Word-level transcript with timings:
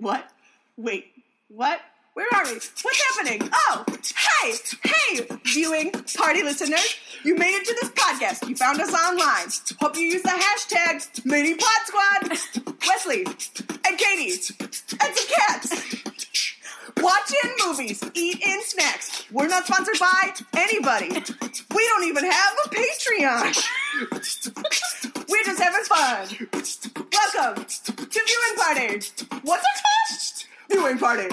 What? 0.00 0.30
Wait, 0.76 1.06
what? 1.48 1.80
Where 2.14 2.26
are 2.34 2.44
we? 2.44 2.54
What's 2.54 3.16
happening? 3.16 3.48
Oh, 3.52 3.84
hey, 4.42 4.54
hey, 4.84 5.26
viewing 5.44 5.92
party 6.16 6.42
listeners. 6.42 6.96
You 7.24 7.36
made 7.36 7.54
it 7.54 7.64
to 7.66 7.74
this 7.80 7.90
podcast. 7.90 8.48
You 8.48 8.56
found 8.56 8.80
us 8.80 8.92
online. 8.92 9.48
Hope 9.80 9.96
you 9.96 10.02
use 10.02 10.22
the 10.22 10.30
hashtag 10.30 11.22
MiniPodSquad. 11.22 12.86
Wesley 12.88 13.24
and 13.86 13.98
Katie 13.98 14.32
and 14.60 15.16
some 15.16 15.28
cats. 15.36 15.94
Watch 17.00 17.32
in 17.44 17.50
movies, 17.64 18.02
eat 18.14 18.40
in 18.44 18.62
snacks. 18.62 19.24
We're 19.30 19.46
not 19.46 19.66
sponsored 19.66 19.98
by 20.00 20.34
anybody. 20.56 21.10
We 21.10 21.88
don't 21.88 22.04
even 22.04 22.24
have 22.28 22.56
a 22.64 22.68
Patreon. 22.70 23.68
We're 25.28 25.44
just 25.44 25.60
having 25.60 25.84
fun. 25.84 26.48
Welcome 27.38 27.66
to 27.66 27.92
Viewing 27.92 28.56
Party. 28.56 29.00
What's 29.42 29.62
it 29.62 29.76
called? 29.84 30.44
Viewing 30.72 30.98
Party. 30.98 31.28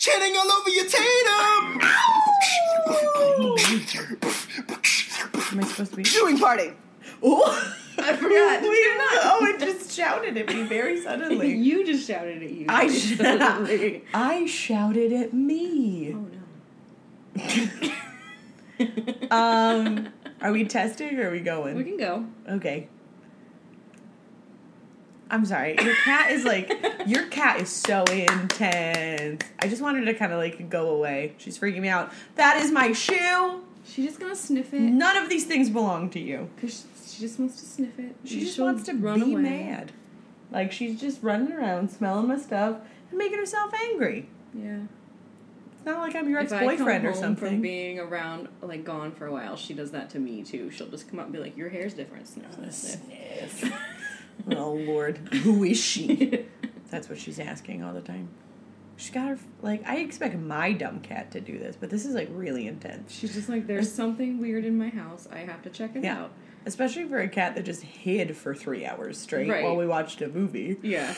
Chanting 0.00 0.36
all 0.36 0.50
over 0.50 0.70
your 0.70 0.84
Tatum. 0.86 1.80
Am 5.52 5.60
I 5.60 5.64
supposed 5.64 5.90
to 5.92 5.96
be? 5.96 6.02
Viewing 6.02 6.38
Party. 6.38 6.72
Oh, 7.26 7.74
I 7.96 8.16
forgot. 8.16 8.60
Wait, 8.62 8.70
oh, 8.72 9.46
it 9.48 9.60
just 9.60 9.92
shouted 9.92 10.36
at 10.36 10.48
me 10.48 10.64
very 10.64 11.00
suddenly. 11.00 11.54
you 11.56 11.86
just 11.86 12.06
shouted 12.06 12.42
at 12.42 12.50
you. 12.50 12.66
I 12.68 12.88
Suddenly. 12.88 14.04
I 14.14 14.44
shouted 14.46 15.12
at 15.12 15.32
me. 15.32 16.14
Oh 16.14 16.26
no. 18.80 19.30
Um, 19.30 20.08
are 20.44 20.52
we 20.52 20.64
testing 20.64 21.18
or 21.18 21.28
are 21.28 21.32
we 21.32 21.40
going? 21.40 21.74
we 21.76 21.82
can 21.84 21.96
go. 21.96 22.24
Okay. 22.48 22.86
I'm 25.30 25.44
sorry. 25.46 25.74
Your 25.82 25.94
cat 25.96 26.30
is 26.30 26.44
like 26.44 26.70
your 27.06 27.26
cat 27.28 27.60
is 27.60 27.68
so 27.70 28.04
intense. 28.04 29.42
I 29.58 29.66
just 29.68 29.82
wanted 29.82 30.04
to 30.04 30.14
kind 30.14 30.32
of 30.32 30.38
like 30.38 30.68
go 30.68 30.90
away. 30.90 31.34
She's 31.38 31.58
freaking 31.58 31.80
me 31.80 31.88
out. 31.88 32.12
That 32.36 32.58
is 32.62 32.70
my 32.70 32.92
shoe. 32.92 33.62
She's 33.86 34.06
just 34.06 34.20
gonna 34.20 34.36
sniff 34.36 34.72
it 34.72 34.80
None 34.80 35.16
of 35.16 35.28
these 35.28 35.44
things 35.46 35.68
belong 35.70 36.10
to 36.10 36.20
you. 36.20 36.48
because 36.54 36.84
she 37.06 37.20
just 37.20 37.38
wants 37.38 37.60
to 37.60 37.66
sniff 37.66 37.98
it. 37.98 38.14
She 38.24 38.38
and 38.38 38.46
just 38.46 38.58
wants 38.58 38.84
to 38.84 38.92
run 38.94 39.24
be 39.24 39.32
away. 39.32 39.42
mad. 39.42 39.92
Like 40.52 40.72
she's 40.72 41.00
just 41.00 41.22
running 41.22 41.52
around 41.52 41.90
smelling 41.90 42.28
my 42.28 42.38
stuff 42.38 42.76
and 43.10 43.18
making 43.18 43.38
herself 43.38 43.72
angry. 43.90 44.28
Yeah. 44.54 44.80
It's 45.84 45.90
not 45.92 46.00
like 46.00 46.16
I'm 46.16 46.30
your 46.30 46.42
come 46.46 46.58
ex-boyfriend 46.66 47.04
or 47.04 47.12
something. 47.12 47.36
from 47.50 47.60
being 47.60 47.98
around, 48.00 48.48
like 48.62 48.84
gone 48.84 49.12
for 49.12 49.26
a 49.26 49.32
while, 49.32 49.54
she 49.54 49.74
does 49.74 49.90
that 49.90 50.08
to 50.10 50.18
me 50.18 50.42
too. 50.42 50.70
She'll 50.70 50.86
just 50.88 51.10
come 51.10 51.18
up 51.18 51.26
and 51.26 51.32
be 51.34 51.38
like, 51.38 51.58
"Your 51.58 51.68
hair's 51.68 51.92
different." 51.92 52.26
Sniff, 52.26 52.54
sniff, 52.72 53.52
sniff. 53.52 53.72
Oh 54.50 54.72
Lord, 54.72 55.18
who 55.42 55.62
is 55.62 55.78
she? 55.78 56.46
That's 56.90 57.10
what 57.10 57.18
she's 57.18 57.38
asking 57.38 57.82
all 57.82 57.92
the 57.92 58.00
time. 58.00 58.30
She's 58.96 59.10
got 59.10 59.28
her 59.28 59.38
like. 59.60 59.86
I 59.86 59.96
expect 59.96 60.36
my 60.38 60.72
dumb 60.72 61.00
cat 61.00 61.30
to 61.32 61.40
do 61.42 61.58
this, 61.58 61.76
but 61.78 61.90
this 61.90 62.06
is 62.06 62.14
like 62.14 62.28
really 62.32 62.66
intense, 62.66 63.12
She's 63.12 63.34
just 63.34 63.50
like, 63.50 63.66
"There's 63.66 63.92
something 63.92 64.40
weird 64.40 64.64
in 64.64 64.78
my 64.78 64.88
house. 64.88 65.28
I 65.30 65.40
have 65.40 65.60
to 65.64 65.70
check 65.70 65.96
it 65.96 66.04
Yeah. 66.04 66.18
out." 66.22 66.30
especially 66.66 67.04
for 67.04 67.20
a 67.20 67.28
cat 67.28 67.54
that 67.56 67.62
just 67.66 67.82
hid 67.82 68.34
for 68.34 68.54
three 68.54 68.86
hours 68.86 69.18
straight 69.18 69.50
Right. 69.50 69.62
while 69.62 69.76
we 69.76 69.86
watched 69.86 70.22
a 70.22 70.28
movie. 70.28 70.78
Yeah. 70.82 71.14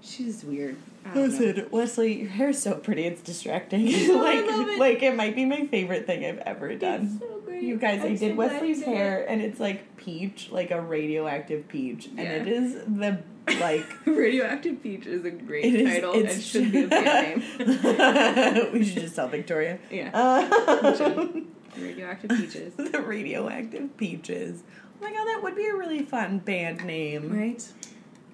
She's 0.00 0.42
weird. 0.44 0.76
I 1.04 1.14
don't 1.14 1.14
know. 1.14 1.22
Listen, 1.22 1.68
Wesley, 1.70 2.20
your 2.22 2.30
hair's 2.30 2.58
so 2.58 2.74
pretty. 2.74 3.04
It's 3.04 3.22
distracting. 3.22 3.88
I 3.88 3.90
like, 4.14 4.44
it. 4.44 4.78
like 4.78 5.02
it 5.02 5.16
might 5.16 5.34
be 5.34 5.44
my 5.44 5.66
favorite 5.66 6.06
thing 6.06 6.24
I've 6.24 6.38
ever 6.38 6.74
done. 6.74 7.18
It's 7.20 7.20
so 7.20 7.40
great. 7.40 7.62
You 7.62 7.76
guys, 7.76 8.02
i 8.02 8.06
I'm 8.06 8.16
did 8.16 8.32
so 8.32 8.34
Wesley's 8.36 8.84
hair, 8.84 9.24
and 9.28 9.42
it's 9.42 9.60
like 9.60 9.96
peach, 9.96 10.50
like 10.50 10.70
a 10.70 10.80
radioactive 10.80 11.68
peach, 11.68 12.06
and 12.06 12.20
it 12.20 12.48
is 12.48 12.74
the 12.86 13.22
like. 13.60 13.86
Radioactive 14.06 14.82
Peach 14.82 15.06
is 15.06 15.24
a 15.24 15.30
great 15.30 15.64
It 15.64 15.84
title 15.84 16.14
and 16.14 16.42
should 16.42 16.70
be 16.70 16.84
a 16.84 16.86
band 16.86 17.42
name. 17.58 18.72
we 18.72 18.84
should 18.84 19.02
just 19.02 19.16
tell 19.16 19.28
Victoria. 19.28 19.78
Yeah. 19.90 20.10
Um, 20.12 21.48
Radioactive 21.76 22.30
Peaches. 22.30 22.74
the 22.74 23.00
radioactive 23.00 23.96
peaches. 23.96 24.62
Oh 25.00 25.04
my 25.04 25.12
god, 25.12 25.24
that 25.24 25.40
would 25.42 25.56
be 25.56 25.66
a 25.66 25.74
really 25.74 26.02
fun 26.02 26.38
band 26.38 26.84
name. 26.84 27.32
Right? 27.36 27.66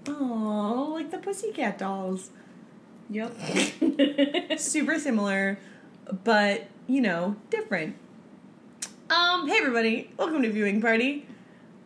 Oh, 0.09 0.91
like 0.93 1.11
the 1.11 1.19
Pussycat 1.19 1.79
Dolls. 1.79 2.31
Yep. 3.11 4.59
Super 4.59 4.99
similar, 4.99 5.59
but 6.25 6.67
you 6.87 7.01
know, 7.01 7.37
different. 7.49 7.97
Um, 9.09 9.49
hey 9.49 9.57
everybody, 9.59 10.11
welcome 10.19 10.43
to 10.43 10.51
Viewing 10.51 10.83
Party. 10.83 11.27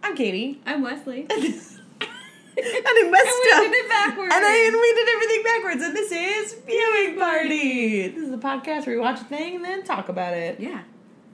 I'm 0.02 0.16
Katie. 0.16 0.60
I'm 0.66 0.82
Wesley. 0.82 1.20
and 1.30 1.38
I 1.38 3.08
messed 3.08 3.26
And 3.54 3.62
we 3.62 3.68
did 3.68 3.84
it 3.84 3.88
backwards. 3.88 4.34
And 4.34 4.44
I 4.44 4.64
and 4.66 4.74
we 4.74 4.94
did 4.94 5.08
everything 5.14 5.42
backwards, 5.44 5.82
and 5.82 5.96
this 5.96 6.10
is 6.10 6.60
Viewing 6.66 7.16
Party. 7.18 8.08
This 8.08 8.28
is 8.28 8.34
a 8.34 8.38
podcast 8.38 8.86
where 8.86 8.96
we 8.96 9.00
watch 9.00 9.20
a 9.20 9.24
thing 9.24 9.56
and 9.56 9.64
then 9.64 9.84
talk 9.84 10.08
about 10.08 10.34
it. 10.34 10.58
Yeah. 10.58 10.82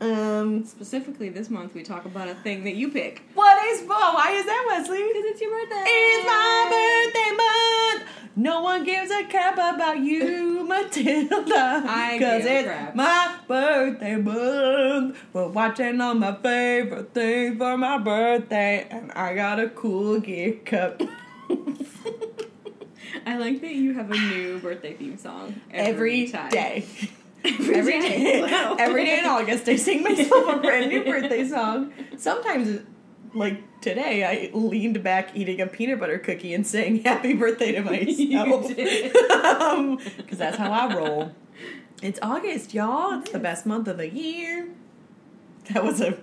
Um, 0.03 0.65
Specifically, 0.65 1.31
this 1.31 1.49
month 1.49 1.75
we 1.75 1.83
talk 1.83 2.05
about 2.05 2.29
a 2.29 2.35
thing 2.35 2.65
that 2.65 2.75
you 2.75 2.91
pick. 2.91 3.23
what 3.35 3.59
is 3.69 3.83
oh, 3.89 4.13
why 4.15 4.33
is 4.33 4.45
that, 4.45 4.65
Wesley? 4.69 4.99
Because 4.99 5.25
it's 5.25 5.41
your 5.41 5.51
birthday. 5.51 5.83
It's 5.87 6.27
my 6.27 6.67
birthday 6.69 7.31
month. 7.37 8.18
No 8.39 8.61
one 8.63 8.85
gives 8.85 9.11
a 9.11 9.25
crap 9.25 9.55
about 9.55 9.99
you, 9.99 10.65
Matilda. 10.65 11.83
I 11.85 12.19
Cause 12.21 12.45
give 12.45 12.47
a 12.47 12.59
it's 12.61 12.69
crap. 12.69 12.95
my 12.95 13.35
birthday 13.49 14.15
month. 14.15 15.19
We're 15.33 15.49
watching 15.49 16.01
all 16.01 16.15
my 16.15 16.37
favorite 16.37 17.13
things 17.13 17.59
for 17.59 17.77
my 17.77 17.99
birthday, 17.99 18.87
and 18.93 19.11
I 19.11 19.35
got 19.35 19.59
a 19.59 19.69
cool 19.71 20.21
gift 20.21 20.67
cup. 20.67 21.03
I 23.27 23.39
like 23.39 23.61
that 23.61 23.75
you 23.75 23.95
have 23.95 24.09
a 24.09 24.17
new 24.17 24.61
birthday 24.61 24.95
theme 24.95 25.19
song 25.19 25.61
Every 25.73 26.23
every, 26.23 26.29
time. 26.29 26.51
day. 26.51 26.87
Every, 27.45 27.75
Every 27.75 28.01
day. 28.01 28.43
Wow. 28.43 28.77
Every 28.79 29.05
day 29.05 29.19
in 29.19 29.25
August, 29.25 29.69
I 29.69 29.75
sing 29.75 30.05
myself 30.05 30.49
a 30.49 30.59
brand 30.61 30.91
new 30.91 31.03
birthday 31.05 31.45
song. 31.49 31.93
Sometimes, 32.17 32.83
like 33.35 33.63
today, 33.81 34.25
I 34.25 34.57
leaned 34.57 35.03
back 35.03 35.31
eating 35.35 35.61
a 35.61 35.67
peanut 35.67 36.01
butter 36.01 36.19
cookie 36.19 36.55
and 36.55 36.67
saying 36.67 37.05
"Happy 37.05 37.35
Birthday" 37.35 37.73
to 37.73 37.81
myself. 37.83 38.69
Because 38.69 39.13
um, 39.73 39.99
that's 40.31 40.57
how 40.57 40.71
I 40.71 40.95
roll. 40.95 41.33
It's 42.03 42.19
August, 42.23 42.75
y'all. 42.75 43.21
It's 43.21 43.33
the 43.33 43.39
best 43.39 43.67
month 43.67 43.89
of 43.89 43.97
the 43.97 44.09
year. 44.09 44.69
That 45.73 45.85
was 45.85 46.01
a. 46.01 46.19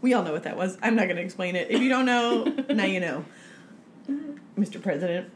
We 0.00 0.14
all 0.14 0.22
know 0.22 0.32
what 0.32 0.44
that 0.44 0.56
was. 0.56 0.78
I'm 0.82 0.96
not 0.96 1.04
going 1.04 1.16
to 1.16 1.22
explain 1.22 1.56
it. 1.56 1.70
If 1.70 1.80
you 1.82 1.90
don't 1.90 2.06
know, 2.06 2.44
now 2.70 2.84
you 2.84 3.00
know. 3.00 3.24
Mr. 4.58 4.82
President. 4.82 5.30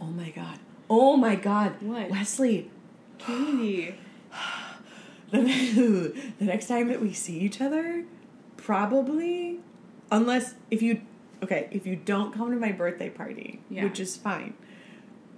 Oh 0.00 0.06
my 0.06 0.30
God. 0.30 0.58
Oh 0.88 1.16
my 1.16 1.36
God. 1.36 1.80
What? 1.80 2.10
Wesley. 2.10 2.70
Katie. 3.18 3.94
The 5.32 6.12
next 6.40 6.66
time 6.66 6.88
that 6.88 7.00
we 7.00 7.12
see 7.12 7.38
each 7.38 7.60
other, 7.60 8.04
probably, 8.62 9.58
unless 10.10 10.54
if 10.70 10.82
you, 10.82 11.00
okay, 11.42 11.68
if 11.70 11.86
you 11.86 11.96
don't 11.96 12.32
come 12.32 12.50
to 12.50 12.56
my 12.56 12.72
birthday 12.72 13.08
party, 13.10 13.60
Yeah. 13.70 13.84
which 13.84 13.98
is 14.00 14.16
fine, 14.16 14.54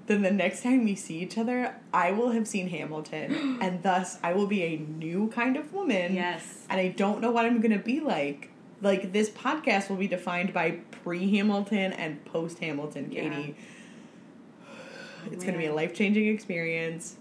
then 0.07 0.23
the 0.23 0.31
next 0.31 0.63
time 0.63 0.85
we 0.85 0.95
see 0.97 1.19
each 1.21 1.39
other, 1.39 1.77
I 1.95 2.11
will 2.11 2.31
have 2.33 2.49
seen 2.49 2.69
Hamilton, 2.69 3.59
and 3.63 3.83
thus 3.83 4.19
I 4.23 4.33
will 4.33 4.47
be 4.49 4.63
a 4.65 4.77
new 4.77 5.29
kind 5.29 5.57
of 5.57 5.73
woman. 5.73 6.15
Yes. 6.15 6.67
And 6.69 6.81
I 6.81 6.89
don't 6.89 7.21
know 7.21 7.31
what 7.31 7.45
I'm 7.47 7.61
gonna 7.61 7.79
be 7.79 8.01
like. 8.01 8.51
Like 8.81 9.13
this 9.13 9.31
podcast 9.31 9.89
will 9.89 9.97
be 9.97 10.09
defined 10.09 10.53
by 10.53 10.73
pre-Hamilton 10.91 11.93
and 11.93 12.25
post-Hamilton, 12.25 13.13
Yeah. 13.13 13.23
Katie. 13.31 13.55
It's 15.31 15.45
gonna 15.45 15.59
be 15.59 15.67
a 15.67 15.75
life 15.75 15.95
changing 15.95 16.27
experience. 16.27 17.17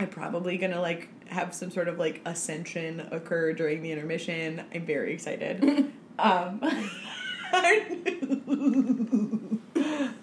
I'm 0.00 0.08
probably 0.08 0.56
gonna 0.56 0.80
like 0.80 1.08
have 1.28 1.54
some 1.54 1.70
sort 1.70 1.88
of 1.88 1.98
like 1.98 2.20
ascension 2.24 3.06
occur 3.10 3.52
during 3.52 3.82
the 3.82 3.92
intermission. 3.92 4.64
I'm 4.74 4.86
very 4.86 5.12
excited. 5.14 5.62
um, 6.18 6.60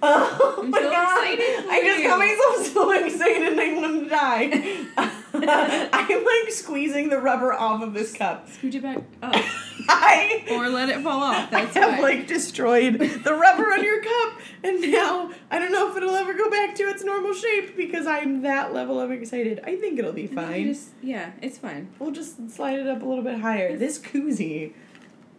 oh 0.02 0.56
I'm 0.60 0.70
my 0.70 0.80
so 0.80 0.92
God. 0.92 1.24
excited 1.34 1.66
I 1.70 1.82
just 1.84 2.04
got 2.04 2.20
myself 2.20 2.68
so 2.68 2.92
excited 3.06 3.58
I 3.58 3.74
want 3.74 4.04
to 4.04 4.10
die. 4.10 4.86
I'm 5.94 6.26
like 6.26 6.52
squeezing 6.52 7.10
the 7.10 7.20
rubber 7.20 7.52
off 7.54 7.82
of 7.82 7.94
this 7.94 8.14
cup. 8.14 8.48
Scooch 8.50 8.76
it 8.76 8.84
back 8.84 9.00
up. 9.22 9.44
I 9.88 10.44
or 10.52 10.70
let 10.70 10.90
it 10.90 11.02
fall 11.02 11.22
off. 11.24 11.48
I 11.54 11.66
That's 11.66 11.76
have 11.78 11.92
fine. 11.92 12.02
like 12.02 12.28
destroyed 12.28 13.00
the 13.00 13.34
rubber 13.34 13.72
on 13.74 13.84
your 13.84 14.02
cup, 14.02 14.40
and 14.64 14.82
now 14.92 15.32
I 15.52 15.60
don't 15.60 15.72
know 15.72 15.90
if 15.92 15.98
it'll 15.98 16.16
ever 16.16 16.34
go 16.34 16.50
back 16.50 16.76
to 16.76 16.84
its 16.84 17.04
normal 17.04 17.34
shape 17.34 17.76
because 17.78 18.06
I'm 18.08 18.42
that 18.44 18.74
level 18.74 19.00
of 19.00 19.12
excited. 19.12 19.60
I 19.64 19.76
think 19.76 20.00
it'll 20.00 20.14
be 20.14 20.26
And 20.28 20.38
then 20.38 20.46
you 20.48 20.52
fine. 20.52 20.68
Just, 20.74 20.90
yeah, 21.02 21.32
it's 21.42 21.58
fine. 21.58 21.90
We'll 22.00 22.12
just 22.12 22.50
slide 22.52 22.80
it 22.80 22.88
up 22.88 23.02
a 23.02 23.06
little 23.06 23.24
bit 23.24 23.40
higher. 23.40 23.78
This 23.78 24.00
koozie 24.00 24.74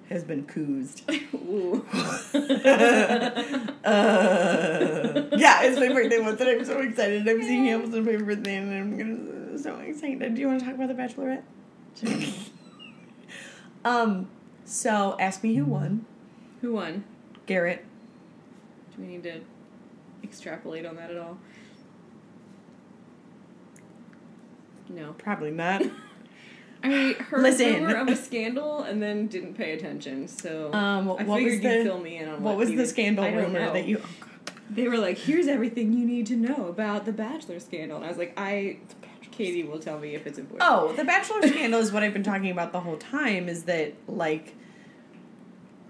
has 0.09 0.23
been 0.25 0.45
koozed. 0.47 1.03
Ooh. 1.35 1.85
Uh, 3.87 5.29
yeah, 5.37 5.63
it's 5.63 5.79
my 5.79 5.89
birthday 5.89 6.19
month, 6.19 6.41
and 6.41 6.51
I'm 6.51 6.65
so 6.65 6.81
excited. 6.81 7.29
I'm 7.29 7.41
seeing 7.41 7.67
Hamilton 7.67 8.05
for 8.05 8.13
my 8.19 8.25
birthday, 8.25 8.57
and 8.57 8.75
I'm 8.75 8.99
gonna 8.99 9.59
so 9.59 9.77
excited. 9.77 10.35
Do 10.35 10.41
you 10.41 10.49
want 10.49 10.59
to 10.61 10.67
talk 10.67 10.75
about 10.75 10.89
the 10.89 10.95
Bachelorette? 10.95 11.43
um, 13.85 14.29
so 14.67 15.17
ask 15.19 15.43
me 15.43 15.55
who 15.55 15.65
won. 15.65 16.05
Who 16.61 16.73
won? 16.75 17.05
Garrett. 17.47 17.85
Do 18.95 19.03
we 19.03 19.09
need 19.09 19.23
to 19.23 19.41
extrapolate 20.23 20.85
on 20.85 20.97
that 20.97 21.11
at 21.11 21.17
all? 21.17 21.39
No. 24.89 25.15
Probably 25.19 25.51
not. 25.53 25.83
I 26.83 27.15
heard 27.19 27.43
Listen. 27.43 27.85
rumor 27.85 27.97
of 27.97 28.09
a 28.09 28.17
scandal 28.17 28.83
and 28.83 29.03
then 29.03 29.27
didn't 29.27 29.55
pay 29.55 29.73
attention, 29.73 30.29
so 30.29 30.73
Um, 30.73 31.09
I 31.11 31.23
what 31.25 31.39
figured 31.39 31.45
was 31.45 31.55
you'd 31.55 31.63
the 31.65 31.85
fill 31.85 31.99
me 32.01 32.19
in 32.19 32.29
on 32.29 32.35
what 32.43 32.51
what, 32.51 32.57
was 32.59 32.69
he 32.69 32.77
the 32.77 32.87
scandal 32.87 33.25
rumor 33.25 33.59
know. 33.61 33.73
that 33.73 33.87
you? 33.87 34.01
They 34.71 34.87
were 34.89 34.99
like, 34.99 35.17
"Here's 35.19 35.47
everything 35.49 35.93
you 35.93 36.05
need 36.05 36.27
to 36.27 36.37
know 36.37 36.67
about 36.69 37.05
the 37.07 37.13
Bachelor 37.13 37.59
scandal," 37.61 37.97
and 37.97 38.05
I 38.05 38.09
was 38.09 38.19
like, 38.19 38.35
"I." 38.37 38.79
Katie 39.37 39.65
will 39.65 39.79
tell 39.79 39.99
me 39.99 40.15
if 40.15 40.27
it's 40.27 40.39
important. 40.39 40.69
Oh, 40.69 40.93
the 40.95 41.05
Bachelor 41.05 41.47
scandal 41.47 41.81
is 41.81 41.93
what 41.93 42.03
I've 42.03 42.13
been 42.13 42.23
talking 42.23 42.51
about 42.51 42.73
the 42.73 42.81
whole 42.81 42.97
time. 42.97 43.49
Is 43.49 43.65
that 43.65 43.93
like, 44.09 44.55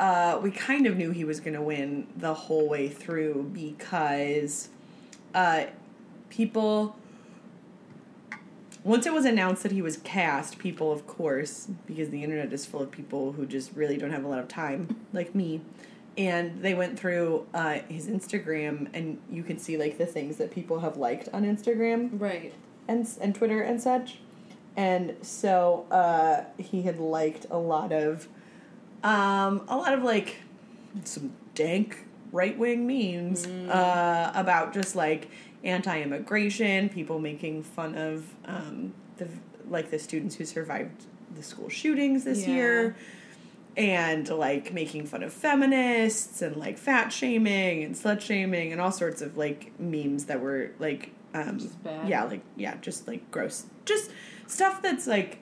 uh, 0.01 0.41
we 0.43 0.51
kind 0.51 0.87
of 0.87 0.97
knew 0.97 1.13
he 1.13 1.25
was 1.25 1.41
going 1.41 1.55
to 1.55 1.63
win 1.63 2.07
the 2.17 2.35
whole 2.35 2.69
way 2.69 2.89
through 2.89 3.51
because, 3.53 4.69
uh, 5.35 5.65
people. 6.31 6.97
Once 8.83 9.05
it 9.05 9.13
was 9.13 9.25
announced 9.25 9.65
that 9.65 9.73
he 9.73 9.83
was 9.83 9.97
cast, 9.99 10.59
people, 10.59 10.93
of 10.93 11.09
course, 11.09 11.67
because 11.87 12.11
the 12.11 12.23
internet 12.23 12.53
is 12.53 12.65
full 12.65 12.81
of 12.81 12.89
people 12.89 13.33
who 13.33 13.45
just 13.45 13.73
really 13.75 13.97
don't 13.97 14.13
have 14.13 14.25
a 14.25 14.29
lot 14.29 14.39
of 14.39 14.47
time, 14.47 14.95
like 15.13 15.35
me, 15.35 15.61
and 16.17 16.63
they 16.63 16.73
went 16.73 16.97
through 16.97 17.47
uh, 17.53 17.81
his 17.89 18.07
Instagram, 18.07 18.89
and 18.95 19.19
you 19.29 19.43
can 19.43 19.59
see 19.59 19.77
like 19.77 19.99
the 19.99 20.07
things 20.07 20.37
that 20.37 20.53
people 20.53 20.79
have 20.81 20.97
liked 20.97 21.29
on 21.33 21.45
Instagram 21.45 22.11
right. 22.21 22.55
And 22.89 23.07
and 23.21 23.35
Twitter 23.35 23.61
and 23.63 23.81
such. 23.81 24.19
And 24.77 25.17
so 25.23 25.87
uh, 25.91 26.45
he 26.63 26.83
had 26.83 26.99
liked 26.99 27.47
a 27.51 27.57
lot 27.57 27.93
of, 27.93 28.29
um, 29.03 29.63
a 29.69 29.77
lot 29.77 29.95
of 29.95 30.03
like 30.03 30.37
some 31.05 31.33
dank 31.55 32.05
right 32.31 32.59
wing 32.59 32.87
memes 32.87 33.47
uh, 33.47 34.33
about 34.35 34.75
just 34.75 34.95
like 34.95 35.29
anti-immigration, 35.65 36.91
people 36.91 37.19
making 37.19 37.63
fun 37.63 37.95
of 37.97 38.35
um, 38.45 38.93
the 39.17 39.27
like 39.69 39.91
the 39.91 39.99
students 39.99 40.37
who 40.37 40.45
survived 40.45 41.05
the 41.35 41.43
school 41.43 41.69
shootings 41.69 42.25
this 42.25 42.47
Yeah. 42.47 42.55
year. 42.55 42.97
And 43.79 44.27
like 44.31 44.73
making 44.73 45.05
fun 45.07 45.23
of 45.23 45.35
feminists 45.35 46.41
and 46.41 46.57
like 46.57 46.79
fat 46.79 47.13
shaming 47.13 47.85
and 47.85 47.95
slut 47.95 48.23
shaming 48.23 48.73
and 48.73 48.81
all 48.81 48.91
sorts 48.93 49.21
of 49.21 49.37
like 49.37 49.79
memes 49.79 50.27
that 50.27 50.41
were 50.41 50.71
like 50.79 51.11
um 51.35 51.59
yeah 52.07 52.25
like 52.25 52.43
yeah 52.57 52.77
just 52.81 53.07
like 53.09 53.29
gross 53.31 53.67
just 53.85 54.11
stuff 54.47 54.81
that's 54.83 55.07
like 55.07 55.39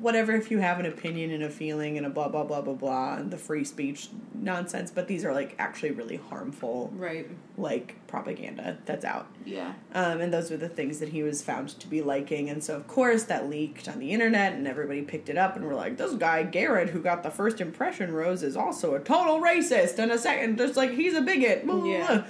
whatever 0.00 0.32
if 0.32 0.50
you 0.50 0.58
have 0.58 0.80
an 0.80 0.86
opinion 0.86 1.30
and 1.30 1.44
a 1.44 1.48
feeling 1.48 1.96
and 1.96 2.04
a 2.04 2.10
blah 2.10 2.28
blah 2.28 2.42
blah 2.42 2.60
blah 2.60 2.74
blah 2.74 3.14
and 3.14 3.30
the 3.30 3.38
free 3.38 3.62
speech 3.64 4.08
nonsense 4.34 4.90
but 4.90 5.06
these 5.06 5.24
are 5.24 5.32
like 5.32 5.54
actually 5.58 5.92
really 5.92 6.16
harmful 6.16 6.92
Right. 6.96 7.30
like 7.56 7.94
propaganda 8.08 8.76
that's 8.86 9.04
out 9.04 9.28
Yeah. 9.44 9.72
um, 9.94 10.20
and 10.20 10.34
those 10.34 10.50
were 10.50 10.56
the 10.56 10.68
things 10.68 10.98
that 10.98 11.10
he 11.10 11.22
was 11.22 11.42
found 11.42 11.68
to 11.78 11.86
be 11.86 12.02
liking. 12.02 12.50
And 12.50 12.62
so, 12.62 12.74
of 12.76 12.86
course, 12.88 13.22
that 13.24 13.48
leaked 13.48 13.88
on 13.88 13.98
the 14.00 14.10
internet, 14.10 14.52
and 14.54 14.66
everybody 14.66 15.02
picked 15.02 15.28
it 15.28 15.36
up 15.38 15.54
and 15.56 15.64
were 15.64 15.74
like, 15.74 15.96
this 15.96 16.14
guy, 16.14 16.42
Garrett, 16.44 16.88
who 16.90 17.00
got 17.00 17.22
the 17.22 17.30
first 17.30 17.60
impression 17.60 18.12
rose, 18.12 18.42
is 18.42 18.56
also 18.56 18.94
a 18.94 19.00
total 19.00 19.40
racist 19.40 19.98
and 19.98 20.10
a 20.12 20.18
second, 20.18 20.56
just 20.58 20.76
like 20.76 20.92
he's 20.92 21.14
a 21.14 21.20
bigot. 21.20 21.64
Yeah. 21.66 22.24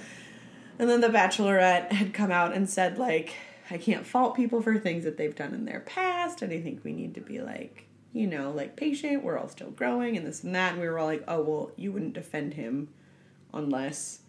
And 0.77 0.89
then 0.89 1.01
The 1.01 1.07
Bachelorette 1.09 1.91
had 1.91 2.13
come 2.13 2.31
out 2.31 2.53
and 2.53 2.69
said, 2.69 2.97
like, 2.97 3.33
I 3.71 3.77
can't 3.77 4.05
fault 4.05 4.35
people 4.35 4.61
for 4.61 4.77
things 4.77 5.03
that 5.05 5.17
they've 5.17 5.35
done 5.35 5.53
in 5.53 5.65
their 5.65 5.79
past, 5.81 6.41
and 6.41 6.51
I 6.53 6.61
think 6.61 6.83
we 6.83 6.93
need 6.93 7.15
to 7.15 7.21
be 7.21 7.39
like, 7.41 7.87
you 8.13 8.27
know, 8.27 8.51
like 8.51 8.75
patient. 8.75 9.23
We're 9.23 9.37
all 9.39 9.49
still 9.49 9.71
growing, 9.71 10.15
and 10.17 10.25
this 10.25 10.43
and 10.43 10.53
that. 10.55 10.73
And 10.73 10.81
we 10.81 10.87
were 10.87 10.99
all 10.99 11.07
like, 11.07 11.23
oh, 11.27 11.41
well, 11.41 11.71
you 11.75 11.91
wouldn't 11.91 12.13
defend 12.13 12.53
him 12.53 12.89
unless 13.53 14.19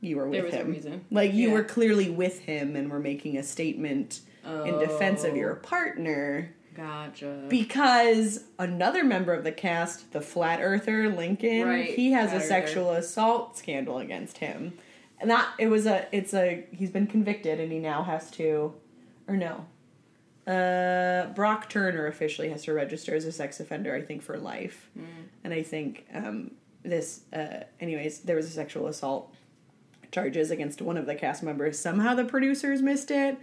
you 0.00 0.16
were 0.16 0.24
with 0.28 0.32
There 0.32 0.44
was 0.44 0.54
a 0.54 0.58
him. 0.58 0.70
reason. 0.70 1.04
Like 1.10 1.32
you 1.32 1.48
Yeah. 1.48 1.54
were 1.54 1.64
clearly 1.64 2.10
with 2.10 2.40
him 2.40 2.76
and 2.76 2.90
were 2.90 3.00
making 3.00 3.36
a 3.36 3.42
statement 3.42 4.20
in 4.44 4.78
defense 4.78 5.24
of 5.24 5.32
Oh. 5.32 5.36
your 5.36 5.54
partner 5.56 6.54
Gotcha. 6.74 7.46
because 7.48 8.44
another 8.58 9.02
member 9.04 9.34
of 9.34 9.42
the 9.44 9.50
cast, 9.52 10.12
the 10.12 10.20
flat 10.20 10.60
earther 10.62 11.08
Lincoln, 11.08 11.64
Right, 11.66 11.90
he 11.90 12.12
has 12.12 12.30
flat 12.30 12.34
a 12.34 12.36
earther. 12.38 12.46
sexual 12.48 12.90
assault 12.92 13.58
scandal 13.58 13.98
against 13.98 14.38
him. 14.38 14.74
And 15.20 15.30
that 15.30 15.48
it 15.58 15.68
was 15.68 15.86
a 15.86 16.06
it's 16.12 16.32
a 16.34 16.64
he's 16.72 16.90
been 16.90 17.06
convicted 17.06 17.58
and 17.60 17.72
he 17.72 17.78
now 17.78 18.02
has 18.04 18.30
to 18.32 18.74
or 19.26 19.36
no. 19.36 19.64
Uh 20.46 21.32
Brock 21.34 21.68
Turner 21.68 22.06
officially 22.06 22.48
has 22.50 22.64
to 22.64 22.72
register 22.72 23.14
as 23.14 23.24
a 23.24 23.32
sex 23.32 23.60
offender 23.60 23.94
I 23.94 24.02
think 24.02 24.22
for 24.22 24.38
life. 24.38 24.90
Mm. 24.98 25.04
And 25.44 25.54
I 25.54 25.62
think 25.62 26.06
um 26.14 26.52
this 26.84 27.22
uh 27.32 27.64
anyways 27.80 28.20
there 28.20 28.36
was 28.36 28.46
a 28.46 28.50
sexual 28.50 28.86
assault 28.86 29.34
charges 30.12 30.50
against 30.50 30.80
one 30.80 30.96
of 30.96 31.06
the 31.06 31.14
cast 31.14 31.42
members. 31.42 31.78
Somehow 31.78 32.14
the 32.14 32.24
producers 32.24 32.80
missed 32.80 33.10
it. 33.10 33.36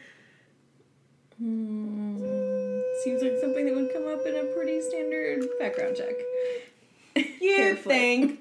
Seems 1.38 3.22
like 3.22 3.33
something 3.42 3.66
that 3.66 3.75
would 3.75 3.92
come 3.94 4.07
up 4.07 4.25
in 4.25 4.36
a 4.36 4.44
pretty 4.56 4.81
standard 4.81 5.44
background 5.60 5.98
check. 5.98 6.16
You 7.42 7.75
think? 7.75 8.39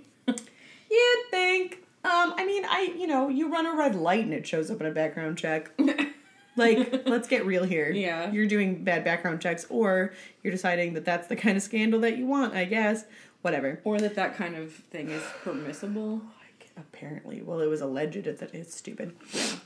You 0.91 1.25
think? 1.31 1.84
Um, 2.05 2.35
I 2.37 2.45
mean, 2.45 2.65
I 2.67 2.95
you 2.97 3.07
know, 3.07 3.29
you 3.29 3.51
run 3.51 3.67
a 3.67 3.75
red 3.75 3.95
light 3.95 4.25
and 4.25 4.35
it 4.35 4.47
shows 4.47 4.71
up 4.71 4.81
in 4.81 4.87
a 4.87 4.91
background 4.91 5.39
check. 5.39 5.71
like, 6.57 7.07
let's 7.07 7.29
get 7.29 7.47
real 7.47 7.65
here. 7.65 7.91
Yeah. 7.91 8.31
you're 8.31 8.47
doing 8.47 8.85
bad 8.85 9.05
background 9.05 9.41
checks, 9.41 9.67
or 9.71 10.13
you're 10.43 10.53
deciding 10.53 10.95
that 10.95 11.05
that's 11.05 11.29
the 11.29 11.37
kind 11.37 11.57
of 11.57 11.63
scandal 11.63 12.01
that 12.01 12.19
you 12.19 12.27
want. 12.27 12.55
I 12.55 12.67
guess. 12.67 13.05
Whatever. 13.41 13.81
Or 13.85 13.99
that 13.99 14.15
that 14.15 14.37
kind 14.37 14.57
of 14.57 14.73
thing 14.73 15.11
is 15.11 15.23
permissible. 15.43 16.23
Like, 16.41 16.71
apparently, 16.77 17.43
well, 17.43 17.61
it 17.61 17.67
was 17.67 17.81
alleged 17.83 18.25
that 18.25 18.55
it's 18.55 18.75
stupid. 18.75 19.15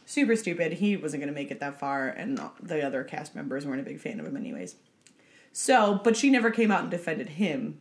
Super 0.05 0.35
stupid. 0.35 0.75
He 0.75 0.97
wasn't 0.97 1.23
going 1.23 1.33
to 1.33 1.41
make 1.41 1.51
it 1.51 1.61
that 1.61 1.79
far, 1.79 2.09
and 2.09 2.41
the 2.61 2.85
other 2.85 3.05
cast 3.05 3.35
members 3.37 3.67
weren't 3.67 3.81
a 3.81 3.85
big 3.85 4.01
fan 4.01 4.19
of 4.19 4.27
him, 4.27 4.37
anyways. 4.37 4.77
So, 5.53 6.01
but 6.03 6.17
she 6.17 6.31
never 6.31 6.51
came 6.51 6.71
out 6.71 6.83
and 6.83 6.91
defended 6.91 7.31
him. 7.31 7.79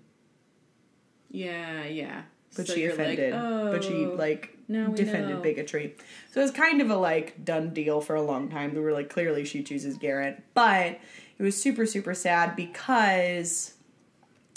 Yeah, 1.30 1.86
yeah. 1.86 2.24
But 2.58 2.68
So 2.68 2.74
she 2.74 2.86
offended. 2.86 3.34
Like, 3.34 3.72
but 3.72 3.84
she 3.84 4.06
oh, 4.06 4.16
like 4.18 4.58
defended 4.68 5.38
know. 5.38 5.42
bigotry. 5.42 5.96
So 6.32 6.42
it 6.42 6.44
was 6.44 6.52
kind 6.52 6.82
of 6.82 6.90
a 6.90 6.98
like 6.98 7.46
done 7.46 7.74
deal 7.74 8.02
for 8.02 8.16
a 8.16 8.22
long 8.22 8.50
time. 8.50 8.74
We 8.74 8.82
were 8.82 8.92
like, 8.92 9.10
clearly 9.10 9.46
she 9.46 9.64
chooses 9.64 9.98
Garrett, 9.98 10.44
but 10.54 11.00
it 11.38 11.44
was 11.44 11.62
super 11.62 11.86
super 11.86 12.14
sad 12.14 12.56
because 12.56 13.74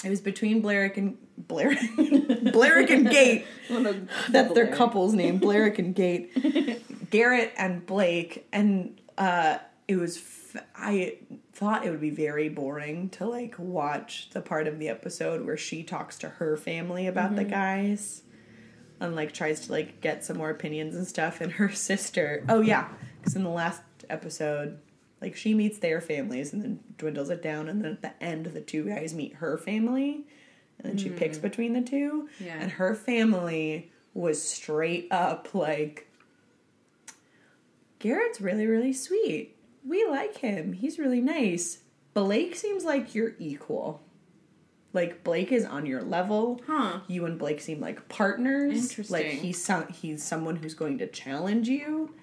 it 0.05 0.11
was 0.11 0.21
between 0.21 0.63
Blarick 0.63 0.97
and 0.97 1.17
Blair, 1.37 1.71
Blarick 1.97 2.91
and 2.91 3.09
Gate. 3.09 3.47
Well, 3.71 3.81
no, 3.83 4.07
That's 4.31 4.53
their 4.53 4.67
couple's 4.67 5.15
name, 5.15 5.39
Blarick 5.39 5.79
and 5.79 5.95
Gate. 5.95 6.83
Garrett 7.11 7.53
and 7.57 7.87
Blake, 7.87 8.49
and 8.53 9.01
uh, 9.17 9.59
it 9.91 9.97
was. 9.97 10.17
F- 10.17 10.65
I 10.75 11.19
thought 11.53 11.85
it 11.85 11.91
would 11.91 12.01
be 12.01 12.11
very 12.11 12.49
boring 12.49 13.09
to 13.11 13.27
like 13.27 13.57
watch 13.59 14.31
the 14.31 14.41
part 14.41 14.67
of 14.69 14.79
the 14.79 14.89
episode 14.89 15.45
where 15.45 15.57
she 15.57 15.83
talks 15.83 16.19
to 16.19 16.29
her 16.29 16.57
family 16.57 17.07
about 17.09 17.35
the 17.35 17.43
mm-hmm. 17.43 17.51
guys, 17.51 18.23
and 19.01 19.17
like 19.17 19.33
tries 19.33 19.67
to 19.67 19.73
like 19.73 20.01
get 20.01 20.25
some 20.25 20.39
more 20.39 20.51
opinions 20.51 20.95
and 20.95 21.07
stuff. 21.07 21.41
And 21.41 21.53
her 21.53 21.71
sister, 21.73 22.45
oh 22.49 22.61
yeah, 22.61 22.89
because 23.19 23.35
in 23.37 23.43
the 23.45 23.51
last 23.51 23.83
episode. 24.09 24.79
Like 25.21 25.37
she 25.37 25.53
meets 25.53 25.77
their 25.77 26.01
families 26.01 26.55
and 26.55 26.63
then 26.63 26.81
dwindles 26.97 27.29
it 27.29 27.43
down, 27.43 27.69
and 27.69 27.85
then 27.85 27.93
at 27.93 28.01
the 28.01 28.25
end, 28.25 28.47
the 28.47 28.61
two 28.63 28.85
guys 28.85 29.13
meet 29.13 29.35
her 29.35 29.59
family, 29.59 30.25
and 30.79 30.91
then 30.91 30.97
she 30.97 31.11
picks 31.11 31.37
mm. 31.37 31.43
between 31.43 31.75
the 31.75 31.83
two. 31.83 32.31
Yeah. 32.43 32.57
And 32.59 32.71
her 32.71 32.95
family 32.95 33.93
was 34.15 34.43
straight 34.43 35.09
up 35.11 35.55
like, 35.55 36.09
Garrett's 37.99 38.41
really, 38.41 38.67
really 38.67 38.95
sweet. 38.95 39.59
We 39.87 40.07
like 40.07 40.39
him. 40.39 40.73
He's 40.73 40.99
really 40.99 41.21
nice. 41.21 41.81
Blake 42.15 42.55
seems 42.55 42.85
like 42.85 43.15
you're 43.15 43.35
equal. 43.39 44.03
Like 44.93 45.23
Blake 45.23 45.53
is 45.53 45.65
on 45.65 45.87
your 45.87 46.03
level. 46.03 46.61
Huh. 46.67 47.01
You 47.07 47.25
and 47.27 47.39
Blake 47.39 47.61
seem 47.61 47.81
like 47.81 48.09
partners. 48.09 48.91
Interesting. 48.91 49.15
Like 49.15 49.27
he's 49.27 49.63
some, 49.63 49.87
he's 49.89 50.23
someone 50.23 50.57
who's 50.57 50.75
going 50.75 50.99
to 50.99 51.07
challenge 51.07 51.69
you. 51.69 52.15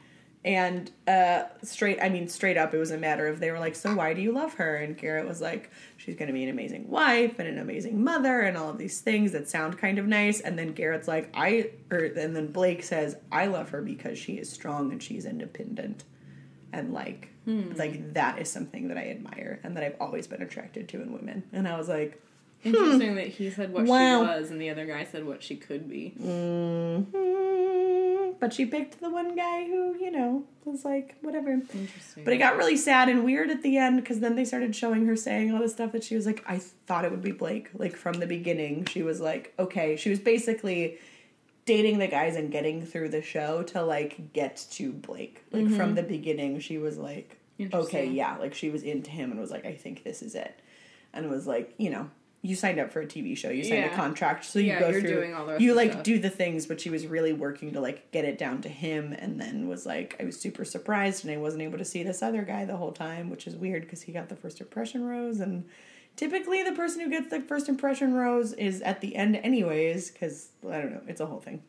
And 0.45 0.91
uh 1.07 1.43
straight 1.63 1.99
I 2.01 2.09
mean 2.09 2.29
straight 2.29 2.57
up 2.57 2.73
it 2.73 2.77
was 2.77 2.91
a 2.91 2.97
matter 2.97 3.27
of 3.27 3.39
they 3.39 3.51
were 3.51 3.59
like, 3.59 3.75
"So 3.75 3.95
why 3.95 4.13
do 4.13 4.21
you 4.21 4.31
love 4.31 4.53
her?" 4.55 4.75
And 4.77 4.95
Garrett 4.95 5.27
was 5.27 5.41
like, 5.41 5.71
"She's 5.97 6.15
going 6.15 6.27
to 6.27 6.33
be 6.33 6.43
an 6.43 6.49
amazing 6.49 6.89
wife 6.89 7.39
and 7.39 7.47
an 7.47 7.57
amazing 7.57 8.01
mother 8.01 8.41
and 8.41 8.55
all 8.55 8.69
of 8.69 8.77
these 8.77 9.01
things 9.01 9.31
that 9.31 9.49
sound 9.49 9.77
kind 9.77 9.97
of 9.97 10.05
nice." 10.05 10.39
And 10.39 10.57
then 10.57 10.73
Garrett's 10.73 11.07
like, 11.07 11.29
"I 11.33 11.71
or 11.91 11.97
and 11.97 12.35
then 12.35 12.51
Blake 12.51 12.83
says, 12.83 13.17
"I 13.31 13.47
love 13.47 13.69
her 13.69 13.81
because 13.81 14.17
she 14.17 14.33
is 14.33 14.49
strong 14.49 14.91
and 14.91 15.01
she's 15.01 15.25
independent." 15.25 16.03
And 16.71 16.93
like 16.93 17.29
like 17.47 17.95
hmm. 17.95 18.13
that 18.13 18.39
is 18.39 18.51
something 18.51 18.89
that 18.89 18.97
I 18.97 19.09
admire 19.09 19.59
and 19.63 19.75
that 19.77 19.83
I've 19.83 19.95
always 20.01 20.27
been 20.27 20.41
attracted 20.41 20.89
to 20.89 21.01
in 21.01 21.13
women. 21.13 21.43
And 21.53 21.67
I 21.67 21.77
was 21.77 21.87
like, 21.87 22.21
hmm. 22.61 22.69
Interesting 22.69 23.15
that 23.15 23.27
he 23.27 23.49
said 23.49 23.71
what 23.71 23.85
Wow. 23.85 24.21
she 24.21 24.27
was 24.27 24.51
and 24.51 24.59
the 24.59 24.69
other 24.69 24.85
guy 24.85 25.05
said 25.05 25.25
what 25.25 25.41
she 25.41 25.55
could 25.55 25.89
be. 25.89 26.13
Mhm. 26.21 27.05
but 28.39 28.53
she 28.53 28.65
picked 28.65 28.99
the 28.99 29.09
one 29.09 29.35
guy 29.35 29.65
who, 29.65 29.95
you 29.97 30.11
know, 30.11 30.43
was 30.63 30.85
like, 30.85 31.15
whatever. 31.21 31.51
Interesting. 31.51 32.23
But 32.23 32.33
it 32.33 32.37
got 32.37 32.57
really 32.57 32.77
sad 32.77 33.09
and 33.09 33.23
weird 33.23 33.49
at 33.49 33.63
the 33.63 33.77
end 33.77 33.97
because 33.97 34.19
then 34.19 34.35
they 34.35 34.45
started 34.45 34.75
showing 34.75 35.07
her 35.07 35.15
saying 35.15 35.51
all 35.51 35.59
this 35.59 35.73
stuff 35.73 35.91
that 35.93 36.03
she 36.03 36.15
was 36.15 36.27
like, 36.27 36.43
I 36.47 36.59
thought 36.59 37.05
it 37.05 37.11
would 37.11 37.23
be 37.23 37.31
Blake. 37.31 37.69
Like 37.73 37.95
from 37.95 38.19
the 38.19 38.27
beginning, 38.27 38.85
she 38.85 39.01
was 39.01 39.19
like, 39.19 39.53
okay. 39.57 39.95
She 39.95 40.09
was 40.09 40.19
basically 40.19 40.99
dating 41.65 41.99
the 41.99 42.07
guys 42.07 42.35
and 42.35 42.51
getting 42.51 42.85
through 42.85 43.09
the 43.09 43.21
show 43.21 43.61
to 43.61 43.83
like 43.83 44.33
get 44.33 44.65
to 44.71 44.91
Blake. 44.91 45.43
Like 45.51 45.65
from 45.65 45.71
mm-hmm. 45.71 45.95
the 45.95 46.03
beginning, 46.03 46.59
she 46.59 46.77
was 46.77 46.97
like, 46.97 47.36
okay, 47.73 48.05
yeah. 48.07 48.37
Like 48.37 48.53
she 48.53 48.69
was 48.69 48.83
into 48.83 49.11
him 49.11 49.31
and 49.31 49.39
was 49.39 49.51
like, 49.51 49.65
I 49.65 49.73
think 49.73 50.03
this 50.03 50.21
is 50.21 50.35
it. 50.35 50.59
And 51.13 51.29
was 51.29 51.47
like, 51.47 51.73
you 51.77 51.89
know, 51.89 52.09
you 52.43 52.55
signed 52.55 52.79
up 52.79 52.91
for 52.91 53.01
a 53.01 53.05
TV 53.05 53.35
show, 53.35 53.49
you 53.49 53.63
signed 53.63 53.85
a 53.85 53.95
contract, 53.95 54.45
so 54.45 54.59
you 54.59 54.67
Yeah, 54.67 54.79
go 54.79 54.89
you're 54.89 55.01
through, 55.01 55.09
doing 55.15 55.33
all 55.33 55.45
the 55.45 55.53
rest 55.53 55.61
you 55.63 55.71
of 55.71 55.77
like 55.77 55.91
stuff. 55.93 56.03
do 56.03 56.19
the 56.19 56.29
things, 56.29 56.65
but 56.67 56.79
she 56.79 56.89
was 56.89 57.07
really 57.07 57.33
working 57.33 57.73
to 57.73 57.81
like 57.81 58.11
get 58.11 58.25
it 58.25 58.37
down 58.37 58.61
to 58.61 58.69
him, 58.69 59.11
and 59.17 59.41
then 59.41 59.67
was 59.67 59.85
like, 59.85 60.15
I 60.19 60.23
was 60.25 60.39
super 60.39 60.63
surprised, 60.63 61.25
and 61.25 61.33
I 61.33 61.37
wasn't 61.37 61.63
able 61.63 61.79
to 61.79 61.85
see 61.85 62.03
this 62.03 62.21
other 62.21 62.43
guy 62.43 62.63
the 62.65 62.77
whole 62.77 62.91
time, 62.91 63.29
which 63.29 63.47
is 63.47 63.55
weird 63.55 63.81
because 63.83 64.03
he 64.03 64.11
got 64.11 64.29
the 64.29 64.35
first 64.35 64.61
impression 64.61 65.03
rose, 65.05 65.39
and 65.39 65.65
typically 66.15 66.63
the 66.63 66.73
person 66.73 67.01
who 67.01 67.09
gets 67.09 67.29
the 67.29 67.41
first 67.41 67.67
impression 67.67 68.13
rose 68.13 68.53
is 68.53 68.81
at 68.81 69.01
the 69.01 69.15
end 69.15 69.35
anyways, 69.37 70.11
because 70.11 70.49
I 70.63 70.79
don't 70.79 70.91
know, 70.91 71.01
it's 71.07 71.19
a 71.21 71.25
whole 71.25 71.39
thing. 71.41 71.63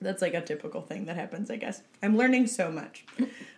That's 0.00 0.20
like 0.20 0.34
a 0.34 0.42
typical 0.42 0.82
thing 0.82 1.06
that 1.06 1.16
happens, 1.16 1.50
I 1.50 1.56
guess. 1.56 1.82
I'm 2.02 2.16
learning 2.16 2.48
so 2.48 2.70
much 2.70 3.06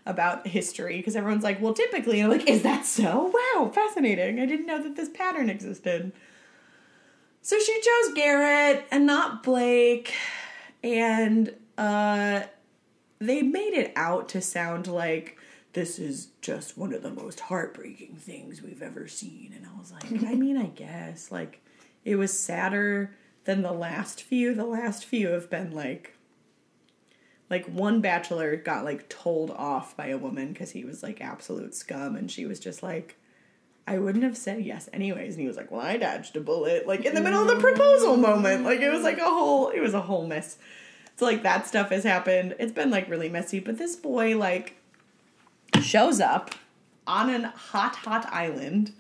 about 0.07 0.47
history 0.47 0.99
because 0.99 1.17
everyone's 1.17 1.43
like, 1.43 1.61
well, 1.61 1.75
typically, 1.75 2.21
and 2.21 2.33
I'm 2.33 2.39
like, 2.39 2.49
is 2.49 2.63
that 2.63 2.87
so? 2.87 3.33
Wow, 3.55 3.71
fascinating. 3.75 4.39
I 4.39 4.47
didn't 4.47 4.67
know 4.67 4.83
that 4.83 4.95
this 4.95 5.09
pattern 5.09 5.51
existed. 5.51 6.13
So 7.43 7.59
she 7.59 7.81
chose 7.81 8.15
Garrett 8.15 8.87
and 8.91 9.07
not 9.07 9.43
Blake, 9.43 10.15
and 10.83 11.55
uh, 11.77 12.43
they 13.19 13.43
made 13.43 13.75
it 13.75 13.93
out 13.97 14.29
to 14.31 14.41
sound 14.41 14.87
like 14.87 15.39
this 15.73 15.99
is 15.99 16.29
just 16.41 16.79
one 16.79 16.93
of 16.93 17.03
the 17.03 17.11
most 17.11 17.41
heartbreaking 17.41 18.17
things 18.17 18.63
we've 18.63 18.83
ever 18.83 19.09
seen. 19.09 19.53
And 19.57 19.67
I 19.67 19.79
was 19.79 19.93
like, 19.93 20.05
I 20.25 20.35
mean, 20.35 20.57
I 20.57 20.67
guess. 20.67 21.31
Like, 21.31 21.61
it 22.05 22.17
was 22.17 22.33
sadder 22.33 23.15
than 23.45 23.63
the 23.63 23.73
last 23.73 24.23
few. 24.23 24.55
The 24.55 24.65
last 24.65 25.05
few 25.05 25.29
have 25.29 25.51
been 25.51 25.73
like, 25.73 26.15
like 27.51 27.67
one 27.67 28.01
bachelor 28.01 28.57
got 28.57 28.85
like 28.85 29.09
told 29.09 29.51
off 29.51 29.97
by 29.97 30.09
a 30.09 30.19
woman 30.19 30.53
because 30.53 30.71
he 30.71 30.85
was 30.85 31.03
like 31.03 31.21
absolute 31.21 31.75
scum, 31.75 32.17
and 32.17 32.31
she 32.31 32.47
was 32.47 32.61
just 32.61 32.83
like, 32.83 33.17
I 33.87 33.99
wouldn't 33.99 34.25
have 34.25 34.37
said 34.37 34.65
yes 34.65 34.89
anyways. 34.93 35.35
And 35.35 35.41
he 35.41 35.49
was 35.49 35.57
like, 35.57 35.71
Well, 35.71 35.81
I 35.81 35.97
dodged 35.97 36.37
a 36.37 36.41
bullet, 36.41 36.87
like 36.87 37.05
in 37.05 37.15
the 37.15 37.23
middle 37.23 37.41
of 37.41 37.49
the 37.49 37.61
proposal 37.61 38.17
moment. 38.17 38.65
Like 38.65 38.81
it 38.81 38.91
was 38.91 39.03
like 39.03 39.19
a 39.19 39.25
whole 39.25 39.71
it 39.71 39.81
was 39.81 39.95
a 39.95 40.03
whole 40.03 40.27
mess. 40.27 40.59
So 41.17 41.25
like 41.25 41.43
that 41.43 41.67
stuff 41.67 41.91
has 41.91 42.05
happened. 42.05 42.55
It's 42.59 42.73
been 42.73 42.91
like 42.91 43.09
really 43.09 43.29
messy. 43.29 43.61
But 43.61 43.79
this 43.79 43.97
boy 43.97 44.37
like 44.37 44.77
shows 45.81 46.21
up 46.21 46.55
on 47.07 47.31
an 47.31 47.45
hot, 47.45 47.97
hot 47.97 48.27
island. 48.33 48.93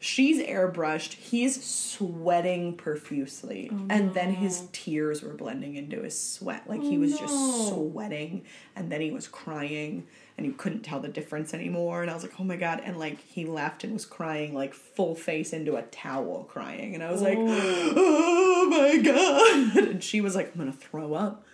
She's 0.00 0.40
airbrushed. 0.40 1.14
He's 1.14 1.64
sweating 1.64 2.76
profusely. 2.76 3.70
Oh, 3.72 3.86
and 3.90 4.14
then 4.14 4.32
his 4.32 4.68
tears 4.72 5.22
were 5.22 5.34
blending 5.34 5.74
into 5.74 6.02
his 6.02 6.18
sweat. 6.18 6.68
Like 6.68 6.80
oh, 6.80 6.88
he 6.88 6.98
was 6.98 7.18
just 7.18 7.68
sweating. 7.68 8.44
And 8.76 8.92
then 8.92 9.00
he 9.00 9.10
was 9.10 9.26
crying. 9.26 10.06
And 10.36 10.46
you 10.46 10.52
couldn't 10.52 10.82
tell 10.82 11.00
the 11.00 11.08
difference 11.08 11.52
anymore. 11.52 12.02
And 12.02 12.10
I 12.10 12.14
was 12.14 12.22
like, 12.22 12.34
oh 12.38 12.44
my 12.44 12.54
God. 12.54 12.80
And 12.84 12.96
like 12.96 13.20
he 13.20 13.44
left 13.44 13.82
and 13.82 13.92
was 13.92 14.06
crying, 14.06 14.54
like 14.54 14.72
full 14.72 15.16
face 15.16 15.52
into 15.52 15.74
a 15.74 15.82
towel, 15.82 16.44
crying. 16.44 16.94
And 16.94 17.02
I 17.02 17.10
was 17.10 17.20
like, 17.20 17.38
oh, 17.38 17.92
oh 17.96 18.68
my 18.70 18.98
God. 18.98 19.88
And 19.88 20.04
she 20.04 20.20
was 20.20 20.36
like, 20.36 20.52
I'm 20.52 20.60
going 20.60 20.72
to 20.72 20.78
throw 20.78 21.14
up. 21.14 21.44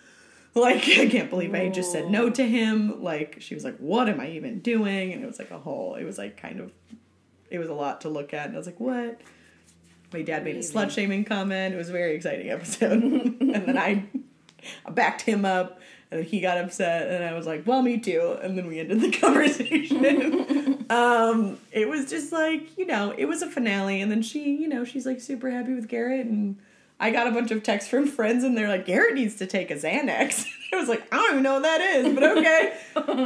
Like, 0.53 0.87
I 0.87 1.07
can't 1.07 1.29
believe 1.29 1.53
I 1.53 1.67
just 1.67 1.91
said 1.91 2.09
no 2.09 2.29
to 2.29 2.47
him. 2.47 3.03
Like, 3.03 3.41
she 3.41 3.55
was 3.55 3.65
like, 3.65 3.75
What 3.77 4.07
am 4.07 4.21
I 4.21 4.29
even 4.29 4.59
doing? 4.59 5.11
And 5.11 5.21
it 5.21 5.27
was 5.27 5.37
like 5.37 5.51
a 5.51 5.59
whole, 5.59 5.95
it 5.95 6.05
was 6.05 6.17
like 6.17 6.37
kind 6.37 6.61
of, 6.61 6.71
it 7.55 7.59
was 7.59 7.69
a 7.69 7.73
lot 7.73 8.01
to 8.01 8.09
look 8.09 8.33
at. 8.33 8.47
And 8.47 8.55
I 8.55 8.57
was 8.57 8.67
like, 8.67 8.79
What? 8.79 9.19
My 10.13 10.21
dad 10.21 10.43
made 10.43 10.55
a 10.55 10.59
slut 10.59 10.91
shaming 10.91 11.25
comment. 11.25 11.73
It 11.73 11.77
was 11.77 11.89
a 11.89 11.93
very 11.93 12.15
exciting 12.15 12.49
episode. 12.49 12.91
and 13.01 13.65
then 13.67 13.77
I, 13.77 14.05
I 14.85 14.91
backed 14.91 15.21
him 15.21 15.45
up, 15.45 15.79
and 16.11 16.23
he 16.23 16.39
got 16.39 16.57
upset, 16.57 17.11
and 17.11 17.23
I 17.23 17.33
was 17.33 17.47
like, 17.47 17.65
Well, 17.65 17.81
me 17.81 17.99
too. 17.99 18.37
And 18.41 18.57
then 18.57 18.67
we 18.67 18.79
ended 18.79 19.01
the 19.01 19.11
conversation. 19.19 20.85
um, 20.89 21.57
it 21.71 21.89
was 21.89 22.09
just 22.09 22.31
like, 22.31 22.77
you 22.77 22.85
know, 22.85 23.13
it 23.17 23.25
was 23.25 23.41
a 23.41 23.49
finale. 23.49 24.01
And 24.01 24.11
then 24.11 24.21
she, 24.21 24.55
you 24.55 24.67
know, 24.67 24.83
she's 24.83 25.05
like 25.05 25.19
super 25.19 25.49
happy 25.49 25.73
with 25.73 25.87
Garrett. 25.87 26.27
And 26.27 26.57
I 26.99 27.11
got 27.11 27.27
a 27.27 27.31
bunch 27.31 27.51
of 27.51 27.63
texts 27.63 27.89
from 27.89 28.07
friends, 28.07 28.43
and 28.43 28.57
they're 28.57 28.69
like, 28.69 28.85
Garrett 28.85 29.15
needs 29.15 29.35
to 29.35 29.47
take 29.47 29.69
a 29.69 29.75
Xanax. 29.75 30.45
I 30.73 30.77
was 30.77 30.87
like, 30.87 31.03
I 31.11 31.17
don't 31.17 31.31
even 31.31 31.43
know 31.43 31.53
what 31.53 31.63
that 31.63 31.81
is, 31.81 32.13
but 32.13 32.23
okay. 32.37 32.77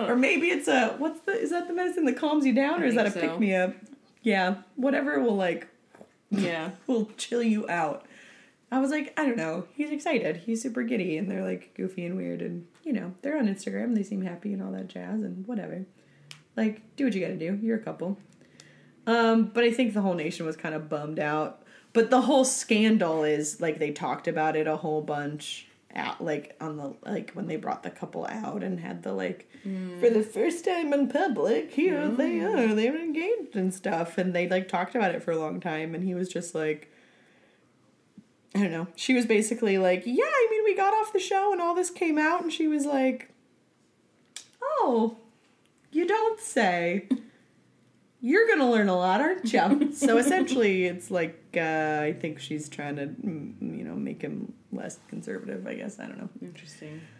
or 0.07 0.15
maybe 0.15 0.48
it's 0.48 0.67
a 0.67 0.95
what's 0.98 1.19
the 1.21 1.31
is 1.31 1.51
that 1.51 1.67
the 1.67 1.74
medicine 1.74 2.05
that 2.05 2.17
calms 2.17 2.45
you 2.45 2.53
down, 2.53 2.81
or 2.81 2.86
is 2.86 2.95
that 2.95 3.05
a 3.05 3.12
so. 3.12 3.21
pick 3.21 3.39
me 3.39 3.55
up? 3.55 3.74
Yeah, 4.21 4.55
whatever 4.75 5.19
will 5.19 5.35
like 5.35 5.67
yeah. 6.31 6.71
will 6.88 7.09
chill 7.17 7.43
you 7.43 7.67
out. 7.69 8.05
I 8.71 8.79
was 8.79 8.91
like, 8.91 9.13
I 9.19 9.25
don't 9.25 9.38
know. 9.38 9.65
He's 9.73 9.89
excited. 9.89 10.38
He's 10.38 10.61
super 10.61 10.83
giddy, 10.83 11.17
and 11.17 11.29
they're 11.29 11.43
like 11.43 11.73
goofy 11.73 12.05
and 12.05 12.15
weird, 12.15 12.41
and 12.41 12.67
you 12.83 12.93
know 12.93 13.13
they're 13.21 13.38
on 13.38 13.47
Instagram. 13.47 13.95
They 13.95 14.03
seem 14.03 14.21
happy 14.21 14.53
and 14.53 14.61
all 14.61 14.71
that 14.71 14.88
jazz, 14.88 15.21
and 15.21 15.47
whatever. 15.47 15.85
Like, 16.55 16.95
do 16.95 17.05
what 17.05 17.13
you 17.13 17.21
got 17.21 17.27
to 17.29 17.38
do. 17.38 17.57
You're 17.61 17.77
a 17.77 17.81
couple. 17.81 18.17
Um, 19.07 19.45
but 19.45 19.63
I 19.63 19.71
think 19.71 19.93
the 19.93 20.01
whole 20.01 20.13
nation 20.13 20.45
was 20.45 20.55
kind 20.55 20.75
of 20.75 20.89
bummed 20.89 21.19
out. 21.19 21.63
But 21.93 22.11
the 22.11 22.21
whole 22.21 22.45
scandal 22.45 23.23
is 23.23 23.59
like 23.59 23.79
they 23.79 23.91
talked 23.91 24.27
about 24.27 24.55
it 24.55 24.67
a 24.67 24.77
whole 24.77 25.01
bunch 25.01 25.67
out 25.96 26.24
like 26.24 26.55
on 26.62 26.77
the 26.77 26.93
like 27.03 27.31
when 27.31 27.48
they 27.48 27.55
brought 27.55 27.81
the 27.81 27.89
couple 27.89 28.25
out 28.27 28.63
and 28.63 28.79
had 28.79 29.01
the 29.01 29.12
like 29.12 29.50
mm. 29.65 30.00
for 30.00 30.10
the 30.10 30.22
first 30.22 30.63
time 30.63 30.93
in 30.93 31.08
public 31.08 31.72
here 31.72 31.98
mm. 31.98 32.15
they 32.15 32.39
are 32.41 32.75
they 32.75 32.89
were 32.91 32.98
engaged 32.98 33.55
and 33.55 33.74
stuff. 33.74 34.17
And 34.17 34.34
they 34.34 34.48
like 34.48 34.67
talked 34.67 34.96
about 34.96 35.15
it 35.15 35.24
for 35.24 35.31
a 35.31 35.39
long 35.39 35.60
time. 35.60 35.96
And 35.96 36.03
he 36.03 36.13
was 36.13 36.29
just 36.29 36.53
like 36.53 36.91
I 38.55 38.60
don't 38.60 38.72
know. 38.72 38.88
She 38.96 39.13
was 39.13 39.27
basically 39.27 39.77
like, 39.77 40.03
"Yeah, 40.05 40.24
I 40.25 40.48
mean, 40.50 40.63
we 40.63 40.75
got 40.75 40.93
off 40.93 41.13
the 41.13 41.19
show 41.19 41.51
and 41.51 41.62
all 41.62 41.75
this 41.75 41.91
came 41.91 42.17
out," 42.17 42.41
and 42.41 42.51
she 42.51 42.67
was 42.67 42.84
like, 42.84 43.29
"Oh, 44.60 45.17
you 45.91 46.08
don't 46.08 46.39
say. 46.39 47.08
You're 48.21 48.47
gonna 48.47 48.69
learn 48.69 48.89
a 48.89 48.97
lot, 48.97 49.21
aren't 49.21 49.51
you?" 49.51 49.91
so 49.93 50.17
essentially, 50.17 50.85
it's 50.85 51.09
like 51.09 51.41
uh, 51.55 52.01
I 52.03 52.15
think 52.19 52.39
she's 52.39 52.69
trying 52.69 52.95
to, 52.97 53.05
you 53.05 53.83
know, 53.83 53.95
make 53.95 54.21
him 54.21 54.53
less 54.71 54.99
conservative. 55.07 55.65
I 55.65 55.75
guess 55.75 55.99
I 55.99 56.05
don't 56.05 56.17
know. 56.17 56.29
Interesting. 56.41 57.01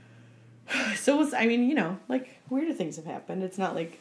So 0.98 1.18
was, 1.18 1.34
I 1.34 1.48
mean, 1.48 1.68
you 1.68 1.74
know, 1.74 1.98
like 2.10 2.42
weirder 2.48 2.74
things 2.74 2.98
have 2.98 3.06
happened. 3.06 3.42
It's 3.42 3.58
not 3.58 3.74
like 3.74 3.98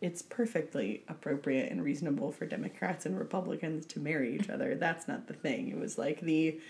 it's 0.00 0.20
perfectly 0.20 1.02
appropriate 1.08 1.70
and 1.70 1.82
reasonable 1.82 2.32
for 2.32 2.44
Democrats 2.44 3.06
and 3.06 3.18
Republicans 3.18 3.86
to 3.86 4.00
marry 4.00 4.34
each 4.34 4.50
other. 4.50 4.74
That's 4.74 5.08
not 5.08 5.28
the 5.28 5.34
thing. 5.34 5.68
It 5.68 5.78
was 5.78 5.96
like 5.96 6.20
the 6.20 6.60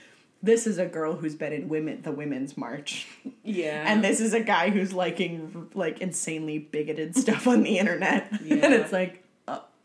this 0.43 0.67
is 0.67 0.77
a 0.79 0.87
girl 0.87 1.15
who's 1.15 1.35
been 1.35 1.53
in 1.53 1.69
women 1.69 2.03
the 2.03 2.13
women's 2.13 2.57
march. 2.57 3.07
Yeah. 3.43 3.85
And 3.87 4.05
this 4.05 4.21
is 4.21 4.35
a 4.35 4.41
guy 4.41 4.71
who's 4.71 4.93
liking 4.93 5.71
like 5.75 6.01
insanely 6.01 6.59
bigoted 6.59 7.17
stuff 7.17 7.47
on 7.47 7.63
the 7.63 7.79
internet. 7.79 8.31
and 8.41 8.75
it's 8.75 8.93
like, 8.93 9.22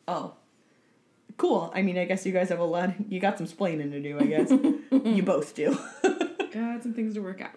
oh. 0.08 0.34
Cool. 1.38 1.72
I 1.76 1.84
mean, 1.84 2.00
I 2.00 2.06
guess 2.06 2.26
you 2.26 2.32
guys 2.32 2.50
have 2.50 2.60
a 2.60 2.64
lot. 2.64 2.94
You 3.10 3.20
got 3.20 3.38
some 3.38 3.46
splaining 3.46 3.92
to 3.92 4.02
do, 4.02 4.20
I 4.20 4.26
guess. 4.26 4.50
you 5.06 5.22
both 5.22 5.54
do. 5.54 5.78
got 6.02 6.82
some 6.82 6.94
things 6.94 7.14
to 7.14 7.22
work 7.22 7.42
out. 7.42 7.52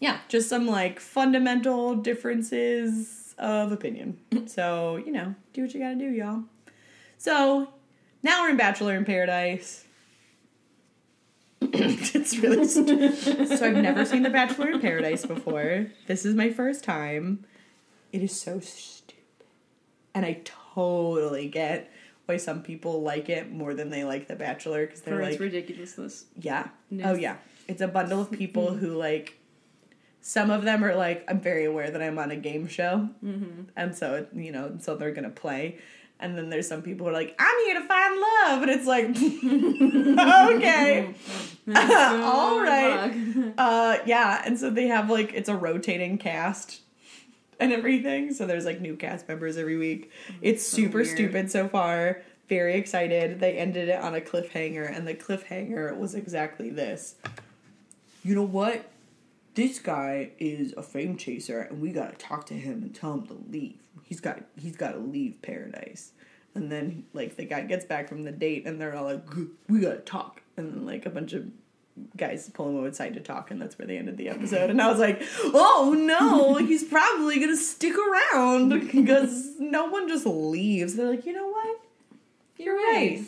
Yeah, 0.00 0.18
just 0.28 0.48
some 0.48 0.66
like 0.66 0.98
fundamental 0.98 1.94
differences 1.94 3.34
of 3.38 3.72
opinion. 3.72 4.18
So, 4.46 4.96
you 4.96 5.12
know, 5.12 5.34
do 5.52 5.62
what 5.62 5.72
you 5.72 5.80
gotta 5.80 5.94
do, 5.94 6.10
y'all. 6.10 6.42
So, 7.16 7.72
now 8.22 8.42
we're 8.42 8.50
in 8.50 8.56
Bachelor 8.56 8.96
in 8.96 9.04
Paradise. 9.04 9.84
it's 11.62 12.36
really 12.38 12.66
st- 12.66 13.48
so 13.48 13.66
I've 13.66 13.76
never 13.76 14.04
seen 14.04 14.24
The 14.24 14.30
Bachelor 14.30 14.72
in 14.72 14.80
Paradise 14.80 15.24
before. 15.24 15.86
This 16.06 16.26
is 16.26 16.34
my 16.34 16.50
first 16.50 16.82
time. 16.82 17.44
It 18.10 18.22
is 18.22 18.38
so 18.38 18.58
stupid, 18.58 19.46
and 20.12 20.26
I 20.26 20.34
totally 20.74 21.48
get 21.48 21.90
why 22.26 22.36
some 22.36 22.62
people 22.62 23.02
like 23.02 23.28
it 23.28 23.50
more 23.50 23.74
than 23.74 23.90
they 23.90 24.04
like 24.04 24.28
The 24.28 24.36
Bachelor 24.36 24.86
because 24.86 25.00
they're 25.02 25.16
For 25.16 25.22
like, 25.22 25.32
its 25.32 25.40
ridiculousness. 25.40 26.24
yeah. 26.38 26.68
Yes. 26.90 27.06
Oh 27.08 27.14
yeah. 27.14 27.36
It's 27.68 27.80
a 27.80 27.88
bundle 27.88 28.20
of 28.20 28.30
people 28.30 28.74
who 28.74 28.94
like 28.96 29.38
some 30.20 30.50
of 30.50 30.62
them 30.62 30.84
are 30.84 30.94
like 30.94 31.24
I'm 31.28 31.40
very 31.40 31.64
aware 31.64 31.90
that 31.90 32.00
I'm 32.00 32.18
on 32.18 32.30
a 32.30 32.36
game 32.36 32.68
show. 32.68 33.08
Mm-hmm. 33.24 33.62
And 33.76 33.94
so 33.96 34.26
you 34.34 34.52
know, 34.52 34.76
so 34.80 34.96
they're 34.96 35.10
going 35.12 35.24
to 35.24 35.30
play. 35.30 35.78
And 36.20 36.38
then 36.38 36.50
there's 36.50 36.68
some 36.68 36.82
people 36.82 37.06
who 37.06 37.10
are 37.10 37.12
like 37.14 37.34
I'm 37.40 37.64
here 37.64 37.80
to 37.80 37.88
find 37.88 38.20
love 38.20 38.62
and 38.62 38.70
it's 38.70 38.86
like 38.86 39.06
okay. 40.56 41.14
All 41.74 42.60
right. 42.60 43.52
Uh 43.58 43.98
yeah, 44.06 44.42
and 44.44 44.58
so 44.58 44.70
they 44.70 44.86
have 44.88 45.10
like 45.10 45.32
it's 45.34 45.48
a 45.48 45.56
rotating 45.56 46.18
cast 46.18 46.80
and 47.62 47.72
everything. 47.72 48.32
So 48.32 48.46
there's 48.46 48.64
like 48.64 48.80
new 48.80 48.96
cast 48.96 49.28
members 49.28 49.56
every 49.56 49.76
week. 49.76 50.10
Mm-hmm. 50.26 50.38
It's 50.42 50.66
super 50.66 50.98
weird. 50.98 51.08
stupid 51.08 51.50
so 51.50 51.68
far. 51.68 52.22
Very 52.48 52.74
excited. 52.74 53.40
They 53.40 53.56
ended 53.56 53.88
it 53.88 54.00
on 54.00 54.14
a 54.14 54.20
cliffhanger, 54.20 54.94
and 54.94 55.06
the 55.06 55.14
cliffhanger 55.14 55.96
was 55.96 56.14
exactly 56.14 56.70
this. 56.70 57.14
You 58.22 58.34
know 58.34 58.42
what? 58.42 58.84
this 59.54 59.78
guy 59.78 60.30
is 60.38 60.72
a 60.76 60.82
fame 60.82 61.16
chaser 61.16 61.60
and 61.60 61.80
we 61.80 61.90
gotta 61.92 62.16
talk 62.16 62.46
to 62.46 62.54
him 62.54 62.82
and 62.82 62.94
tell 62.94 63.14
him 63.14 63.26
to 63.26 63.36
leave. 63.50 63.78
He's 64.02 64.20
got 64.20 64.40
he's 64.58 64.76
gotta 64.76 64.98
leave 64.98 65.40
paradise. 65.42 66.12
And 66.54 66.70
then 66.70 67.04
like 67.12 67.36
the 67.36 67.44
guy 67.44 67.62
gets 67.62 67.84
back 67.84 68.08
from 68.08 68.24
the 68.24 68.32
date 68.32 68.66
and 68.66 68.80
they're 68.80 68.94
all 68.94 69.04
like, 69.04 69.24
we 69.68 69.80
gotta 69.80 69.98
talk. 69.98 70.42
And 70.56 70.72
then 70.72 70.86
like 70.86 71.06
a 71.06 71.10
bunch 71.10 71.32
of 71.32 71.46
guys 72.16 72.48
pull 72.50 72.68
him 72.68 72.84
outside 72.84 73.14
to 73.14 73.20
talk 73.20 73.50
and 73.50 73.60
that's 73.60 73.78
where 73.78 73.86
they 73.86 73.98
ended 73.98 74.16
the 74.16 74.28
episode. 74.28 74.70
And 74.70 74.80
I 74.80 74.90
was 74.90 74.98
like, 74.98 75.22
oh 75.44 75.94
no, 75.96 76.56
he's 76.56 76.84
probably 76.84 77.38
gonna 77.38 77.56
stick 77.56 77.94
around 77.96 78.70
because 78.92 79.52
no 79.58 79.86
one 79.86 80.08
just 80.08 80.26
leaves. 80.26 80.94
They're 80.94 81.10
like, 81.10 81.26
you 81.26 81.32
know 81.32 81.48
what? 81.48 81.80
You're 82.56 82.76
right. 82.76 83.22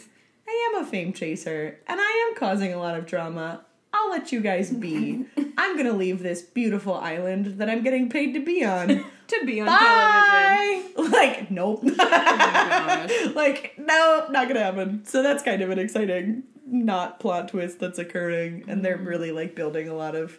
I 0.47 0.71
am 0.73 0.83
a 0.83 0.87
fame 0.87 1.13
chaser 1.13 1.79
and 1.87 2.01
I 2.01 2.29
am 2.29 2.37
causing 2.37 2.73
a 2.73 2.79
lot 2.79 2.97
of 2.97 3.07
drama. 3.07 3.65
I'll 3.93 4.11
let 4.11 4.33
you 4.33 4.41
guys 4.41 4.71
be. 4.71 5.25
I'm 5.59 5.77
gonna 5.77 5.93
leave 5.93 6.23
this 6.23 6.43
beautiful 6.43 6.95
island 6.95 7.59
that 7.59 7.69
I'm 7.71 7.83
getting 7.83 8.09
paid 8.09 8.35
to 8.35 8.41
be 8.41 8.65
on. 8.65 9.05
To 9.29 9.47
be 9.47 9.59
on 9.59 9.67
television. 9.69 11.11
Like, 11.11 11.51
nope. 11.51 11.81
Oh 11.83 13.33
like, 13.35 13.73
no, 13.79 14.27
not 14.29 14.49
gonna 14.49 14.63
happen. 14.63 15.07
So 15.07 15.23
that's 15.23 15.43
kind 15.43 15.63
of 15.63 15.71
an 15.71 15.79
exciting 15.79 16.43
not 16.67 17.21
plot 17.21 17.49
twist 17.49 17.79
that's 17.79 17.99
occurring, 17.99 18.65
and 18.69 18.85
they're 18.85 18.97
really 18.97 19.33
like 19.33 19.55
building 19.55 19.89
a 19.89 19.95
lot 19.95 20.15
of 20.15 20.39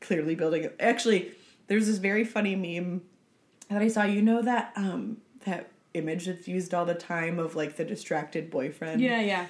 clearly 0.00 0.34
building. 0.34 0.68
Actually, 0.78 1.32
there's 1.66 1.86
this 1.86 1.98
very 1.98 2.24
funny 2.24 2.54
meme 2.54 3.02
that 3.68 3.82
I 3.82 3.88
saw. 3.88 4.04
You 4.04 4.22
know 4.22 4.42
that 4.42 4.72
um 4.76 5.18
that 5.44 5.70
image 5.94 6.26
that's 6.26 6.46
used 6.46 6.74
all 6.74 6.84
the 6.84 6.94
time 6.94 7.38
of 7.38 7.56
like 7.56 7.76
the 7.76 7.84
distracted 7.84 8.50
boyfriend. 8.50 9.00
Yeah, 9.00 9.20
yeah. 9.20 9.46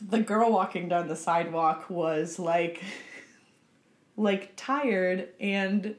the 0.00 0.20
girl 0.20 0.52
walking 0.52 0.88
down 0.88 1.08
the 1.08 1.16
sidewalk 1.16 1.88
was 1.88 2.38
like 2.38 2.82
like 4.16 4.52
tired 4.56 5.28
and 5.40 5.96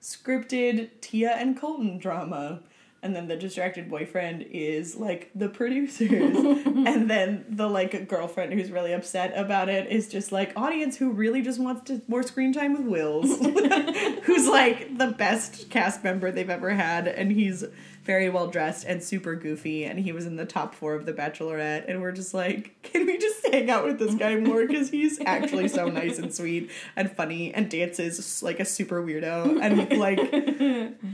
scripted 0.00 0.90
Tia 1.00 1.32
and 1.32 1.58
Colton 1.58 1.98
drama. 1.98 2.62
And 3.02 3.16
then 3.16 3.28
the 3.28 3.36
distracted 3.36 3.88
boyfriend 3.88 4.46
is 4.50 4.96
like 4.96 5.30
the 5.34 5.48
producers. 5.48 6.36
and 6.36 7.08
then 7.08 7.46
the 7.48 7.68
like 7.68 8.08
girlfriend 8.08 8.52
who's 8.52 8.70
really 8.70 8.92
upset 8.92 9.32
about 9.36 9.68
it 9.68 9.90
is 9.90 10.08
just 10.08 10.32
like 10.32 10.52
audience 10.56 10.96
who 10.98 11.10
really 11.10 11.40
just 11.40 11.58
wants 11.58 11.82
to 11.88 12.02
more 12.08 12.22
screen 12.22 12.52
time 12.52 12.72
with 12.74 12.82
Wills. 12.82 13.38
who's 14.24 14.46
like 14.46 14.98
the 14.98 15.08
best 15.08 15.70
cast 15.70 16.04
member 16.04 16.30
they've 16.30 16.50
ever 16.50 16.70
had 16.70 17.08
and 17.08 17.32
he's 17.32 17.64
very 18.10 18.28
well 18.28 18.48
dressed 18.48 18.84
and 18.86 19.04
super 19.04 19.36
goofy 19.36 19.84
and 19.84 20.00
he 20.00 20.10
was 20.10 20.26
in 20.26 20.34
the 20.34 20.44
top 20.44 20.74
4 20.74 20.96
of 20.96 21.06
the 21.06 21.12
bachelorette 21.12 21.84
and 21.86 22.02
we're 22.02 22.10
just 22.10 22.34
like 22.34 22.74
can 22.82 23.06
we 23.06 23.16
just 23.16 23.46
hang 23.46 23.70
out 23.70 23.84
with 23.84 24.00
this 24.00 24.16
guy 24.16 24.34
more 24.34 24.66
cuz 24.66 24.90
he's 24.90 25.20
actually 25.26 25.68
so 25.68 25.86
nice 25.86 26.18
and 26.18 26.34
sweet 26.34 26.68
and 26.96 27.08
funny 27.12 27.54
and 27.54 27.70
dances 27.70 28.42
like 28.42 28.58
a 28.58 28.64
super 28.64 29.00
weirdo 29.00 29.60
and 29.62 29.96
like 29.96 30.18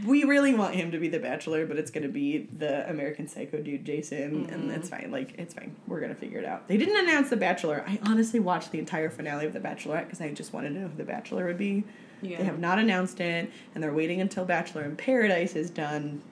we 0.07 0.25
really 0.25 0.55
want 0.55 0.75
him 0.75 0.91
to 0.91 0.99
be 0.99 1.09
the 1.09 1.19
bachelor 1.19 1.67
but 1.67 1.77
it's 1.77 1.91
going 1.91 2.03
to 2.03 2.09
be 2.09 2.49
the 2.57 2.89
American 2.89 3.29
Psycho 3.29 3.59
dude 3.59 3.85
Jason 3.85 4.47
and 4.51 4.63
mm-hmm. 4.63 4.71
it's 4.71 4.89
fine 4.89 5.11
like 5.11 5.35
it's 5.37 5.53
fine 5.53 5.77
we're 5.87 6.01
going 6.01 6.15
to 6.15 6.19
figure 6.19 6.39
it 6.39 6.47
out. 6.47 6.67
They 6.67 6.79
didn't 6.79 6.97
announce 7.07 7.29
the 7.29 7.37
bachelor. 7.37 7.85
I 7.87 7.99
honestly 8.05 8.41
watched 8.41 8.73
the 8.73 8.79
entire 8.79 9.11
finale 9.11 9.45
of 9.45 9.53
the 9.53 9.61
bachelorette 9.61 10.09
cuz 10.09 10.23
I 10.23 10.33
just 10.33 10.55
wanted 10.55 10.71
to 10.71 10.81
know 10.81 10.89
who 10.89 10.97
the 10.97 11.05
bachelor 11.05 11.45
would 11.45 11.59
be. 11.59 11.85
Yeah. 12.23 12.39
They 12.39 12.45
have 12.45 12.59
not 12.59 12.79
announced 12.79 13.21
it, 13.21 13.51
and 13.75 13.85
they're 13.85 13.93
waiting 13.93 14.23
until 14.23 14.47
Bachelor 14.47 14.85
in 14.85 14.97
Paradise 14.97 15.55
is 15.55 15.69
done 15.69 16.23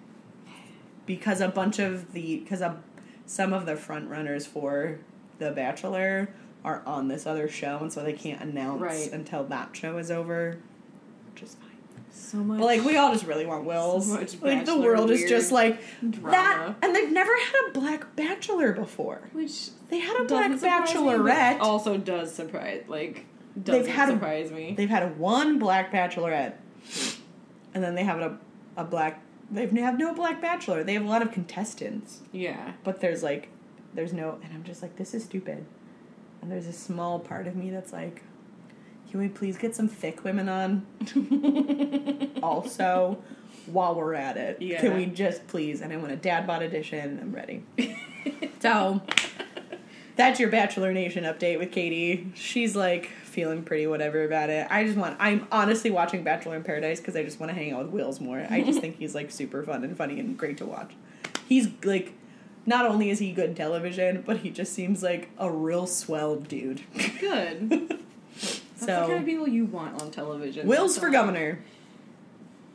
because 1.06 1.40
a 1.40 1.48
bunch 1.48 1.78
of 1.78 2.12
the 2.12 2.38
because 2.38 2.62
some 3.26 3.52
of 3.52 3.66
the 3.66 3.76
front 3.76 4.08
runners 4.10 4.46
for 4.46 4.98
the 5.38 5.50
Bachelor 5.50 6.28
are 6.64 6.82
on 6.86 7.08
this 7.08 7.26
other 7.26 7.48
show, 7.48 7.78
and 7.80 7.92
so 7.92 8.02
they 8.02 8.12
can't 8.12 8.40
announce 8.40 8.80
Right. 8.80 9.12
until 9.12 9.44
that 9.44 9.76
show 9.76 9.98
is 9.98 10.10
over, 10.10 10.58
which 11.32 11.42
is 11.42 11.54
fine. 11.54 11.70
So 12.10 12.38
much. 12.38 12.58
But 12.60 12.64
like 12.66 12.84
we 12.84 12.96
all 12.96 13.12
just 13.12 13.26
really 13.26 13.44
want 13.44 13.64
Wills. 13.64 14.06
So 14.06 14.14
much 14.14 14.40
like 14.40 14.64
the 14.64 14.78
world 14.78 15.10
is 15.10 15.28
just 15.28 15.50
like 15.52 15.80
that, 16.02 16.74
and 16.82 16.94
they've 16.94 17.10
never 17.10 17.32
had 17.32 17.68
a 17.68 17.72
black 17.72 18.14
Bachelor 18.16 18.72
before. 18.72 19.28
which 19.32 19.70
They 19.90 19.98
had 19.98 20.16
a 20.20 20.24
black 20.24 20.50
doesn't 20.50 20.62
me, 20.68 20.74
Bachelorette. 20.74 21.60
also 21.60 21.98
does 21.98 22.32
surprise 22.34 22.84
like 22.88 23.26
doesn't 23.62 23.86
had 23.92 24.08
a- 24.08 24.12
surprise 24.12 24.50
me. 24.52 24.74
They've 24.76 24.88
had 24.88 25.18
one 25.18 25.58
black 25.58 25.92
bachelorette, 25.92 26.54
and 27.74 27.82
then 27.84 27.94
they 27.94 28.04
have 28.04 28.18
a 28.20 28.38
a 28.76 28.84
black. 28.84 29.20
They 29.50 29.66
have 29.80 29.98
no 29.98 30.14
black 30.14 30.40
bachelor. 30.40 30.82
They 30.84 30.94
have 30.94 31.04
a 31.04 31.08
lot 31.08 31.22
of 31.22 31.30
contestants, 31.32 32.20
yeah. 32.32 32.72
but 32.82 33.00
there's 33.00 33.22
like, 33.22 33.48
there's 33.94 34.12
no. 34.12 34.38
And 34.42 34.52
I'm 34.52 34.64
just 34.64 34.82
like, 34.82 34.96
this 34.96 35.14
is 35.14 35.24
stupid. 35.24 35.64
And 36.42 36.50
there's 36.50 36.66
a 36.66 36.72
small 36.72 37.18
part 37.18 37.46
of 37.46 37.54
me 37.54 37.70
that's 37.70 37.92
like, 37.92 38.22
can 39.10 39.20
we 39.20 39.28
please 39.28 39.56
get 39.56 39.74
some 39.76 39.88
thick 39.88 40.24
women 40.24 40.48
on? 40.48 40.86
also, 42.42 43.18
while 43.66 43.94
we're 43.94 44.14
at 44.14 44.36
it, 44.36 44.60
Yeah. 44.60 44.80
can 44.80 44.96
we 44.96 45.06
just 45.06 45.46
please? 45.46 45.80
And 45.80 45.92
I 45.92 45.96
want 45.96 46.12
a 46.12 46.16
dad 46.16 46.46
bod 46.46 46.62
edition. 46.62 47.18
I'm 47.20 47.32
ready. 47.34 47.64
so. 48.60 49.02
That's 50.16 50.38
your 50.38 50.48
Bachelor 50.48 50.92
Nation 50.92 51.24
update 51.24 51.58
with 51.58 51.72
Katie. 51.72 52.30
She's 52.34 52.76
like 52.76 53.10
feeling 53.34 53.62
pretty 53.62 53.86
whatever 53.86 54.24
about 54.24 54.48
it. 54.48 54.66
I 54.70 54.84
just 54.84 54.96
want, 54.96 55.16
I'm 55.18 55.46
honestly 55.52 55.90
watching 55.90 56.22
Bachelor 56.22 56.56
in 56.56 56.62
Paradise 56.62 57.00
because 57.00 57.16
I 57.16 57.24
just 57.24 57.40
want 57.40 57.50
to 57.50 57.54
hang 57.54 57.72
out 57.72 57.84
with 57.84 57.88
Wills 57.88 58.20
more. 58.20 58.46
I 58.48 58.62
just 58.62 58.80
think 58.80 58.96
he's 58.98 59.14
like 59.14 59.30
super 59.30 59.62
fun 59.62 59.84
and 59.84 59.96
funny 59.96 60.20
and 60.20 60.38
great 60.38 60.56
to 60.58 60.66
watch. 60.66 60.92
He's 61.46 61.68
like, 61.82 62.14
not 62.64 62.86
only 62.86 63.10
is 63.10 63.18
he 63.18 63.32
good 63.32 63.50
in 63.50 63.54
television, 63.54 64.22
but 64.24 64.38
he 64.38 64.50
just 64.50 64.72
seems 64.72 65.02
like 65.02 65.28
a 65.38 65.50
real 65.50 65.86
swell 65.86 66.36
dude. 66.36 66.82
Good. 67.20 67.68
That's 68.34 68.60
the 68.78 68.86
so, 68.86 69.06
kind 69.08 69.20
of 69.20 69.24
people 69.26 69.48
you 69.48 69.66
want 69.66 70.00
on 70.00 70.10
television. 70.10 70.66
Wills 70.66 70.96
for 70.96 71.10
governor. 71.10 71.62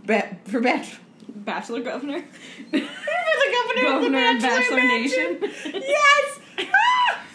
Ba- 0.05 0.37
for 0.45 0.59
Bachelor. 0.59 0.99
Bachelor 1.27 1.81
governor. 1.81 2.21
for 2.71 2.79
the 2.79 2.87
governor, 3.51 3.95
of 3.95 4.03
the 4.03 4.09
Bachelor 4.09 4.49
Bachelor 4.49 4.77
Mansion. 4.77 5.41
Nation. 5.41 5.83
yes! 5.87 6.39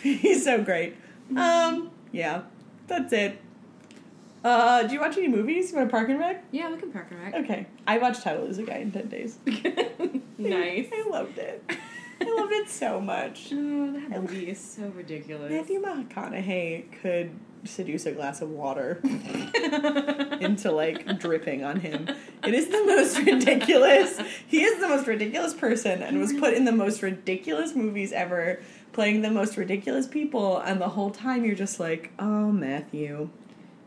He's 0.02 0.44
so 0.44 0.62
great. 0.62 0.96
Um, 1.37 1.90
yeah, 2.12 2.42
that's 2.87 3.12
it. 3.12 3.40
Uh, 4.44 4.83
do 4.83 4.92
you 4.92 5.01
watch 5.01 5.16
any 5.16 5.29
movies? 5.29 5.70
You 5.70 5.79
want 5.79 5.88
to 5.88 5.90
park 5.90 6.11
and 6.11 6.18
rec? 6.18 6.44
yeah, 6.53 6.70
we 6.70 6.77
can 6.77 6.92
park 6.92 7.07
and 7.11 7.20
rec. 7.20 7.35
Okay. 7.35 7.66
I 7.87 7.97
watched 7.97 8.25
How 8.25 8.35
to 8.35 8.42
Lose 8.42 8.59
a 8.59 8.62
Guy 8.62 8.77
in 8.77 8.92
10 8.92 9.09
Days. 9.09 9.38
nice. 10.38 10.88
I 10.92 11.07
loved 11.09 11.38
it. 11.38 11.64
I 12.20 12.25
loved 12.37 12.53
it 12.53 12.68
so 12.68 13.01
much. 13.01 13.49
Oh, 13.53 13.92
that 13.92 14.11
movie 14.20 14.51
is 14.51 14.61
so 14.61 14.88
ridiculous. 14.88 15.51
Matthew 15.51 15.81
McConaughey 15.83 17.01
could 17.01 17.31
seduce 17.64 18.05
a 18.05 18.12
glass 18.12 18.42
of 18.42 18.51
water 18.51 19.01
into 20.40 20.70
like 20.70 21.18
dripping 21.18 21.64
on 21.64 21.81
him. 21.81 22.07
It 22.47 22.53
is 22.53 22.68
the 22.68 22.85
most 22.85 23.18
ridiculous. 23.20 24.20
He 24.47 24.62
is 24.62 24.79
the 24.81 24.88
most 24.88 25.07
ridiculous 25.07 25.55
person 25.55 26.03
and 26.03 26.20
was 26.20 26.35
put 26.35 26.53
in 26.53 26.66
the 26.66 26.73
most 26.73 27.01
ridiculous 27.01 27.75
movies 27.75 28.12
ever, 28.12 28.61
playing 28.94 29.20
the 29.22 29.30
most 29.30 29.57
ridiculous 29.59 30.07
people. 30.07 30.59
And 30.59 30.80
the 30.80 30.88
whole 30.90 31.11
time 31.11 31.44
you're 31.44 31.54
just 31.54 31.78
like, 31.78 32.12
oh, 32.18 32.50
Matthew, 32.50 33.28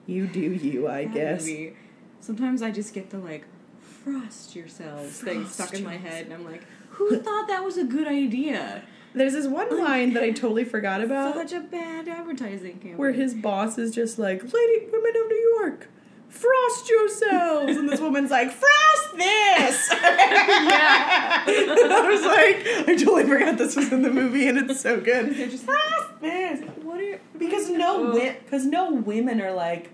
you 0.06 0.28
do 0.28 0.40
you, 0.42 0.88
I 0.88 1.06
That 1.06 1.14
guess. 1.14 1.42
movie. 1.42 1.74
Sometimes 2.20 2.62
I 2.62 2.72
just 2.72 2.94
get 2.94 3.10
the 3.10 3.18
like 3.18 3.46
frost 3.80 4.56
yourselves 4.56 5.20
thing 5.20 5.42
Frost 5.42 5.54
stuck 5.56 5.74
in 5.74 5.84
my 5.84 5.98
head, 5.98 6.26
and 6.26 6.34
I'm 6.34 6.46
like, 6.46 6.64
who 6.92 7.18
thought 7.20 7.48
that 7.48 7.64
was 7.64 7.78
a 7.78 7.84
good 7.84 8.08
idea? 8.08 8.84
There's 9.14 9.34
this 9.34 9.48
one 9.48 9.80
line 9.80 10.14
that 10.14 10.24
I 10.24 10.32
totally 10.32 10.64
forgot 10.66 11.02
about. 11.02 11.34
Such 11.36 11.54
a 11.54 11.62
bad 11.62 12.08
advertising 12.08 12.74
campaign. 12.74 12.98
where 12.98 13.14
his 13.14 13.34
boss 13.34 13.78
is 13.78 13.94
just 13.96 14.20
like, 14.20 14.44
"Lady, 14.44 14.86
women 14.92 15.14
of 15.16 15.28
New 15.28 15.56
York, 15.60 15.88
frost 16.30 16.90
yourselves," 16.90 17.78
and 17.78 17.90
this 17.90 18.00
woman's 18.00 18.32
like, 18.32 18.52
"Frost 18.52 19.16
this." 19.18 19.90
yeah. 20.02 21.44
I 21.48 22.08
was 22.10 22.24
like, 22.26 22.88
I 22.90 22.96
totally 22.96 23.24
forgot 23.26 23.58
this 23.58 23.76
was 23.76 23.92
in 23.92 24.02
the 24.02 24.10
movie, 24.12 24.48
and 24.48 24.58
it's 24.70 24.82
so 24.82 25.00
good. 25.00 25.36
They're 25.36 25.48
just- 25.48 25.64
frost 25.66 26.22
this 26.22 26.62
What 26.84 27.00
are 27.02 27.20
because 27.38 27.70
no 27.70 28.08
Ugh. 28.08 28.14
wi- 28.14 28.38
because 28.44 28.66
no 28.66 28.92
women 28.94 29.40
are 29.42 29.54
like 29.54 29.92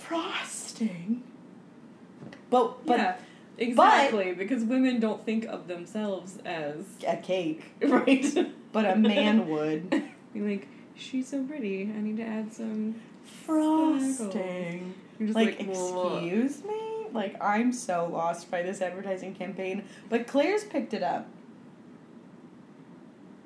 frosting, 0.00 1.22
but 2.50 2.84
but 2.86 2.98
yeah, 2.98 3.16
exactly. 3.58 4.32
because 4.34 4.64
women 4.64 5.00
don't 5.00 5.24
think 5.24 5.44
of 5.46 5.66
themselves 5.68 6.38
as 6.44 6.76
a 7.06 7.16
cake, 7.16 7.72
right. 7.82 8.26
but 8.72 8.84
a 8.84 8.96
man 8.96 9.48
would 9.48 9.90
Be 10.32 10.40
like, 10.40 10.68
she's 10.96 11.28
so 11.28 11.42
pretty. 11.44 11.82
I 11.96 12.00
need 12.00 12.16
to 12.18 12.24
add 12.24 12.52
some. 12.52 13.00
Frosting. 13.44 14.94
Like, 15.20 15.34
like, 15.34 15.60
excuse 15.60 16.64
me? 16.64 17.06
Like, 17.12 17.40
I'm 17.42 17.72
so 17.72 18.08
lost 18.12 18.50
by 18.50 18.62
this 18.62 18.80
advertising 18.80 19.34
campaign. 19.34 19.84
But 20.08 20.26
Claire's 20.26 20.64
picked 20.64 20.92
it 20.92 21.02
up. 21.02 21.28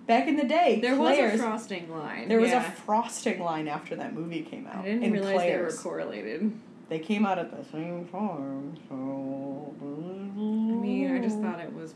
Back 0.06 0.26
in 0.26 0.36
the 0.36 0.44
day, 0.44 0.80
There 0.80 0.96
was 0.96 1.18
a 1.18 1.36
frosting 1.36 1.90
line. 1.90 2.28
there 2.28 2.40
was 2.40 2.50
yeah. 2.50 2.66
a 2.66 2.70
frosting 2.70 3.40
line 3.42 3.68
after 3.68 3.94
that 3.96 4.14
movie 4.14 4.40
came 4.40 4.66
out. 4.66 4.76
I 4.78 4.82
didn't 4.82 5.12
realize 5.12 5.34
Claire's. 5.34 5.76
they 5.76 5.76
were 5.76 5.82
correlated. 5.82 6.52
They 6.88 6.98
came 6.98 7.26
out 7.26 7.38
at 7.38 7.50
the 7.54 7.62
same 7.70 8.08
time, 8.08 8.74
so. 8.88 9.74
I 9.78 10.80
mean, 10.80 11.14
I 11.14 11.18
just 11.18 11.38
thought 11.40 11.60
it 11.60 11.74
was 11.74 11.92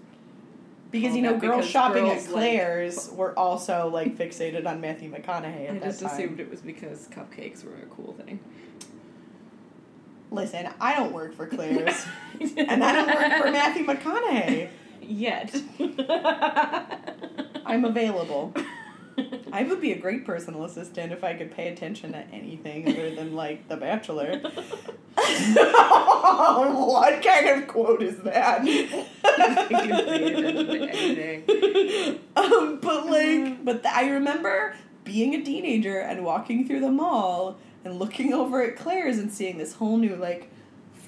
Because 0.93 1.17
you 1.17 1.23
know, 1.23 1.37
girls 1.39 1.57
because 1.57 1.71
shopping 1.71 2.05
girls, 2.05 2.27
at 2.27 2.31
like- 2.33 2.33
Claire's 2.33 3.11
were 3.15 3.37
also 3.39 3.89
like 3.89 4.17
fixated 4.17 4.67
on 4.67 4.81
Matthew 4.81 5.11
McConaughey 5.11 5.69
at 5.71 5.77
I 5.77 5.79
just 5.87 6.01
time. 6.03 6.11
assumed 6.11 6.39
it 6.39 6.49
was 6.51 6.61
because 6.61 7.09
cupcakes 7.09 7.65
were 7.65 7.75
a 7.83 7.87
cool 7.87 8.13
thing. 8.13 8.39
Listen, 10.31 10.69
I 10.81 10.95
don't 10.95 11.13
work 11.13 11.35
for 11.35 11.47
Claire's, 11.47 12.07
and 12.57 12.85
I 12.85 12.93
don't 12.93 13.09
work 13.09 13.43
for 13.43 13.51
Matthew 13.51 13.85
McConaughey. 13.85 14.69
Yet. 15.03 15.55
I'm 17.67 17.85
available. 17.85 18.55
I 19.53 19.63
would 19.65 19.81
be 19.81 19.93
a 19.93 19.99
great 19.99 20.25
personal 20.25 20.65
assistant 20.65 21.13
if 21.13 21.23
I 21.25 21.35
could 21.35 21.51
pay 21.55 21.69
attention 21.69 22.13
to 22.13 22.19
anything 22.33 22.89
other 22.89 23.15
than 23.15 23.35
like 23.35 23.69
The 23.69 23.77
Bachelor. 23.77 24.41
what 26.73 27.23
kind 27.23 27.49
of 27.63 27.69
quote 27.69 28.03
is 28.03 28.19
that? 28.21 28.65
um, 32.37 32.79
but 32.81 33.07
like, 33.07 33.65
but 33.65 33.83
th- 33.83 33.95
I 33.95 34.09
remember 34.11 34.75
being 35.05 35.35
a 35.35 35.43
teenager 35.43 35.99
and 35.99 36.25
walking 36.25 36.67
through 36.67 36.81
the 36.81 36.91
mall 36.91 37.59
and 37.85 37.99
looking 37.99 38.33
over 38.33 38.63
at 38.63 38.77
Claire's 38.77 39.19
and 39.19 39.33
seeing 39.33 39.59
this 39.59 39.75
whole 39.75 39.97
new 39.97 40.17
like 40.17 40.51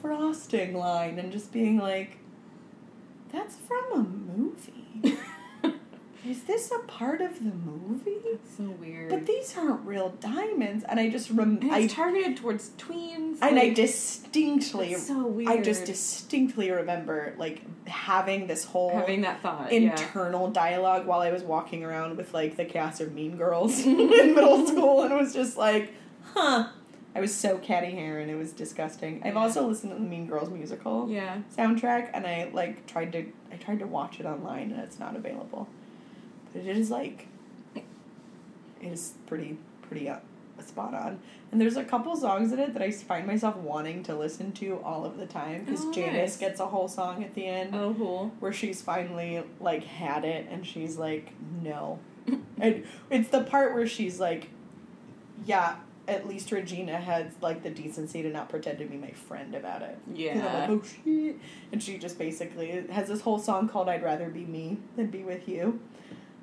frosting 0.01 0.75
line 0.75 1.19
and 1.19 1.33
just 1.33 1.53
being 1.53 1.79
like, 1.79 2.19
"That's 3.33 3.57
from 3.57 3.93
a 3.93 4.03
movie." 4.03 5.19
Is 6.27 6.45
this 6.45 6.71
a 6.73 6.79
part 6.87 7.21
of 7.21 7.39
the 7.45 7.51
movie? 7.53 8.11
so 8.57 8.65
weird. 8.65 9.11
But 9.11 9.27
these 9.27 9.57
aren't 9.59 9.85
real 9.85 10.11
diamonds, 10.21 10.85
and 10.89 10.99
I 11.01 11.09
just 11.11 11.31
rem- 11.31 11.59
and 11.61 11.73
I 11.73 11.81
it's 11.81 11.95
targeted 11.95 12.37
towards 12.37 12.71
tweens. 12.79 13.39
and 13.43 13.59
I 13.59 13.71
distinctly, 13.71 14.93
it's 14.93 15.07
so 15.09 15.27
weird. 15.27 15.49
I 15.51 15.61
just 15.61 15.85
distinctly 15.85 16.71
remember 16.71 17.35
like 17.37 17.63
having 17.89 18.47
this 18.47 18.65
whole 18.65 18.91
having 18.93 19.23
that 19.23 19.41
thought. 19.43 19.73
yeah. 19.73 19.91
internal 19.91 20.51
dialogue 20.51 21.07
while 21.07 21.21
I 21.21 21.31
was 21.33 21.43
walking 21.43 21.85
around 21.85 22.17
with 22.17 22.33
like 22.33 22.57
the 22.57 22.65
cast 22.65 23.01
of 23.01 23.13
Mean 23.13 23.37
Girls 23.37 23.81
in 23.87 23.97
middle 24.35 24.67
school, 24.67 25.03
and 25.03 25.13
it 25.13 25.17
was 25.17 25.35
just 25.35 25.57
like, 25.57 25.93
huh. 26.33 26.69
I 27.17 27.21
was 27.21 27.33
so 27.35 27.59
catty 27.59 27.93
hair, 27.93 28.19
and 28.19 28.29
it 28.31 28.35
was 28.35 28.51
disgusting. 28.53 29.23
I've 29.25 29.37
also 29.37 29.67
listened 29.67 29.93
to 29.93 29.99
the 29.99 30.05
Mean 30.09 30.27
Girls 30.27 30.51
musical 30.51 31.09
Yeah. 31.09 31.39
soundtrack, 31.57 32.11
and 32.15 32.27
I 32.27 32.51
like 32.53 32.87
tried 32.87 33.13
to 33.13 33.27
I 33.53 33.57
tried 33.57 33.79
to 33.81 33.87
watch 33.87 34.21
it 34.21 34.27
online, 34.27 34.71
and 34.73 34.81
it's 34.81 34.99
not 34.99 35.15
available. 35.17 35.69
But 36.55 36.63
it 36.63 36.77
is 36.79 36.91
like 36.91 37.27
it 37.75 37.85
is 38.83 39.15
pretty 39.27 39.59
pretty 39.83 40.09
uh, 40.09 40.17
spot 40.65 40.95
on. 40.95 41.21
And 41.53 41.61
there's 41.61 41.77
a 41.77 41.85
couple 41.85 42.17
songs 42.17 42.53
in 42.53 42.59
it 42.59 42.73
that 42.73 42.83
I 42.83 42.91
find 42.91 43.27
myself 43.27 43.57
wanting 43.57 44.03
to 44.05 44.15
listen 44.17 44.53
to 44.53 44.81
all 44.83 45.05
of 45.05 45.19
the 45.19 45.27
time 45.27 45.65
because 45.65 45.85
Oh, 45.85 45.93
Janice 45.93 46.15
nice. 46.33 46.37
gets 46.37 46.61
a 46.61 46.67
whole 46.67 46.89
song 46.89 47.23
at 47.23 47.35
the 47.35 47.47
end 47.47 47.75
Oh, 47.75 47.95
cool. 47.97 48.33
where 48.41 48.53
she's 48.53 48.81
finally 48.83 49.43
like 49.61 49.85
had 49.85 50.25
it 50.25 50.47
and 50.51 50.67
she's 50.67 50.97
like 50.97 51.33
no 51.63 51.99
and 52.59 52.85
it's 53.11 53.29
the 53.29 53.43
part 53.43 53.75
where 53.75 53.87
she's 53.87 54.19
like 54.19 54.49
yeah 55.45 55.77
at 56.09 56.27
least 56.29 56.51
regina 56.53 56.99
had 56.99 57.33
like 57.41 57.63
the 57.63 57.71
decency 57.71 58.23
to 58.23 58.29
not 58.31 58.49
pretend 58.49 58.79
to 58.79 58.85
be 58.85 58.97
my 58.97 59.11
friend 59.13 59.55
about 59.55 59.83
it 59.83 59.99
Yeah. 60.13 60.61
like 60.61 60.71
oh 60.71 60.83
shit 60.83 61.37
and 61.73 61.83
she 61.83 61.99
just 61.99 62.19
basically 62.19 62.85
has 62.91 63.09
this 63.09 63.21
whole 63.23 63.39
song 63.39 63.69
called 63.69 63.89
i'd 63.89 64.03
rather 64.03 64.29
be 64.29 64.45
me 64.45 64.79
than 64.97 65.07
be 65.09 65.23
with 65.23 65.49
you 65.49 65.81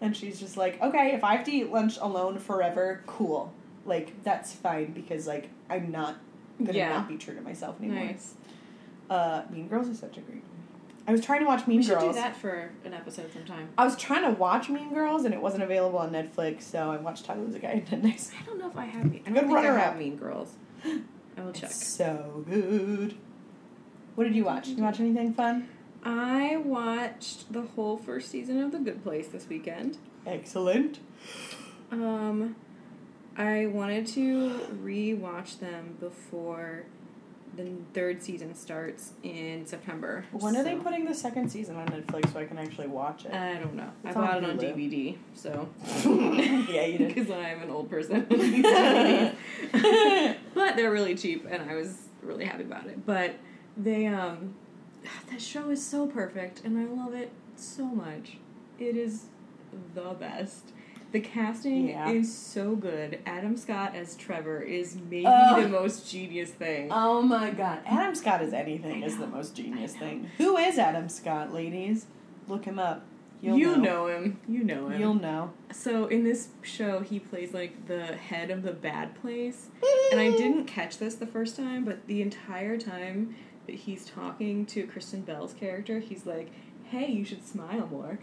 and 0.02 0.16
she's 0.18 0.40
just 0.40 0.58
like 0.58 0.82
okay 0.82 1.14
if 1.14 1.24
i 1.24 1.36
have 1.36 1.46
to 1.46 1.52
eat 1.52 1.72
lunch 1.72 1.98
alone 2.02 2.38
forever 2.40 3.02
cool 3.08 3.54
like 3.86 4.22
that's 4.24 4.52
fine 4.54 4.92
because 4.92 5.28
like 5.28 5.50
i'm 5.70 5.92
not 5.92 6.18
gonna 6.64 6.78
Yeah. 6.78 6.90
not 6.90 7.08
be 7.08 7.18
true 7.18 7.36
to 7.36 7.42
myself 7.42 7.76
anymore 7.80 8.06
Nice. 8.06 8.34
uh 9.10 9.44
mean 9.52 9.68
girls 9.68 9.88
is 9.88 10.00
such 10.00 10.18
a 10.18 10.22
great 10.22 10.36
movie 10.44 10.48
i 11.08 11.12
was 11.12 11.22
trying 11.22 11.40
to 11.42 11.46
watch 11.46 11.66
mean 11.68 11.78
We 11.78 11.84
should 11.84 12.00
girls 12.00 12.16
do 12.16 12.22
that 12.22 12.36
for 12.36 12.72
an 12.86 12.94
episode 12.94 13.32
sometime. 13.34 13.70
I 13.78 13.86
was 13.86 13.96
trying 13.96 14.24
to 14.24 14.32
watch 14.40 14.70
Mean 14.70 14.94
Girls 14.94 15.26
and 15.26 15.34
it 15.34 15.42
wasn't 15.42 15.64
available 15.64 15.98
on 15.98 16.12
Netflix, 16.12 16.62
so 16.64 16.92
I 16.92 16.98
watched 16.98 17.26
to 17.26 17.34
Lose 17.34 17.56
a 17.56 17.60
Guy 17.60 17.80
Ten 17.80 18.02
Days. 18.02 18.32
I 18.40 18.46
don't 18.46 18.60
know 18.60 18.70
if 18.70 18.78
I 18.78 18.86
have. 18.86 19.06
Mean- 19.12 19.24
I 19.26 19.30
Good 19.30 19.42
don't 19.42 19.48
think 19.48 19.58
I 19.66 19.80
have 19.80 19.98
Mean 19.98 20.16
Girls. 20.18 20.54
I 20.86 21.42
will 21.42 21.52
check. 21.54 21.70
It's 21.72 21.88
so 21.88 22.44
good. 22.48 23.16
What 24.16 24.26
did 24.26 24.36
you 24.36 24.44
watch? 24.46 24.66
Did 24.68 24.78
You 24.78 24.84
watch 24.84 25.00
anything 25.00 25.34
fun? 25.34 25.68
I 26.04 26.58
watched 26.58 27.52
the 27.54 27.62
whole 27.62 27.98
first 27.98 28.30
season 28.30 28.62
of 28.62 28.72
The 28.72 28.80
Good 28.80 29.04
Place 29.04 29.28
this 29.28 29.48
weekend. 29.48 29.98
Excellent. 30.26 31.00
Um, 31.92 32.56
I 33.38 33.68
wanted 33.68 34.08
to 34.08 34.60
re-watch 34.82 35.60
them 35.60 35.98
before 36.00 36.84
the 37.56 37.70
third 37.94 38.24
season 38.24 38.56
starts 38.56 39.12
in 39.24 39.66
September. 39.66 40.26
When 40.32 40.56
are 40.56 40.64
they 40.64 40.76
putting 40.76 41.06
the 41.06 41.14
second 41.14 41.50
season 41.50 41.76
on 41.76 41.88
Netflix 41.88 42.32
so 42.32 42.40
I 42.40 42.46
can 42.46 42.58
actually 42.58 42.88
watch 42.88 43.26
it? 43.26 43.34
I 43.34 43.56
don't 43.56 43.76
know. 43.76 43.92
It's 44.06 44.16
I 44.16 44.20
bought 44.20 44.38
it 44.38 44.50
on 44.50 44.58
DVD, 44.58 45.18
so 45.36 45.68
yeah, 46.70 46.86
you 46.86 46.98
did. 46.98 47.08
because 47.14 47.30
I'm 47.30 47.62
an 47.62 47.70
old 47.70 47.90
person. 47.90 48.26
with 48.30 48.40
these 48.40 48.66
DVDs. 48.66 50.38
but 50.54 50.76
they're 50.76 50.92
really 50.92 51.16
cheap, 51.16 51.46
and 51.50 51.70
I 51.70 51.76
was 51.76 51.98
really 52.22 52.46
happy 52.46 52.64
about 52.64 52.86
it. 52.88 53.06
But 53.06 53.36
they, 53.76 54.08
um, 54.08 54.56
that 55.30 55.42
show 55.42 55.70
is 55.70 55.86
so 55.86 56.08
perfect, 56.08 56.62
and 56.64 56.78
I 56.78 56.86
love 56.86 57.14
it 57.14 57.32
so 57.56 57.86
much. 57.86 58.38
It 58.80 58.96
is 58.98 59.26
the 59.94 60.16
best. 60.20 60.72
The 61.12 61.20
casting 61.20 61.90
Yeah. 61.90 62.10
is 62.10 62.34
so 62.34 62.76
good. 62.76 63.20
Adam 63.26 63.58
Scott 63.58 63.96
as 63.96 64.16
Trevor 64.16 64.62
is 64.62 64.98
maybe 65.10 65.24
the 65.24 65.68
most 65.70 66.10
genius 66.10 66.52
thing. 66.52 66.88
Oh 66.90 67.22
my 67.22 67.52
god. 67.52 67.80
Adam 67.86 68.16
Scott 68.16 68.42
as 68.42 68.54
anything 68.54 69.04
is 69.04 69.18
the 69.18 69.28
most 69.28 69.56
genius 69.56 69.94
thing. 69.96 70.30
Who 70.38 70.56
is 70.58 70.80
Adam 70.80 71.10
Scott, 71.10 71.54
ladies? 71.54 72.06
Look 72.48 72.64
him 72.66 72.80
up. 72.80 73.04
You'll 73.42 73.58
you 73.58 73.76
know. 73.78 74.06
know 74.06 74.08
him. 74.08 74.40
You 74.48 74.64
know 74.64 74.90
him. 74.90 75.02
You'll 75.02 75.14
know. 75.16 75.52
So 75.74 76.06
in 76.06 76.24
this 76.24 76.50
show, 76.62 77.00
he 77.02 77.20
plays 77.20 77.54
like 77.54 77.88
the 77.88 78.06
head 78.16 78.52
of 78.52 78.62
the 78.62 78.72
bad 78.72 79.20
place, 79.20 79.68
and 80.12 80.22
I 80.22 80.30
didn't 80.30 80.66
catch 80.66 80.98
this 81.00 81.16
the 81.16 81.28
first 81.28 81.58
time, 81.58 81.84
but 81.84 82.06
the 82.08 82.22
entire 82.22 82.78
time 82.78 83.36
he's 83.68 84.06
talking 84.06 84.66
to 84.68 84.86
Kristen 84.88 85.22
Bell's 85.22 85.54
character, 85.54 86.00
he's 86.00 86.26
like, 86.26 86.50
"Hey, 86.86 87.12
you 87.12 87.24
should 87.26 87.46
smile 87.46 87.88
more." 87.92 88.20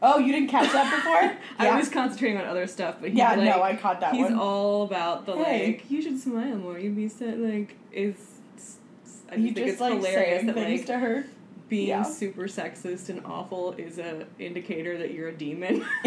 Oh, 0.00 0.18
you 0.18 0.32
didn't 0.32 0.48
catch 0.48 0.72
that 0.72 0.90
before? 0.94 1.36
I 1.58 1.76
was 1.76 1.88
concentrating 1.88 2.38
on 2.38 2.46
other 2.46 2.66
stuff, 2.66 2.96
but 3.00 3.10
he's 3.10 3.18
yeah, 3.18 3.30
like, 3.34 3.44
no, 3.44 3.62
I 3.62 3.76
caught 3.76 4.00
that 4.00 4.14
he's 4.14 4.24
one. 4.24 4.38
all 4.38 4.82
about 4.84 5.26
the 5.26 5.36
Hey. 5.36 5.66
like, 5.66 5.90
you 5.90 6.02
should 6.02 6.18
smile 6.20 6.56
more. 6.56 6.78
You'd 6.78 6.96
be 6.96 7.08
so 7.08 7.26
like, 7.26 7.76
it's. 7.92 8.20
I 9.30 9.36
you 9.36 9.44
just 9.44 9.54
think 9.54 9.56
just 9.56 9.68
it's 9.68 9.80
like 9.80 9.94
hilarious 9.94 10.44
that 10.44 10.56
like 10.56 10.86
to 10.86 10.98
her. 10.98 11.24
being 11.68 11.88
Yeah. 11.88 12.02
super 12.02 12.42
sexist 12.42 13.08
and 13.08 13.24
awful 13.24 13.72
is 13.78 13.98
a 13.98 14.26
indicator 14.38 14.98
that 14.98 15.12
you're 15.14 15.28
a 15.28 15.32
demon. 15.36 15.86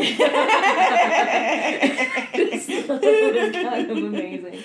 it's 2.38 3.56
kind 3.56 3.92
of 3.92 3.98
amazing. 3.98 4.64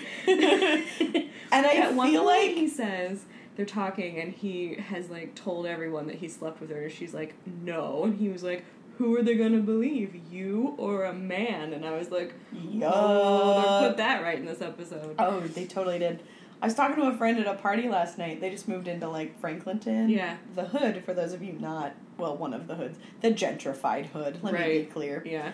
And 1.52 1.66
I 1.66 1.74
At 1.74 1.94
one 1.94 2.10
feel 2.10 2.24
like 2.24 2.50
he 2.50 2.68
says 2.68 3.24
they're 3.56 3.66
talking 3.66 4.18
and 4.18 4.32
he 4.32 4.74
has 4.74 5.10
like 5.10 5.34
told 5.34 5.66
everyone 5.66 6.06
that 6.06 6.16
he 6.16 6.28
slept 6.28 6.60
with 6.60 6.70
her 6.70 6.82
and 6.82 6.92
she's 6.92 7.12
like 7.14 7.34
no 7.62 8.04
and 8.04 8.18
he 8.18 8.28
was 8.28 8.42
like 8.42 8.64
who 8.98 9.16
are 9.16 9.22
they 9.22 9.34
gonna 9.34 9.58
believe 9.60 10.14
you 10.30 10.74
or 10.78 11.04
a 11.04 11.12
man 11.12 11.72
and 11.72 11.84
I 11.84 11.96
was 11.96 12.10
like 12.10 12.34
oh 12.54 12.58
they 12.60 12.86
Yuck. 12.86 13.88
put 13.88 13.96
that 13.98 14.22
right 14.22 14.38
in 14.38 14.44
this 14.46 14.60
episode 14.62 15.14
Oh, 15.18 15.40
they 15.40 15.64
totally 15.66 15.98
did. 15.98 16.22
I 16.62 16.66
was 16.66 16.74
talking 16.74 16.96
to 16.96 17.08
a 17.08 17.16
friend 17.16 17.38
at 17.38 17.46
a 17.46 17.54
party 17.54 17.88
last 17.88 18.18
night. 18.18 18.42
They 18.42 18.50
just 18.50 18.68
moved 18.68 18.86
into 18.86 19.08
like 19.08 19.40
Franklinton. 19.40 20.10
Yeah. 20.10 20.36
The 20.54 20.64
hood, 20.66 21.02
for 21.04 21.14
those 21.14 21.32
of 21.32 21.42
you 21.42 21.54
not, 21.54 21.94
well, 22.18 22.36
one 22.36 22.52
of 22.52 22.66
the 22.66 22.74
hoods, 22.74 22.98
the 23.22 23.30
gentrified 23.30 24.06
hood. 24.10 24.40
Let 24.42 24.52
me 24.52 24.80
be 24.80 24.84
clear. 24.84 25.22
yeah 25.24 25.52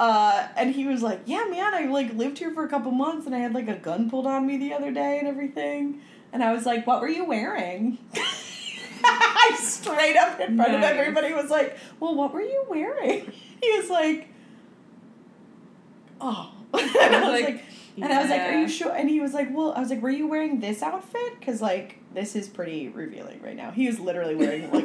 Uh, 0.00 0.48
and 0.56 0.74
he 0.74 0.84
was 0.84 1.00
like, 1.00 1.20
"Yeah, 1.26 1.44
man, 1.48 1.74
I 1.74 1.86
like 1.86 2.12
lived 2.14 2.38
here 2.38 2.50
for 2.52 2.64
a 2.64 2.68
couple 2.68 2.90
months, 2.90 3.24
and 3.26 3.34
I 3.36 3.38
had 3.38 3.54
like 3.54 3.68
a 3.68 3.76
gun 3.76 4.10
pulled 4.10 4.26
on 4.26 4.46
me 4.48 4.56
the 4.56 4.72
other 4.72 4.90
day 4.90 5.18
and 5.20 5.28
everything." 5.28 6.00
And 6.32 6.42
I 6.42 6.52
was 6.52 6.66
like, 6.66 6.86
"What 6.86 7.00
were 7.00 7.08
you 7.08 7.24
wearing?" 7.24 7.98
I 9.04 9.56
straight 9.60 10.16
up 10.16 10.40
in 10.40 10.56
front 10.56 10.74
of 10.74 10.82
everybody 10.82 11.32
was 11.32 11.50
like, 11.50 11.76
"Well, 12.00 12.14
what 12.14 12.32
were 12.32 12.42
you 12.42 12.64
wearing?" 12.68 13.32
He 13.60 13.72
was 13.76 13.90
like, 13.90 14.28
"Oh," 16.20 16.52
and 16.74 16.90
I 17.16 17.20
was 17.28 17.40
like, 17.40 17.44
like, 17.54 17.64
and 17.96 18.12
I 18.12 18.20
was 18.20 18.30
like, 18.30 18.40
"Are 18.42 18.60
you 18.60 18.68
sure?" 18.68 18.92
And 18.94 19.08
he 19.10 19.20
was 19.20 19.34
like, 19.34 19.48
"Well," 19.54 19.72
I 19.72 19.80
was 19.80 19.90
like, 19.90 20.00
"Were 20.02 20.10
you 20.10 20.28
wearing 20.28 20.60
this 20.60 20.82
outfit? 20.82 21.38
Because 21.40 21.60
like 21.60 21.98
this 22.14 22.36
is 22.36 22.48
pretty 22.48 22.88
revealing 22.88 23.40
right 23.42 23.56
now." 23.56 23.70
He 23.72 23.86
was 23.88 23.98
literally 23.98 24.34
wearing 24.36 24.70
like 24.70 24.84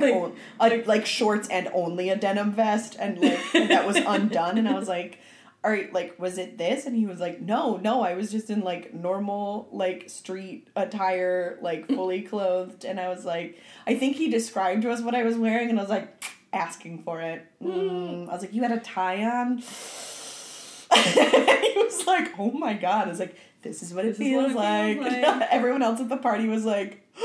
Like- 0.60 0.86
a, 0.86 0.88
like 0.88 1.06
shorts 1.06 1.48
and 1.50 1.70
only 1.74 2.10
a 2.10 2.16
denim 2.16 2.52
vest, 2.52 2.96
and 3.00 3.20
like 3.20 3.40
and 3.54 3.70
that 3.70 3.86
was 3.86 3.98
undone. 3.98 4.58
And 4.58 4.68
I 4.68 4.74
was 4.74 4.88
like, 4.88 5.20
"All 5.64 5.72
right, 5.72 5.92
like 5.94 6.20
was 6.20 6.38
it 6.38 6.58
this?" 6.58 6.86
And 6.86 6.96
he 6.96 7.06
was 7.06 7.20
like, 7.20 7.42
"No, 7.42 7.78
no, 7.78 8.02
I 8.02 8.16
was 8.16 8.32
just 8.32 8.50
in 8.50 8.62
like 8.62 8.94
normal 8.94 9.68
like 9.72 10.10
street 10.10 10.68
attire, 10.76 11.58
like 11.62 11.88
fully 11.96 12.22
clothed." 12.22 12.86
And 12.86 13.00
I 13.00 13.10
was 13.10 13.26
like, 13.26 13.58
I 13.88 13.96
think 13.96 14.16
he 14.18 14.30
described 14.30 14.82
to 14.84 14.92
us 14.92 15.02
what 15.02 15.16
I 15.16 15.24
was 15.24 15.38
wearing, 15.38 15.70
and 15.70 15.80
I 15.80 15.82
was 15.82 15.90
like, 15.92 16.24
asking 16.52 17.04
for 17.04 17.22
it. 17.22 17.46
Mm. 17.62 18.30
I 18.30 18.34
was 18.34 18.42
like, 18.42 18.54
"You 18.54 18.62
had 18.64 18.72
a 18.72 18.80
tie 18.80 19.24
on." 19.24 19.58
he 20.94 21.74
was 21.76 22.06
like, 22.06 22.38
"Oh 22.40 22.52
my 22.52 22.74
god!" 22.74 23.08
I 23.08 23.10
was 23.10 23.20
like, 23.20 23.36
"This 23.62 23.82
is 23.82 23.94
what 23.94 24.06
it 24.06 24.10
is 24.10 24.20
what 24.20 24.26
feels 24.26 24.52
it 24.52 24.56
like." 24.56 25.00
feels 25.00 25.12
like. 25.14 25.42
Everyone 25.52 25.82
else 25.82 26.00
at 26.00 26.10
the 26.10 26.18
party 26.18 26.48
was 26.48 26.66
like, 26.66 27.02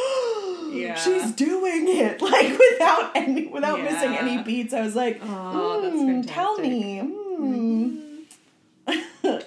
Yeah. 0.71 0.95
she's 0.97 1.33
doing 1.33 1.87
it 1.89 2.21
like 2.21 2.59
without 2.59 3.13
any 3.17 3.47
without 3.47 3.81
missing 3.83 4.15
any 4.17 4.43
beats. 4.43 4.73
I 4.75 4.83
was 4.83 4.95
like, 4.97 5.21
Oh, 5.23 5.81
that's 5.83 5.95
"Mm, 5.97 6.25
Tell 6.27 6.57
fantastic." 6.57 6.73
me. 6.73 7.01
mm." 7.39 8.05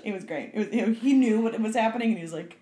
It 0.03 0.11
was 0.13 0.23
great. 0.23 0.51
It 0.53 0.57
was, 0.57 0.67
you 0.73 0.85
know, 0.87 0.93
he 0.93 1.13
knew 1.13 1.41
what 1.41 1.59
was 1.59 1.75
happening, 1.75 2.09
and 2.09 2.17
he 2.17 2.23
was 2.23 2.33
like, 2.33 2.57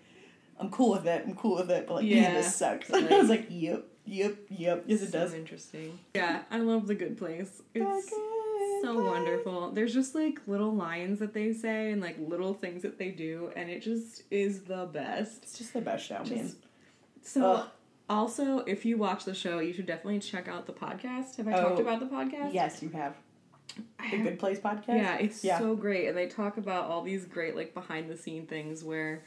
"I'm 0.58 0.70
cool 0.70 0.90
with 0.92 1.06
it. 1.06 1.24
I'm 1.26 1.34
cool 1.34 1.56
with 1.56 1.70
it." 1.70 1.86
But 1.86 1.94
like, 1.94 2.06
yeah, 2.06 2.34
this 2.34 2.54
sucks. 2.54 2.88
Like- 2.90 3.10
I 3.12 3.18
was 3.18 3.28
like, 3.28 3.46
"Yep, 3.48 3.84
yep, 4.06 4.36
yep. 4.48 4.84
Yes, 4.86 5.02
it 5.02 5.12
so 5.12 5.18
does." 5.20 5.34
interesting. 5.34 5.98
Yeah, 6.14 6.42
I 6.50 6.58
love 6.58 6.86
the 6.86 6.94
good 6.94 7.16
place. 7.18 7.62
It's 7.74 8.10
so 8.82 8.94
bye. 8.96 9.10
wonderful. 9.10 9.70
There's 9.72 9.92
just 9.94 10.14
like 10.14 10.38
little 10.46 10.74
lines 10.74 11.18
that 11.18 11.34
they 11.34 11.52
say 11.52 11.92
and 11.92 12.00
like 12.00 12.16
little 12.18 12.54
things 12.54 12.82
that 12.82 12.98
they 12.98 13.10
do, 13.10 13.50
and 13.56 13.68
it 13.70 13.80
just 13.82 14.22
is 14.30 14.62
the 14.64 14.86
best. 14.92 15.42
It's 15.44 15.58
just 15.58 15.72
the 15.72 15.80
best 15.80 16.06
show, 16.06 16.18
man. 16.24 16.26
Just- 16.26 16.56
So, 17.22 17.52
Ugh. 17.52 17.68
also, 18.08 18.58
if 18.60 18.84
you 18.86 18.96
watch 18.96 19.24
the 19.26 19.34
show, 19.34 19.58
you 19.58 19.72
should 19.74 19.84
definitely 19.86 20.20
check 20.20 20.48
out 20.48 20.66
the 20.66 20.72
podcast. 20.72 21.36
Have 21.36 21.48
I 21.48 21.52
Oh, 21.52 21.68
talked 21.68 21.80
about 21.80 22.00
the 22.00 22.06
podcast? 22.06 22.54
Yes, 22.54 22.82
you 22.82 22.88
have 22.90 23.14
the 24.10 24.18
Good 24.18 24.38
Place 24.38 24.58
podcast. 24.58 24.88
Yeah, 24.96 25.16
it's 25.16 25.44
Yeah. 25.44 25.58
so 25.58 25.74
great. 25.76 26.08
And 26.08 26.16
they 26.16 26.26
talk 26.26 26.56
about 26.56 26.84
all 26.84 27.02
these 27.02 27.24
great, 27.24 27.56
like, 27.56 27.74
behind 27.74 28.10
the 28.10 28.16
scene 28.16 28.46
things 28.46 28.82
where, 28.84 29.22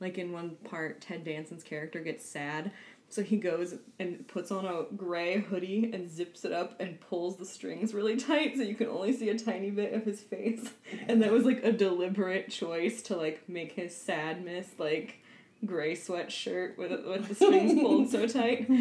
like, 0.00 0.18
in 0.18 0.32
one 0.32 0.56
part, 0.64 1.00
Ted 1.00 1.24
Danson's 1.24 1.62
character 1.62 2.00
gets 2.00 2.24
sad. 2.24 2.70
So 3.10 3.22
he 3.22 3.38
goes 3.38 3.74
and 3.98 4.28
puts 4.28 4.50
on 4.50 4.66
a 4.66 4.82
gray 4.94 5.38
hoodie 5.40 5.90
and 5.94 6.10
zips 6.10 6.44
it 6.44 6.52
up 6.52 6.78
and 6.78 7.00
pulls 7.00 7.38
the 7.38 7.46
strings 7.46 7.94
really 7.94 8.16
tight 8.16 8.54
so 8.56 8.62
you 8.62 8.74
can 8.74 8.88
only 8.88 9.14
see 9.14 9.30
a 9.30 9.38
tiny 9.38 9.70
bit 9.70 9.94
of 9.94 10.04
his 10.04 10.20
face. 10.20 10.74
And 11.08 11.22
that 11.22 11.32
was, 11.32 11.44
like, 11.44 11.64
a 11.64 11.72
deliberate 11.72 12.50
choice 12.50 13.00
to, 13.04 13.16
like, 13.16 13.48
make 13.48 13.72
his 13.72 13.96
sadness, 13.96 14.68
like, 14.76 15.20
gray 15.64 15.94
sweatshirt 15.96 16.76
with, 16.76 16.90
with 17.06 17.28
the 17.28 17.34
strings 17.34 17.80
pulled 17.80 18.10
so 18.10 18.26
tight. 18.26 18.68
Ugh, 18.68 18.80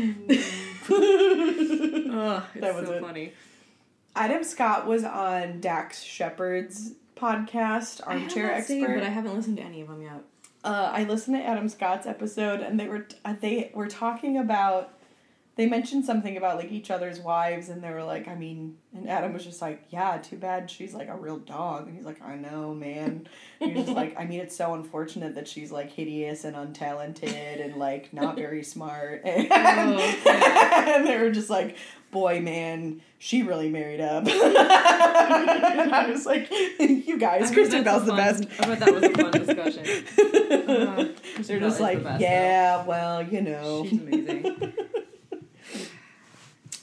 it's 2.54 2.62
That 2.62 2.76
was 2.76 2.88
so 2.88 2.94
it. 2.94 3.02
funny. 3.02 3.34
Adam 4.18 4.44
Scott 4.44 4.88
was 4.88 5.04
on 5.04 5.60
Dax 5.60 6.02
Shepard's 6.04 6.94
podcast, 7.16 8.02
Armchair 8.06 8.52
Expert. 8.52 8.68
saved, 8.68 8.88
but 8.96 9.04
I 9.04 9.10
haven't 9.10 9.36
listened 9.36 9.58
to 9.58 9.64
any 9.64 9.82
of 9.82 9.88
them 9.88 10.02
yet. 10.02 10.22
uh, 10.64 10.92
I 10.94 11.04
listened 11.06 11.38
to 11.38 11.44
Adam 11.44 11.70
Scott's 11.70 12.06
episode, 12.08 12.60
and 12.62 12.80
they 12.80 12.88
were 12.88 13.08
uh, 13.26 13.36
they 13.40 13.72
were 13.74 13.88
talking 13.88 14.38
about. 14.38 14.94
They 15.56 15.66
mentioned 15.66 16.06
something 16.06 16.38
about 16.38 16.58
like 16.58 16.72
each 16.72 16.92
other's 16.92 17.20
wives, 17.20 17.70
and 17.70 17.84
they 17.84 17.90
were 17.90 18.04
like, 18.04 18.28
I 18.28 18.36
mean, 18.36 18.78
and 18.96 19.10
Adam 19.10 19.34
was 19.34 19.44
just 19.44 19.60
like, 19.60 19.86
yeah, 19.90 20.18
too 20.20 20.38
bad 20.38 20.70
she's 20.70 20.94
like 20.94 21.08
a 21.10 21.16
real 21.16 21.40
dog, 21.40 21.88
and 21.88 21.96
he's 21.96 22.06
like, 22.06 22.22
I 22.22 22.36
know, 22.36 22.76
man. 22.76 23.28
And 23.60 23.72
he's 23.76 23.86
just 23.86 23.96
like, 23.98 24.14
I 24.20 24.26
mean, 24.26 24.40
it's 24.40 24.56
so 24.56 24.76
unfortunate 24.76 25.34
that 25.34 25.48
she's 25.48 25.72
like 25.72 25.90
hideous 25.92 26.44
and 26.44 26.56
untalented 26.56 27.60
and 27.66 27.76
like 27.78 28.14
not 28.14 28.36
very 28.36 28.62
smart, 28.76 29.22
and, 29.26 29.48
Oh, 29.52 30.22
yeah. 30.28 30.96
and 30.98 31.08
they 31.08 31.18
were 31.18 31.32
just 31.32 31.50
like, 31.50 31.76
boy, 32.12 32.40
man, 32.42 33.02
she 33.20 33.44
really 33.44 33.70
married 33.70 34.00
up. 34.02 34.28
and 34.28 34.34
I 35.94 36.08
was 36.10 36.26
like, 36.26 36.50
you 36.80 37.18
guys, 37.18 37.52
Kristen 37.52 37.84
Bell's 37.84 38.06
the 38.06 38.16
fun- 38.16 38.18
best. 38.18 38.44
I 38.60 38.76
thought 38.76 38.80
that 38.80 38.94
was 38.94 39.04
a 39.04 39.10
fun 39.10 39.32
discussion. 39.32 40.04
Uh, 40.68 41.08
They're 41.44 41.60
just 41.60 41.80
like, 41.80 42.00
the 42.00 42.04
best, 42.04 42.22
yeah, 42.22 42.84
well, 42.86 43.22
you 43.24 43.42
know. 43.42 43.86
She's 43.88 44.02
amazing. 44.02 44.74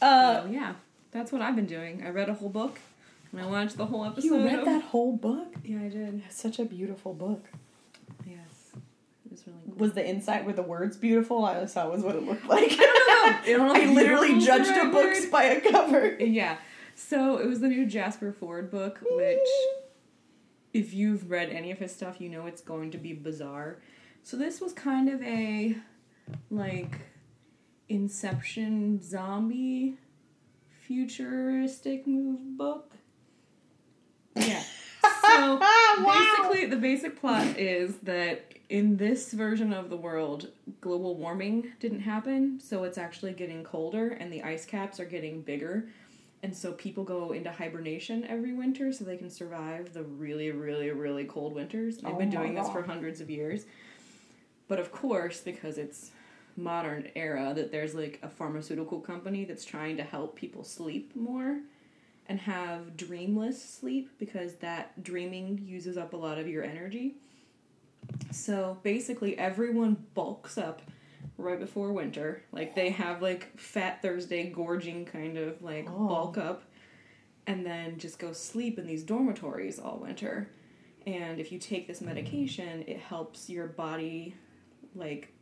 Uh, 0.03 0.43
so 0.43 0.49
yeah, 0.51 0.75
that's 1.13 1.33
what 1.33 1.41
I've 1.41 1.57
been 1.57 1.67
doing. 1.67 2.03
I 2.05 2.11
read 2.11 2.29
a 2.29 2.35
whole 2.35 2.51
book, 2.51 2.79
and 3.33 3.41
I 3.41 3.47
watched 3.47 3.77
the 3.79 3.87
whole 3.87 4.05
episode. 4.05 4.27
you 4.27 4.45
read 4.45 4.65
that 4.67 4.83
whole 4.83 5.17
book? 5.17 5.55
Yeah, 5.65 5.79
I 5.81 5.89
did. 5.89 6.23
Such 6.31 6.59
a 6.59 6.65
beautiful 6.67 7.15
book. 7.15 7.43
Was 9.77 9.81
really. 9.81 9.87
Cool. 9.87 9.87
Was 9.87 9.93
the 9.95 10.09
inside 10.09 10.47
with 10.47 10.57
the 10.57 10.63
words 10.63 10.97
beautiful? 10.97 11.45
I 11.45 11.65
saw 11.67 11.89
was 11.89 12.03
what 12.03 12.17
it 12.17 12.23
looked 12.25 12.47
like. 12.47 12.73
I 12.73 13.43
don't 13.47 13.59
know. 13.69 13.75
I 13.75 13.87
literally 13.87 14.35
Beautiful's 14.35 14.47
the 14.47 14.65
judged 14.65 14.71
right 14.71 14.87
a 14.87 14.91
book 14.91 15.05
word. 15.05 15.31
by 15.31 15.45
a 15.45 15.61
cover. 15.61 16.17
Yeah, 16.19 16.57
so 16.95 17.39
it 17.39 17.47
was 17.47 17.61
the 17.61 17.69
new 17.69 17.87
Jasper 17.87 18.35
Fforde 18.39 18.71
book, 18.71 19.01
which, 19.11 19.39
if 20.73 20.95
you've 20.95 21.31
read 21.31 21.51
any 21.51 21.71
of 21.71 21.79
his 21.79 21.95
stuff, 21.95 22.21
you 22.21 22.29
know 22.29 22.47
it's 22.47 22.61
going 22.63 22.91
to 22.93 22.99
be 22.99 23.13
bizarre. 23.13 23.79
So 24.23 24.37
this 24.37 24.61
was 24.61 24.73
kind 24.73 25.09
of 25.09 25.23
a 25.23 25.77
like 26.51 27.01
Inception 27.89 29.03
zombie 29.03 29.99
futuristic 30.87 32.07
move 32.07 32.57
book. 32.57 32.95
Yeah. 34.37 34.63
So 35.27 35.59
basically, 36.05 36.67
the 36.67 36.77
basic 36.77 37.19
plot 37.19 37.59
is 37.59 37.97
that 38.03 38.54
in 38.75 38.97
this 38.97 39.33
version 39.33 39.73
of 39.73 39.89
the 39.89 39.97
world, 39.97 40.49
global 40.81 41.15
warming 41.15 41.71
didn't 41.79 42.01
happen, 42.01 42.59
so 42.59 42.83
it's 42.83 42.99
actually 42.99 43.33
getting 43.33 43.63
colder 43.63 44.09
and 44.09 44.33
the 44.33 44.43
ice 44.43 44.67
caps 44.67 44.99
are 44.99 45.05
getting 45.05 45.43
bigger. 45.43 45.87
And 46.43 46.53
so 46.55 46.73
people 46.73 47.05
go 47.05 47.31
into 47.31 47.53
hibernation 47.53 48.25
every 48.25 48.53
winter 48.53 48.93
so 48.93 49.05
they 49.05 49.17
can 49.17 49.31
survive 49.31 49.93
the 49.93 50.03
really, 50.03 50.51
really, 50.51 50.91
really 50.91 51.25
cold 51.25 51.55
winters. 51.55 51.99
They've 51.99 52.13
Oh 52.13 52.19
been 52.19 52.31
doing 52.31 52.57
this 52.57 52.67
God. 52.67 52.73
for 52.73 52.83
hundreds 52.83 53.21
of 53.21 53.31
years. 53.31 53.67
But 54.67 54.81
of 54.81 54.91
course, 54.91 55.41
because 55.41 55.79
it's 55.79 56.11
modern 56.57 57.11
era, 57.15 57.53
that 57.55 57.71
there's 57.71 57.95
like 57.95 58.19
a 58.25 58.29
pharmaceutical 58.29 58.99
company 58.99 59.45
that's 59.45 59.65
trying 59.65 59.97
to 59.99 60.03
help 60.03 60.35
people 60.35 60.65
sleep 60.65 61.15
more 61.15 61.61
and 62.27 62.41
have 62.41 62.97
dreamless 62.97 63.63
sleep 63.63 64.11
because 64.19 64.55
that 64.55 65.01
dreaming 65.05 65.63
uses 65.65 65.97
up 65.97 66.13
a 66.13 66.17
lot 66.17 66.39
of 66.39 66.49
your 66.49 66.65
energy. 66.65 67.15
So 68.31 68.79
basically, 68.83 69.39
everyone 69.39 69.97
bulks 70.15 70.59
up 70.59 70.83
right 71.39 71.59
before 71.59 71.93
winter. 71.93 72.43
Like 72.53 72.75
they 72.75 72.91
have 72.91 73.23
like 73.23 73.59
Fat 73.59 74.03
Thursday 74.03 74.51
gorging 74.51 75.05
kind 75.05 75.37
of 75.39 75.63
like 75.63 75.89
Oh. 75.89 76.09
bulk 76.09 76.39
up, 76.39 76.65
and 77.47 77.65
then 77.65 77.99
just 77.99 78.19
go 78.19 78.33
sleep 78.33 78.79
in 78.79 78.87
these 78.87 79.03
dormitories 79.03 79.79
all 79.79 79.99
winter. 79.99 80.49
And 81.07 81.39
if 81.41 81.53
you 81.53 81.59
take 81.59 81.87
this 81.87 82.01
medication, 82.01 82.85
it 82.87 82.99
helps 82.99 83.51
your 83.51 83.67
body 83.67 84.35
like 84.95 85.33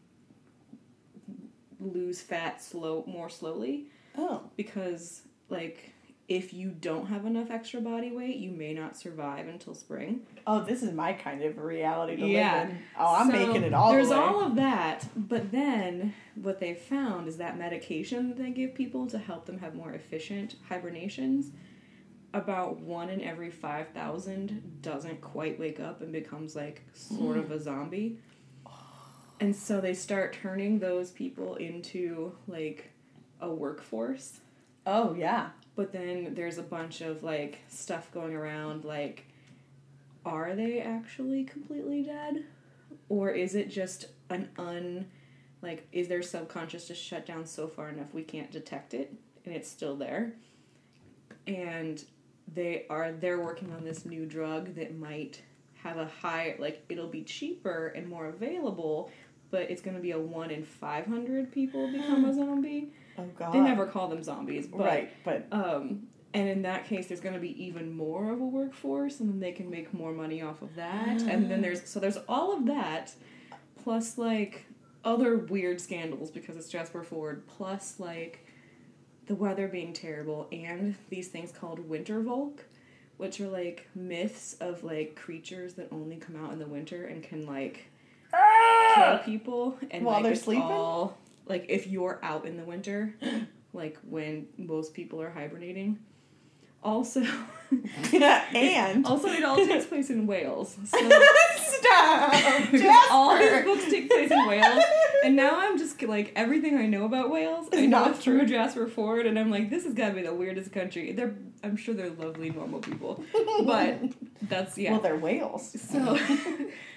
lose 1.80 2.20
fat 2.20 2.62
slow 2.62 3.04
more 3.06 3.28
slowly 3.28 3.86
Oh. 4.16 4.42
because 4.56 5.22
like 5.48 5.91
if 6.28 6.52
you 6.54 6.70
don't 6.70 7.06
have 7.06 7.26
enough 7.26 7.50
extra 7.50 7.80
body 7.80 8.10
weight, 8.10 8.36
you 8.36 8.50
may 8.50 8.72
not 8.72 8.96
survive 8.96 9.48
until 9.48 9.74
spring. 9.74 10.20
Oh, 10.46 10.64
this 10.64 10.82
is 10.82 10.92
my 10.92 11.12
kind 11.12 11.42
of 11.42 11.58
reality 11.58 12.16
to 12.16 12.26
Yeah. 12.26 12.60
live 12.60 12.70
in. 12.70 12.78
Oh, 12.98 13.14
I'm 13.16 13.26
So, 13.30 13.32
making 13.32 13.62
it 13.64 13.74
all 13.74 13.92
There's 13.92 14.08
the 14.08 14.14
way. 14.14 14.20
all 14.20 14.42
of 14.42 14.54
that, 14.56 15.06
but 15.16 15.50
then 15.50 16.14
what 16.34 16.60
they 16.60 16.74
found 16.74 17.28
is 17.28 17.36
that 17.38 17.58
medication 17.58 18.28
that 18.28 18.38
they 18.38 18.50
give 18.50 18.74
people 18.74 19.06
to 19.08 19.18
help 19.18 19.46
them 19.46 19.58
have 19.58 19.74
more 19.74 19.92
efficient 19.92 20.56
hibernations. 20.68 21.50
About 22.34 22.80
one 22.80 23.10
in 23.10 23.20
every 23.20 23.50
five 23.50 23.88
thousand 23.88 24.80
doesn't 24.80 25.20
quite 25.20 25.58
wake 25.58 25.80
up 25.80 26.00
and 26.00 26.12
becomes 26.12 26.56
like 26.56 26.82
sort 26.94 27.36
of 27.36 27.50
a 27.50 27.56
mm. 27.56 27.62
zombie. 27.62 28.18
And 29.38 29.54
so 29.54 29.80
they 29.80 29.92
start 29.92 30.32
turning 30.40 30.78
those 30.78 31.10
people 31.10 31.56
into 31.56 32.32
like 32.46 32.90
a 33.40 33.52
workforce. 33.52 34.40
Oh, 34.86 35.14
yeah. 35.14 35.50
But 35.74 35.92
then 35.92 36.34
there's 36.34 36.58
a 36.58 36.62
bunch 36.62 37.00
of 37.00 37.22
like 37.22 37.60
stuff 37.68 38.12
going 38.12 38.34
around 38.34 38.84
like 38.84 39.26
are 40.24 40.54
they 40.54 40.80
actually 40.80 41.44
completely 41.44 42.02
dead? 42.02 42.44
Or 43.08 43.30
is 43.30 43.54
it 43.54 43.70
just 43.70 44.06
an 44.30 44.50
un 44.58 45.06
like 45.62 45.86
is 45.92 46.08
their 46.08 46.22
subconscious 46.22 46.88
just 46.88 47.02
shut 47.02 47.26
down 47.26 47.46
so 47.46 47.68
far 47.68 47.88
enough 47.88 48.12
we 48.12 48.22
can't 48.22 48.50
detect 48.50 48.94
it 48.94 49.14
and 49.44 49.54
it's 49.54 49.70
still 49.70 49.96
there? 49.96 50.34
And 51.46 52.02
they 52.52 52.86
are 52.90 53.12
they're 53.12 53.40
working 53.40 53.72
on 53.72 53.84
this 53.84 54.04
new 54.04 54.26
drug 54.26 54.74
that 54.74 54.96
might 54.98 55.42
have 55.82 55.96
a 55.96 56.06
high 56.06 56.54
like 56.58 56.84
it'll 56.88 57.08
be 57.08 57.22
cheaper 57.22 57.88
and 57.88 58.08
more 58.08 58.26
available, 58.26 59.10
but 59.50 59.70
it's 59.70 59.82
going 59.82 59.96
to 59.96 60.02
be 60.02 60.12
a 60.12 60.18
1 60.18 60.50
in 60.50 60.64
500 60.64 61.50
people 61.50 61.90
become 61.90 62.24
a 62.24 62.34
zombie. 62.34 62.92
Oh, 63.18 63.24
God. 63.38 63.52
They 63.52 63.60
never 63.60 63.86
call 63.86 64.08
them 64.08 64.22
zombies, 64.22 64.66
but 64.66 64.80
right, 64.80 65.12
but 65.24 65.46
um, 65.52 66.04
and 66.34 66.48
in 66.48 66.62
that 66.62 66.86
case, 66.86 67.08
there's 67.08 67.20
going 67.20 67.34
to 67.34 67.40
be 67.40 67.62
even 67.62 67.92
more 67.94 68.32
of 68.32 68.40
a 68.40 68.44
workforce, 68.44 69.20
and 69.20 69.28
then 69.28 69.40
they 69.40 69.52
can 69.52 69.68
make 69.70 69.92
more 69.92 70.12
money 70.12 70.40
off 70.40 70.62
of 70.62 70.74
that. 70.76 71.20
And 71.22 71.50
then 71.50 71.60
there's 71.60 71.86
so 71.88 72.00
there's 72.00 72.18
all 72.28 72.56
of 72.56 72.66
that, 72.66 73.12
plus 73.82 74.16
like 74.16 74.66
other 75.04 75.36
weird 75.36 75.80
scandals 75.80 76.30
because 76.30 76.56
it's 76.56 76.68
Jasper 76.68 77.04
Fforde, 77.04 77.42
plus 77.46 77.98
like 77.98 78.46
the 79.26 79.34
weather 79.34 79.68
being 79.68 79.92
terrible, 79.92 80.48
and 80.52 80.94
these 81.10 81.28
things 81.28 81.52
called 81.52 81.78
winter 81.80 82.22
volk, 82.22 82.64
which 83.18 83.40
are 83.40 83.48
like 83.48 83.88
myths 83.94 84.54
of 84.60 84.82
like 84.84 85.16
creatures 85.16 85.74
that 85.74 85.88
only 85.92 86.16
come 86.16 86.36
out 86.42 86.52
in 86.52 86.58
the 86.58 86.66
winter 86.66 87.04
and 87.04 87.22
can 87.22 87.46
like 87.46 87.84
kill 88.94 89.18
people 89.18 89.76
and 89.90 90.04
While 90.04 90.16
like, 90.16 90.24
they're 90.24 90.34
sleeping? 90.34 90.62
all 90.62 91.18
like 91.46 91.66
if 91.68 91.86
you're 91.86 92.18
out 92.22 92.46
in 92.46 92.56
the 92.56 92.64
winter 92.64 93.14
like 93.72 93.98
when 94.08 94.46
most 94.58 94.94
people 94.94 95.20
are 95.20 95.30
hibernating 95.30 95.98
Also, 96.84 97.20
and 98.12 99.06
also 99.06 99.28
it 99.28 99.44
all 99.44 99.54
takes 99.56 99.86
place 99.86 100.10
in 100.10 100.26
Wales. 100.26 100.76
So 100.84 100.98
stop. 101.56 102.32
because 102.72 103.06
all 103.08 103.36
his 103.36 103.64
books 103.64 103.84
take 103.88 104.10
place 104.10 104.32
in 104.32 104.46
Wales, 104.48 104.82
and 105.24 105.36
now 105.36 105.60
I'm 105.60 105.78
just 105.78 106.02
like 106.02 106.32
everything 106.34 106.76
I 106.76 106.86
know 106.86 107.04
about 107.04 107.30
Wales. 107.30 107.68
I 107.72 107.76
Is 107.76 107.82
know 107.82 108.06
not 108.06 108.18
through. 108.18 108.46
Jasper 108.46 108.88
Fforde, 108.88 109.28
and 109.28 109.38
I'm 109.38 109.48
like, 109.48 109.70
this 109.70 109.84
has 109.84 109.94
got 109.94 110.08
to 110.08 110.14
be 110.14 110.22
the 110.22 110.34
weirdest 110.34 110.72
country. 110.72 111.12
They're, 111.12 111.36
I'm 111.62 111.76
sure 111.76 111.94
they're 111.94 112.10
lovely, 112.10 112.50
normal 112.50 112.80
people, 112.80 113.22
but 113.64 114.00
that's 114.42 114.76
yeah. 114.76 114.90
Well, 114.90 115.00
they're 115.00 115.16
Wales, 115.16 115.80
so, 115.80 116.18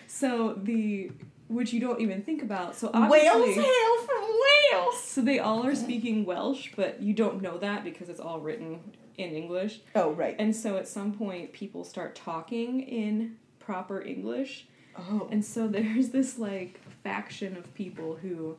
so 0.07 0.53
the 0.63 1.11
which 1.47 1.73
you 1.73 1.79
don't 1.79 2.01
even 2.01 2.21
think 2.21 2.41
about. 2.41 2.75
So 2.75 2.89
obviously, 2.93 3.53
hail 3.53 3.97
from 4.05 4.23
Wales. 4.71 5.01
so 5.03 5.21
they 5.21 5.39
all 5.39 5.65
are 5.65 5.75
speaking 5.75 6.25
Welsh, 6.25 6.71
but 6.75 7.01
you 7.01 7.13
don't 7.13 7.41
know 7.41 7.57
that 7.57 7.83
because 7.83 8.09
it's 8.09 8.19
all 8.19 8.39
written 8.39 8.79
in 9.17 9.31
English. 9.31 9.81
Oh 9.95 10.11
right. 10.11 10.35
And 10.39 10.55
so 10.55 10.77
at 10.77 10.87
some 10.87 11.13
point, 11.13 11.53
people 11.53 11.83
start 11.83 12.15
talking 12.15 12.81
in 12.81 13.37
proper 13.59 14.01
English. 14.01 14.67
Oh. 14.97 15.27
And 15.31 15.43
so 15.43 15.67
there's 15.67 16.09
this 16.09 16.39
like 16.39 16.79
faction 17.03 17.57
of 17.57 17.73
people 17.75 18.15
who 18.15 18.57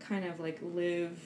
kind 0.00 0.24
of 0.24 0.40
like 0.40 0.58
live 0.62 1.18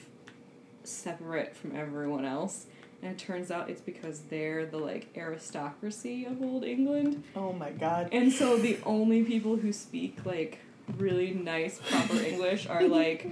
separate 0.83 1.55
from 1.55 1.75
everyone 1.75 2.25
else. 2.25 2.67
And 3.03 3.11
it 3.13 3.17
turns 3.17 3.49
out 3.49 3.67
it's 3.69 3.81
because 3.81 4.21
they're 4.29 4.67
the 4.67 4.77
like 4.77 5.07
aristocracy 5.17 6.25
of 6.25 6.41
old 6.41 6.63
England. 6.63 7.23
Oh 7.35 7.51
my 7.51 7.71
god. 7.71 8.09
And 8.11 8.31
so 8.31 8.57
the 8.57 8.77
only 8.85 9.23
people 9.23 9.55
who 9.55 9.73
speak 9.73 10.23
like 10.23 10.59
really 10.97 11.31
nice 11.31 11.79
proper 11.79 12.15
English 12.21 12.67
are 12.67 12.83
like 12.83 13.27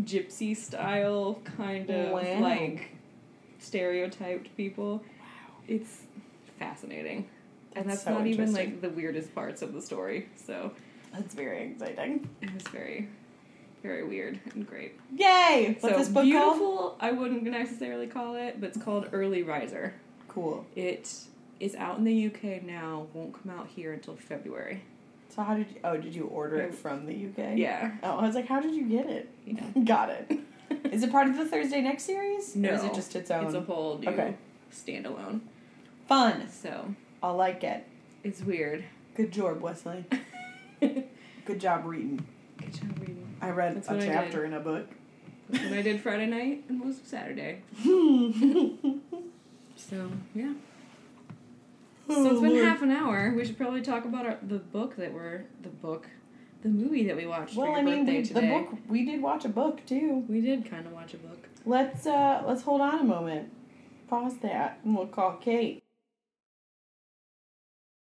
gypsy 0.00 0.56
style 0.56 1.40
kind 1.56 1.88
of 1.90 2.10
Wow. 2.12 2.40
like 2.40 2.90
stereotyped 3.58 4.54
people. 4.56 4.98
Wow. 4.98 5.02
It's 5.68 6.02
fascinating. 6.58 7.28
and 7.74 7.86
That's 7.88 8.02
that's 8.02 8.04
so 8.04 8.18
not 8.18 8.26
even 8.26 8.52
like 8.52 8.80
the 8.80 8.90
weirdest 8.90 9.34
parts 9.34 9.62
of 9.62 9.72
the 9.72 9.82
story. 9.82 10.28
So 10.36 10.72
That's 11.12 11.34
very 11.34 11.70
exciting. 11.72 12.28
it 12.42 12.52
was 12.52 12.62
very 12.68 13.08
very 13.82 14.02
weird 14.04 14.40
and 14.54 14.66
great. 14.66 14.98
Yay! 15.16 15.76
What's 15.78 15.94
so 15.94 15.98
this 16.00 16.08
book 16.08 16.24
beautiful, 16.24 16.76
called? 16.76 16.96
I 16.98 17.12
wouldn't 17.12 17.44
necessarily 17.44 18.08
call 18.08 18.34
it, 18.34 18.60
but 18.60 18.68
it's 18.70 18.82
called 18.82 19.08
Early 19.12 19.44
Riser. 19.44 19.94
Cool. 20.26 20.66
It 20.74 21.14
is 21.60 21.76
out 21.76 21.96
in 21.98 22.04
the 22.04 22.26
UK 22.26 22.62
now, 22.64 23.06
won't 23.14 23.32
come 23.40 23.52
out 23.56 23.68
here 23.68 23.92
until 23.92 24.16
February. 24.16 24.82
So 25.36 25.42
how 25.42 25.54
did 25.54 25.70
you? 25.70 25.76
Oh, 25.84 25.96
did 25.98 26.14
you 26.14 26.24
order 26.24 26.56
it 26.56 26.72
mm. 26.72 26.74
from 26.74 27.04
the 27.04 27.12
UK? 27.12 27.56
Yeah. 27.56 27.92
Oh, 28.02 28.18
I 28.18 28.26
was 28.26 28.34
like, 28.34 28.48
how 28.48 28.60
did 28.60 28.74
you 28.74 28.84
get 28.84 29.06
it? 29.06 29.28
Yeah. 29.44 29.64
Got 29.84 30.08
it. 30.08 30.38
Is 30.92 31.02
it 31.02 31.12
part 31.12 31.28
of 31.28 31.36
the 31.36 31.44
Thursday 31.44 31.82
Next 31.82 32.04
series? 32.04 32.56
No. 32.56 32.70
Or 32.70 32.72
is 32.74 32.84
it 32.84 32.94
just 32.94 33.14
its 33.14 33.30
own? 33.30 33.44
It's 33.44 33.54
a 33.54 33.60
whole 33.60 33.98
new 33.98 34.08
Okay. 34.08 34.34
standalone. 34.72 35.40
Fun. 36.08 36.48
So 36.50 36.94
I 37.22 37.30
like 37.30 37.62
it. 37.62 37.86
it's 38.24 38.40
weird. 38.40 38.84
Good 39.14 39.32
job, 39.32 39.60
Wesley. 39.60 40.04
Good 40.80 41.04
Good 41.44 41.60
job 41.60 41.84
reading. 41.84 42.24
Good 42.58 42.74
job 42.74 42.98
reading. 42.98 43.36
I 43.40 43.50
read 43.50 43.76
That's 43.76 43.88
a 43.88 43.98
chapter 44.04 44.44
in 44.44 44.54
a 44.54 44.60
book. 44.60 44.88
That's 45.50 45.64
what 45.64 45.74
I 45.74 45.82
did 45.82 46.00
Friday 46.00 46.26
night 46.26 46.64
and 46.68 46.80
was 46.80 47.00
Saturday. 47.04 47.62
So 49.76 50.10
yeah. 50.34 50.54
So 52.08 52.30
it's 52.30 52.40
been 52.40 52.64
half 52.64 52.82
an 52.82 52.90
hour. 52.92 53.32
We 53.36 53.44
should 53.44 53.56
probably 53.56 53.82
talk 53.82 54.04
about 54.04 54.26
our, 54.26 54.38
the 54.42 54.58
book 54.58 54.96
that 54.96 55.12
we're 55.12 55.44
the 55.62 55.68
book, 55.68 56.06
the 56.62 56.68
movie 56.68 57.04
that 57.06 57.16
we 57.16 57.26
watched 57.26 57.56
well, 57.56 57.66
for 57.66 57.78
I 57.78 57.82
mean, 57.82 58.06
birthday 58.06 58.40
we, 58.40 58.40
the 58.40 58.54
book 58.54 58.78
we 58.88 59.04
did 59.04 59.20
watch 59.20 59.44
a 59.44 59.48
book 59.48 59.84
too. 59.86 60.24
We 60.28 60.40
did 60.40 60.70
kind 60.70 60.86
of 60.86 60.92
watch 60.92 61.14
a 61.14 61.18
book. 61.18 61.48
Let's 61.64 62.06
uh 62.06 62.42
let's 62.46 62.62
hold 62.62 62.80
on 62.80 63.00
a 63.00 63.04
moment. 63.04 63.52
Pause 64.08 64.38
that 64.42 64.78
and 64.84 64.96
we'll 64.96 65.06
call 65.08 65.32
Kate. 65.32 65.82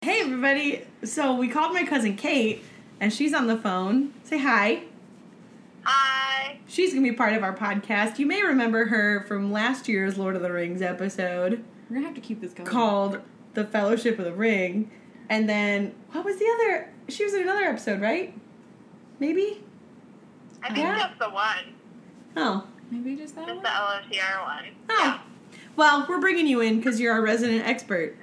Hey 0.01 0.21
everybody. 0.21 0.85
So 1.03 1.35
we 1.35 1.47
called 1.47 1.73
my 1.73 1.83
cousin 1.83 2.15
Kate 2.15 2.63
and 2.99 3.11
she's 3.11 3.33
on 3.33 3.47
the 3.47 3.57
phone. 3.57 4.13
Say 4.23 4.37
hi. 4.37 4.83
Hi. 5.83 6.59
She's 6.67 6.93
going 6.93 7.03
to 7.03 7.09
be 7.09 7.15
part 7.15 7.33
of 7.33 7.41
our 7.41 7.55
podcast. 7.55 8.19
You 8.19 8.27
may 8.27 8.43
remember 8.43 8.85
her 8.85 9.25
from 9.27 9.51
last 9.51 9.87
year's 9.87 10.17
Lord 10.17 10.35
of 10.35 10.41
the 10.43 10.51
Rings 10.51 10.81
episode 10.83 11.63
We're 11.89 11.95
gonna 11.95 12.05
have 12.07 12.15
to 12.15 12.21
keep 12.21 12.41
this 12.41 12.53
going. 12.53 12.69
called 12.69 13.21
The 13.53 13.65
Fellowship 13.65 14.19
of 14.19 14.25
the 14.25 14.33
Ring. 14.33 14.91
And 15.29 15.47
then 15.49 15.93
what 16.11 16.25
was 16.25 16.37
the 16.39 16.45
other 16.55 16.89
she 17.07 17.23
was 17.23 17.33
in 17.33 17.41
another 17.41 17.63
episode, 17.63 18.01
right? 18.01 18.33
Maybe? 19.19 19.63
I 20.63 20.67
think 20.67 20.79
Yeah. 20.79 20.97
that's 20.97 21.17
the 21.19 21.29
one. 21.29 21.73
Oh. 22.37 22.65
Maybe 22.91 23.15
just 23.15 23.35
that 23.35 23.47
Just 23.47 23.55
one. 23.55 23.63
the 23.63 23.69
LOTR 23.69 24.43
one. 24.43 24.65
Oh. 24.89 25.21
Well, 25.75 26.05
we're 26.09 26.19
bringing 26.19 26.47
you 26.47 26.61
in 26.61 26.77
because 26.77 26.99
you're 26.99 27.13
our 27.13 27.21
resident 27.21 27.65
expert. 27.67 28.15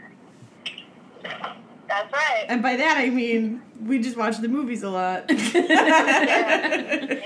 That's 1.89 2.13
right. 2.13 2.45
And 2.49 2.63
by 2.63 2.77
that 2.77 2.99
I 2.99 3.11
mean 3.11 3.63
we 3.85 3.99
just 4.01 4.17
watch 4.17 4.39
the 4.39 4.49
movies 4.49 4.83
a 4.83 4.91
lot. 4.91 5.31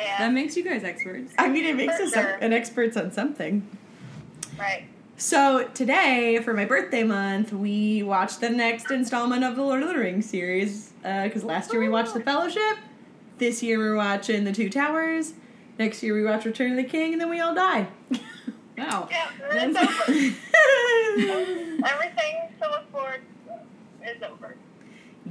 Yeah. 0.02 0.16
That 0.18 0.32
makes 0.32 0.56
you 0.56 0.62
guys 0.64 0.84
experts. 0.84 1.32
I 1.38 1.48
mean, 1.48 1.64
it 1.64 1.76
makes 1.76 1.96
For 1.96 2.02
us 2.04 2.12
sure. 2.12 2.30
an 2.40 2.52
experts 2.52 2.96
on 2.96 3.10
something. 3.12 3.66
Right. 4.58 4.84
So 5.20 5.68
today, 5.74 6.40
for 6.42 6.54
my 6.54 6.64
birthday 6.64 7.02
month, 7.02 7.52
we 7.52 8.02
watched 8.02 8.40
the 8.40 8.48
next 8.48 8.90
installment 8.90 9.44
of 9.44 9.54
the 9.54 9.62
Lord 9.62 9.82
of 9.82 9.90
the 9.90 9.94
Rings 9.94 10.30
series. 10.30 10.94
Uh, 11.04 11.24
because 11.24 11.44
last 11.44 11.70
year 11.74 11.82
we 11.82 11.90
watched 11.90 12.14
The 12.14 12.20
oh. 12.20 12.24
Fellowship. 12.24 12.78
This 13.36 13.62
year 13.62 13.76
we're 13.76 13.96
watching 13.96 14.44
The 14.44 14.52
Two 14.52 14.70
Towers. 14.70 15.34
Next 15.78 16.02
year 16.02 16.14
we 16.14 16.24
watch 16.24 16.46
Return 16.46 16.70
of 16.70 16.78
the 16.78 16.84
King, 16.84 17.12
and 17.12 17.20
then 17.20 17.28
we 17.28 17.38
all 17.38 17.54
die. 17.54 17.88
Wow. 18.78 19.08
Yeah, 19.10 19.28
over. 19.52 19.66
Everything 21.84 22.48
to 22.62 22.70
look 22.70 22.90
forward 22.90 23.20
to 23.46 24.10
is 24.10 24.22
over. 24.22 24.56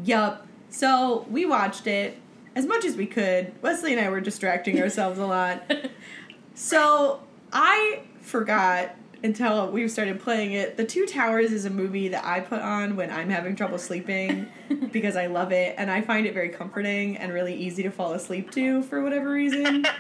yup. 0.04 0.46
So 0.70 1.26
we 1.32 1.48
watched 1.48 1.88
it 1.88 2.20
as 2.56 2.68
much 2.68 2.86
as 2.86 2.96
we 2.96 3.08
could. 3.08 3.52
Wesley 3.64 3.94
and 3.94 4.00
I 4.00 4.10
were 4.10 4.22
distracting 4.22 4.80
ourselves 4.80 5.18
a 5.18 5.26
lot. 5.26 5.64
So 6.54 7.24
I 7.52 8.02
forgot 8.22 8.96
until 9.24 9.70
we 9.72 9.88
started 9.88 10.20
playing 10.20 10.54
it. 10.54 10.78
The 10.78 10.86
Two 10.86 11.06
Towers 11.06 11.52
is 11.52 11.66
a 11.66 11.70
movie 11.70 12.10
that 12.10 12.26
I 12.26 12.40
put 12.40 12.62
on 12.62 12.96
when 12.96 13.12
I'm 13.12 13.30
having 13.30 13.56
trouble 13.56 13.78
sleeping 13.78 14.48
because 14.92 15.16
I 15.16 15.28
love 15.28 15.52
it 15.52 15.76
and 15.78 15.92
I 15.92 16.02
find 16.02 16.26
it 16.26 16.34
very 16.34 16.50
comforting 16.50 17.18
and 17.18 17.34
really 17.34 17.56
easy 17.56 17.84
to 17.84 17.92
fall 17.92 18.14
asleep 18.14 18.52
to 18.52 18.82
for 18.84 19.02
whatever 19.02 19.30
reason. 19.32 19.86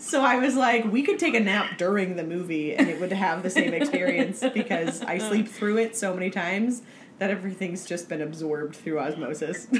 So 0.00 0.22
I 0.22 0.36
was 0.36 0.56
like, 0.56 0.86
we 0.86 1.02
could 1.02 1.18
take 1.18 1.34
a 1.34 1.40
nap 1.40 1.76
during 1.76 2.16
the 2.16 2.24
movie 2.24 2.74
and 2.74 2.88
it 2.88 2.98
would 3.00 3.12
have 3.12 3.42
the 3.42 3.50
same 3.50 3.74
experience 3.74 4.42
because 4.54 5.02
I 5.02 5.18
sleep 5.18 5.46
through 5.46 5.76
it 5.76 5.94
so 5.94 6.14
many 6.14 6.30
times 6.30 6.80
that 7.18 7.30
everything's 7.30 7.84
just 7.84 8.08
been 8.08 8.22
absorbed 8.22 8.76
through 8.76 8.98
osmosis. 8.98 9.68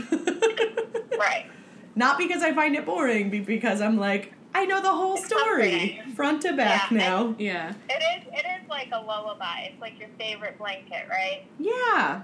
Right. 1.19 1.47
Not 1.95 2.17
because 2.17 2.43
I 2.43 2.55
find 2.55 2.75
it 2.75 2.87
boring, 2.87 3.31
but 3.31 3.45
because 3.45 3.83
I'm 3.83 3.99
like, 3.99 4.33
I 4.55 4.67
know 4.67 4.83
the 4.83 4.91
whole 4.93 5.15
It's 5.17 5.27
story 5.27 5.95
comforting. 5.97 6.15
front 6.15 6.43
to 6.43 6.53
back 6.55 6.91
Yeah, 6.91 6.97
now. 6.99 7.35
Yeah. 7.39 7.73
It 7.89 8.03
is. 8.23 8.29
It 8.33 8.45
is 8.63 8.69
like 8.69 8.89
a 8.93 8.99
lullaby. 9.01 9.69
It's 9.71 9.81
like 9.81 9.99
your 9.99 10.09
favorite 10.19 10.59
blanket, 10.59 11.07
right? 11.09 11.45
Yeah. 11.59 12.23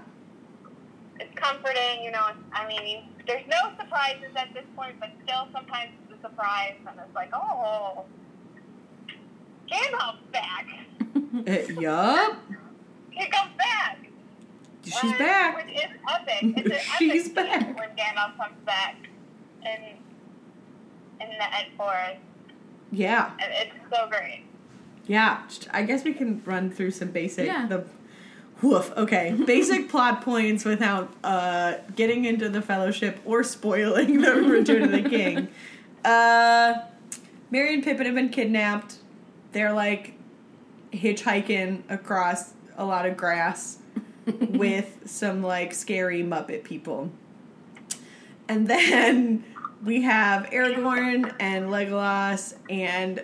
It's 1.19 1.33
comforting. 1.35 2.03
You 2.03 2.11
know. 2.11 2.27
I 2.53 2.67
mean, 2.67 2.85
you, 2.87 2.99
there's 3.25 3.45
no 3.47 3.71
surprises 3.79 4.31
at 4.35 4.53
this 4.53 4.65
point, 4.75 4.99
but 4.99 5.09
still, 5.23 5.47
sometimes 5.53 5.91
it's 6.09 6.19
a 6.19 6.21
surprise, 6.29 6.75
and 6.87 6.99
it's 6.99 7.15
like, 7.15 7.31
oh, 7.33 8.03
Gandalf's 9.71 10.21
back. 10.31 10.67
Yup. 11.79 12.37
He 13.11 13.25
comes 13.27 13.51
back. 13.57 13.97
She's 14.83 14.95
Uh, 15.13 15.17
back. 15.17 15.55
Which 15.57 15.75
is 15.75 15.91
epic. 16.09 16.53
It's 16.57 16.69
an 16.75 16.79
She's 16.97 17.25
scene 17.25 17.33
back. 17.33 17.77
when 17.79 17.89
Gandalf 17.95 18.37
comes 18.37 18.55
back 18.65 18.95
in 19.63 19.97
in 21.21 21.27
the 21.29 21.55
Ed 21.55 21.67
Forest. 21.75 22.19
Yeah. 22.91 23.31
It's 23.39 23.73
so 23.93 24.07
great. 24.07 24.43
Yeah. 25.07 25.41
I 25.71 25.83
guess 25.83 26.03
we 26.03 26.13
can 26.13 26.41
run 26.45 26.69
through 26.69 26.91
some 26.91 27.09
basic 27.09 27.45
Yeah. 27.47 27.65
the 27.67 27.85
woof. 28.61 28.91
Okay. 28.97 29.31
Basic 29.45 29.89
plot 29.89 30.21
points 30.21 30.65
without 30.65 31.13
uh 31.23 31.75
getting 31.95 32.25
into 32.25 32.49
the 32.49 32.61
fellowship 32.61 33.19
or 33.25 33.43
spoiling 33.43 34.21
the 34.21 34.33
return 34.35 34.83
of 34.83 34.91
the 34.91 35.07
king. 35.09 35.47
Uh 36.03 36.75
Merry 37.51 37.73
and 37.75 37.83
Pippin 37.83 38.05
have 38.05 38.15
been 38.15 38.29
kidnapped. 38.29 38.95
They're 39.53 39.73
like 39.73 40.13
hitchhiking 40.91 41.83
across 41.89 42.53
a 42.77 42.85
lot 42.85 43.05
of 43.05 43.15
grass 43.17 43.77
with 44.25 44.99
some 45.05 45.41
like 45.43 45.73
scary 45.73 46.23
Muppet 46.23 46.63
people. 46.63 47.11
And 48.49 48.67
then 48.67 49.43
we 49.83 50.01
have 50.01 50.45
Aragorn 50.47 51.33
and 51.39 51.69
Legolas 51.69 52.55
and 52.69 53.23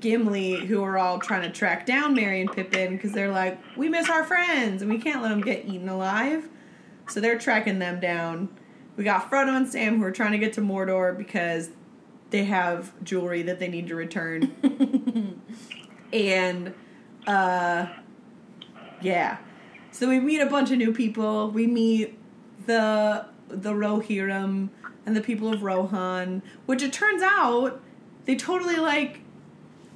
Gimli 0.00 0.66
who 0.66 0.82
are 0.82 0.98
all 0.98 1.18
trying 1.18 1.42
to 1.42 1.50
track 1.50 1.86
down 1.86 2.14
Merry 2.14 2.40
and 2.40 2.52
Pippin 2.52 2.96
because 2.96 3.12
they're 3.12 3.30
like, 3.30 3.58
we 3.76 3.88
miss 3.88 4.08
our 4.10 4.22
friends 4.24 4.82
and 4.82 4.90
we 4.90 4.98
can't 4.98 5.22
let 5.22 5.30
them 5.30 5.40
get 5.40 5.64
eaten 5.64 5.88
alive. 5.88 6.48
So 7.08 7.20
they're 7.20 7.38
tracking 7.38 7.78
them 7.78 8.00
down. 8.00 8.50
We 8.96 9.04
got 9.04 9.30
Frodo 9.30 9.56
and 9.56 9.68
Sam 9.68 9.98
who 9.98 10.04
are 10.04 10.12
trying 10.12 10.32
to 10.32 10.38
get 10.38 10.52
to 10.54 10.60
Mordor 10.60 11.16
because 11.16 11.70
they 12.30 12.44
have 12.44 12.92
jewelry 13.02 13.42
that 13.42 13.58
they 13.58 13.68
need 13.68 13.88
to 13.88 13.94
return. 13.94 15.40
and 16.12 16.74
uh 17.26 17.86
Yeah. 19.00 19.38
So 19.90 20.08
we 20.08 20.20
meet 20.20 20.40
a 20.40 20.46
bunch 20.46 20.70
of 20.70 20.76
new 20.76 20.92
people. 20.92 21.50
We 21.50 21.66
meet 21.66 22.18
the 22.66 23.24
the 23.48 23.72
Rohirrim 23.72 24.68
and 25.08 25.16
the 25.16 25.20
people 25.22 25.52
of 25.52 25.62
Rohan, 25.62 26.42
which 26.66 26.82
it 26.82 26.92
turns 26.92 27.22
out 27.22 27.80
they 28.26 28.36
totally 28.36 28.76
like 28.76 29.20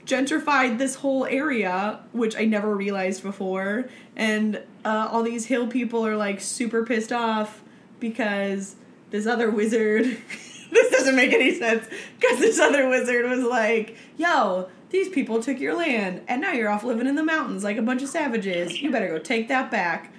gentrified 0.06 0.78
this 0.78 0.96
whole 0.96 1.26
area, 1.26 2.00
which 2.12 2.34
I 2.34 2.46
never 2.46 2.74
realized 2.74 3.22
before. 3.22 3.90
And 4.16 4.56
uh, 4.84 5.08
all 5.12 5.22
these 5.22 5.46
hill 5.46 5.66
people 5.66 6.06
are 6.06 6.16
like 6.16 6.40
super 6.40 6.84
pissed 6.84 7.12
off 7.12 7.62
because 8.00 8.76
this 9.10 9.26
other 9.26 9.50
wizard. 9.50 10.04
this 10.70 10.90
doesn't 10.90 11.14
make 11.14 11.34
any 11.34 11.54
sense 11.54 11.86
because 12.18 12.38
this 12.38 12.58
other 12.58 12.88
wizard 12.88 13.28
was 13.28 13.44
like, 13.44 13.94
"Yo, 14.16 14.70
these 14.88 15.10
people 15.10 15.42
took 15.42 15.60
your 15.60 15.76
land, 15.76 16.22
and 16.26 16.40
now 16.40 16.52
you're 16.52 16.70
off 16.70 16.84
living 16.84 17.06
in 17.06 17.14
the 17.16 17.22
mountains 17.22 17.62
like 17.62 17.76
a 17.76 17.82
bunch 17.82 18.02
of 18.02 18.08
savages. 18.08 18.80
You 18.80 18.90
better 18.90 19.08
go 19.08 19.18
take 19.18 19.48
that 19.48 19.70
back." 19.70 20.10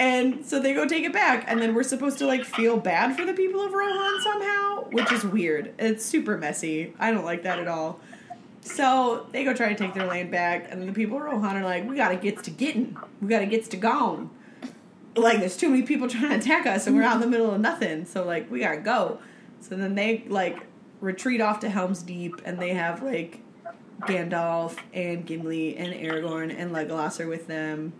And 0.00 0.46
so 0.46 0.60
they 0.60 0.74
go 0.74 0.86
take 0.86 1.04
it 1.04 1.12
back, 1.12 1.44
and 1.48 1.60
then 1.60 1.74
we're 1.74 1.82
supposed 1.82 2.18
to 2.18 2.26
like 2.26 2.44
feel 2.44 2.76
bad 2.76 3.16
for 3.16 3.24
the 3.24 3.32
people 3.32 3.60
of 3.60 3.72
Rohan 3.72 4.20
somehow, 4.22 4.84
which 4.90 5.10
is 5.10 5.24
weird. 5.24 5.74
It's 5.78 6.04
super 6.04 6.38
messy. 6.38 6.94
I 7.00 7.10
don't 7.10 7.24
like 7.24 7.42
that 7.42 7.58
at 7.58 7.66
all. 7.66 7.98
So 8.60 9.26
they 9.32 9.44
go 9.44 9.54
try 9.54 9.70
to 9.70 9.74
take 9.74 9.94
their 9.94 10.06
land 10.06 10.30
back, 10.30 10.70
and 10.70 10.88
the 10.88 10.92
people 10.92 11.16
of 11.16 11.24
Rohan 11.24 11.56
are 11.56 11.64
like, 11.64 11.88
"We 11.88 11.96
gotta 11.96 12.16
get 12.16 12.44
to 12.44 12.50
getting. 12.50 12.96
We 13.20 13.28
gotta 13.28 13.46
get 13.46 13.68
to 13.70 13.76
gone. 13.76 14.30
Like 15.16 15.40
there's 15.40 15.56
too 15.56 15.68
many 15.68 15.82
people 15.82 16.08
trying 16.08 16.28
to 16.28 16.36
attack 16.36 16.66
us, 16.66 16.86
and 16.86 16.94
we're 16.94 17.02
out 17.02 17.16
in 17.16 17.20
the 17.20 17.26
middle 17.36 17.50
of 17.50 17.60
nothing. 17.60 18.04
So 18.04 18.24
like 18.24 18.48
we 18.50 18.60
gotta 18.60 18.80
go." 18.80 19.18
So 19.60 19.74
then 19.74 19.96
they 19.96 20.24
like 20.28 20.60
retreat 21.00 21.40
off 21.40 21.58
to 21.60 21.68
Helm's 21.68 22.04
Deep, 22.04 22.40
and 22.44 22.60
they 22.60 22.70
have 22.74 23.02
like 23.02 23.40
Gandalf 24.02 24.76
and 24.94 25.26
Gimli 25.26 25.76
and 25.76 25.92
Aragorn 25.92 26.54
and 26.56 26.70
Legolas 26.70 27.18
are 27.18 27.26
with 27.26 27.48
them, 27.48 27.94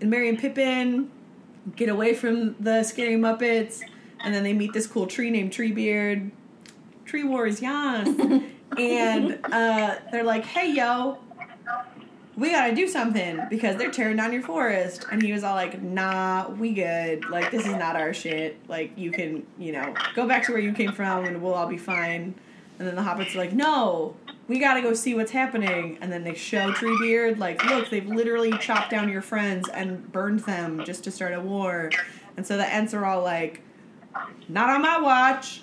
and 0.00 0.08
Merry 0.08 0.30
and 0.30 0.38
Pippin 0.38 1.10
get 1.76 1.88
away 1.88 2.14
from 2.14 2.56
the 2.60 2.82
scary 2.82 3.16
Muppets, 3.16 3.80
and 4.20 4.34
then 4.34 4.42
they 4.42 4.52
meet 4.52 4.72
this 4.72 4.86
cool 4.86 5.06
tree 5.06 5.30
named 5.30 5.52
Treebeard. 5.52 6.30
Tree 7.04 7.24
Wars, 7.24 7.60
yes. 7.60 8.08
and 8.78 9.38
uh, 9.44 9.96
they're 10.10 10.24
like, 10.24 10.44
"Hey, 10.44 10.72
yo, 10.72 11.18
we 12.36 12.50
gotta 12.50 12.74
do 12.74 12.88
something 12.88 13.40
because 13.50 13.76
they're 13.76 13.90
tearing 13.90 14.16
down 14.16 14.32
your 14.32 14.42
forest." 14.42 15.06
And 15.10 15.22
he 15.22 15.32
was 15.32 15.44
all 15.44 15.54
like, 15.54 15.80
"Nah, 15.82 16.48
we 16.50 16.72
good. 16.72 17.28
Like, 17.28 17.50
this 17.50 17.66
is 17.66 17.74
not 17.74 17.96
our 17.96 18.14
shit. 18.14 18.58
Like, 18.68 18.92
you 18.96 19.10
can, 19.10 19.46
you 19.58 19.72
know, 19.72 19.94
go 20.14 20.26
back 20.26 20.44
to 20.46 20.52
where 20.52 20.60
you 20.60 20.72
came 20.72 20.92
from, 20.92 21.24
and 21.24 21.42
we'll 21.42 21.54
all 21.54 21.68
be 21.68 21.78
fine." 21.78 22.34
And 22.78 22.88
then 22.88 22.96
the 22.96 23.02
hobbits 23.02 23.34
are 23.34 23.38
like, 23.38 23.52
"No, 23.52 24.16
we 24.48 24.58
gotta 24.58 24.82
go 24.82 24.94
see 24.94 25.14
what's 25.14 25.32
happening." 25.32 25.98
And 26.00 26.12
then 26.12 26.24
they 26.24 26.34
show 26.34 26.72
Treebeard, 26.72 27.38
like, 27.38 27.64
"Look, 27.64 27.90
they've 27.90 28.06
literally 28.06 28.56
chopped 28.58 28.90
down 28.90 29.08
your 29.08 29.22
friends 29.22 29.68
and 29.68 30.10
burned 30.12 30.40
them 30.40 30.82
just 30.84 31.04
to 31.04 31.10
start 31.10 31.34
a 31.34 31.40
war." 31.40 31.90
And 32.36 32.46
so 32.46 32.56
the 32.56 32.72
Ents 32.72 32.94
are 32.94 33.04
all 33.04 33.22
like, 33.22 33.62
"Not 34.48 34.70
on 34.70 34.82
my 34.82 35.00
watch." 35.00 35.62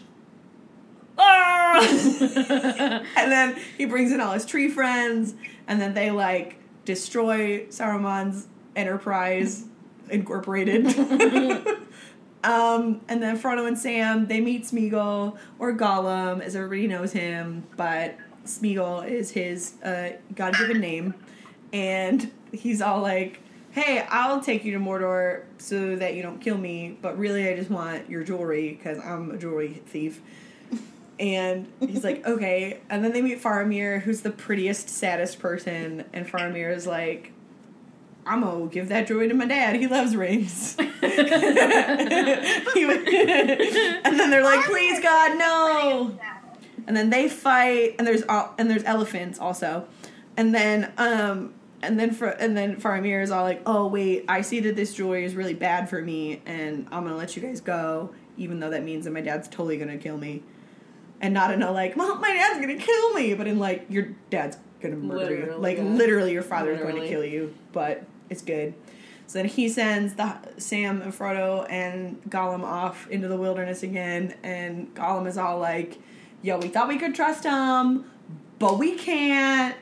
Ah! 1.18 1.80
and 3.18 3.32
then 3.32 3.58
he 3.78 3.86
brings 3.86 4.12
in 4.12 4.22
all 4.22 4.34
his 4.34 4.46
tree 4.46 4.70
friends, 4.70 5.36
and 5.68 5.82
then 5.82 5.94
they 5.94 6.12
like 6.12 6.58
destroy 6.86 7.66
Saruman's 7.66 8.48
enterprise 8.76 9.66
incorporated. 10.10 10.88
um, 12.44 13.02
and 13.08 13.22
then 13.22 13.38
Frodo 13.38 13.68
and 13.68 13.78
Sam 13.78 14.28
they 14.28 14.42
meet 14.42 14.64
Smeagol 14.64 15.38
or 15.60 15.74
Gollum, 15.74 16.42
as 16.42 16.56
everybody 16.56 16.88
knows 16.88 17.12
him, 17.12 17.64
but 17.78 18.16
Smeagol 18.46 19.08
is 19.08 19.32
his 19.32 19.74
uh, 19.84 20.12
God-given 20.36 20.80
name, 20.80 21.14
and 21.74 22.32
he's 22.52 22.82
all 22.82 23.02
like. 23.02 23.40
Hey, 23.72 24.06
I'll 24.10 24.42
take 24.42 24.66
you 24.66 24.74
to 24.74 24.80
Mordor 24.80 25.44
so 25.58 25.96
that 25.96 26.16
you 26.16 26.22
don't 26.22 26.42
kill 26.42 26.58
me, 26.58 26.98
but 27.02 27.18
really 27.18 27.48
I 27.48 27.56
just 27.56 27.70
want 27.70 28.10
your 28.10 28.22
jewelry 28.22 28.74
because 28.74 29.00
I'm 29.00 29.32
a 29.32 29.38
jewelry 29.38 29.82
thief. 29.86 30.20
And 31.22 31.72
he's 31.80 32.04
like, 32.04 32.26
okay. 32.28 32.82
And 32.90 33.02
then 33.02 33.14
they 33.14 33.22
meet 33.22 33.42
Faramir, 33.42 34.02
who's 34.02 34.22
the 34.22 34.32
prettiest, 34.32 34.90
saddest 34.90 35.40
person. 35.40 36.04
And 36.12 36.28
Faramir 36.28 36.76
is 36.76 36.86
like, 36.86 37.32
I'm 38.26 38.42
gonna 38.42 38.68
give 38.68 38.90
that 38.90 39.08
jewelry 39.08 39.28
to 39.30 39.34
my 39.34 39.46
dad. 39.46 39.76
He 39.76 39.88
loves 39.88 40.16
rings. 40.16 40.76
And 44.04 44.20
then 44.20 44.30
they're 44.30 44.44
like, 44.44 44.66
please 44.66 45.00
God, 45.00 45.38
no. 45.38 46.20
And 46.88 46.96
then 46.96 47.10
they 47.10 47.30
fight, 47.30 47.96
and 47.98 48.08
there's 48.08 48.24
al- 48.24 48.54
and 48.58 48.70
there's 48.70 48.84
elephants 48.84 49.40
also. 49.40 49.88
And 50.38 50.54
then 50.54 50.92
um 50.98 51.54
and 51.82 52.00
then 52.00 52.12
for 52.12 52.28
and 52.28 52.56
then 52.56 52.76
Faramir 52.80 53.22
is 53.22 53.32
all 53.32 53.44
like, 53.44 53.62
oh 53.66 53.88
wait, 53.88 54.26
I 54.28 54.42
see 54.42 54.60
that 54.62 54.76
this 54.76 54.94
jewelry 54.94 55.26
is 55.26 55.36
really 55.36 55.54
bad 55.54 55.90
for 55.90 56.02
me, 56.02 56.42
and 56.46 56.88
I'm 56.92 57.04
gonna 57.04 57.18
let 57.18 57.36
you 57.36 57.42
guys 57.42 57.62
go, 57.62 58.14
even 58.38 58.60
though 58.60 58.70
that 58.70 58.84
means 58.84 59.06
that 59.06 59.12
my 59.12 59.22
dad's 59.22 59.48
totally 59.48 59.78
gonna 59.78 59.98
kill 59.98 60.18
me. 60.18 60.44
And 61.20 61.34
not 61.34 61.52
in 61.54 61.62
a 61.62 61.72
like, 61.72 61.96
well, 61.96 62.16
my 62.16 62.34
dad's 62.34 62.60
gonna 62.60 62.78
kill 62.78 63.14
me, 63.14 63.34
but 63.36 63.48
in 63.48 63.60
like, 63.60 63.86
your 63.90 64.10
dad's 64.32 64.58
gonna 64.82 64.96
murder 64.96 65.36
you. 65.36 65.56
Like 65.56 65.78
yeah. 65.78 65.84
literally, 65.84 66.34
your 66.34 66.42
father's 66.42 66.80
going 66.80 66.96
to 66.96 67.08
kill 67.08 67.24
you, 67.24 67.54
but 67.72 68.04
it's 68.30 68.42
good. 68.42 68.74
So 69.28 69.40
then 69.40 69.46
he 69.46 69.70
sends 69.70 70.16
the 70.16 70.36
Sam 70.58 71.02
and 71.02 71.14
Frodo 71.14 71.66
and 71.70 72.22
Gollum 72.30 72.64
off 72.64 73.08
into 73.10 73.28
the 73.28 73.38
wilderness 73.38 73.84
again, 73.84 74.36
and 74.44 74.94
Gollum 74.94 75.28
is 75.28 75.38
all 75.38 75.60
like, 75.60 76.00
"Yo, 76.42 76.58
we 76.60 76.68
thought 76.68 76.88
we 76.88 76.98
could 76.98 77.14
trust 77.16 77.44
him, 77.44 78.06
but 78.60 78.78
we 78.80 78.96
can't. 78.96 79.76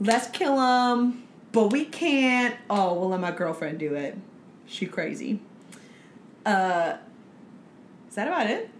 Let's 0.00 0.28
kill 0.28 0.58
him, 0.60 1.24
but 1.52 1.72
we 1.72 1.84
can't. 1.84 2.54
Oh, 2.70 2.94
we'll 2.94 3.08
let 3.08 3.20
my 3.20 3.30
girlfriend 3.32 3.78
do 3.78 3.94
it. 3.94 4.16
She 4.66 4.86
crazy. 4.86 5.40
Uh, 6.46 6.96
is 8.08 8.14
that 8.14 8.28
about 8.28 8.48
it? 8.48 8.70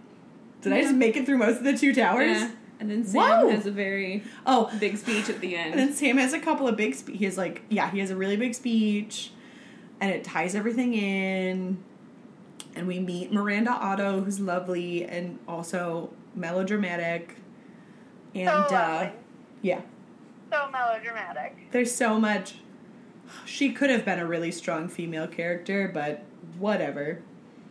Did 0.61 0.73
I 0.73 0.81
just 0.81 0.95
make 0.95 1.15
it 1.17 1.25
through 1.25 1.37
most 1.37 1.57
of 1.57 1.63
the 1.63 1.77
two 1.77 1.93
towers? 1.93 2.37
Yeah. 2.39 2.51
And 2.79 2.89
then 2.89 3.03
Sam 3.05 3.21
Whoa. 3.21 3.49
has 3.49 3.65
a 3.65 3.71
very 3.71 4.23
Oh, 4.45 4.71
big 4.79 4.97
speech 4.97 5.29
at 5.29 5.41
the 5.41 5.55
end. 5.55 5.71
and 5.71 5.79
then 5.79 5.93
Sam 5.93 6.17
has 6.17 6.31
a 6.33 6.39
couple 6.39 6.67
of 6.67 6.77
big 6.77 6.95
spe- 6.95 7.09
he 7.09 7.25
has 7.25 7.37
like 7.37 7.61
yeah, 7.69 7.91
he 7.91 7.99
has 7.99 8.09
a 8.11 8.15
really 8.15 8.37
big 8.37 8.55
speech 8.55 9.31
and 9.99 10.09
it 10.11 10.23
ties 10.23 10.55
everything 10.55 10.93
in. 10.93 11.83
And 12.75 12.87
we 12.87 12.99
meet 12.99 13.33
Miranda 13.33 13.71
Otto, 13.71 14.21
who's 14.21 14.39
lovely 14.39 15.03
and 15.03 15.39
also 15.47 16.11
melodramatic. 16.39 17.35
And 18.33 18.47
So 18.47 18.75
uh 18.75 19.11
yeah, 19.61 19.81
So 20.51 20.69
melodramatic. 20.71 21.71
there's 21.71 21.93
so 21.93 22.19
much 22.19 22.55
she 23.45 23.71
could 23.71 23.89
have 23.89 24.05
been 24.05 24.19
a 24.19 24.25
really 24.25 24.51
strong 24.51 24.87
female 24.87 25.27
character, 25.27 25.89
but 25.93 26.23
whatever. 26.57 27.21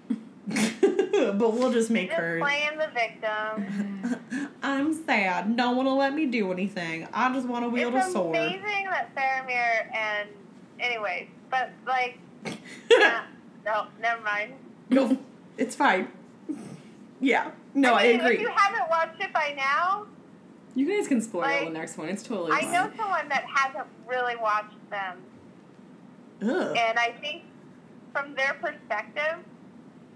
but 0.49 1.53
we'll 1.53 1.73
just 1.73 1.91
make 1.91 2.11
Just 2.11 2.21
her 2.21 2.39
playing 2.41 2.79
the 2.79 2.89
victim. 2.95 4.51
I'm 4.63 4.95
sad. 5.05 5.55
No 5.55 5.73
one 5.73 5.87
will 5.87 5.97
let 5.97 6.15
me 6.15 6.27
do 6.27 6.53
anything. 6.53 7.09
I 7.13 7.33
just 7.33 7.47
want 7.49 7.65
to 7.65 7.69
wield 7.69 7.95
it's 7.95 8.09
a 8.09 8.13
sword. 8.13 8.37
amazing 8.37 8.87
that 8.91 9.15
Faramir 9.15 9.95
and 9.95 10.29
anyways, 10.81 11.29
but 11.51 11.71
like, 11.87 12.19
nah, 12.91 13.23
no, 13.65 13.87
never 14.01 14.23
mind. 14.23 14.55
No, 14.91 15.19
it's 15.57 15.75
fine. 15.75 16.09
Yeah. 17.21 17.51
No, 17.75 17.95
I, 17.95 18.03
mean, 18.05 18.17
If 18.17 18.23
agree. 18.23 18.41
you 18.41 18.49
haven't 18.49 18.89
watched 18.89 19.21
it 19.21 19.33
by 19.33 19.55
now, 19.57 20.07
You 20.75 20.87
guys 20.87 21.09
can 21.09 21.21
spoil 21.21 21.43
Like, 21.43 21.65
the 21.67 21.71
next 21.71 21.97
one. 21.99 22.09
It's 22.09 22.23
totally 22.23 22.53
I 22.53 22.63
fine. 22.63 22.73
know 22.73 22.91
someone 22.97 23.29
that 23.29 23.45
hasn't 23.53 23.87
really 24.07 24.37
watched 24.37 24.77
them, 24.91 25.19
Ugh. 26.43 26.77
and 26.77 26.99
I 26.99 27.15
think 27.21 27.43
from 28.13 28.35
their 28.35 28.55
perspective, 28.55 29.39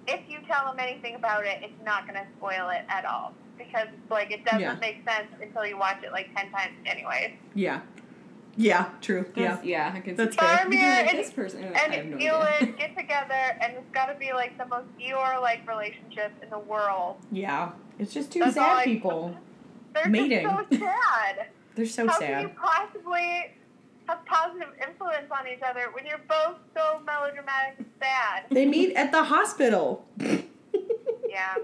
if 0.07 0.21
you 0.29 0.39
tell 0.49 0.67
them 0.67 0.77
anything 0.79 1.15
about 1.15 1.45
it, 1.47 1.59
it's 1.63 1.85
not 1.85 2.07
going 2.07 2.19
to 2.19 2.27
spoil 2.37 2.69
it 2.71 2.83
at 2.89 3.05
all 3.05 3.35
because 3.59 3.89
like 4.11 4.31
it 4.33 4.45
doesn't 4.45 4.61
Yeah. 4.61 4.75
make 4.81 5.05
sense 5.09 5.29
until 5.41 5.67
you 5.67 5.77
watch 5.79 6.03
it 6.03 6.13
like 6.13 6.29
ten 6.35 6.51
times, 6.51 6.75
anyway. 6.87 7.37
Yeah. 7.55 7.81
Yeah, 8.57 8.91
true. 9.01 9.25
Yeah. 9.35 9.55
That's, 9.55 9.65
yeah. 9.67 9.93
I 9.95 10.01
can 10.01 10.15
That's 10.17 10.35
see 10.35 10.41
fair. 10.41 10.61
You'd 10.63 10.71
be 10.71 10.77
Faramir 10.77 10.97
like, 10.99 11.11
and- 11.11 11.19
this 11.19 11.31
person. 11.31 11.65
I 11.75 11.79
have 11.79 11.93
And 11.93 12.11
no 12.11 12.17
Eowyn 12.19 12.77
get 12.79 12.97
together, 12.97 13.59
and 13.61 13.75
it's 13.77 13.91
got 13.93 14.07
to 14.07 14.15
be 14.19 14.33
like 14.33 14.59
the 14.59 14.67
most 14.67 14.87
Eeyore 15.01 15.41
like 15.41 15.67
relationship 15.67 16.33
in 16.43 16.51
the 16.51 16.59
world. 16.59 17.17
Yeah. 17.31 17.71
It's 17.99 18.13
just 18.13 18.31
two 18.33 18.41
That's 18.41 18.57
all 18.57 18.65
sad 18.65 18.79
I- 18.81 18.85
people. 18.85 19.37
They're 19.95 20.09
Mating. 20.09 20.47
just 20.49 20.71
so 20.71 20.79
sad. 20.79 21.47
They're 21.75 21.87
so 21.87 22.07
How 22.07 22.19
can 22.19 22.41
you 22.43 22.49
possibly 22.51 23.53
have 24.09 24.25
positive 24.27 24.69
influence 24.87 25.27
on 25.31 25.47
each 25.49 25.63
other 25.63 25.87
when 25.95 26.05
you're 26.07 26.21
both 26.29 26.57
so 26.77 27.01
melodramatic 27.07 27.75
and 27.79 27.87
sad? 28.01 28.45
They 28.51 28.67
meet 28.67 28.95
at 28.95 29.13
the 29.13 29.25
hospital. 29.25 30.07
Yeah. 31.29 31.55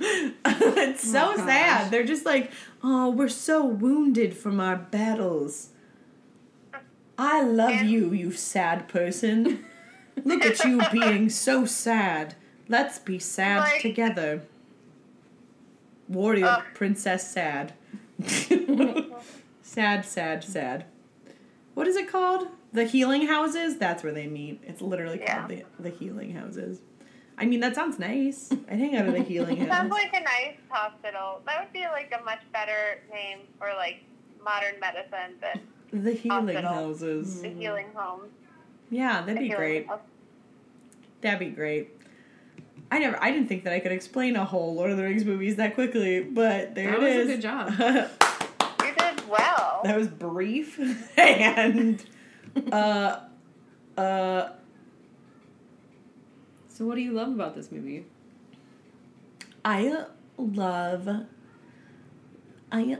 it's 0.44 1.10
so 1.10 1.32
Oh, 1.34 1.36
sad. 1.36 1.90
They're 1.90 2.04
just 2.06 2.24
like, 2.24 2.50
oh, 2.82 3.10
we're 3.10 3.28
so 3.28 3.64
wounded 3.64 4.36
from 4.36 4.58
our 4.60 4.76
battles. 4.76 5.68
I 7.18 7.42
love 7.42 7.70
And- 7.70 7.90
you, 7.90 8.12
you 8.12 8.32
sad 8.32 8.88
person. 8.88 9.64
Look 10.24 10.44
at 10.44 10.64
you 10.64 10.80
being 10.92 11.28
so 11.30 11.64
sad. 11.66 12.34
Let's 12.68 12.98
be 12.98 13.18
sad 13.18 13.58
Like- 13.60 13.82
together. 13.82 14.42
Warrior 16.08 16.46
Ugh. 16.46 16.64
Princess 16.74 17.30
Sad. 17.30 17.72
sad, 19.62 20.04
sad, 20.04 20.44
sad. 20.44 20.84
what 21.74 21.86
is 21.86 21.96
it 21.96 22.08
called? 22.08 22.48
The 22.72 22.84
healing 22.84 23.26
houses. 23.26 23.78
That's 23.78 24.02
where 24.02 24.12
they 24.12 24.26
meet. 24.26 24.60
It's 24.66 24.80
literally 24.82 25.20
Yeah. 25.20 25.38
called 25.38 25.50
the 25.50 25.64
the 25.78 25.90
healing 25.90 26.34
houses. 26.34 26.80
I 27.38 27.46
mean, 27.46 27.60
that 27.60 27.74
sounds 27.74 27.98
nice. 27.98 28.50
I 28.70 28.74
hang 28.74 28.96
out 28.96 29.08
at 29.08 29.14
a 29.14 29.22
healing 29.22 29.56
It 29.56 29.60
house. 29.68 29.78
sounds 29.78 29.90
like 29.92 30.12
a 30.14 30.20
nice 30.20 30.56
hospital. 30.68 31.40
That 31.46 31.60
would 31.64 31.72
be 31.72 31.84
like 31.86 32.12
a 32.18 32.22
much 32.24 32.40
better 32.52 33.00
name 33.12 33.40
for 33.58 33.68
like 33.76 34.00
modern 34.44 34.78
medicine 34.80 35.36
than 35.40 36.02
The 36.04 36.12
healing 36.12 36.56
hospital. 36.56 36.70
houses. 36.72 37.40
the 37.42 37.48
healing 37.48 37.86
home. 37.94 38.22
Yeah, 38.90 39.20
that'd 39.22 39.36
The 39.36 39.48
be 39.48 39.54
great. 39.54 39.86
house. 39.86 40.00
That'd 41.22 41.38
be 41.40 41.50
great. 41.50 41.90
I 42.90 42.98
never. 42.98 43.22
I 43.22 43.30
didn't 43.30 43.46
think 43.48 43.64
that 43.64 43.72
I 43.72 43.78
could 43.80 43.92
explain 43.92 44.34
a 44.36 44.44
whole 44.44 44.74
Lord 44.74 44.90
of 44.90 44.96
the 44.96 45.04
Rings 45.04 45.24
movies 45.24 45.56
that 45.56 45.74
quickly, 45.74 46.22
but 46.22 46.74
there 46.74 46.90
That 46.90 47.02
it 47.02 47.16
was 47.18 47.28
a 47.28 47.32
good 47.34 47.42
job. 47.42 47.72
You 48.84 48.94
did 48.96 49.28
well. 49.28 49.80
that 49.84 49.96
was 49.96 50.08
brief 50.08 50.78
and 51.18 52.02
uh 52.72 53.20
uh 53.96 54.48
So, 56.80 56.86
what 56.86 56.94
do 56.94 57.02
you 57.02 57.12
love 57.12 57.28
about 57.28 57.54
this 57.54 57.70
movie? 57.70 58.06
I 59.62 60.06
love 60.38 61.06
I 62.72 62.80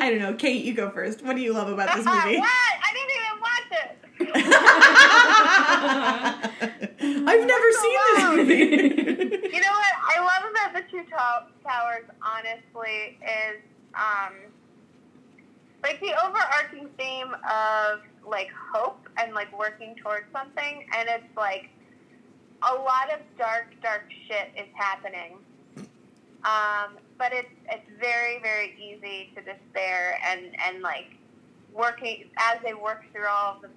I 0.00 0.10
don't 0.10 0.18
know. 0.18 0.34
Kate, 0.34 0.64
you 0.64 0.74
go 0.74 0.90
first. 0.90 1.22
What 1.22 1.36
do 1.36 1.42
you 1.42 1.52
love 1.52 1.68
about 1.68 1.94
this 1.94 2.04
what? 2.06 2.26
movie? 2.26 2.42
I 2.42 2.92
didn't 2.96 3.14
even 3.14 3.38
watch 3.40 3.70
it. 3.70 3.96
I've 7.28 7.46
never 7.46 7.70
seen 7.70 7.98
this 8.16 8.24
movie. 8.34 9.50
You 9.54 9.60
know 9.60 9.70
what 9.70 9.94
I 10.02 10.18
love 10.18 10.50
about 10.50 10.72
the 10.74 10.82
Two 10.90 11.04
to- 11.04 11.46
Towers, 11.62 12.06
honestly, 12.20 13.20
is 13.22 13.62
um, 13.94 14.34
like 15.84 16.00
the 16.00 16.12
overarching 16.26 16.88
theme 16.98 17.32
of 17.48 18.00
like 18.26 18.48
hope 18.72 19.08
and 19.18 19.34
like 19.34 19.56
working 19.58 19.94
towards 20.02 20.26
something, 20.32 20.86
and 20.96 21.08
it's 21.08 21.36
like 21.36 21.70
a 22.62 22.74
lot 22.74 23.12
of 23.12 23.20
dark, 23.38 23.74
dark 23.82 24.04
shit 24.26 24.50
is 24.56 24.68
happening. 24.74 25.38
Um, 26.44 26.98
but 27.18 27.32
it's 27.32 27.48
it's 27.70 27.90
very, 28.00 28.40
very 28.40 28.74
easy 28.78 29.30
to 29.34 29.42
despair 29.42 30.18
and 30.24 30.56
and 30.66 30.82
like 30.82 31.16
working 31.74 32.24
as 32.38 32.58
they 32.64 32.74
work 32.74 33.04
through 33.12 33.26
all 33.28 33.58
the 33.60 33.68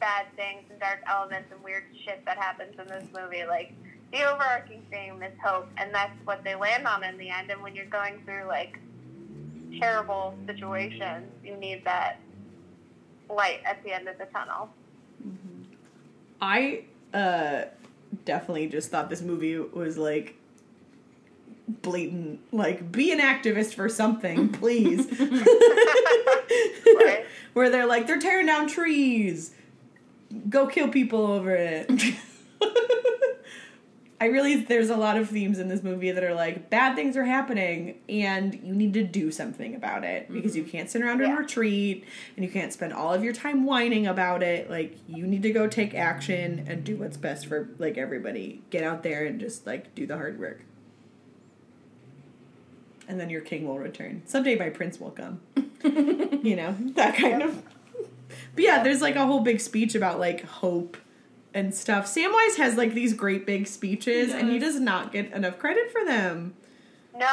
bad 0.00 0.26
things 0.36 0.62
and 0.70 0.80
dark 0.80 1.00
elements 1.06 1.48
and 1.52 1.62
weird 1.62 1.84
shit 2.04 2.24
that 2.24 2.38
happens 2.38 2.74
in 2.78 2.86
this 2.86 3.04
movie, 3.14 3.44
like 3.46 3.72
the 4.12 4.22
overarching 4.24 4.82
theme 4.90 5.22
is 5.22 5.32
hope, 5.44 5.68
and 5.76 5.94
that's 5.94 6.16
what 6.24 6.42
they 6.44 6.54
land 6.54 6.86
on 6.86 7.04
in 7.04 7.18
the 7.18 7.28
end. 7.28 7.50
And 7.50 7.62
when 7.62 7.74
you're 7.74 7.86
going 7.86 8.22
through 8.24 8.44
like 8.46 8.78
terrible 9.78 10.34
situations, 10.46 11.30
you 11.44 11.56
need 11.56 11.84
that 11.84 12.18
light 13.28 13.60
at 13.64 13.82
the 13.84 13.92
end 13.92 14.08
of 14.08 14.18
the 14.18 14.26
tunnel. 14.26 14.70
I 16.40 16.84
uh 17.12 17.64
definitely 18.24 18.68
just 18.68 18.90
thought 18.90 19.10
this 19.10 19.22
movie 19.22 19.58
was 19.58 19.98
like 19.98 20.36
blatant 21.68 22.40
like 22.52 22.90
be 22.90 23.12
an 23.12 23.20
activist 23.20 23.74
for 23.74 23.88
something, 23.88 24.48
please. 24.52 25.06
Right. 26.96 27.24
Where 27.52 27.70
they're 27.70 27.86
like 27.86 28.06
they're 28.06 28.20
tearing 28.20 28.46
down 28.46 28.68
trees. 28.68 29.52
Go 30.48 30.66
kill 30.66 30.88
people 30.88 31.26
over 31.26 31.54
it. 31.54 31.90
I 34.20 34.26
realize 34.26 34.66
there's 34.66 34.90
a 34.90 34.96
lot 34.96 35.16
of 35.16 35.28
themes 35.28 35.60
in 35.60 35.68
this 35.68 35.84
movie 35.84 36.10
that 36.10 36.24
are 36.24 36.34
like 36.34 36.70
bad 36.70 36.96
things 36.96 37.16
are 37.16 37.24
happening 37.24 38.00
and 38.08 38.52
you 38.52 38.74
need 38.74 38.92
to 38.94 39.04
do 39.04 39.30
something 39.30 39.76
about 39.76 40.02
it 40.02 40.32
because 40.32 40.56
you 40.56 40.62
mm-hmm. 40.62 40.72
can't 40.72 40.90
sit 40.90 41.02
around 41.02 41.20
and 41.20 41.30
Yeah. 41.30 41.38
retreat 41.38 42.04
and 42.34 42.44
you 42.44 42.50
can't 42.50 42.72
spend 42.72 42.92
all 42.92 43.14
of 43.14 43.22
your 43.22 43.32
time 43.32 43.64
whining 43.64 44.08
about 44.08 44.42
it. 44.42 44.68
Like 44.68 44.96
you 45.06 45.24
need 45.24 45.42
to 45.44 45.52
go 45.52 45.68
take 45.68 45.94
action 45.94 46.64
and 46.66 46.82
do 46.82 46.96
what's 46.96 47.16
best 47.16 47.46
for 47.46 47.68
like 47.78 47.96
everybody. 47.96 48.62
Get 48.70 48.82
out 48.82 49.04
there 49.04 49.24
and 49.24 49.38
just 49.38 49.66
like 49.66 49.94
do 49.94 50.04
the 50.04 50.16
hard 50.16 50.40
work. 50.40 50.62
And 53.06 53.20
then 53.20 53.30
your 53.30 53.40
king 53.40 53.68
will 53.68 53.78
return. 53.78 54.22
Someday 54.26 54.56
my 54.58 54.68
prince 54.68 54.98
will 54.98 55.12
come. 55.12 55.40
you 55.84 56.56
know, 56.56 56.76
that 56.94 57.14
kind 57.16 57.42
of 57.42 57.62
But 58.54 58.64
yeah, 58.64 58.82
there's 58.82 59.00
like 59.00 59.14
a 59.14 59.24
whole 59.26 59.40
big 59.40 59.60
speech 59.60 59.94
about 59.94 60.18
like 60.18 60.44
hope 60.44 60.96
and 61.54 61.74
stuff. 61.74 62.06
Samwise 62.06 62.56
has 62.56 62.76
like 62.76 62.94
these 62.94 63.12
great 63.14 63.46
big 63.46 63.66
speeches, 63.66 64.32
and 64.32 64.50
he 64.50 64.58
does. 64.58 64.74
does 64.74 64.80
not 64.82 65.12
get 65.12 65.32
enough 65.32 65.58
credit 65.58 65.90
for 65.90 66.04
them. 66.04 66.54
No, 67.16 67.26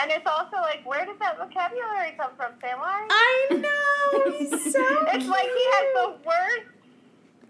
and 0.00 0.10
it's 0.12 0.26
also 0.26 0.56
like, 0.58 0.86
where 0.86 1.04
does 1.04 1.18
that 1.18 1.36
vocabulary 1.36 2.14
come 2.16 2.30
from, 2.36 2.52
Samwise? 2.62 3.06
I 3.10 3.46
know 3.50 4.38
he's 4.38 4.50
so. 4.72 4.84
It's 5.08 5.26
like 5.26 5.48
he 5.48 5.64
has 5.72 5.86
the 5.94 6.14
worst, 6.24 6.66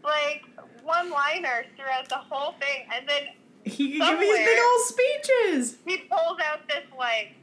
like, 0.03 0.43
one-liners 0.85 1.67
throughout 1.77 2.09
the 2.09 2.17
whole 2.17 2.53
thing, 2.53 2.87
and 2.95 3.07
then 3.09 3.23
He 3.65 3.99
can 3.99 4.11
give 4.11 4.21
these 4.21 4.37
big 4.39 4.59
old 4.59 4.81
speeches. 4.87 5.77
he 5.87 5.97
pulls 5.99 6.39
out 6.41 6.67
this 6.67 6.85
like 6.99 7.35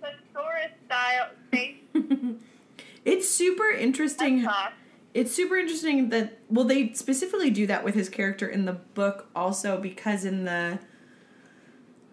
thesaurus 0.00 0.70
style 0.86 1.28
face 1.50 1.76
It's 3.04 3.28
super 3.28 3.70
interesting. 3.70 4.42
talk. 4.42 4.72
It's 5.18 5.34
super 5.34 5.56
interesting 5.56 6.10
that 6.10 6.38
well, 6.48 6.64
they 6.64 6.92
specifically 6.92 7.50
do 7.50 7.66
that 7.66 7.82
with 7.82 7.96
his 7.96 8.08
character 8.08 8.46
in 8.46 8.66
the 8.66 8.74
book 8.74 9.28
also 9.34 9.76
because 9.80 10.24
in 10.24 10.44
the 10.44 10.78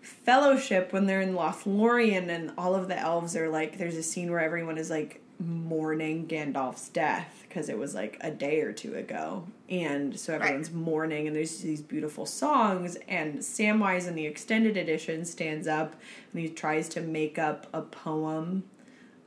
Fellowship 0.01 0.91
when 0.91 1.05
they're 1.05 1.21
in 1.21 1.35
Lothlorien 1.35 2.29
and 2.29 2.51
all 2.57 2.73
of 2.73 2.87
the 2.87 2.97
elves 2.97 3.35
are 3.35 3.47
like, 3.47 3.77
there's 3.77 3.95
a 3.95 4.01
scene 4.01 4.31
where 4.31 4.39
everyone 4.39 4.79
is 4.79 4.89
like 4.89 5.21
mourning 5.39 6.25
Gandalf's 6.25 6.89
death 6.89 7.43
because 7.47 7.69
it 7.69 7.77
was 7.77 7.93
like 7.93 8.17
a 8.21 8.31
day 8.31 8.61
or 8.61 8.73
two 8.73 8.95
ago, 8.95 9.45
and 9.69 10.19
so 10.19 10.33
everyone's 10.33 10.71
mourning 10.71 11.27
and 11.27 11.35
there's 11.35 11.59
these 11.59 11.81
beautiful 11.81 12.25
songs 12.25 12.97
and 13.07 13.37
Samwise 13.37 14.07
in 14.07 14.15
the 14.15 14.25
extended 14.25 14.77
edition 14.77 15.25
stands 15.25 15.67
up 15.67 15.95
and 16.33 16.41
he 16.41 16.49
tries 16.49 16.89
to 16.89 17.01
make 17.01 17.37
up 17.37 17.67
a 17.71 17.83
poem 17.83 18.63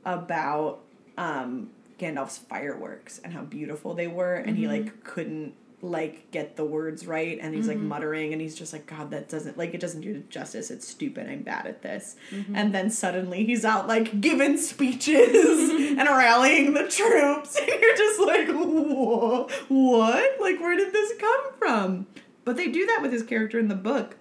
about 0.03 0.81
um 1.17 1.69
Gandalf's 1.99 2.37
fireworks 2.37 3.19
and 3.19 3.33
how 3.33 3.43
beautiful 3.43 3.93
they 3.93 4.07
were 4.07 4.35
and 4.35 4.57
he 4.57 4.63
mm-hmm. 4.63 4.85
like 4.85 5.03
couldn't 5.03 5.53
like 5.81 6.29
get 6.31 6.57
the 6.57 6.65
words 6.65 7.07
right 7.07 7.39
and 7.41 7.55
he's 7.55 7.67
like 7.67 7.77
mm-hmm. 7.77 7.87
muttering 7.87 8.33
and 8.33 8.41
he's 8.41 8.53
just 8.53 8.73
like 8.73 8.85
god 8.85 9.11
that 9.11 9.29
doesn't 9.29 9.57
like 9.57 9.73
it 9.73 9.79
doesn't 9.79 10.01
do 10.01 10.23
justice. 10.29 10.71
It's 10.71 10.87
stupid. 10.87 11.29
I'm 11.29 11.43
bad 11.43 11.67
at 11.67 11.81
this. 11.81 12.15
Mm-hmm. 12.31 12.55
And 12.55 12.75
then 12.75 12.89
suddenly 12.89 13.45
he's 13.45 13.63
out 13.63 13.87
like 13.87 14.19
giving 14.19 14.57
speeches 14.57 15.69
and 15.69 15.99
rallying 15.99 16.73
the 16.73 16.87
troops 16.87 17.57
and 17.61 17.67
you're 17.67 17.95
just 17.95 18.19
like 18.19 18.47
"Wha- 18.49 19.47
what? 19.69 20.41
Like 20.41 20.59
where 20.59 20.75
did 20.75 20.93
this 20.93 21.13
come 21.17 21.53
from? 21.57 22.07
But 22.43 22.57
they 22.57 22.67
do 22.67 22.85
that 22.87 23.01
with 23.01 23.13
his 23.13 23.23
character 23.23 23.59
in 23.59 23.67
the 23.67 23.75
book 23.75 24.17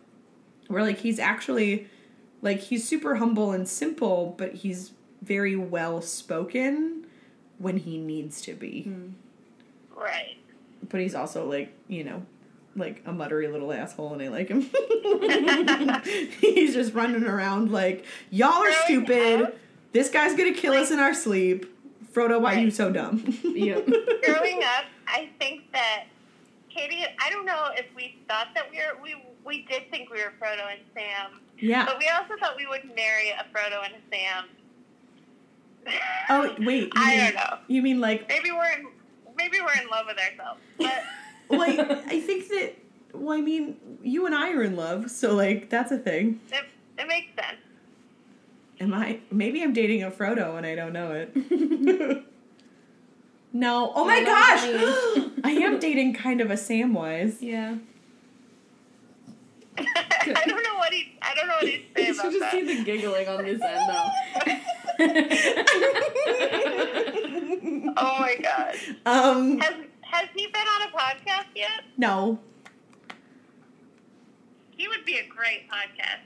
where 0.69 0.83
like 0.83 0.99
he's 0.99 1.19
actually 1.19 1.89
like 2.41 2.61
he's 2.61 2.87
super 2.87 3.17
humble 3.17 3.51
and 3.51 3.69
simple 3.69 4.35
but 4.39 4.55
he's 4.55 4.93
very 5.23 5.57
well 5.57 6.01
spoken 6.01 7.05
when 7.59 7.77
he 7.79 7.99
needs 7.99 8.41
to 8.43 8.55
be. 8.55 8.83
Hmm. 8.85 9.09
Right. 9.97 10.37
but 10.89 11.01
he's 11.01 11.15
also 11.17 11.45
like 11.49 11.73
you 11.89 12.05
know 12.05 12.23
like 12.77 13.03
a 13.05 13.11
muttery 13.11 13.51
little 13.51 13.73
asshole 13.73 14.13
and 14.13 14.23
i 14.23 14.29
like 14.29 14.47
him. 14.49 14.61
He's 16.41 16.73
just 16.75 16.95
running 16.95 17.25
around 17.25 17.73
like 17.73 18.05
y'all 18.31 18.51
are 18.63 18.71
Growing 18.71 18.77
stupid. 18.85 19.43
up- 19.43 19.55
this 19.93 20.09
guy's 20.11 20.37
gonna 20.37 20.53
kill 20.55 20.75
us 20.75 20.91
in 20.93 20.99
our 21.01 21.15
sleep. 21.15 21.75
Frodo 22.13 22.41
why 22.41 22.55
you 22.55 22.71
so 22.71 22.91
dumb? 22.93 23.23
Yep. 23.43 23.87
Growing 24.25 24.63
up, 24.63 24.85
I 25.07 25.29
think 25.39 25.71
that 25.73 26.05
Katie, 26.71 27.05
I 27.21 27.31
don't 27.31 27.45
know 27.47 27.69
if 27.75 27.87
we 27.97 28.17
thought 28.29 28.49
that 28.55 28.71
we 28.71 28.77
were 28.79 29.03
we 29.03 29.17
we 29.45 29.63
did 29.65 29.91
think 29.91 30.11
we 30.11 30.19
were 30.23 30.33
Frodo 30.41 30.71
and 30.71 30.81
Sam, 30.95 31.41
yeah. 31.59 31.85
But 31.87 31.99
we 31.99 32.09
also 32.09 32.35
thought 32.39 32.57
we 32.57 32.67
would 32.67 32.85
marry 32.95 33.31
a 33.31 33.45
Frodo 33.53 33.85
and 33.85 33.95
a 33.95 34.15
Sam. 34.15 34.45
Oh 36.31 36.55
wait 36.61 36.93
I 36.97 37.11
mean, 37.17 37.25
don't 37.25 37.35
know. 37.35 37.59
you 37.69 37.83
mean 37.83 38.01
like 38.01 38.29
Maybe 38.29 38.51
we're 38.51 38.71
in 38.73 38.87
maybe 39.37 39.59
we're 39.61 39.81
in 39.83 39.89
love 39.89 40.07
with 40.07 40.19
ourselves, 40.19 40.61
but 40.79 41.03
like 41.59 41.79
i 41.81 42.21
think 42.21 42.49
that 42.49 42.75
well 43.15 43.39
i 43.39 43.41
mean 43.41 43.77
you 44.03 44.27
and 44.27 44.35
i 44.35 44.51
are 44.53 44.63
in 44.63 44.77
love 44.77 45.11
so 45.11 45.35
like 45.35 45.71
that's 45.71 45.91
a 45.93 45.99
thing 45.99 46.41
it, 46.53 46.65
it 46.99 47.07
makes 47.09 47.29
sense. 47.35 47.59
Am 48.81 48.95
I? 48.95 49.19
Maybe 49.33 49.61
I'm 49.65 49.73
dating 49.73 50.05
a 50.05 50.11
Frodo 50.11 50.57
and 50.57 50.65
I 50.65 50.77
don't 50.77 50.93
know 50.93 51.11
it. 51.11 51.35
no. 53.53 53.93
Oh 53.93 54.05
my 54.05 54.21
No, 54.21 54.27
gosh! 54.27 55.31
I 55.45 55.51
am 55.51 55.81
dating 55.81 56.15
kind 56.15 56.41
of 56.41 56.53
a 56.53 56.55
Samwise. 56.55 57.39
yeah. 57.41 57.75
I 59.77 60.45
don't 60.47 60.63
know 60.63 60.75
what 60.79 60.93
he 60.93 61.13
I 61.23 61.35
don't 61.35 61.49
know 61.49 61.55
what 61.55 61.67
he'd 61.69 61.87
say 61.97 62.07
You 62.07 62.13
about 62.13 62.23
should 62.23 62.33
just 62.33 62.41
that. 62.41 62.53
see 62.53 62.77
the 62.77 62.85
giggling 62.85 63.27
on 63.29 63.45
this 63.45 63.61
end, 63.61 63.91
though. 63.91 64.53
Oh 68.01 68.17
my 68.21 68.37
god. 68.43 68.75
um, 69.07 69.59
Has 69.59 69.75
has 70.03 70.29
he 70.35 70.47
been 70.47 70.63
on 70.63 70.83
a 70.89 70.93
podcast 70.97 71.47
yet? 71.55 71.85
no. 71.97 72.39
He 74.77 74.87
would 74.89 75.05
be 75.05 75.17
a 75.19 75.27
great 75.27 75.69
podcast 75.69 76.21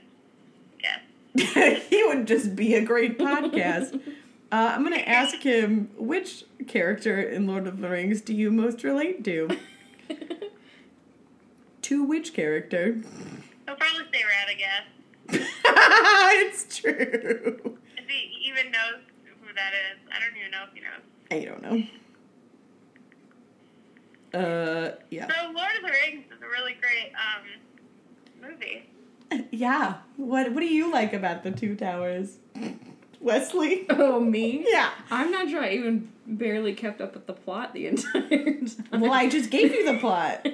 guest. 0.79 1.83
he 1.89 2.03
would 2.03 2.27
just 2.27 2.55
be 2.55 2.75
a 2.75 2.81
great 2.81 3.17
podcast. 3.17 3.95
Uh, 4.51 4.71
I'm 4.75 4.83
gonna 4.83 4.97
ask 4.97 5.37
him 5.41 5.89
which 5.97 6.43
character 6.67 7.19
in 7.19 7.47
Lord 7.47 7.65
of 7.67 7.79
the 7.81 7.89
Rings 7.89 8.21
do 8.21 8.33
you 8.33 8.51
most 8.51 8.83
relate 8.83 9.23
to? 9.25 9.49
to 11.81 12.03
which 12.03 12.33
character? 12.35 13.01
He'll 13.65 13.75
probably 13.75 14.05
say 14.13 14.21
Radagast. 14.21 14.85
it's 15.65 16.77
true. 16.77 17.77
If 18.13 18.31
he 18.31 18.49
even 18.49 18.71
knows 18.71 19.01
who 19.41 19.53
that 19.55 19.73
is. 19.73 19.99
I 20.11 20.19
don't 20.19 20.37
even 20.37 20.51
know 20.51 20.65
if 20.67 20.73
he 20.73 20.81
knows. 20.81 21.01
I 21.31 21.45
don't 21.45 21.61
know. 21.63 21.83
Uh, 24.39 24.95
yeah. 25.09 25.27
So 25.27 25.51
Lord 25.51 25.71
of 25.77 25.83
the 25.83 25.91
Rings 25.91 26.25
is 26.35 26.41
a 26.41 26.47
really 26.47 26.75
great 26.81 27.11
um, 27.13 28.49
movie. 28.49 28.89
Yeah. 29.51 29.95
What 30.17 30.51
What 30.51 30.59
do 30.59 30.67
you 30.67 30.91
like 30.91 31.13
about 31.13 31.41
the 31.43 31.49
Two 31.51 31.75
Towers, 31.75 32.37
Wesley? 33.19 33.87
Oh, 33.89 34.19
me? 34.19 34.63
Yeah. 34.67 34.91
I'm 35.09 35.31
not 35.31 35.49
sure 35.49 35.63
I 35.63 35.69
even 35.71 36.11
barely 36.27 36.73
kept 36.75 37.01
up 37.01 37.15
with 37.15 37.25
the 37.25 37.33
plot 37.33 37.73
the 37.73 37.87
entire 37.87 38.21
time. 38.29 39.01
Well, 39.01 39.11
I 39.11 39.27
just 39.29 39.49
gave 39.49 39.73
you 39.73 39.91
the 39.91 39.97
plot. 39.99 40.47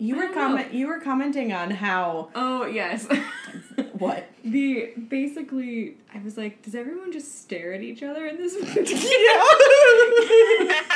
You 0.00 0.16
were 0.16 0.28
comment. 0.32 0.72
You 0.72 0.86
were 0.86 0.98
commenting 0.98 1.52
on 1.52 1.70
how 1.70 2.30
oh, 2.34 2.64
yes. 2.64 3.06
what? 3.92 4.26
the 4.42 4.94
basically, 5.08 5.98
I 6.14 6.18
was 6.24 6.38
like, 6.38 6.62
does 6.62 6.74
everyone 6.74 7.12
just 7.12 7.42
stare 7.42 7.74
at 7.74 7.82
each 7.82 8.02
other 8.02 8.26
in 8.26 8.38
this? 8.38 8.54
Yeah. 8.64 8.64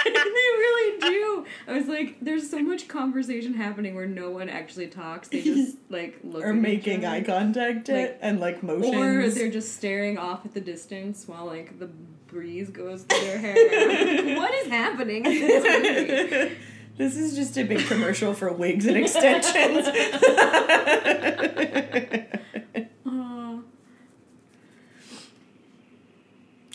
they 0.04 0.10
really 0.10 1.00
do. 1.00 1.46
I 1.68 1.72
was 1.72 1.86
like, 1.86 2.16
there's 2.22 2.48
so 2.48 2.60
much 2.60 2.88
conversation 2.88 3.52
happening 3.52 3.94
where 3.94 4.06
no 4.06 4.30
one 4.30 4.48
actually 4.48 4.86
talks. 4.86 5.28
They 5.28 5.42
just 5.42 5.76
like 5.90 6.18
look 6.24 6.42
or 6.42 6.48
at 6.48 6.56
each 6.56 6.62
making 6.62 7.04
eye 7.04 7.22
contact 7.22 7.90
Like- 7.90 8.18
and 8.22 8.40
like 8.40 8.62
motions. 8.62 8.94
Or 8.94 9.28
they're 9.28 9.50
just 9.50 9.74
staring 9.74 10.16
off 10.16 10.46
at 10.46 10.54
the 10.54 10.62
distance 10.62 11.28
while 11.28 11.44
like 11.44 11.78
the 11.78 11.90
breeze 12.26 12.70
goes 12.70 13.02
through 13.02 13.20
their 13.20 13.38
hair. 13.38 13.54
Like, 13.54 14.38
what 14.38 14.54
is 14.54 14.68
happening 14.68 15.26
in 15.26 16.56
this 16.96 17.16
is 17.16 17.34
just 17.34 17.56
a 17.56 17.64
big 17.64 17.86
commercial 17.86 18.34
for 18.34 18.52
wigs 18.52 18.86
and 18.86 18.96
extensions. 18.96 19.88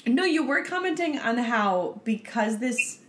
No, 0.10 0.24
you 0.24 0.46
were 0.46 0.64
commenting 0.64 1.20
on 1.20 1.38
how 1.38 2.02
because 2.04 2.58
this 2.58 3.00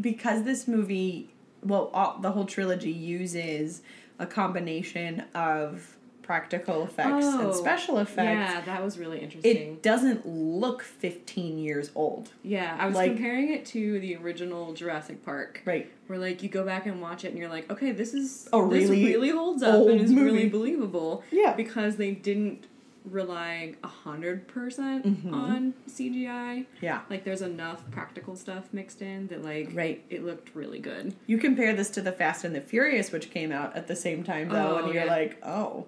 because 0.00 0.44
this 0.44 0.66
movie, 0.66 1.30
well, 1.62 1.90
all, 1.92 2.18
the 2.18 2.32
whole 2.32 2.44
trilogy 2.44 2.90
uses 2.90 3.82
a 4.18 4.26
combination 4.26 5.24
of 5.34 5.95
practical 6.26 6.82
effects 6.84 7.24
and 7.24 7.46
Oh, 7.46 7.52
special 7.52 7.98
effects. 7.98 8.16
yeah, 8.52 8.60
that 8.62 8.82
was 8.84 8.98
really 8.98 9.20
interesting. 9.20 9.56
It 9.56 9.82
doesn't 9.82 10.26
look 10.26 10.82
15 10.82 11.58
years 11.58 11.90
old. 11.94 12.30
yeah, 12.42 12.76
I 12.78 12.86
was 12.86 12.96
like- 12.96 13.12
comparing 13.14 13.52
it 13.52 13.64
to 13.66 14.00
the 14.00 14.16
original 14.16 14.72
Jurassic 14.74 15.24
Park. 15.24 15.62
Right. 15.64 15.88
Where 16.08 16.18
like 16.18 16.42
you 16.42 16.48
go 16.48 16.64
back 16.64 16.86
and 16.86 17.00
watch 17.00 17.24
it 17.24 17.28
and 17.28 17.38
you're 17.38 17.48
like, 17.48 17.70
okay, 17.70 17.92
this 17.92 18.12
is 18.12 18.48
A 18.52 18.60
this 18.68 18.88
really 18.88 19.04
really 19.06 19.30
holds 19.30 19.62
up 19.62 19.86
and 19.88 20.00
is 20.00 20.10
movie. 20.10 20.24
really 20.30 20.48
believable. 20.48 21.22
Yeah. 21.30 21.54
Because 21.54 21.96
they 21.96 22.10
didn't 22.10 22.66
rely 23.08 23.72
a 23.84 23.86
hundred 23.86 24.48
percent 24.48 25.06
Mhm. 25.06 25.32
on 25.32 25.74
CGI. 25.86 26.66
Yeah. 26.80 27.02
Like 27.08 27.22
there's 27.22 27.40
enough 27.42 27.88
practical 27.92 28.34
stuff 28.34 28.68
mixed 28.72 29.00
in 29.00 29.28
that 29.28 29.44
like 29.44 29.70
Right. 29.72 30.02
it 30.10 30.24
looked 30.24 30.52
really 30.56 30.80
good. 30.80 31.14
You 31.28 31.38
compare 31.38 31.72
this 31.72 31.88
to 31.90 32.00
the 32.00 32.10
Fast 32.10 32.44
and 32.44 32.52
the 32.52 32.60
Furious, 32.60 33.12
which 33.12 33.30
came 33.30 33.52
out 33.52 33.76
at 33.76 33.86
the 33.86 33.94
same 33.94 34.24
time, 34.24 34.48
though, 34.48 34.78
Oh, 34.80 34.84
and 34.84 34.92
you're 34.92 35.04
yeah. 35.04 35.10
like, 35.12 35.36
oh, 35.44 35.86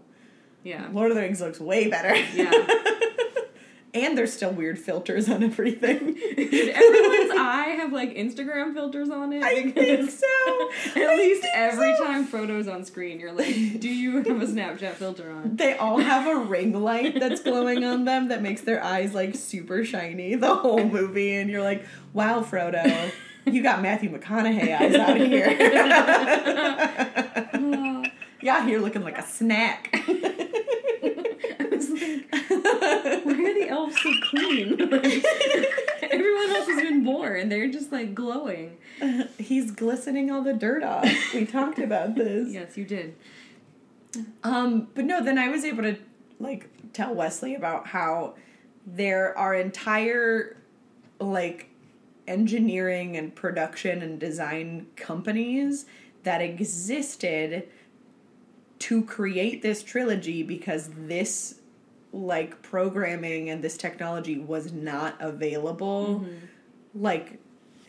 Yeah. 0.63 0.89
Lord 0.93 1.11
of 1.11 1.17
the 1.17 1.23
Rings 1.23 1.41
looks 1.41 1.61
way 1.61 1.89
better. 1.89 2.15
Yeah. 2.35 2.53
and 3.95 4.19
there's 4.19 4.33
still 4.33 4.51
weird 4.51 4.79
filters 4.79 5.29
on 5.29 5.43
everything. 5.43 6.15
Did 6.15 6.69
everyone's 6.75 7.31
eye 7.39 7.77
have 7.79 7.93
like 7.93 8.15
Instagram 8.15 8.75
filters 8.75 9.11
on 9.11 9.33
it? 9.33 9.43
I 9.43 9.71
think 9.73 10.11
so. 10.11 10.27
At 11.01 11.09
I 11.11 11.17
least 11.17 11.47
every 11.55 11.97
so. 11.97 12.05
time 12.05 12.25
photos 12.25 12.69
on 12.69 12.85
screen, 12.85 13.19
you're 13.19 13.33
like, 13.33 13.81
do 13.81 13.89
you 13.89 14.17
have 14.19 14.27
a 14.27 14.47
Snapchat 14.47 14.95
filter 14.95 15.31
on? 15.31 15.57
They 15.57 15.77
all 15.77 15.99
have 15.99 16.27
a 16.27 16.37
ring 16.45 16.73
light 16.81 17.19
that's 17.19 17.41
glowing 17.41 17.85
on 17.85 18.05
them 18.05 18.29
that 18.29 18.43
makes 18.43 18.61
their 18.63 18.83
eyes 18.83 19.15
like 19.15 19.35
super 19.35 19.85
shiny 19.85 20.35
the 20.35 20.55
whole 20.55 20.85
movie, 20.85 21.35
and 21.35 21.51
you're 21.51 21.63
like, 21.63 21.85
wow, 22.13 22.41
Frodo, 22.41 23.11
you 23.47 23.63
got 23.63 23.81
Matthew 23.83 24.11
McConaughey 24.11 24.79
eyes 24.79 24.95
out 24.95 25.21
of 25.21 25.27
here. 25.27 25.51
yeah, 28.43 28.67
you're 28.67 28.81
looking 28.81 29.03
like 29.03 29.19
a 29.19 29.27
snack. 29.27 29.89
I 29.93 31.69
was 31.71 31.91
like, 31.91 32.29
why 33.25 33.59
so 33.99 34.13
clean? 34.23 34.77
Like, 34.77 35.25
everyone 36.03 36.51
else 36.51 36.67
has 36.67 36.83
been 36.83 37.05
born. 37.05 37.49
They're 37.49 37.71
just 37.71 37.93
like 37.93 38.15
glowing. 38.15 38.79
He's 39.39 39.71
glistening 39.71 40.31
all 40.31 40.43
the 40.43 40.53
dirt 40.53 40.83
off. 40.83 41.09
We 41.35 41.47
talked 41.47 41.79
about 41.79 42.15
this. 42.15 42.53
Yes, 42.59 42.77
you 42.77 42.85
did. 42.85 43.15
Um, 44.43 44.89
but 44.95 45.05
no, 45.05 45.23
then 45.23 45.39
I 45.39 45.49
was 45.49 45.65
able 45.65 45.83
to 45.83 45.97
like 46.41 46.69
tell 46.93 47.15
Wesley 47.15 47.55
about 47.55 47.89
how 47.89 48.35
there 48.87 49.37
are 49.37 49.55
entire 49.55 50.57
like 51.21 51.69
engineering 52.27 53.17
and 53.17 53.35
production 53.35 54.03
and 54.03 54.19
design 54.19 54.87
companies 54.97 55.87
that 56.23 56.41
existed 56.41 57.69
to 58.79 59.05
create 59.05 59.63
this 59.63 59.83
trilogy 59.83 60.43
because 60.43 60.91
this 60.97 61.61
like 62.13 62.63
programming 62.63 63.51
and 63.51 63.63
this 63.63 63.77
technology 63.77 64.39
was 64.39 64.73
not 64.73 65.17
available 65.21 66.25
like 66.95 67.39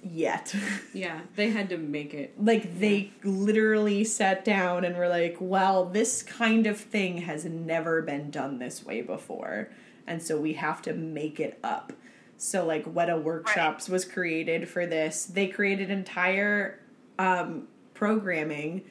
yet. 0.04 0.54
Yeah, 0.94 1.22
they 1.36 1.52
had 1.52 1.70
to 1.70 1.78
make 1.78 2.14
it. 2.14 2.34
like 2.44 2.80
they 2.80 3.12
literally 3.24 4.04
sat 4.04 4.44
down 4.44 4.84
and 4.84 4.98
were 4.98 5.08
like, 5.08 5.38
"Well, 5.40 5.86
this 5.86 6.24
kind 6.24 6.66
of 6.68 6.78
thing 6.80 7.20
has 7.20 7.46
never 7.46 8.02
been 8.02 8.32
done 8.32 8.58
this 8.60 8.84
way 8.86 9.02
before, 9.02 9.70
and 10.08 10.22
so 10.22 10.40
we 10.40 10.54
have 10.54 10.82
to 10.84 10.94
make 10.94 11.40
it 11.40 11.60
up." 11.64 11.94
So 12.38 12.66
like 12.66 12.86
Weta 12.86 13.22
Workshops 13.22 13.88
was 13.88 14.04
created 14.06 14.68
for 14.68 14.86
this. 14.86 15.26
They 15.26 15.48
created 15.48 15.92
entire 15.92 16.80
um, 17.20 17.68
programming 17.94 18.84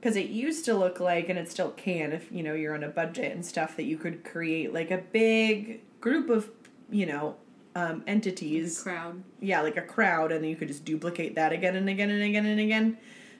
because 0.00 0.16
it 0.16 0.26
used 0.26 0.64
to 0.66 0.74
look 0.74 1.00
like, 1.00 1.28
and 1.28 1.38
it 1.38 1.50
still 1.50 1.70
can, 1.70 2.12
if 2.12 2.30
you 2.30 2.42
know 2.42 2.54
you're 2.54 2.74
on 2.74 2.84
a 2.84 2.88
budget 2.88 3.32
and 3.32 3.44
stuff, 3.44 3.76
that 3.76 3.84
you 3.84 3.98
could 3.98 4.24
create 4.24 4.72
like 4.72 4.90
a 4.90 4.98
big 4.98 5.82
group 6.00 6.30
of 6.30 6.50
you 6.90 7.06
know 7.06 7.36
um, 7.74 8.02
entities 8.06 8.82
Crowd. 8.82 9.22
yeah, 9.40 9.60
like 9.60 9.76
a 9.76 9.82
crowd, 9.82 10.32
and 10.32 10.42
then 10.42 10.50
you 10.50 10.56
could 10.56 10.68
just 10.68 10.84
duplicate 10.84 11.34
that 11.34 11.52
again 11.52 11.76
and 11.76 11.88
again 11.88 12.10
and 12.10 12.22
again 12.22 12.46
and 12.46 12.60
again 12.60 12.98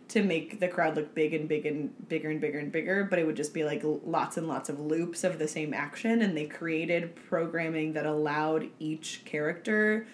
to 0.08 0.22
make 0.22 0.58
the 0.58 0.68
crowd 0.68 0.96
look 0.96 1.14
big 1.14 1.34
and 1.34 1.48
big 1.48 1.66
and 1.66 2.08
bigger 2.08 2.30
and 2.30 2.40
bigger 2.40 2.58
and 2.58 2.72
bigger. 2.72 3.04
But 3.04 3.18
it 3.18 3.26
would 3.26 3.36
just 3.36 3.52
be 3.52 3.62
like 3.62 3.82
lots 3.84 4.36
and 4.36 4.48
lots 4.48 4.68
of 4.68 4.80
loops 4.80 5.22
of 5.22 5.38
the 5.38 5.48
same 5.48 5.72
action, 5.72 6.22
and 6.22 6.36
they 6.36 6.46
created 6.46 7.14
programming 7.14 7.92
that 7.92 8.06
allowed 8.06 8.68
each 8.78 9.22
character 9.24 10.06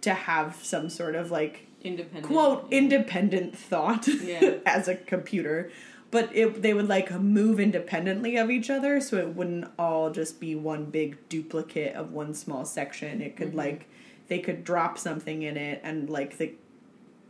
to 0.00 0.14
have 0.14 0.56
some 0.62 0.90
sort 0.90 1.14
of 1.14 1.30
like 1.30 1.67
Independent. 1.82 2.26
quote 2.26 2.66
yeah. 2.70 2.78
independent 2.78 3.56
thought 3.56 4.08
Yeah. 4.08 4.54
as 4.66 4.88
a 4.88 4.96
computer 4.96 5.70
but 6.10 6.34
it, 6.34 6.62
they 6.62 6.72
would 6.72 6.88
like 6.88 7.10
move 7.20 7.60
independently 7.60 8.36
of 8.36 8.50
each 8.50 8.70
other 8.70 9.00
so 9.00 9.16
it 9.18 9.28
wouldn't 9.34 9.70
all 9.78 10.10
just 10.10 10.40
be 10.40 10.54
one 10.54 10.86
big 10.86 11.16
duplicate 11.28 11.94
of 11.94 12.12
one 12.12 12.34
small 12.34 12.64
section 12.64 13.20
it 13.20 13.36
could 13.36 13.48
mm-hmm. 13.48 13.58
like 13.58 13.88
they 14.28 14.38
could 14.38 14.64
drop 14.64 14.98
something 14.98 15.42
in 15.42 15.56
it 15.56 15.80
and 15.84 16.08
like 16.10 16.36
the 16.38 16.52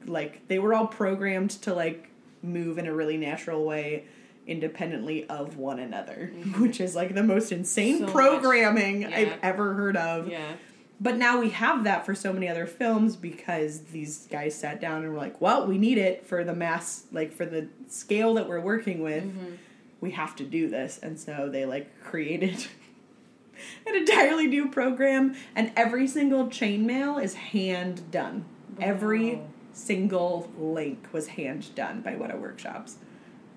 like 0.06 0.46
they 0.48 0.58
were 0.58 0.72
all 0.74 0.86
programmed 0.86 1.50
to 1.50 1.74
like 1.74 2.08
move 2.42 2.78
in 2.78 2.86
a 2.86 2.94
really 2.94 3.16
natural 3.16 3.64
way 3.64 4.04
independently 4.46 5.28
of 5.28 5.56
one 5.56 5.78
another 5.78 6.30
mm-hmm. 6.34 6.62
which 6.62 6.80
is 6.80 6.94
like 6.94 7.14
the 7.14 7.22
most 7.22 7.52
insane 7.52 7.98
So 7.98 8.08
programming 8.08 9.02
Yeah. 9.02 9.16
i've 9.16 9.38
ever 9.42 9.74
heard 9.74 9.96
of 9.96 10.28
Yeah. 10.28 10.52
But 11.00 11.16
now 11.16 11.40
we 11.40 11.50
have 11.50 11.84
that 11.84 12.04
for 12.04 12.14
so 12.14 12.32
many 12.32 12.48
other 12.48 12.66
films 12.66 13.16
because 13.16 13.80
these 13.82 14.26
guys 14.30 14.54
sat 14.54 14.80
down 14.80 15.04
and 15.04 15.12
were 15.12 15.18
like, 15.18 15.40
well, 15.40 15.66
we 15.66 15.78
need 15.78 15.98
it 15.98 16.26
for 16.26 16.42
the 16.42 16.54
mass, 16.54 17.04
like 17.12 17.32
for 17.32 17.46
the 17.46 17.68
scale 17.88 18.34
that 18.34 18.48
we're 18.48 18.60
working 18.60 19.02
with. 19.02 19.24
Mm-hmm. 19.24 19.54
We 20.00 20.12
have 20.12 20.34
to 20.36 20.44
do 20.44 20.68
this. 20.68 20.98
And 21.02 21.18
so 21.18 21.48
they 21.50 21.66
like 21.66 22.02
created 22.02 22.66
an 23.86 23.94
entirely 23.94 24.46
new 24.46 24.68
program, 24.68 25.36
and 25.54 25.72
every 25.76 26.06
single 26.06 26.46
chainmail 26.46 27.22
is 27.22 27.34
hand 27.34 28.10
done. 28.10 28.44
Every 28.80 29.40
single 29.72 30.50
link 30.58 31.08
was 31.12 31.28
hand 31.28 31.74
done 31.74 32.00
by 32.00 32.14
Weta 32.14 32.38
Workshops. 32.38 32.96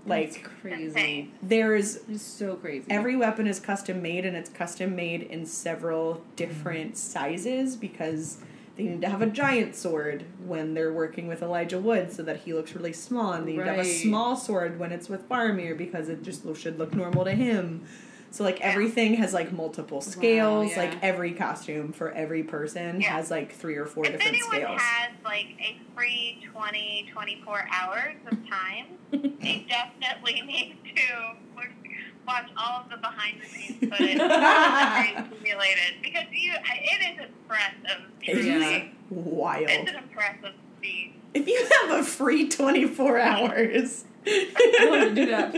Like, 0.05 0.33
That's 0.33 0.47
crazy. 0.61 1.31
There's 1.43 1.97
It's 2.09 2.23
so 2.23 2.55
crazy. 2.55 2.85
Every 2.89 3.15
weapon 3.15 3.47
is 3.47 3.59
custom 3.59 4.01
made, 4.01 4.25
and 4.25 4.35
it's 4.35 4.49
custom 4.49 4.95
made 4.95 5.23
in 5.23 5.45
several 5.45 6.23
different 6.35 6.93
mm-hmm. 6.93 6.95
sizes 6.95 7.75
because 7.75 8.37
they 8.77 8.83
need 8.83 9.01
to 9.01 9.09
have 9.09 9.21
a 9.21 9.27
giant 9.27 9.75
sword 9.75 10.25
when 10.45 10.73
they're 10.73 10.93
working 10.93 11.27
with 11.27 11.41
Elijah 11.43 11.79
Wood 11.79 12.11
so 12.11 12.23
that 12.23 12.37
he 12.37 12.53
looks 12.53 12.73
really 12.73 12.93
small, 12.93 13.33
and 13.33 13.47
they 13.47 13.51
need 13.51 13.59
to 13.59 13.65
have 13.65 13.79
a 13.79 13.85
small 13.85 14.35
sword 14.35 14.79
when 14.79 14.91
it's 14.91 15.07
with 15.09 15.27
Faramir 15.29 15.77
because 15.77 16.09
it 16.09 16.23
just 16.23 16.43
should 16.57 16.79
look 16.79 16.93
normal 16.93 17.25
to 17.25 17.31
him. 17.31 17.85
So 18.31 18.45
like 18.45 18.61
everything 18.61 19.15
has 19.15 19.33
like 19.33 19.51
multiple 19.51 19.99
scales. 20.01 20.71
yeah. 20.71 20.77
Like 20.79 21.03
every 21.03 21.33
costume 21.33 21.91
for 21.91 22.11
every 22.11 22.43
person 22.43 23.01
Yeah. 23.01 23.09
has 23.09 23.29
like 23.29 23.51
three 23.53 23.75
or 23.75 23.85
four 23.85 24.05
if 24.05 24.13
different 24.13 24.37
scales. 24.37 24.53
If 24.53 24.59
anyone 24.63 24.77
has 24.79 25.11
like 25.25 25.47
a 25.59 25.77
free 25.95 26.39
20, 26.51 27.09
24 27.11 27.67
hours 27.71 28.15
of 28.31 28.37
time, 28.49 28.85
they 29.11 29.65
definitely 29.67 30.41
need 30.41 30.77
to 30.95 32.01
watch 32.25 32.49
all 32.55 32.81
of 32.83 32.89
the 32.89 32.97
behind 32.97 33.41
the 33.41 33.47
scenes 33.47 33.79
footage 33.79 34.17
very 34.17 35.15
simulated 35.37 36.01
because 36.01 36.23
you 36.31 36.53
it 36.53 37.19
is 37.19 37.25
impressive. 37.27 38.05
It's 38.21 38.45
Yeah. 38.45 38.87
wild. 39.09 39.65
It's 39.69 39.89
an 39.91 39.97
impressive 39.97 40.53
feat. 40.81 41.15
If 41.33 41.47
you 41.49 41.67
have 41.89 41.99
a 41.99 42.03
free 42.05 42.47
24 42.47 43.19
hours. 43.19 44.05
I 44.25 44.87
want 44.89 45.09
to 45.09 45.15
do 45.15 45.25
that 45.31 45.55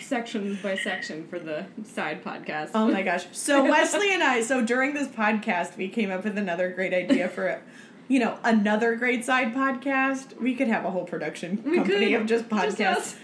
section 0.00 0.58
by 0.62 0.76
section 0.76 1.26
for 1.28 1.38
the 1.38 1.66
side 1.84 2.22
podcast. 2.22 2.70
Oh 2.74 2.88
my 2.90 3.02
gosh. 3.02 3.26
So 3.32 3.64
Wesley 3.64 4.12
and 4.12 4.22
I, 4.22 4.42
so 4.42 4.64
during 4.64 4.94
this 4.94 5.08
podcast, 5.08 5.76
we 5.76 5.88
came 5.88 6.10
up 6.10 6.24
with 6.24 6.36
another 6.36 6.70
great 6.70 6.92
idea 6.92 7.28
for, 7.28 7.60
you 8.08 8.18
know, 8.20 8.38
another 8.44 8.96
great 8.96 9.24
side 9.24 9.54
podcast. 9.54 10.38
We 10.40 10.54
could 10.54 10.68
have 10.68 10.84
a 10.84 10.90
whole 10.90 11.04
production 11.04 11.56
company 11.58 12.14
of 12.14 12.26
just 12.26 12.48
podcasts. 12.48 12.84
us. 12.96 13.16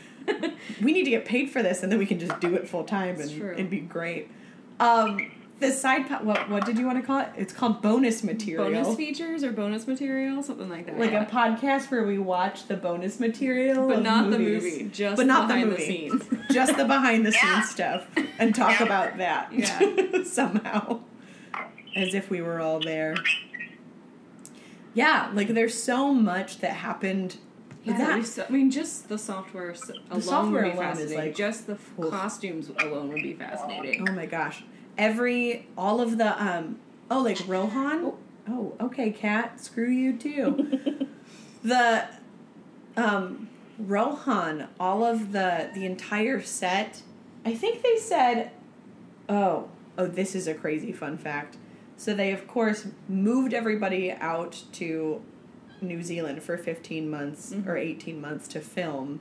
we 0.83 0.93
need 0.93 1.05
to 1.05 1.11
get 1.11 1.25
paid 1.25 1.51
for 1.51 1.63
this, 1.63 1.83
and 1.83 1.91
then 1.91 1.99
we 1.99 2.07
can 2.07 2.19
just 2.19 2.39
do 2.41 2.55
it 2.55 2.69
full 2.69 2.85
time, 2.85 3.21
and 3.21 3.31
it'd 3.31 3.71
be 3.71 3.81
great. 3.81 4.31
Um, 4.81 5.31
the 5.61 5.73
side 5.73 6.09
po- 6.09 6.23
what 6.25 6.49
what 6.49 6.65
did 6.65 6.79
you 6.79 6.87
want 6.87 7.01
to 7.01 7.05
call 7.07 7.19
it? 7.21 7.29
It's 7.37 7.53
called 7.53 7.83
bonus 7.83 8.23
material. 8.23 8.65
bonus 8.65 8.97
features 8.97 9.43
or 9.43 9.51
bonus 9.53 9.87
material, 9.87 10.43
something 10.43 10.69
like 10.69 10.87
that. 10.87 10.99
like 10.99 11.13
a 11.13 11.27
podcast 11.31 11.91
where 11.91 12.05
we 12.07 12.19
watch 12.19 12.67
the 12.69 12.77
bonus 12.77 13.19
material, 13.19 13.89
but 13.89 13.99
of 13.99 14.03
not 14.05 14.31
the 14.31 14.39
movie, 14.39 14.89
just 14.93 15.17
but 15.17 15.27
not 15.27 15.49
the 15.49 15.55
behind 15.55 15.71
movie. 15.71 15.85
scenes. 15.85 16.25
just 16.53 16.77
the 16.77 16.85
behind 16.85 17.27
the 17.27 17.33
scenes 17.33 17.43
Yeah. 17.43 17.63
stuff, 17.63 18.07
and 18.39 18.55
talk 18.55 18.79
Yeah. 18.79 18.87
about 18.87 19.17
that. 19.19 19.53
Yeah. 19.53 20.23
somehow, 20.25 21.01
as 21.97 22.15
if 22.15 22.31
we 22.31 22.41
were 22.41 22.61
all 22.61 22.79
there. 22.81 23.17
Yeah, 24.95 25.31
like 25.35 25.49
there's 25.49 25.81
so 25.81 26.13
much 26.13 26.59
that 26.59 26.73
happened. 26.73 27.37
Yeah, 27.85 27.97
that 27.99 28.27
so- 28.27 28.45
I 28.49 28.53
mean, 28.53 28.71
just 28.71 29.09
the 29.09 29.19
software 29.19 29.71
s- 29.71 29.91
alone 30.11 30.23
software 30.23 30.65
would 30.65 30.73
be 30.73 30.77
alone 30.79 30.93
is 30.93 30.99
fascinating. 30.99 31.19
like- 31.19 31.35
just 31.37 31.67
the 31.67 31.75
f- 31.75 31.93
costumes 32.11 32.71
alone 32.81 33.09
would 33.09 33.23
be 33.23 33.33
fascinating. 33.35 34.07
Oh 34.09 34.13
my 34.13 34.27
gosh. 34.27 34.65
Every 34.99 35.67
all 35.79 36.01
of 36.01 36.19
the 36.19 36.43
um 36.43 36.79
oh 37.11 37.23
like 37.23 37.39
Rohan. 37.47 38.13
Oh, 38.49 38.75
okay, 38.81 39.11
cat. 39.11 39.61
Screw 39.61 39.89
you 39.89 40.17
too. 40.17 41.09
the 41.63 42.07
um 42.97 43.49
Rohan, 43.79 44.69
all 44.79 45.05
of 45.05 45.33
the 45.33 45.71
the 45.75 45.87
entire 45.87 46.43
set. 46.43 47.03
I 47.45 47.55
think 47.55 47.83
they 47.83 47.97
said 47.97 48.51
oh, 49.29 49.69
oh 49.97 50.07
this 50.07 50.35
is 50.35 50.47
a 50.47 50.55
crazy 50.55 50.93
fun 50.93 51.17
fact. 51.17 51.57
So 51.97 52.15
they 52.15 52.33
of 52.33 52.47
course 52.47 52.89
moved 53.09 53.55
everybody 53.55 54.13
out 54.13 54.65
to 54.73 55.23
New 55.81 56.03
Zealand 56.03 56.43
for 56.43 56.59
15 56.59 57.09
months 57.09 57.55
or 57.67 57.77
18 57.77 58.21
months 58.21 58.49
to 58.49 58.61
film 58.61 59.21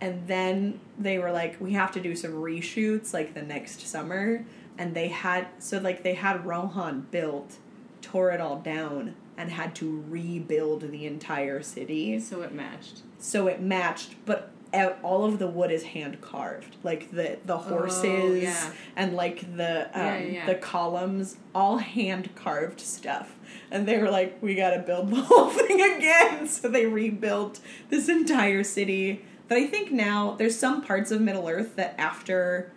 and 0.00 0.26
then 0.26 0.80
they 0.98 1.18
were 1.18 1.32
like 1.32 1.60
we 1.60 1.72
have 1.72 1.92
to 1.92 2.00
do 2.00 2.14
some 2.14 2.32
reshoots 2.32 3.12
like 3.12 3.34
the 3.34 3.42
next 3.42 3.80
summer 3.86 4.44
and 4.78 4.94
they 4.94 5.08
had 5.08 5.46
so 5.58 5.78
like 5.78 6.02
they 6.02 6.14
had 6.14 6.44
rohan 6.46 7.06
built 7.10 7.56
tore 8.02 8.30
it 8.30 8.40
all 8.40 8.58
down 8.60 9.14
and 9.38 9.50
had 9.50 9.74
to 9.74 10.02
rebuild 10.08 10.90
the 10.90 11.04
entire 11.06 11.62
city 11.62 12.18
So 12.20 12.42
it 12.42 12.52
matched. 12.52 13.02
so 13.18 13.46
it 13.48 13.60
matched 13.60 14.14
but 14.24 14.50
all 15.02 15.24
of 15.24 15.38
the 15.38 15.46
wood 15.46 15.70
is 15.70 15.82
hand 15.84 16.20
carved 16.20 16.76
like 16.82 17.10
the 17.10 17.38
the 17.46 17.56
horses 17.56 18.04
Oh, 18.04 18.34
yeah. 18.34 18.72
and 18.94 19.14
like 19.16 19.56
the 19.56 19.86
um, 19.98 20.06
yeah, 20.06 20.18
yeah. 20.18 20.46
the 20.46 20.54
columns 20.56 21.36
all 21.54 21.78
hand 21.78 22.34
carved 22.34 22.80
stuff 22.80 23.36
and 23.70 23.88
they 23.88 23.96
were 23.96 24.10
like 24.10 24.36
we 24.42 24.54
got 24.54 24.70
to 24.70 24.80
build 24.80 25.08
the 25.12 25.16
whole 25.22 25.48
thing 25.48 25.80
again 25.80 26.46
so 26.46 26.68
they 26.68 26.84
rebuilt 26.84 27.58
this 27.88 28.08
entire 28.10 28.62
city 28.62 29.24
but 29.48 29.56
i 29.56 29.66
think 29.66 29.92
now 29.92 30.34
there's 30.38 30.58
some 30.58 30.82
parts 30.82 31.10
of 31.10 31.22
middle 31.22 31.48
earth 31.48 31.76
that 31.76 31.94
after 31.98 32.70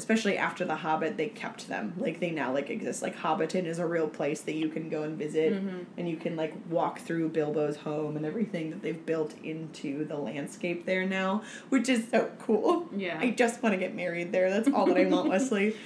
especially 0.00 0.36
after 0.38 0.64
the 0.64 0.76
hobbit 0.76 1.16
they 1.16 1.28
kept 1.28 1.68
them. 1.68 1.92
Like 1.98 2.20
they 2.20 2.30
now 2.30 2.52
like 2.54 2.70
exist. 2.70 3.02
Like 3.02 3.16
hobbiton 3.16 3.64
is 3.66 3.78
a 3.78 3.86
real 3.86 4.08
place 4.08 4.40
that 4.42 4.54
you 4.54 4.68
can 4.68 4.88
go 4.88 5.02
and 5.02 5.16
visit 5.18 5.52
Mm-hmm. 5.52 5.78
and 5.98 6.08
you 6.08 6.16
can 6.16 6.34
like 6.36 6.54
walk 6.68 7.00
through 7.00 7.28
bilbo's 7.30 7.76
home 7.76 8.16
and 8.16 8.24
everything 8.26 8.70
that 8.70 8.82
they've 8.82 9.04
built 9.06 9.34
into 9.42 10.04
the 10.04 10.16
landscape 10.16 10.86
there 10.86 11.04
now 11.06 11.42
which 11.70 11.88
is 11.88 12.08
so 12.10 12.30
cool. 12.38 12.88
Yeah. 12.96 13.18
i 13.20 13.30
just 13.30 13.62
want 13.62 13.72
to 13.74 13.78
get 13.78 13.94
married 13.94 14.32
there. 14.32 14.48
That's 14.50 14.68
all 14.74 14.86
that 14.86 14.96
i 14.96 15.04
want 15.06 15.28
wesley 15.34 15.76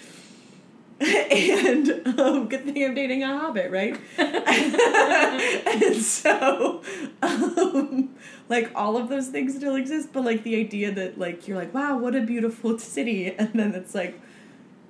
and 1.01 2.19
um, 2.21 2.49
good 2.49 2.65
thing 2.65 2.85
i'm 2.85 2.95
dating 2.95 3.23
a 3.23 3.39
hobbit 3.39 3.71
right 3.71 3.99
and 4.19 5.97
so 5.97 6.83
um, 7.23 8.15
like 8.49 8.71
all 8.75 8.97
of 8.97 9.09
those 9.09 9.29
things 9.29 9.57
still 9.57 9.75
exist 9.75 10.11
but 10.13 10.25
like 10.25 10.45
the 10.45 10.55
idea 10.57 10.93
that 10.93 11.19
like 11.19 11.49
you're 11.49 11.57
like 11.59 11.75
wow 11.75 11.97
what 11.99 12.15
a 12.15 12.21
beautiful 12.21 12.79
city 12.95 13.35
and 13.35 13.53
then 13.55 13.75
it's 13.75 13.95
like 13.95 14.21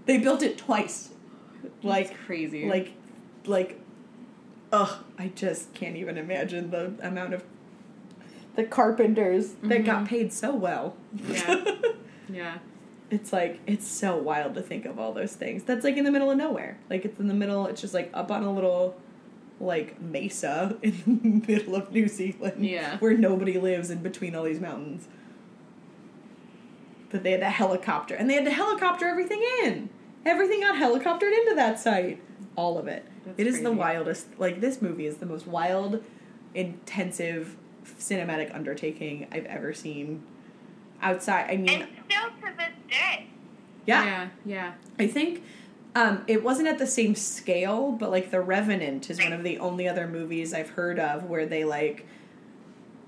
they 0.06 0.18
built 0.18 0.42
it 0.42 0.58
twice 0.58 1.10
like 1.82 2.10
It's 2.10 2.20
crazy. 2.26 2.68
like 2.68 2.92
like 3.46 3.80
ugh 4.72 5.04
i 5.18 5.28
just 5.28 5.72
can't 5.74 5.96
even 5.96 6.18
imagine 6.18 6.70
the 6.70 6.92
amount 7.02 7.32
of 7.34 7.44
the 8.56 8.64
carpenters 8.64 9.54
that 9.62 9.84
got 9.84 10.06
paid 10.06 10.32
so 10.32 10.54
well 10.54 10.94
Yeah. 11.26 11.64
yeah. 12.28 12.58
It's 13.10 13.32
like 13.32 13.60
it's 13.66 13.86
so 13.86 14.16
wild 14.16 14.54
to 14.54 14.62
think 14.62 14.84
of 14.86 14.98
all 14.98 15.12
those 15.12 15.34
things. 15.34 15.62
That's 15.64 15.84
like 15.84 15.96
in 15.96 16.04
the 16.04 16.10
middle 16.10 16.30
of 16.30 16.36
nowhere. 16.36 16.78
Like 16.90 17.04
it's 17.04 17.18
in 17.20 17.28
the 17.28 17.34
middle 17.34 17.66
it's 17.66 17.80
just 17.80 17.94
like 17.94 18.10
up 18.14 18.30
on 18.30 18.42
a 18.42 18.52
little 18.52 18.96
like 19.60 20.00
mesa 20.00 20.76
in 20.82 21.42
the 21.46 21.52
middle 21.52 21.76
of 21.76 21.92
new 21.92 22.08
zealand 22.08 22.64
Yeah. 22.64 22.96
where 23.00 23.16
nobody 23.16 23.56
lives 23.58 23.88
in 23.90 24.02
between 24.02 24.34
all 24.34 24.44
these 24.44 24.60
mountains. 24.60 25.06
But 27.10 27.22
they 27.22 27.30
had 27.32 27.40
to 27.40 27.50
helicopter 27.50 28.14
and 28.14 28.28
they 28.28 28.34
had 28.34 28.44
to 28.46 28.50
helicopter 28.50 29.06
everything 29.06 29.42
in. 29.62 29.88
Everything 30.26 30.60
got 30.62 30.74
helicoptered 30.76 31.32
into 31.38 31.52
that 31.54 31.78
site. 31.78 32.20
All 32.56 32.78
of 32.78 32.88
it. 32.88 33.04
That's 33.24 33.38
it 33.38 33.46
is 33.46 33.62
the 33.62 33.72
wildest 33.72 34.26
like 34.38 34.60
this 34.60 34.82
movie 34.82 35.06
is 35.06 35.18
the 35.18 35.26
most 35.26 35.46
wild 35.46 36.02
intensive 36.54 37.56
cinematic 37.98 38.54
undertaking 38.54 39.26
i've 39.32 39.44
ever 39.46 39.72
seen. 39.72 40.22
Outside 41.02 41.50
i 41.50 41.56
mean 41.56 41.82
And 41.82 41.88
still 42.10 42.30
to 42.50 42.56
this 42.56 42.70
day. 42.94 43.26
yeah, 43.86 44.04
Yeah. 44.04 44.28
Yeah. 44.44 44.72
I 44.98 45.06
think 45.06 45.42
um, 45.94 46.24
it 46.26 46.42
wasn't 46.42 46.68
at 46.68 46.78
the 46.78 46.86
same 46.86 47.14
scale, 47.14 47.92
but 47.92 48.10
like 48.10 48.30
The 48.30 48.40
Revenant 48.40 49.10
is 49.10 49.18
one 49.18 49.32
of 49.32 49.42
the 49.42 49.58
only 49.58 49.86
other 49.88 50.06
movies 50.06 50.52
I've 50.54 50.70
heard 50.70 50.98
of 50.98 51.24
where 51.24 51.46
they 51.46 51.64
like 51.64 52.06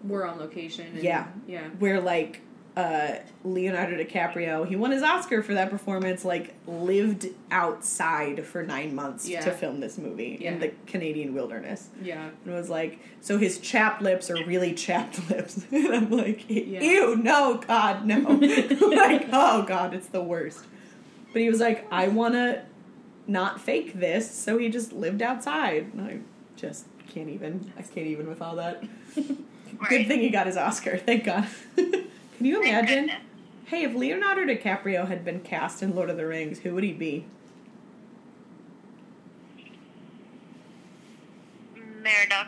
We're 0.05 0.25
on 0.27 0.39
location. 0.39 0.87
And, 0.95 1.03
Yeah. 1.03 1.27
Yeah. 1.47 1.69
where 1.79 2.01
like 2.01 2.41
uh, 2.77 3.17
Leonardo 3.43 3.97
DiCaprio 3.97 4.69
he 4.69 4.77
won 4.77 4.91
his 4.91 5.03
Oscar 5.03 5.43
for 5.43 5.55
that 5.55 5.71
performance 5.71 6.27
like 6.27 6.53
lived 6.67 7.27
outside 7.51 8.45
for 8.45 8.63
nine 8.63 8.95
months 8.95 9.27
Yeah. 9.27 9.41
to 9.41 9.51
film 9.51 9.81
this 9.81 9.97
movie 9.97 10.37
Yeah. 10.41 10.53
in 10.53 10.61
the 10.61 10.73
Canadian 10.87 11.33
wilderness. 11.33 11.89
Yeah. 12.03 12.29
And 12.45 12.53
it 12.55 12.57
was 12.57 12.69
like, 12.69 12.99
so 13.23 13.39
his 13.39 13.59
chapped 13.59 14.03
lips 14.03 14.31
are 14.31 14.45
really 14.45 14.75
chapped 14.75 15.31
lips. 15.31 15.65
and 15.73 15.89
I'm 15.89 16.11
like, 16.11 16.49
ew, 16.51 17.17
no, 17.17 17.63
God, 17.67 18.05
no. 18.05 18.19
like, 18.91 19.29
oh, 19.33 19.63
God, 19.67 19.95
it's 19.95 20.09
the 20.09 20.23
worst. 20.23 20.65
But 21.33 21.41
he 21.43 21.49
was 21.49 21.61
like, 21.61 21.87
I 21.91 22.09
want 22.09 22.35
to 22.35 22.63
not 23.27 23.59
fake 23.61 23.95
this. 23.95 24.31
So 24.31 24.59
he 24.59 24.69
just 24.69 24.93
lived 24.93 25.23
outside. 25.23 25.93
And 25.95 26.01
I 26.03 26.19
just 26.57 26.85
can't 27.09 27.29
even. 27.31 27.73
I 27.79 27.83
can't 27.83 28.07
even 28.07 28.29
with 28.29 28.43
all 28.43 28.57
that. 28.57 28.85
Good 29.89 30.07
thing 30.07 30.21
he 30.21 30.29
got 30.31 30.47
his 30.47 30.57
Oscar. 30.57 30.97
Thank 30.99 31.25
God. 31.25 31.47
Can 32.37 32.47
you 32.47 32.61
imagine? 32.63 33.11
Hey, 33.67 33.83
if 33.85 33.95
Leonardo 33.95 34.43
DiCaprio 34.45 35.09
had 35.09 35.25
been 35.25 35.41
cast 35.41 35.83
in 35.83 35.95
Lord 35.95 36.11
of 36.11 36.17
the 36.17 36.27
Rings, 36.27 36.61
who 36.61 36.75
would 36.75 36.85
he 36.85 36.93
be? 36.93 37.25
Meriadoc. 41.77 42.47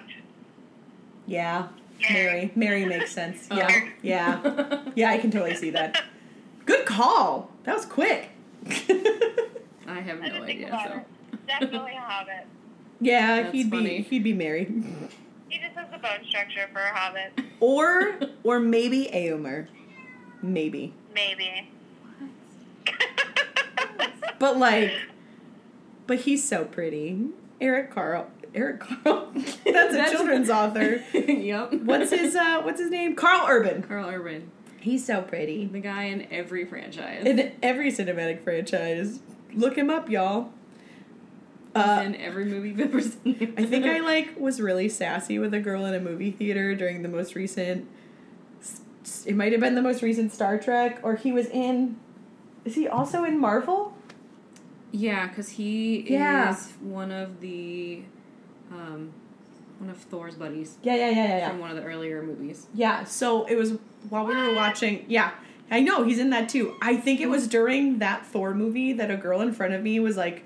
Yeah. 1.27 1.69
Merry. 2.01 2.13
Merry. 2.15 2.53
Merry 2.55 2.85
makes 2.87 3.13
sense. 3.13 3.49
Oh. 3.51 3.57
Yeah. 3.57 3.69
Oh. 3.73 3.89
Yeah. 4.03 4.83
Yeah, 4.95 5.11
I 5.11 5.19
can 5.19 5.31
totally 5.31 5.55
see 5.55 5.71
that. 5.71 6.03
Good 6.67 6.87
call. 6.87 7.51
That 7.65 7.75
was 7.75 7.87
quick. 7.87 8.31
I 8.67 10.01
have 10.01 10.21
no 10.21 10.25
didn't 10.29 10.47
think 10.47 10.61
idea. 10.61 10.69
about 10.69 10.87
So. 10.89 10.93
it. 11.33 11.47
Definitely 11.47 11.93
a 11.93 12.01
hobbit. 12.01 12.47
yeah, 13.01 13.43
That's 13.43 13.53
he'd 13.53 13.71
funny. 13.71 13.99
be 13.99 14.03
he'd 14.03 14.23
be 14.25 14.33
Merry. 14.35 14.65
He 15.49 15.59
just 15.59 15.75
has 15.77 15.91
the 15.91 15.99
bone 15.99 16.25
structure 16.29 16.69
for 16.73 16.81
a 16.81 16.95
hobbit. 16.95 17.33
Or 17.61 18.19
or 18.45 18.61
maybe 18.61 19.11
Eomer. 19.13 19.67
Maybe. 20.43 20.93
Maybe. 21.15 21.71
But 24.39 24.57
like 24.59 24.93
but 26.07 26.21
he's 26.21 26.47
so 26.49 26.65
pretty. 26.65 27.27
Eric 27.61 27.91
Carle 27.91 28.31
Eric 28.55 28.81
Carle. 28.81 29.33
That's 29.35 29.59
a 29.67 29.73
That's- 29.73 30.11
children's 30.13 30.49
author. 30.49 31.03
yep. 31.13 31.73
What's 31.75 32.11
his 32.11 32.37
uh 32.37 32.61
what's 32.63 32.81
his 32.81 32.91
name? 32.91 33.17
Karl 33.17 33.47
Urban. 33.49 33.83
Karl 33.83 34.09
Urban. 34.09 34.51
He's 34.81 35.05
so 35.05 35.23
pretty. 35.23 35.67
The 35.67 35.81
guy 35.81 36.05
in 36.05 36.29
every 36.33 36.65
franchise. 36.65 37.27
In 37.27 37.53
every 37.63 37.91
cinematic 37.91 38.45
franchise. 38.45 39.19
Look 39.53 39.77
him 39.77 39.91
up, 39.91 40.09
y'all. 40.09 40.53
He's 41.75 41.85
Uh, 41.85 42.03
in 42.07 42.15
every 42.17 42.45
movie 42.45 42.69
you've 42.71 42.81
ever 42.81 43.01
seen. 43.01 43.55
I 43.59 43.65
think 43.65 43.85
I 43.87 43.99
like 44.13 44.39
was 44.39 44.61
really 44.61 44.89
sassy 44.89 45.39
with 45.41 45.53
a 45.53 45.59
girl 45.61 45.85
in 45.85 45.95
a 45.95 46.01
movie 46.01 46.31
theater 46.31 46.75
during 46.77 47.03
the 47.03 47.09
most 47.09 47.35
recent. 47.35 47.89
It 49.27 49.37
might 49.37 49.53
have 49.53 49.61
been 49.61 49.75
the 49.75 49.83
most 49.83 50.03
recent 50.03 50.33
Star 50.33 50.59
Trek, 50.59 51.01
or 51.03 51.17
he 51.17 51.33
was 51.33 51.47
in. 51.47 51.97
Is 52.65 52.75
he 52.75 52.89
also 52.89 53.25
in 53.25 53.39
Marvel? 53.39 53.95
Yeah, 54.91 55.27
because 55.29 55.51
he 55.51 56.01
Yeah. 56.09 56.51
is 56.51 56.73
one 56.81 57.11
of 57.11 57.41
the, 57.41 58.03
um, 58.73 59.13
one 59.79 59.91
of 59.91 59.97
Thor's 59.99 60.35
buddies 60.35 60.77
Yeah, 60.83 60.95
yeah, 60.97 61.11
yeah, 61.11 61.27
yeah, 61.39 61.49
from 61.51 61.61
one 61.61 61.71
of 61.71 61.77
the 61.77 61.83
earlier 61.85 62.23
movies. 62.23 62.67
Yeah, 62.75 63.05
so 63.05 63.45
it 63.45 63.57
was 63.57 63.75
while 64.09 64.27
we 64.27 64.35
were 64.35 64.55
watching. 64.55 65.05
Yeah, 65.09 65.31
I 65.71 65.81
know 65.81 66.05
he's 66.05 66.19
in 66.19 66.31
that 66.31 66.49
too. 66.49 66.75
I 66.81 66.97
think 66.97 67.21
it 67.21 67.29
was 67.29 67.47
during 67.47 67.99
that 67.99 68.25
Thor 68.27 68.55
movie 68.55 68.93
that 68.95 69.11
a 69.11 69.17
girl 69.17 69.41
in 69.41 69.53
front 69.53 69.75
of 69.75 69.83
me 69.83 70.01
was 70.01 70.17
like, 70.17 70.43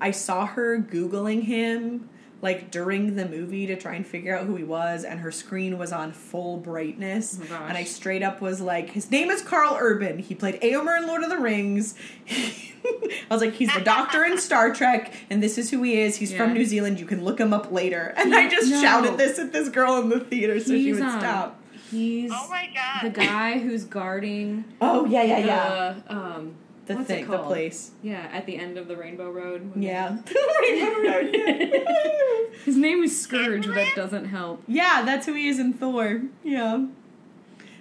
I 0.00 0.10
saw 0.10 0.46
her 0.46 0.78
Googling 0.78 1.42
him 1.44 2.08
like 2.44 2.70
during 2.70 3.16
the 3.16 3.26
movie 3.26 3.66
to 3.66 3.74
try 3.74 3.94
and 3.94 4.06
figure 4.06 4.36
out 4.38 4.46
who 4.46 4.54
he 4.54 4.62
was, 4.62 5.02
and 5.02 5.18
her 5.20 5.32
screen 5.32 5.78
was 5.78 5.90
on 5.92 6.12
full 6.12 6.58
brightness. 6.58 7.36
Oh 7.36 7.40
my 7.42 7.46
gosh. 7.48 7.62
and 7.70 7.76
I 7.78 7.82
straight 7.84 8.22
up 8.22 8.40
was 8.40 8.60
like, 8.60 8.90
his 8.90 9.10
name 9.10 9.30
is 9.30 9.42
Karl 9.42 9.76
Urban. 9.80 10.18
He 10.18 10.34
played 10.36 10.60
Eomer 10.60 10.96
in 10.98 11.06
Lord 11.08 11.24
of 11.24 11.30
the 11.30 11.38
Rings. 11.38 11.96
I 12.30 13.10
was 13.30 13.40
like, 13.40 13.54
he's 13.54 13.72
the 13.74 13.80
doctor 13.80 14.24
in 14.24 14.38
Star 14.38 14.72
Trek, 14.72 15.12
and 15.30 15.42
this 15.42 15.56
is 15.58 15.70
who 15.70 15.82
he 15.82 16.00
is. 16.00 16.16
He's 16.16 16.32
from 16.34 16.52
New 16.52 16.64
Zealand. 16.66 17.00
You 17.00 17.06
can 17.06 17.24
look 17.24 17.40
him 17.40 17.52
up 17.52 17.72
later. 17.72 18.14
And 18.24 18.34
I 18.34 18.48
just 18.48 18.70
No. 18.70 18.80
shouted 18.80 19.16
this 19.18 19.38
at 19.38 19.52
this 19.52 19.68
girl 19.70 19.98
in 20.00 20.08
the 20.10 20.20
theater 20.20 20.60
so 20.60 20.66
she 20.72 20.84
He's, 20.84 20.96
would 20.96 21.04
um, 21.04 21.20
stop. 21.20 21.60
He's 21.90 22.30
Oh 22.32 22.46
my 22.50 22.68
god. 22.74 23.04
the 23.04 23.10
guy 23.20 23.58
who's 23.58 23.84
guarding 23.84 24.64
Oh 24.80 25.04
yeah, 25.06 25.22
yeah, 25.22 25.40
the, 25.40 25.46
yeah. 25.46 25.94
um, 26.08 26.54
The 26.86 26.96
what's 26.96 27.08
thing, 27.08 27.24
it 27.24 27.30
the 27.30 27.38
place. 27.38 27.92
Yeah, 28.02 28.28
at 28.30 28.44
the 28.44 28.56
end 28.56 28.76
of 28.76 28.88
the 28.88 28.96
Rainbow 28.96 29.30
Road. 29.30 29.72
Yeah. 29.74 30.18
yeah, 30.68 31.22
His 32.64 32.76
name 32.76 33.02
is 33.02 33.26
Skurge, 33.26 33.66
but 33.66 33.74
that 33.74 33.92
doesn't 33.96 34.26
help. 34.26 34.62
Yeah, 34.66 35.02
that's 35.04 35.24
who 35.24 35.32
he 35.32 35.48
is 35.48 35.58
in 35.58 35.72
Thor. 35.72 36.22
Yeah. 36.42 36.86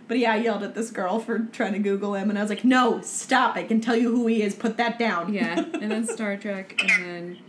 But 0.08 0.20
yeah, 0.20 0.34
I 0.34 0.38
yelled 0.38 0.64
at 0.64 0.76
this 0.76 0.92
girl 0.92 1.20
for 1.20 1.40
trying 1.40 1.74
to 1.74 1.80
Google 1.80 2.16
him, 2.16 2.30
and 2.30 2.38
I 2.38 2.42
was 2.42 2.50
like, 2.50 2.64
"No, 2.64 3.02
stop! 3.02 3.56
I 3.56 3.64
can 3.64 3.82
tell 3.82 3.96
you 3.96 4.10
who 4.16 4.28
he 4.28 4.42
is. 4.42 4.56
Put 4.56 4.78
that 4.78 5.00
down." 5.00 5.34
Yeah, 5.34 5.58
and 5.74 5.92
then 5.92 6.06
Star 6.06 6.38
Trek, 6.38 6.80
and 6.82 7.06
then 7.06 7.40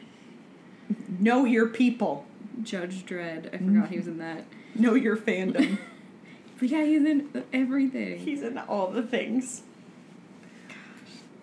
know 1.18 1.44
your 1.44 1.68
people. 1.68 2.26
Judge 2.62 3.04
Dredd. 3.04 3.46
I 3.52 3.58
mm-hmm. 3.58 3.74
forgot 3.74 3.90
he 3.90 3.98
was 3.98 4.06
in 4.06 4.18
that. 4.18 4.44
Know 4.74 4.94
your 4.94 5.16
fandom. 5.16 5.78
But 6.58 6.68
yeah, 6.68 6.84
he's 6.84 7.04
in 7.04 7.44
everything. 7.52 8.18
He's 8.18 8.42
in 8.42 8.58
all 8.58 8.90
the 8.90 9.02
things. 9.02 9.62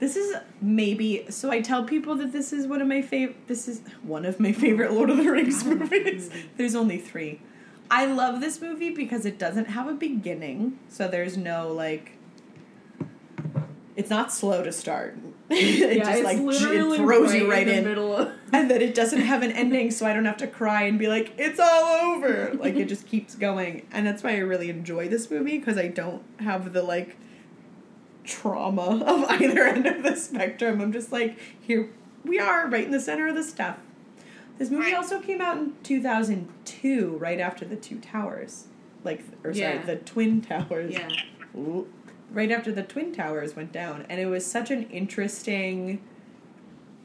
This 0.02 0.16
is 0.16 0.36
maybe 0.60 1.28
so. 1.30 1.52
I 1.52 1.62
tell 1.62 1.84
people 1.84 2.16
that 2.16 2.32
this 2.32 2.52
is 2.52 2.66
one 2.66 2.82
of 2.82 2.88
my 2.88 3.04
favorite. 3.04 3.48
This 3.48 3.68
is 3.68 3.82
one 4.02 4.26
of 4.26 4.40
my 4.40 4.52
favorite 4.52 4.92
Lord 4.94 5.12
of 5.12 5.18
the 5.18 5.32
Rings 5.32 5.64
movies. 5.64 6.32
There's 6.58 6.74
only 6.74 6.98
three. 6.98 7.40
I 7.92 8.08
love 8.08 8.42
this 8.42 8.60
movie 8.60 8.90
because 8.90 9.28
it 9.28 9.38
doesn't 9.38 9.66
have 9.66 9.88
a 9.88 9.94
beginning, 9.94 10.80
so 10.90 11.08
there's 11.08 11.38
no 11.38 11.72
like. 11.72 12.14
It's 13.96 14.10
not 14.10 14.34
slow 14.34 14.64
to 14.64 14.72
start. 14.72 15.20
it 15.52 15.98
yeah, 15.98 16.04
just 16.04 16.24
like 16.24 16.38
it 16.40 16.96
throws 16.98 17.36
you 17.36 17.52
right 17.52 17.68
the 17.68 17.78
in, 17.78 17.84
middle 17.84 18.16
of. 18.16 18.32
and 18.52 18.72
then 18.72 18.82
it 18.82 18.96
doesn't 18.96 19.22
have 19.22 19.44
an 19.44 19.52
ending, 19.52 19.92
so 19.92 20.08
I 20.08 20.14
don't 20.14 20.26
have 20.26 20.38
to 20.38 20.48
cry 20.48 20.86
and 20.86 20.98
be 20.98 21.10
like, 21.10 21.34
"It's 21.38 21.60
all 21.60 22.16
over." 22.16 22.56
Like 22.56 22.74
it 22.74 22.86
just 22.90 23.06
keeps 23.06 23.36
going, 23.36 23.86
and 23.92 24.08
that's 24.08 24.24
why 24.24 24.32
I 24.32 24.40
really 24.40 24.72
enjoy 24.72 25.10
this 25.10 25.30
movie 25.30 25.60
because 25.60 25.78
I 25.78 25.90
don't 25.90 26.24
have 26.40 26.74
the 26.74 26.82
like 26.82 27.18
trauma 28.32 29.04
of 29.06 29.30
either 29.30 29.64
end 29.64 29.86
of 29.86 30.04
the 30.04 30.16
spectrum. 30.16 30.82
I'm 30.82 30.92
just 30.92 31.12
like, 31.12 31.38
here 31.62 31.90
we 32.24 32.40
are, 32.40 32.68
right 32.68 32.86
in 32.86 32.92
the 32.92 33.00
center 33.00 33.28
of 33.28 33.36
the 33.36 33.44
stuff. 33.44 33.78
This 34.58 34.70
movie 34.70 34.94
also 34.94 35.20
came 35.20 35.42
out 35.42 35.58
in 35.58 35.74
2002, 35.84 37.18
right 37.18 37.40
after 37.40 37.66
the 37.66 37.76
Two 37.76 38.00
Towers, 38.00 38.68
like, 39.04 39.24
or 39.44 39.54
sorry, 39.54 39.76
Yeah. 39.76 39.86
the 39.86 39.96
Twin 39.96 40.42
Towers. 40.42 40.94
Yeah. 40.94 41.10
Ooh. 41.56 41.88
Right 42.32 42.52
after 42.52 42.72
the 42.72 42.84
Twin 42.84 43.12
Towers 43.12 43.56
went 43.56 43.72
down, 43.72 44.06
and 44.08 44.22
it 44.22 44.28
was 44.28 44.46
such 44.46 44.70
an 44.72 44.84
interesting 44.90 46.02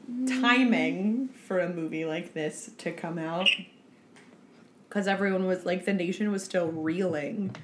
mm. 0.09 0.41
timing 0.41 1.29
for 1.29 1.59
a 1.59 1.67
movie 1.67 2.05
like 2.05 2.33
this 2.33 2.69
to 2.77 2.91
come 2.91 3.17
out 3.17 3.49
because 4.87 5.07
everyone 5.07 5.45
was 5.45 5.65
like 5.65 5.85
the 5.85 5.93
nation 5.93 6.31
was 6.31 6.43
still 6.43 6.67
reeling 6.67 7.55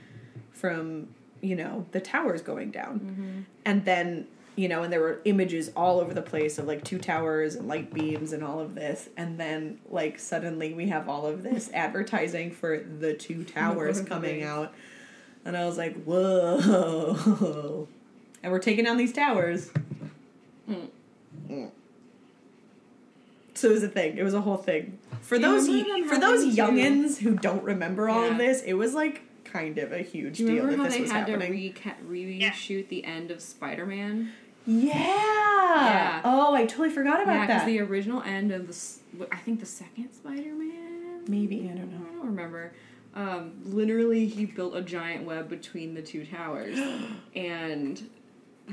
from 0.51 1.07
you 1.43 1.55
know 1.55 1.85
the 1.91 1.99
towers 1.99 2.41
going 2.41 2.71
down 2.71 3.45
and 3.65 3.85
then 3.85 4.27
you 4.55 4.67
know 4.67 4.83
and 4.83 4.91
there 4.93 5.01
were 5.01 5.19
images 5.25 5.71
all 5.75 5.99
over 5.99 6.13
the 6.13 6.21
place 6.21 6.57
of 6.57 6.65
like 6.65 6.83
two 6.83 6.97
towers 6.97 7.55
and 7.55 7.67
light 7.67 7.93
beams 7.93 8.33
and 8.33 8.43
all 8.43 8.59
of 8.59 8.75
this 8.75 9.09
and 9.17 9.39
then 9.39 9.79
like 9.89 10.17
suddenly 10.19 10.73
we 10.73 10.87
have 10.89 11.09
all 11.09 11.25
of 11.25 11.43
this 11.43 11.69
advertising 11.73 12.49
for 12.51 12.79
the 12.79 13.13
two 13.13 13.43
towers 13.43 13.75
Lord 13.75 13.89
of 13.89 14.03
the 14.05 14.09
coming 14.09 14.43
out 14.43 14.73
and 15.45 15.57
i 15.57 15.65
was 15.65 15.77
like 15.77 16.01
whoa 16.03 17.87
and 18.41 18.51
we're 18.51 18.59
taking 18.59 18.85
down 18.85 18.97
these 18.97 19.13
towers 19.13 19.69
Mm. 20.69 20.87
Mm. 21.49 21.71
So 23.53 23.69
it 23.69 23.73
was 23.73 23.83
a 23.83 23.87
thing. 23.87 24.17
It 24.17 24.23
was 24.23 24.33
a 24.33 24.41
whole 24.41 24.57
thing. 24.57 24.97
For 25.21 25.37
those 25.37 25.67
for 25.67 26.17
those 26.17 26.55
youngins 26.55 27.17
who 27.19 27.35
don't 27.35 27.63
remember 27.63 28.09
all 28.09 28.23
of 28.23 28.37
this, 28.37 28.61
it 28.63 28.73
was 28.73 28.93
like 28.93 29.23
kind 29.54 29.78
of 29.78 29.91
a 29.93 29.99
huge 30.01 30.38
Do 30.38 30.43
you 30.43 30.49
deal 30.56 30.66
remember 30.66 30.72
that 30.72 30.78
how 30.78 30.84
this 30.89 30.95
they 30.95 31.01
was 31.01 31.12
had 31.12 31.30
happening. 31.30 31.74
to 31.74 31.80
reca- 31.80 32.04
reshoot 32.51 32.88
the 32.89 33.06
end 33.06 33.32
of 33.32 33.39
Spider 33.41 33.86
Man? 33.86 34.32
yeah. 34.66 34.93
Yeah. 34.95 36.22
Oh, 36.26 36.54
I 36.54 36.66
totally 36.66 36.89
forgot 36.89 37.22
about 37.24 37.34
Yeah, 37.36 37.45
because 37.45 37.62
that. 37.62 37.66
the 37.68 37.80
original 37.80 38.22
end 38.24 38.51
of 38.51 38.64
the, 38.68 38.74
s- 38.74 38.99
I 39.32 39.38
think 39.38 39.60
the 39.60 39.66
second 39.66 40.12
Spider 40.12 40.54
Man. 40.54 41.24
Maybe 41.28 41.62
I 41.72 41.76
don't 41.76 41.91
know. 41.91 42.06
I 42.10 42.16
don't 42.16 42.26
remember. 42.26 42.74
Um, 43.16 43.54
literally, 43.64 44.28
he 44.28 44.45
built 44.45 44.76
a 44.76 44.82
giant 44.82 45.26
web 45.26 45.47
between 45.49 45.93
the 45.93 46.01
two 46.01 46.26
towers, 46.26 46.78
and 47.36 48.10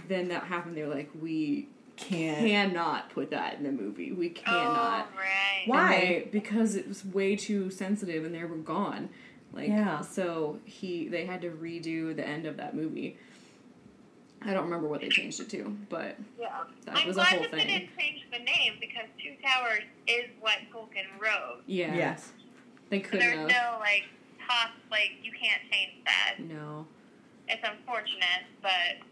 then 0.08 0.28
that 0.28 0.44
happened. 0.44 0.76
They 0.76 0.82
were 0.82 0.94
like, 0.94 1.10
"We 1.20 1.68
Can't. 1.96 2.38
cannot 2.38 3.10
put 3.10 3.30
that 3.30 3.54
in 3.58 3.62
the 3.64 3.70
movie. 3.72 4.12
We 4.12 4.30
cannot." 4.30 5.08
Oh, 5.12 5.18
right. 5.18 5.62
Why? 5.66 5.94
And 5.94 6.08
they- 6.24 6.28
because 6.32 6.74
it 6.74 6.88
was 6.88 7.04
way 7.04 7.36
too 7.36 7.70
sensitive, 7.70 8.24
and 8.24 8.34
they 8.34 8.44
were 8.44 8.56
gone. 8.56 9.10
Like, 9.52 9.68
Yeah. 9.68 10.00
so 10.00 10.58
he 10.64 11.08
they 11.08 11.24
had 11.26 11.40
to 11.42 11.50
redo 11.50 12.14
the 12.14 12.26
end 12.26 12.46
of 12.46 12.56
that 12.58 12.74
movie. 12.74 13.16
I 14.42 14.54
don't 14.54 14.64
remember 14.64 14.88
what 14.88 15.02
they 15.02 15.08
changed 15.10 15.40
it 15.40 15.50
to, 15.50 15.76
but 15.88 16.16
Yeah. 16.38 16.64
That 16.86 16.96
I'm 16.98 17.06
was 17.08 17.16
a 17.16 17.20
glad 17.20 17.26
whole 17.28 17.40
that 17.42 17.50
thing. 17.50 17.58
they 17.66 17.78
didn't 17.80 17.98
change 17.98 18.24
the 18.32 18.38
name 18.38 18.74
because 18.80 19.04
Two 19.22 19.34
Towers 19.42 19.82
is 20.06 20.24
what 20.40 20.58
Tolkien 20.72 21.06
wrote. 21.20 21.62
yeah, 21.66 21.94
Yes. 21.94 22.32
they 22.88 23.00
couldn't 23.00 23.20
there's 23.20 23.36
have. 23.38 23.48
no 23.48 23.78
like 23.80 24.04
top 24.48 24.70
like 24.90 25.10
you 25.22 25.32
can't 25.32 25.60
change 25.70 25.92
that. 26.06 26.36
No. 26.40 26.86
It's 27.48 27.62
unfortunate, 27.68 28.44
but 28.62 29.04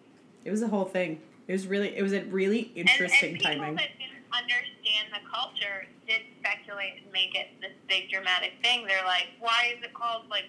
It 0.45 0.51
was 0.51 0.63
a 0.63 0.69
whole 0.69 0.85
thing. 0.87 1.21
It 1.49 1.53
was 1.53 1.67
really 1.67 1.95
it 1.97 2.03
was 2.03 2.13
a 2.13 2.23
really 2.25 2.71
interesting 2.75 3.31
and, 3.35 3.37
and 3.37 3.39
people 3.39 3.61
timing. 3.65 3.75
that 3.77 3.89
didn't 3.99 4.18
understand 4.33 5.13
the 5.13 5.23
culture 5.29 5.87
did 6.07 6.23
speculate 6.41 7.03
and 7.05 7.13
make 7.13 7.35
it 7.35 7.49
this 7.61 7.73
big 7.89 8.11
dramatic 8.11 8.53
thing. 8.63 8.87
They're 8.87 9.05
like, 9.05 9.29
why 9.41 9.75
is 9.77 9.83
it 9.83 9.95
called 9.95 10.29
like? 10.31 10.45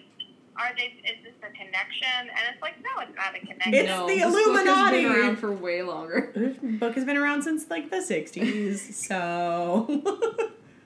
Are 0.56 0.74
they? 0.76 0.92
Is 1.08 1.16
this 1.24 1.32
a 1.42 1.50
connection? 1.56 2.28
And 2.28 2.40
it's 2.52 2.60
like, 2.60 2.74
no, 2.82 3.00
it's 3.02 3.16
not 3.16 3.34
a 3.34 3.38
connection. 3.40 3.72
It's 3.74 3.88
no, 3.88 4.06
the 4.06 4.14
this 4.16 4.24
book 4.24 4.34
has 4.34 4.46
Illuminati. 4.46 5.02
been 5.04 5.12
around 5.12 5.36
for 5.36 5.52
way 5.52 5.82
longer. 5.82 6.32
This 6.34 6.56
book 6.78 6.94
has 6.96 7.04
been 7.04 7.16
around 7.16 7.42
since 7.42 7.70
like 7.70 7.90
the 7.90 7.96
60s, 7.98 8.78
so 8.92 10.02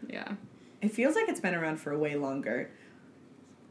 Yeah. 0.08 0.32
It 0.82 0.92
feels 0.92 1.14
like 1.14 1.28
it's 1.28 1.40
been 1.40 1.54
around 1.54 1.78
for 1.78 1.96
way 1.98 2.14
longer. 2.14 2.70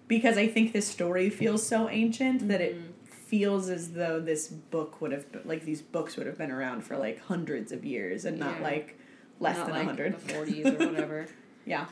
Because 0.08 0.38
I 0.38 0.48
think 0.48 0.74
this 0.74 0.88
story 0.88 1.30
feels 1.30 1.66
so 1.66 1.88
ancient 1.90 2.48
that 2.50 2.60
it 2.60 2.76
Mhm. 2.76 2.92
feels 3.08 3.70
as 3.70 3.94
though 3.94 4.20
this 4.20 4.48
book 4.48 5.00
would 5.00 5.12
have 5.12 5.26
like 5.46 5.64
these 5.64 5.82
books 5.82 6.18
would 6.18 6.28
have 6.28 6.38
been 6.38 6.52
around 6.52 6.82
for 6.84 6.98
like 6.98 7.20
hundreds 7.22 7.72
of 7.72 7.86
years 7.86 8.26
and 8.26 8.38
not 8.40 8.58
Yeah. 8.58 8.64
like 8.64 9.00
less 9.44 9.58
Not 9.58 9.68
than 9.68 9.76
a 9.76 9.80
like 9.80 9.88
100. 9.88 10.20
the 10.28 10.34
40s 10.34 10.80
or 10.82 10.86
whatever. 10.92 11.28
yeah. 11.66 11.86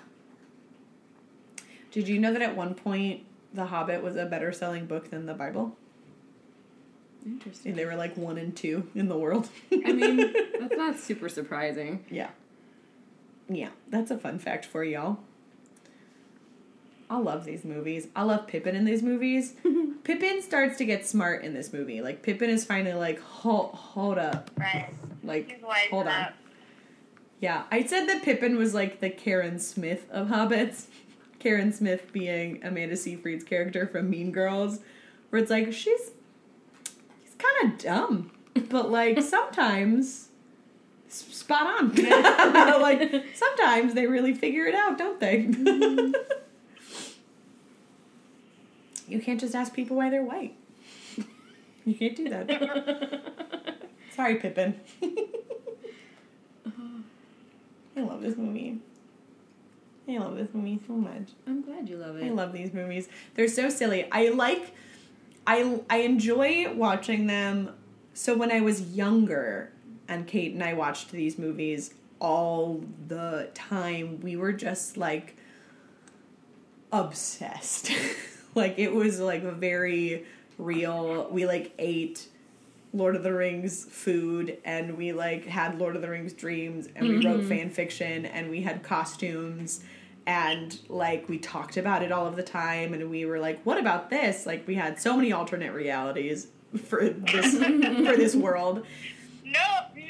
Did 1.91 2.07
you 2.07 2.19
know 2.19 2.31
that 2.33 2.41
at 2.41 2.55
one 2.55 2.73
point 2.73 3.23
The 3.53 3.65
Hobbit 3.65 4.01
was 4.01 4.15
a 4.15 4.25
better 4.25 4.51
selling 4.51 4.85
book 4.85 5.09
than 5.09 5.25
the 5.25 5.33
Bible? 5.33 5.75
Interesting. 7.25 7.71
And 7.71 7.79
they 7.79 7.85
were 7.85 7.95
like 7.95 8.17
one 8.17 8.37
and 8.37 8.55
two 8.55 8.87
in 8.95 9.07
the 9.09 9.17
world. 9.17 9.49
I 9.71 9.91
mean, 9.91 10.17
that's 10.59 10.75
not 10.75 10.97
super 10.97 11.29
surprising. 11.29 12.03
Yeah. 12.09 12.29
Yeah, 13.49 13.69
that's 13.89 14.09
a 14.11 14.17
fun 14.17 14.39
fact 14.39 14.65
for 14.65 14.83
y'all. 14.83 15.19
I 17.09 17.17
love 17.17 17.43
these 17.43 17.65
movies. 17.65 18.07
I 18.15 18.23
love 18.23 18.47
Pippin 18.47 18.73
in 18.75 18.85
these 18.85 19.03
movies. 19.03 19.53
Pippin 20.05 20.41
starts 20.41 20.77
to 20.77 20.85
get 20.85 21.05
smart 21.05 21.43
in 21.43 21.53
this 21.53 21.73
movie. 21.73 22.01
Like 22.01 22.23
Pippin 22.23 22.49
is 22.49 22.63
finally 22.63 22.93
like, 22.95 23.19
hold, 23.21 23.71
hold 23.73 24.17
up, 24.17 24.49
Right. 24.57 24.89
like, 25.21 25.51
He's 25.51 25.61
wise 25.61 25.87
hold 25.89 26.07
on. 26.07 26.27
Yeah, 27.41 27.63
I 27.71 27.83
said 27.83 28.05
that 28.05 28.21
Pippin 28.21 28.55
was 28.55 28.75
like 28.75 28.99
the 28.99 29.09
Karen 29.09 29.59
Smith 29.59 30.05
of 30.11 30.27
hobbits. 30.27 30.85
Karen 31.39 31.73
Smith 31.73 32.13
being 32.13 32.63
Amanda 32.63 32.95
Seyfried's 32.95 33.43
character 33.43 33.87
from 33.87 34.11
Mean 34.11 34.31
Girls, 34.31 34.79
where 35.31 35.41
it's 35.41 35.49
like 35.49 35.73
she's 35.73 36.11
kind 37.39 37.73
of 37.73 37.79
dumb, 37.79 38.29
but 38.69 38.91
like 38.91 39.19
sometimes 39.23 40.29
spot 41.07 41.65
on. 41.65 41.95
like 42.81 43.25
sometimes 43.33 43.95
they 43.95 44.05
really 44.05 44.35
figure 44.35 44.67
it 44.67 44.75
out, 44.75 44.99
don't 44.99 45.19
they? 45.19 45.45
Mm-hmm. 45.45 46.13
you 49.07 49.19
can't 49.19 49.39
just 49.39 49.55
ask 49.55 49.73
people 49.73 49.97
why 49.97 50.11
they're 50.11 50.23
white. 50.23 50.55
You 51.85 51.95
can't 51.95 52.15
do 52.15 52.29
that. 52.29 53.81
Sorry, 54.15 54.35
Pippin. 54.35 54.79
I 58.01 58.03
love 58.03 58.21
this 58.21 58.35
movie. 58.35 58.79
I 60.07 60.17
love 60.17 60.35
this 60.35 60.49
movie 60.53 60.79
so 60.87 60.93
much. 60.93 61.29
I'm 61.45 61.61
glad 61.61 61.87
you 61.87 61.97
love 61.97 62.17
it. 62.17 62.25
I 62.25 62.29
love 62.29 62.51
these 62.51 62.73
movies. 62.73 63.07
They're 63.35 63.47
so 63.47 63.69
silly. 63.69 64.07
I 64.11 64.29
like 64.29 64.73
I 65.45 65.81
I 65.89 65.97
enjoy 65.97 66.73
watching 66.73 67.27
them. 67.27 67.75
So 68.13 68.35
when 68.35 68.51
I 68.51 68.61
was 68.61 68.81
younger 68.93 69.71
and 70.07 70.27
Kate 70.27 70.53
and 70.53 70.63
I 70.63 70.73
watched 70.73 71.11
these 71.11 71.37
movies 71.37 71.93
all 72.19 72.83
the 73.07 73.49
time, 73.53 74.19
we 74.21 74.35
were 74.35 74.53
just 74.53 74.97
like 74.97 75.37
obsessed. 76.91 77.91
like 78.55 78.79
it 78.79 78.93
was 78.93 79.19
like 79.19 79.43
a 79.43 79.51
very 79.51 80.25
real. 80.57 81.29
We 81.29 81.45
like 81.45 81.73
ate 81.77 82.27
Lord 82.93 83.15
of 83.15 83.23
the 83.23 83.33
Rings 83.33 83.85
food 83.85 84.57
and 84.65 84.97
we 84.97 85.13
like 85.13 85.45
had 85.45 85.79
Lord 85.79 85.95
of 85.95 86.01
the 86.01 86.09
Rings 86.09 86.33
dreams 86.33 86.87
and 86.95 87.07
we 87.07 87.25
wrote 87.25 87.39
mm-hmm. 87.39 87.49
fan 87.49 87.69
fiction 87.69 88.25
and 88.25 88.49
we 88.49 88.61
had 88.61 88.83
costumes 88.83 89.81
and 90.25 90.77
like 90.89 91.27
we 91.29 91.37
talked 91.37 91.77
about 91.77 92.03
it 92.03 92.11
all 92.11 92.27
of 92.27 92.35
the 92.35 92.43
time 92.43 92.93
and 92.93 93.09
we 93.09 93.25
were 93.25 93.39
like 93.39 93.61
what 93.63 93.77
about 93.77 94.09
this? 94.09 94.45
Like 94.45 94.67
we 94.67 94.75
had 94.75 94.99
so 94.99 95.15
many 95.15 95.31
alternate 95.31 95.73
realities 95.73 96.47
for 96.85 97.09
this 97.09 97.57
for 97.57 98.17
this 98.17 98.35
world. 98.35 98.85
No, 99.45 99.59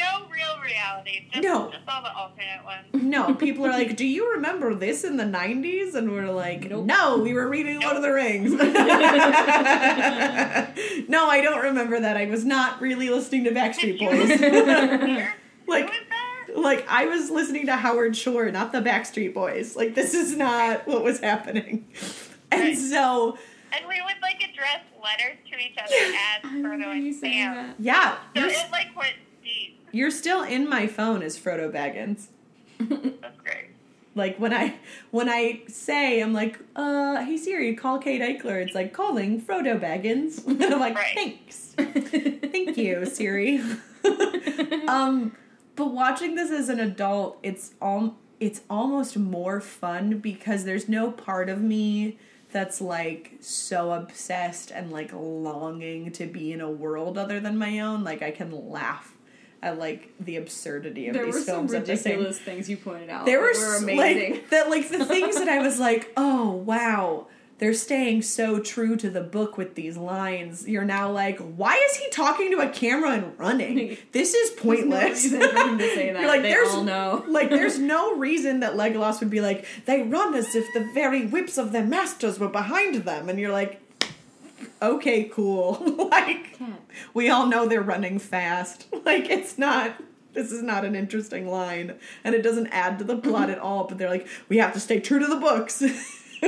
no 0.01 0.25
real 0.29 0.59
reality. 0.63 1.27
Just, 1.31 1.43
No. 1.43 1.69
just 1.71 1.83
all 1.87 2.01
the 2.01 2.13
alternate 2.15 2.63
ones. 2.65 2.87
no 2.93 3.33
people 3.35 3.65
are 3.65 3.71
like 3.71 3.95
do 3.95 4.05
you 4.05 4.31
remember 4.33 4.73
this 4.75 5.03
in 5.03 5.17
the 5.17 5.23
90s 5.23 5.95
and 5.95 6.11
we're 6.11 6.29
like 6.31 6.69
Nope. 6.69 6.85
no 6.85 7.17
we 7.17 7.33
were 7.33 7.47
reading 7.47 7.79
lord 7.81 7.95
of 7.95 8.01
the 8.01 8.11
rings 8.11 8.51
no 11.09 11.27
i 11.29 11.41
don't 11.41 11.61
remember 11.63 11.99
that 11.99 12.17
i 12.17 12.25
was 12.25 12.43
not 12.45 12.79
really 12.81 13.09
listening 13.09 13.43
to 13.45 13.51
backstreet 13.51 13.99
boys 13.99 14.29
like 15.67 15.85
Who 15.89 15.91
is 15.93 15.99
that? 16.09 16.47
like 16.55 16.85
I 16.89 17.05
was 17.05 17.29
listening 17.29 17.67
to 17.67 17.77
Howard 17.77 18.13
Shore, 18.17 18.51
not 18.51 18.73
the 18.73 18.81
Backstreet 18.81 19.33
Boys. 19.33 19.77
Like 19.77 19.95
this 19.95 20.13
is 20.13 20.35
not 20.35 20.85
what 20.85 21.01
was 21.01 21.21
happening. 21.21 21.85
And 22.51 22.61
Right. 22.61 22.77
so 22.77 23.37
And 23.71 23.87
we 23.87 24.01
would 24.01 24.21
like 24.21 24.35
address 24.43 24.81
letters 25.01 25.37
to 25.49 25.57
each 25.57 25.77
other 25.77 25.95
as 25.95 26.43
I 26.43 26.47
Frodo 26.57 26.91
and 26.91 27.15
Sam. 27.15 27.55
that. 27.55 27.75
yeah, 27.79 28.17
So 28.35 28.43
it 28.47 28.69
like 28.69 28.87
went 28.97 29.13
deep. 29.15 29.30
You're 29.91 30.11
still 30.11 30.43
in 30.43 30.67
my 30.69 30.87
phone 30.87 31.21
as 31.21 31.37
Frodo 31.39 31.71
Baggins. 31.71 32.27
That's 32.79 33.37
great. 33.43 33.67
Like 34.15 34.37
when 34.39 34.53
I 34.53 34.75
when 35.11 35.29
I 35.29 35.61
say 35.67 36.21
I'm 36.21 36.33
like, 36.33 36.59
uh, 36.75 37.23
hey 37.23 37.37
Siri, 37.37 37.75
call 37.75 37.99
Kate 37.99 38.21
Eichler. 38.21 38.61
It's 38.65 38.75
like 38.75 38.93
calling 38.93 39.41
Frodo 39.41 39.79
Baggins. 39.79 40.45
And 40.47 40.63
I'm 40.63 40.79
like, 40.79 40.95
Right. 40.95 41.15
thanks, 41.15 41.73
thank 41.77 42.77
you, 42.77 43.05
Siri. 43.05 43.61
um, 44.87 45.35
but 45.75 45.93
watching 45.93 46.35
this 46.35 46.51
as 46.51 46.69
an 46.69 46.79
adult, 46.79 47.37
it's 47.43 47.73
all 47.81 48.17
it's 48.39 48.61
almost 48.69 49.17
more 49.17 49.61
fun 49.61 50.17
because 50.17 50.65
there's 50.65 50.89
no 50.89 51.11
part 51.11 51.47
of 51.47 51.61
me 51.61 52.17
that's 52.51 52.81
like 52.81 53.33
so 53.39 53.91
obsessed 53.91 54.71
and 54.71 54.91
like 54.91 55.11
longing 55.13 56.11
to 56.11 56.25
be 56.25 56.51
in 56.51 56.59
a 56.59 56.69
world 56.69 57.17
other 57.17 57.39
than 57.39 57.57
my 57.57 57.79
own. 57.79 58.03
Like 58.03 58.21
I 58.21 58.31
can 58.31 58.69
laugh 58.71 59.15
at 59.63 59.77
like 59.77 60.09
the 60.19 60.37
absurdity 60.37 61.07
of 61.07 61.13
There 61.13 61.25
these 61.25 61.35
were 61.35 61.39
some 61.41 61.55
films 61.67 61.73
at 61.73 61.85
the 61.85 61.95
same 61.97 62.13
ridiculous 62.13 62.39
things 62.39 62.69
you 62.69 62.77
pointed 62.77 63.09
out. 63.09 63.25
there 63.25 63.39
were 63.41 63.53
were 63.53 63.77
amazing. 63.77 64.31
like 64.33 64.49
that 64.49 64.69
like 64.69 64.89
the 64.89 65.05
things 65.05 65.35
that 65.37 65.47
I 65.49 65.59
was 65.59 65.79
like, 65.87 66.11
"Oh, 66.17 66.51
wow. 66.51 67.27
They're 67.59 67.75
staying 67.75 68.23
so 68.23 68.59
true 68.59 68.95
to 68.95 69.07
the 69.07 69.21
book 69.21 69.55
with 69.55 69.75
these 69.75 69.95
lines." 69.95 70.67
You're 70.67 70.83
now 70.83 71.11
like, 71.11 71.37
"Why 71.39 71.75
is 71.91 71.97
he 71.97 72.09
talking 72.09 72.49
to 72.51 72.57
a 72.57 72.69
camera 72.69 73.11
and 73.11 73.37
running? 73.37 73.97
This 74.13 74.33
is 74.33 74.49
There's 74.49 74.63
no 74.63 74.63
pointless." 74.63 75.23
reason 75.25 75.41
for 75.41 75.57
him 75.69 75.77
to 75.77 75.95
say 75.95 76.11
that. 76.11 76.21
You're 76.21 76.27
like, 76.27 76.41
they 76.41 76.49
"There's 76.49 76.73
like 77.27 77.49
there's 77.51 77.77
no 77.77 78.15
reason 78.17 78.61
that 78.61 78.73
Legolas 78.73 79.19
would 79.19 79.29
be 79.29 79.41
like, 79.41 79.67
"They 79.85 80.01
run 80.01 80.33
as 80.33 80.55
if 80.55 80.65
the 80.73 80.89
very 80.95 81.27
whips 81.27 81.59
of 81.59 81.71
their 81.71 81.85
masters 81.85 82.39
were 82.39 82.49
behind 82.49 82.95
them." 82.95 83.29
And 83.29 83.39
you're 83.39 83.51
like, 83.51 83.79
"Okay, 84.81 85.25
cool." 85.25 86.07
like 86.11 86.57
we 87.13 87.29
all 87.29 87.47
know 87.47 87.67
they're 87.67 87.81
running 87.81 88.19
fast. 88.19 88.87
Like 89.03 89.29
it's 89.29 89.57
not 89.57 89.95
this 90.33 90.51
is 90.51 90.61
not 90.61 90.85
an 90.85 90.95
interesting 90.95 91.49
line 91.49 91.95
and 92.23 92.35
it 92.35 92.43
doesn't 92.43 92.67
add 92.67 92.99
to 92.99 93.03
the 93.03 93.17
plot 93.17 93.49
at 93.49 93.59
all, 93.59 93.85
but 93.85 93.97
they're 93.97 94.09
like, 94.09 94.27
we 94.47 94.57
have 94.57 94.73
to 94.73 94.79
stay 94.79 94.99
true 94.99 95.19
to 95.19 95.27
the 95.27 95.35
books. 95.35 95.81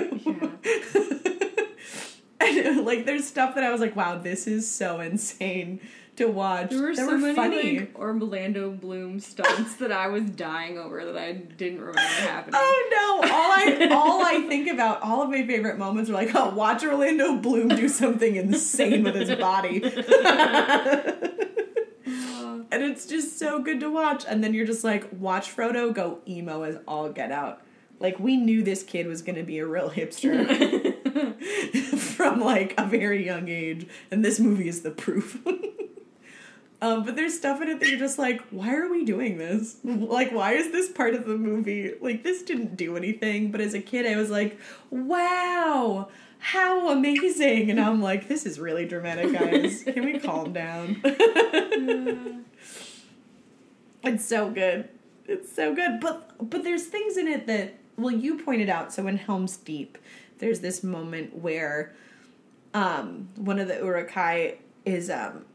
and 2.39 2.86
like 2.86 3.05
there's 3.05 3.28
stuff 3.28 3.55
that 3.55 3.64
I 3.64 3.72
was 3.72 3.82
like, 3.82 3.95
wow, 3.95 4.18
this 4.18 4.47
is 4.47 4.70
so 4.70 4.99
insane 4.99 5.80
to 6.18 6.26
watch. 6.28 6.70
There 6.70 6.82
were 6.82 6.89
They 6.95 6.95
so 6.95 7.18
many 7.18 7.36
funny. 7.36 7.80
like 7.80 7.99
Orlando 7.99 8.72
Bloom 8.72 9.20
stunts 9.20 9.76
that 9.78 9.91
I 9.91 10.07
was 10.07 10.30
dying 10.30 10.78
over 10.78 11.03
that 11.05 11.18
I 11.18 11.34
didn't 11.34 11.80
remember 11.80 11.99
happening. 12.01 12.55
Oh 12.55 13.22
no! 13.24 13.30
All 13.32 13.51
I 13.51 13.88
all 13.91 14.24
I 14.24 14.47
think 14.47 14.70
about, 14.70 15.01
all 15.01 15.22
of 15.24 15.30
my 15.30 15.45
favorite 15.45 15.78
moments 15.78 16.09
are 16.09 16.14
like, 16.14 16.36
oh, 16.36 16.49
watch 16.53 16.84
Orlando 16.84 17.38
Bloom 17.38 17.70
do 17.70 17.88
something 17.89 18.36
insane 18.36 19.03
with 19.03 19.16
his 19.16 19.36
body. 19.36 19.80
And 22.72 22.82
it's 22.82 23.05
just 23.05 23.38
so 23.38 23.59
good 23.61 23.80
to 23.82 23.91
watch. 23.91 24.26
And 24.28 24.43
then 24.43 24.55
you're 24.55 24.66
just 24.66 24.84
like, 24.84 25.07
watch 25.11 25.55
Frodo 25.55 25.93
go 25.93 26.18
emo 26.28 26.64
as 26.64 26.78
all 26.88 27.07
get 27.09 27.32
out. 27.32 27.61
Like, 27.99 28.20
we 28.20 28.36
knew 28.36 28.64
this 28.64 28.82
kid 28.82 29.05
was 29.05 29.22
going 29.22 29.36
to 29.36 29.43
be 29.43 29.59
a 29.59 29.66
real 29.68 29.91
hipster 29.91 30.43
from 31.99 32.41
like 32.41 32.74
a 32.80 32.86
very 32.88 33.24
young 33.24 33.47
age. 33.47 33.88
And 34.09 34.26
this 34.26 34.39
movie 34.39 34.68
is 34.68 34.82
the 34.82 34.89
proof. 34.89 35.39
Um, 36.84 37.05
but 37.05 37.15
there's 37.15 37.34
stuff 37.34 37.61
in 37.61 37.69
it 37.69 37.79
that 37.79 37.88
you're 37.88 37.97
just 37.97 38.19
like, 38.19 38.41
why 38.49 38.75
are 38.75 38.89
we 38.89 39.05
doing 39.05 39.38
this? 39.38 39.77
Like, 39.86 40.34
why 40.34 40.55
is 40.55 40.73
this 40.73 40.91
part 40.91 41.13
of 41.13 41.25
the 41.25 41.38
movie? 41.38 41.93
Like, 42.01 42.23
this 42.23 42.41
didn't 42.43 42.75
do 42.75 42.97
anything. 42.97 43.51
But 43.51 43.61
as 43.61 43.73
a 43.73 43.79
kid, 43.79 44.05
I 44.05 44.17
was 44.17 44.29
like, 44.29 44.59
wow. 44.89 46.09
How 46.39 46.89
amazing! 46.89 47.71
And 47.71 47.79
I'm 47.79 48.01
like, 48.01 48.27
this 48.27 48.45
is 48.45 48.59
really 48.59 48.86
dramatic, 48.86 49.31
guys. 49.31 49.84
Can 49.86 50.03
we 50.03 50.19
calm 50.19 50.51
down? 50.51 51.01
It's 54.03 54.25
so 54.25 54.49
good. 54.49 54.89
It's 55.25 55.49
so 55.49 55.73
good. 55.73 56.01
But 56.01 56.49
but 56.49 56.65
there's 56.65 56.88
things 56.88 57.15
in 57.15 57.29
it 57.29 57.47
that 57.47 57.75
well 57.95 58.11
you 58.11 58.43
pointed 58.43 58.67
out. 58.67 58.91
So 58.91 59.07
in 59.07 59.15
Helm's 59.15 59.55
Deep, 59.55 59.97
there's 60.39 60.59
this 60.59 60.84
moment 60.84 61.38
where 61.38 61.93
um 62.73 63.29
one 63.38 63.57
of 63.59 63.69
the 63.69 63.75
Uruk-hai 63.75 64.57
is 64.84 65.09
um 65.09 65.45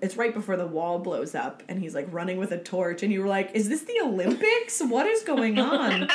it's 0.00 0.16
right 0.16 0.32
before 0.32 0.56
the 0.56 0.66
wall 0.66 0.98
blows 0.98 1.34
up 1.34 1.62
and 1.68 1.80
he's 1.80 1.94
like 1.94 2.06
running 2.10 2.38
with 2.38 2.52
a 2.52 2.58
torch 2.58 3.02
and 3.02 3.12
you 3.12 3.20
were 3.20 3.28
like, 3.28 3.50
Is 3.54 3.68
this 3.68 3.82
the 3.82 4.00
Olympics? 4.02 4.80
What 4.80 5.06
is 5.06 5.22
going 5.22 5.58
on? 5.58 6.08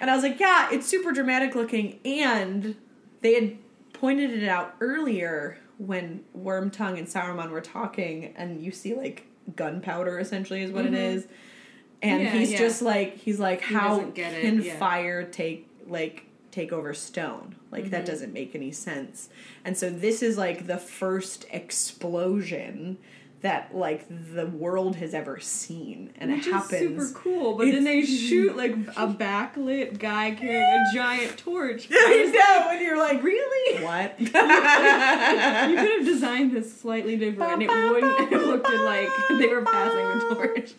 And 0.00 0.10
I 0.10 0.14
was 0.14 0.22
like, 0.22 0.38
Yeah, 0.40 0.68
it's 0.72 0.86
super 0.86 1.12
dramatic 1.12 1.54
looking 1.54 1.98
and 2.04 2.76
they 3.20 3.34
had 3.34 3.58
pointed 3.92 4.30
it 4.32 4.48
out 4.48 4.74
earlier 4.80 5.58
when 5.78 6.24
Wormtongue 6.38 6.98
and 6.98 7.06
Sauron 7.06 7.50
were 7.50 7.60
talking 7.60 8.32
and 8.36 8.62
you 8.62 8.70
see 8.70 8.94
like 8.94 9.26
gunpowder 9.56 10.18
essentially 10.18 10.62
is 10.62 10.70
what 10.70 10.86
it 10.86 10.94
is. 10.94 11.26
And 12.02 12.22
Yeah, 12.22 12.30
he's 12.30 12.52
yeah. 12.52 12.58
just 12.58 12.80
like 12.80 13.16
he's 13.16 13.38
like 13.38 13.60
how 13.60 14.00
it, 14.00 14.14
can 14.14 14.62
yeah. 14.62 14.78
fire 14.78 15.24
take 15.24 15.68
like 15.86 16.24
take 16.50 16.72
over 16.72 16.94
stone? 16.94 17.56
Like 17.70 17.90
that 17.90 18.02
mm-hmm. 18.02 18.06
doesn't 18.06 18.32
make 18.32 18.54
any 18.54 18.72
sense. 18.72 19.28
And 19.64 19.76
so 19.76 19.90
this 19.90 20.22
is 20.22 20.36
like 20.36 20.66
the 20.66 20.78
first 20.78 21.46
explosion 21.50 22.98
that 23.42 23.74
like 23.74 24.04
the 24.08 24.46
world 24.46 24.96
has 24.96 25.14
ever 25.14 25.40
seen 25.40 26.12
and 26.16 26.30
Which 26.30 26.46
it 26.46 26.52
happens 26.52 26.80
super 26.80 27.18
cool, 27.18 27.56
but 27.56 27.66
then 27.66 27.84
they 27.84 28.04
shoot 28.04 28.56
like 28.56 28.72
a 28.96 29.06
backlit 29.06 29.98
guy 29.98 30.32
carrying 30.32 30.62
a 30.62 30.84
giant 30.94 31.38
torch. 31.38 31.88
I 31.92 32.24
know, 32.34 32.70
and 32.70 32.80
you're 32.80 32.98
like, 32.98 33.22
really? 33.22 33.84
What? 33.90 34.20
you 34.20 34.26
could 34.26 34.38
have 34.38 36.04
designed 36.04 36.52
this 36.52 36.80
slightly 36.80 37.16
different, 37.16 37.52
and 37.52 37.62
it 37.62 37.70
wouldn't 37.70 38.32
have 38.32 38.42
looked 38.42 38.70
like 38.70 39.08
they 39.38 39.48
were 39.48 39.62
passing 39.62 40.28
the 40.28 40.34
torch. 40.34 40.74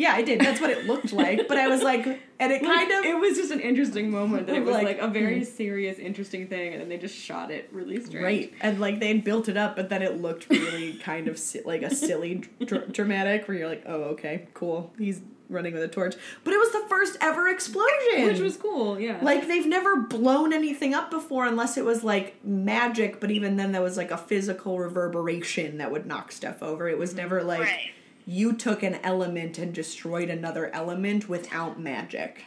Yeah, 0.00 0.14
I 0.14 0.22
did. 0.22 0.40
That's 0.40 0.60
what 0.60 0.70
it 0.70 0.86
looked 0.86 1.12
like. 1.12 1.46
But 1.46 1.58
I 1.58 1.68
was 1.68 1.82
like, 1.82 2.06
and 2.06 2.52
it 2.52 2.62
kind 2.62 2.90
of. 2.90 3.04
it 3.04 3.18
was 3.18 3.36
just 3.36 3.50
an 3.50 3.60
interesting 3.60 4.10
moment 4.10 4.46
that 4.46 4.56
it 4.56 4.60
was 4.64 4.74
Like, 4.74 4.84
like, 4.84 4.98
a 4.98 5.08
very 5.08 5.40
hmm. 5.40 5.44
serious, 5.44 5.98
interesting 5.98 6.48
thing, 6.48 6.72
and 6.72 6.80
then 6.80 6.88
they 6.88 6.96
just 6.98 7.14
shot 7.14 7.50
it 7.50 7.68
really 7.72 8.00
strange. 8.02 8.24
Right, 8.24 8.52
and 8.60 8.80
like 8.80 8.98
they 9.00 9.08
had 9.08 9.24
built 9.24 9.48
it 9.48 9.56
up, 9.56 9.76
but 9.76 9.90
then 9.90 10.02
it 10.02 10.20
looked 10.20 10.48
really 10.48 10.94
kind 11.04 11.28
of 11.28 11.38
si- 11.38 11.62
like 11.64 11.82
a 11.82 11.94
silly 11.94 12.42
dr- 12.64 12.92
dramatic. 12.92 13.46
Where 13.46 13.56
you're 13.58 13.68
like, 13.68 13.84
oh, 13.86 14.02
okay, 14.14 14.48
cool. 14.54 14.92
He's 14.98 15.20
running 15.50 15.74
with 15.74 15.82
a 15.82 15.88
torch. 15.88 16.14
But 16.44 16.54
it 16.54 16.58
was 16.58 16.70
the 16.72 16.84
first 16.88 17.18
ever 17.20 17.48
explosion. 17.48 18.24
Which 18.24 18.38
was 18.38 18.56
cool, 18.56 18.98
yeah. 18.98 19.18
Like 19.20 19.48
they've 19.48 19.66
never 19.66 19.96
blown 19.96 20.52
anything 20.52 20.94
up 20.94 21.10
before 21.10 21.44
unless 21.44 21.76
it 21.76 21.84
was 21.84 22.04
like 22.04 22.42
magic, 22.44 23.20
but 23.20 23.30
even 23.30 23.56
then 23.56 23.72
there 23.72 23.82
was 23.82 23.96
like 23.96 24.10
a 24.12 24.16
physical 24.16 24.78
reverberation 24.78 25.78
that 25.78 25.90
would 25.90 26.06
knock 26.06 26.32
stuff 26.32 26.62
over. 26.62 26.88
It 26.88 26.98
was 26.98 27.14
never 27.14 27.42
like 27.42 27.60
Right. 27.60 27.90
You 28.26 28.52
took 28.52 28.82
an 28.82 28.96
element 29.02 29.58
and 29.58 29.72
destroyed 29.74 30.28
another 30.30 30.70
element 30.74 31.28
without 31.28 31.80
magic. 31.80 32.44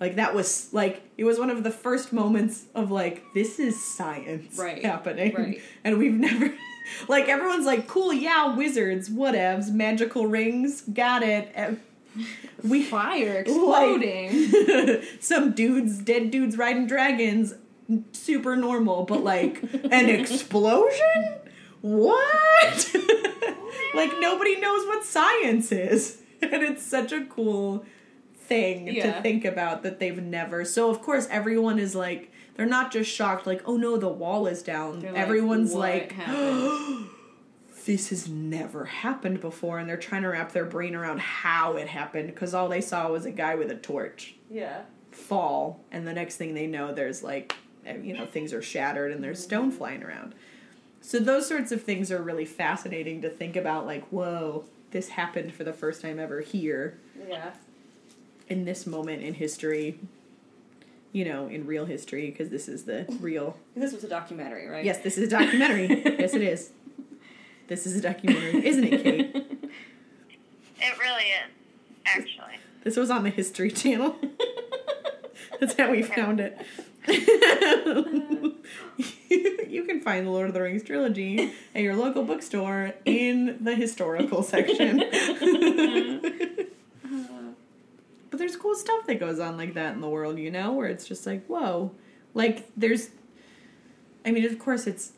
Like 0.00 0.16
that 0.16 0.34
was 0.34 0.68
like 0.72 1.02
it 1.16 1.24
was 1.24 1.38
one 1.38 1.50
of 1.50 1.62
the 1.64 1.70
first 1.70 2.12
moments 2.12 2.64
of 2.74 2.90
like 2.90 3.22
this 3.34 3.58
is 3.58 3.82
science 3.82 4.58
Right, 4.58 4.84
happening. 4.84 5.34
right. 5.34 5.62
And 5.84 5.98
we've 5.98 6.12
never 6.12 6.52
like 7.08 7.28
everyone's 7.28 7.64
like 7.66 7.86
cool, 7.86 8.12
yeah, 8.12 8.54
wizards, 8.54 9.08
whatevs, 9.08 9.70
magical 9.72 10.26
rings, 10.26 10.82
got 10.82 11.22
it. 11.22 11.48
We 12.62 12.84
fire 12.84 13.38
exploding. 13.40 15.02
some 15.20 15.50
dudes, 15.52 15.98
dead 15.98 16.30
dudes 16.30 16.56
riding 16.56 16.86
dragons, 16.86 17.54
super 18.12 18.54
normal, 18.56 19.02
but 19.04 19.24
like 19.24 19.60
an 19.90 20.08
explosion? 20.08 21.34
What? 21.80 22.94
Like 23.94 24.10
nobody 24.18 24.60
knows 24.60 24.86
what 24.86 25.04
science 25.04 25.72
is. 25.72 26.20
And 26.42 26.62
it's 26.62 26.84
such 26.84 27.10
a 27.10 27.24
cool 27.24 27.86
thing 28.36 28.84
to 28.86 29.22
think 29.22 29.46
about 29.46 29.82
that 29.82 29.98
they've 29.98 30.22
never. 30.22 30.66
So 30.66 30.90
of 30.90 31.00
course 31.00 31.26
everyone 31.30 31.78
is 31.78 31.94
like 31.94 32.30
they're 32.54 32.66
not 32.66 32.92
just 32.92 33.10
shocked 33.10 33.46
like 33.46 33.62
oh 33.64 33.78
no 33.78 33.96
the 33.96 34.10
wall 34.10 34.46
is 34.46 34.62
down. 34.62 35.00
They're 35.00 35.12
like, 35.12 35.22
Everyone's 35.22 35.72
"What 35.72 35.80
like 35.80 36.14
this 37.84 38.08
has 38.08 38.28
never 38.28 38.84
happened 38.84 39.40
before 39.40 39.78
and 39.78 39.88
they're 39.88 39.96
trying 39.96 40.22
to 40.22 40.28
wrap 40.28 40.52
their 40.52 40.64
brain 40.64 40.94
around 40.94 41.20
how 41.20 41.76
it 41.76 41.88
happened 41.88 42.28
because 42.28 42.54
all 42.54 42.68
they 42.68 42.80
saw 42.80 43.10
was 43.10 43.26
a 43.26 43.30
guy 43.30 43.54
with 43.54 43.70
a 43.70 43.76
torch 43.76 44.34
yeah. 44.50 44.82
fall 45.10 45.84
and 45.90 46.06
the 46.06 46.12
next 46.12 46.36
thing 46.36 46.54
they 46.54 46.66
know 46.66 46.92
there's 46.92 47.22
like 47.22 47.54
eh, 47.84 47.96
you 48.02 48.16
know 48.16 48.26
things 48.26 48.52
are 48.52 48.62
shattered 48.62 49.12
and 49.12 49.22
there's 49.22 49.42
stone 49.42 49.70
flying 49.70 50.02
around 50.02 50.34
so 51.06 51.18
those 51.18 51.46
sorts 51.46 51.70
of 51.70 51.82
things 51.82 52.10
are 52.10 52.22
really 52.22 52.46
fascinating 52.46 53.20
to 53.22 53.28
think 53.28 53.56
about 53.56 53.84
like 53.86 54.04
whoa 54.08 54.64
this 54.90 55.08
happened 55.10 55.52
for 55.52 55.62
the 55.64 55.72
first 55.72 56.00
time 56.00 56.18
ever 56.18 56.40
here 56.40 56.96
Yeah. 57.28 57.50
in 58.48 58.64
this 58.64 58.86
moment 58.86 59.22
in 59.22 59.34
history 59.34 59.98
you 61.12 61.24
know 61.24 61.46
in 61.46 61.66
real 61.66 61.84
history 61.84 62.30
because 62.30 62.48
this 62.50 62.68
is 62.68 62.84
the 62.84 63.04
real 63.20 63.56
This 63.76 63.92
was 63.92 64.02
a 64.04 64.08
documentary, 64.08 64.66
right? 64.66 64.84
yes 64.84 64.98
this 64.98 65.18
is 65.18 65.24
a 65.28 65.30
documentary 65.30 65.86
yes 66.18 66.34
it 66.34 66.42
is 66.42 66.70
this 67.68 67.86
is 67.86 67.96
a 67.96 68.00
documentary 68.00 68.66
isn't 68.66 68.84
it 68.84 69.02
kate 69.02 69.36
It 70.86 70.98
really 70.98 71.22
is, 71.24 71.50
actually. 72.04 72.58
this 72.82 72.96
was 72.96 73.10
on 73.10 73.22
the 73.22 73.30
history 73.30 73.70
channel 73.70 74.16
That's 75.60 75.74
how 75.78 75.90
we 75.92 76.02
found 76.02 76.40
it. 76.40 76.58
You 77.06 78.54
can 79.86 80.00
find 80.00 80.26
the 80.26 80.30
Lord 80.30 80.48
of 80.48 80.54
the 80.54 80.62
Rings 80.62 80.82
trilogy 80.82 81.52
at 81.74 81.82
your 81.82 81.96
local 81.96 82.24
bookstore 82.24 82.94
in 83.04 83.58
the 83.62 83.74
historical 83.74 84.42
section. 84.42 84.98
but 88.30 88.38
there's 88.38 88.56
cool 88.56 88.74
stuff 88.74 89.06
that 89.06 89.20
goes 89.20 89.38
on 89.38 89.58
like 89.58 89.74
that 89.74 89.94
in 89.94 90.00
the 90.00 90.08
world, 90.08 90.38
you 90.38 90.50
know, 90.50 90.72
where 90.72 90.88
it's 90.88 91.06
just 91.06 91.26
like, 91.26 91.44
whoa. 91.46 91.92
Like, 92.32 92.70
there's. 92.76 93.10
I 94.24 94.30
mean, 94.30 94.46
of 94.46 94.58
course, 94.58 94.86
it's 94.86 95.12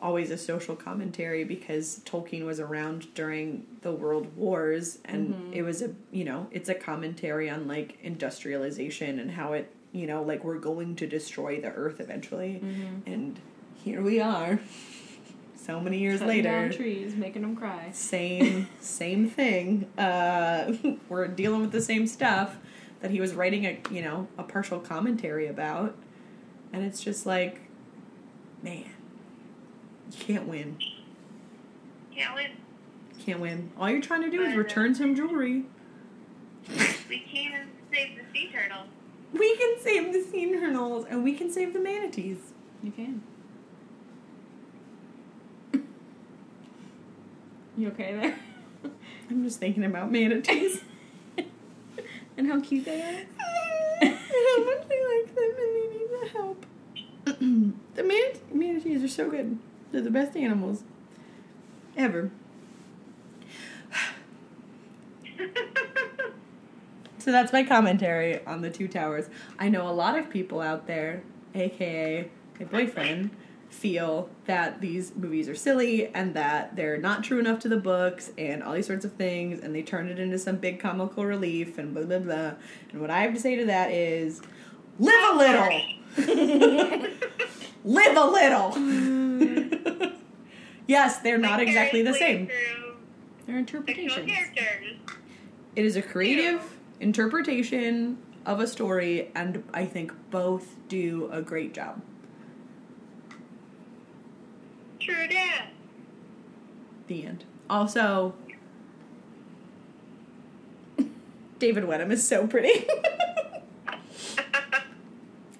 always 0.00 0.30
a 0.30 0.38
social 0.38 0.74
commentary 0.74 1.44
because 1.44 2.00
Tolkien 2.04 2.44
was 2.44 2.60
around 2.60 3.12
during 3.14 3.66
the 3.82 3.92
world 3.92 4.36
wars 4.36 4.98
and 5.04 5.34
mm-hmm. 5.34 5.52
it 5.52 5.62
was 5.62 5.80
a 5.80 5.94
you 6.10 6.24
know 6.24 6.48
it's 6.50 6.68
a 6.68 6.74
commentary 6.74 7.48
on 7.48 7.68
like 7.68 7.96
industrialization 8.02 9.20
and 9.20 9.30
how 9.30 9.52
it 9.52 9.72
you 9.92 10.06
know 10.06 10.22
like 10.22 10.42
we're 10.44 10.58
going 10.58 10.96
to 10.96 11.06
destroy 11.06 11.60
the 11.60 11.68
earth 11.68 12.00
eventually. 12.00 12.62
And 13.06 13.38
here 13.84 14.02
we 14.02 14.20
are 14.20 14.60
so 15.56 15.80
many 15.80 15.98
years 15.98 16.20
Cutting 16.20 16.36
later. 16.36 16.48
down 16.68 16.70
trees, 16.70 17.14
making 17.14 17.42
them 17.42 17.56
cry. 17.56 17.90
same 17.92 18.68
same 18.80 19.28
thing. 19.28 19.86
Uh 19.98 20.72
we're 21.08 21.28
dealing 21.28 21.60
with 21.60 21.72
the 21.72 21.82
same 21.82 22.06
stuff 22.06 22.56
that 23.00 23.10
he 23.10 23.20
was 23.20 23.34
writing 23.34 23.66
a 23.66 23.78
you 23.90 24.02
know 24.02 24.28
a 24.38 24.42
partial 24.42 24.80
commentary 24.80 25.46
about. 25.46 25.94
And 26.72 26.84
it's 26.84 27.02
just 27.02 27.26
like 27.26 27.60
man 28.62 28.84
you 30.10 30.18
can't 30.18 30.46
win. 30.46 30.76
Can't 32.14 32.34
win. 32.34 32.50
can't 33.24 33.40
win. 33.40 33.70
All 33.78 33.88
you're 33.88 34.02
trying 34.02 34.22
to 34.22 34.30
do 34.30 34.42
is 34.42 34.54
return 34.54 34.94
some 34.94 35.14
jewelry. 35.14 35.64
We 37.08 37.18
came 37.20 37.52
can 37.52 37.68
save 37.92 38.16
the 38.16 38.22
sea 38.32 38.50
turtles. 38.52 38.88
We 39.32 39.56
can 39.56 39.76
save 39.80 40.12
the 40.12 40.22
sea 40.22 40.50
turtles 40.52 41.06
and 41.08 41.24
we 41.24 41.34
can 41.34 41.50
save 41.50 41.72
the 41.72 41.80
manatees 41.80 42.38
You 42.82 42.90
can. 42.92 43.22
You 47.76 47.88
okay 47.88 48.14
there? 48.14 48.38
i'm 49.30 49.44
just 49.44 49.58
thinking 49.58 49.84
about 49.84 50.10
manatees 50.12 50.82
and 52.36 52.46
how 52.46 52.60
cute 52.60 52.84
they 52.84 53.00
are? 53.00 53.24
how 54.02 54.64
much 54.64 54.86
I 54.90 55.22
like 55.24 55.34
them 55.34 55.52
and 55.58 55.76
they 55.76 55.86
need 55.98 56.08
the 56.10 56.28
help. 56.32 56.66
the 57.94 58.02
man- 58.02 58.40
manatees 58.52 59.02
are 59.02 59.08
so 59.08 59.30
good. 59.30 59.58
They're 59.90 60.02
the 60.02 60.10
best 60.10 60.36
animals 60.36 60.82
ever. 61.96 62.30
So 67.22 67.30
that's 67.30 67.52
my 67.52 67.62
commentary 67.62 68.44
on 68.46 68.62
the 68.62 68.70
two 68.70 68.88
towers. 68.88 69.26
I 69.56 69.68
know 69.68 69.88
a 69.88 69.94
lot 69.94 70.18
of 70.18 70.28
people 70.28 70.60
out 70.60 70.88
there, 70.88 71.22
aka 71.54 72.28
my 72.58 72.66
boyfriend, 72.66 73.30
feel 73.70 74.28
that 74.46 74.80
these 74.80 75.14
movies 75.14 75.48
are 75.48 75.54
silly 75.54 76.08
and 76.08 76.34
that 76.34 76.74
they're 76.74 76.98
not 76.98 77.22
true 77.22 77.38
enough 77.38 77.60
to 77.60 77.68
the 77.68 77.76
books 77.76 78.32
and 78.36 78.60
all 78.60 78.74
these 78.74 78.88
sorts 78.88 79.04
of 79.04 79.12
things 79.12 79.60
and 79.60 79.72
they 79.72 79.82
turn 79.82 80.08
it 80.08 80.18
into 80.18 80.36
some 80.36 80.56
big 80.56 80.80
comical 80.80 81.24
relief 81.24 81.78
and 81.78 81.94
blah 81.94 82.02
blah 82.02 82.18
blah. 82.18 82.54
And 82.90 83.00
what 83.00 83.10
I 83.10 83.20
have 83.20 83.34
to 83.34 83.40
say 83.40 83.54
to 83.54 83.66
that 83.66 83.92
is 83.92 84.42
live 84.98 85.34
a 85.34 85.38
little. 85.38 85.80
live 87.84 88.16
a 88.16 88.24
little. 88.26 90.12
yes, 90.88 91.20
they're 91.20 91.38
not 91.38 91.60
exactly 91.60 92.02
the 92.02 92.14
same. 92.14 92.50
They're 93.46 93.58
interpretations. 93.58 94.28
It 95.76 95.84
is 95.84 95.94
a 95.94 96.02
creative 96.02 96.80
interpretation 97.02 98.16
of 98.46 98.60
a 98.60 98.66
story, 98.66 99.30
and 99.34 99.62
I 99.74 99.84
think 99.84 100.12
both 100.30 100.76
do 100.88 101.28
a 101.32 101.42
great 101.42 101.74
job. 101.74 102.00
True 105.00 105.26
that. 105.28 105.66
The 107.08 107.26
end. 107.26 107.44
Also, 107.68 108.34
David 111.58 111.84
Wenham 111.84 112.10
is 112.10 112.26
so 112.26 112.46
pretty. 112.46 112.86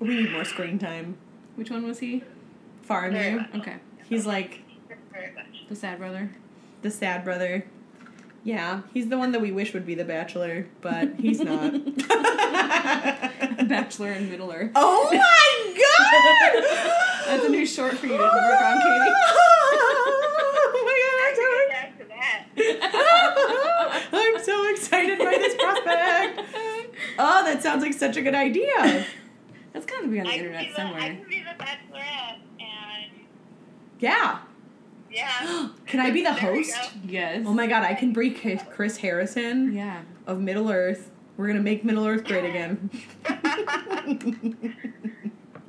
we 0.00 0.08
need 0.08 0.32
more 0.32 0.44
screen 0.44 0.78
time. 0.78 1.16
Which 1.56 1.70
one 1.70 1.86
was 1.86 1.98
he? 2.00 2.22
Very 2.88 3.34
much. 3.34 3.48
Okay. 3.56 3.76
He's 4.08 4.26
like 4.26 4.60
The 5.68 5.76
sad 5.76 5.98
brother. 5.98 6.30
the 6.82 6.90
sad 6.90 7.24
brother. 7.24 7.64
Yeah, 8.44 8.82
he's 8.92 9.08
the 9.08 9.16
one 9.18 9.30
that 9.32 9.40
we 9.40 9.52
wish 9.52 9.72
would 9.72 9.86
be 9.86 9.94
the 9.94 10.04
bachelor, 10.04 10.66
but 10.80 11.14
he's 11.20 11.38
not. 11.40 11.72
Bachelor 13.68 14.12
in 14.12 14.28
Middle 14.30 14.50
Earth. 14.52 14.72
oh 14.74 15.08
my 15.12 15.74
god! 15.78 16.64
That's 17.26 17.44
a 17.44 17.48
new 17.48 17.64
short 17.64 17.96
for 17.98 18.06
you 18.06 18.16
to 18.16 18.18
work 18.18 18.32
on, 18.32 18.82
Katie. 18.82 19.12
oh 20.74 20.82
my 20.84 20.96
god, 21.04 21.18
I'm 21.24 21.34
so 21.36 21.42
Back 21.68 21.90
to 21.98 22.04
that. 22.08 22.44
I'm 24.12 24.36
so 24.42 24.66
excited 24.70 25.18
by 25.18 25.36
this 25.38 25.54
prospect. 25.54 26.40
Oh, 27.18 27.44
that 27.44 27.62
sounds 27.62 27.82
like 27.82 27.92
such 27.94 28.16
a 28.16 28.22
good 28.22 28.34
idea. 28.34 29.06
That's 29.72 29.86
gotta 29.86 30.08
be 30.08 30.18
on 30.18 30.26
the 30.26 30.32
I 30.32 30.36
can, 30.36 30.44
internet 30.46 30.66
be 30.66 30.66
the, 30.66 30.72
I 30.72 30.76
somewhere. 30.76 31.00
can 31.00 31.24
be 31.28 31.42
the 31.42 31.54
bachelorette, 31.64 32.38
and 32.60 33.10
Yeah. 34.00 34.38
Yeah. 35.12 35.68
Can 35.86 36.00
I 36.00 36.10
be 36.10 36.22
the 36.22 36.30
There 36.30 36.54
host? 36.54 36.74
Yes. 37.06 37.44
Oh 37.46 37.52
my 37.52 37.66
god, 37.66 37.84
I 37.84 37.94
can 37.94 38.12
bring 38.12 38.34
Chris- 38.34 38.62
Chris 38.70 38.96
Harrison 38.98 39.72
Yeah. 39.74 40.02
of 40.26 40.40
Middle 40.40 40.70
Earth. 40.70 41.10
We're 41.36 41.46
gonna 41.48 41.60
make 41.60 41.84
Middle 41.84 42.06
Earth 42.06 42.24
great 42.24 42.44
again. 42.44 42.90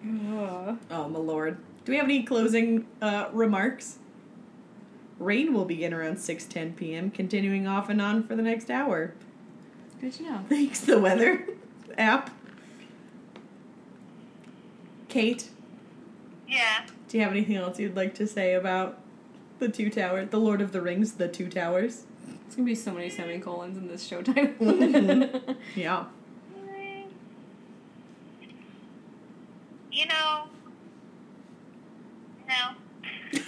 Oh. 0.06 0.78
oh 0.92 1.08
my 1.08 1.20
lord. 1.20 1.58
Do 1.86 1.92
we 1.92 1.98
have 1.98 2.06
any 2.06 2.24
closing 2.24 2.86
uh, 3.02 3.30
remarks? 3.32 4.00
Rain 5.20 5.54
will 5.54 5.66
begin 5.66 5.94
around 5.94 6.18
6:10 6.18 6.76
p.m., 6.76 7.10
continuing 7.12 7.68
off 7.68 7.88
and 7.90 8.02
on 8.02 8.24
for 8.28 8.36
the 8.36 8.42
next 8.42 8.70
hour. 8.70 9.14
Good 10.02 10.14
to 10.14 10.24
know. 10.24 10.40
Thanks, 10.50 10.82
the 10.82 11.00
weather 11.00 11.48
app. 11.98 12.32
Kate, 15.08 15.50
yeah. 16.48 16.86
do 17.08 17.18
you 17.18 17.24
have 17.24 17.32
anything 17.32 17.56
else 17.56 17.80
you'd 17.80 17.96
like 17.96 18.16
to 18.16 18.26
say 18.28 18.56
about 18.56 19.00
the 19.60 19.70
two 19.70 19.90
towers, 19.90 20.30
the 20.30 20.40
Lord 20.40 20.62
of 20.62 20.72
the 20.72 20.82
Rings, 20.82 21.14
the 21.14 21.28
two 21.28 21.50
towers? 21.50 22.04
It's 22.46 22.56
gonna 22.56 22.66
be 22.66 22.76
so 22.76 22.92
many 22.94 23.10
semicolons 23.10 23.78
in 23.78 23.88
this 23.88 24.06
show 24.06 24.22
title. 24.22 24.54
Yeah. 25.76 26.06
You 29.92 30.08
know, 30.08 30.46
no. 32.48 33.44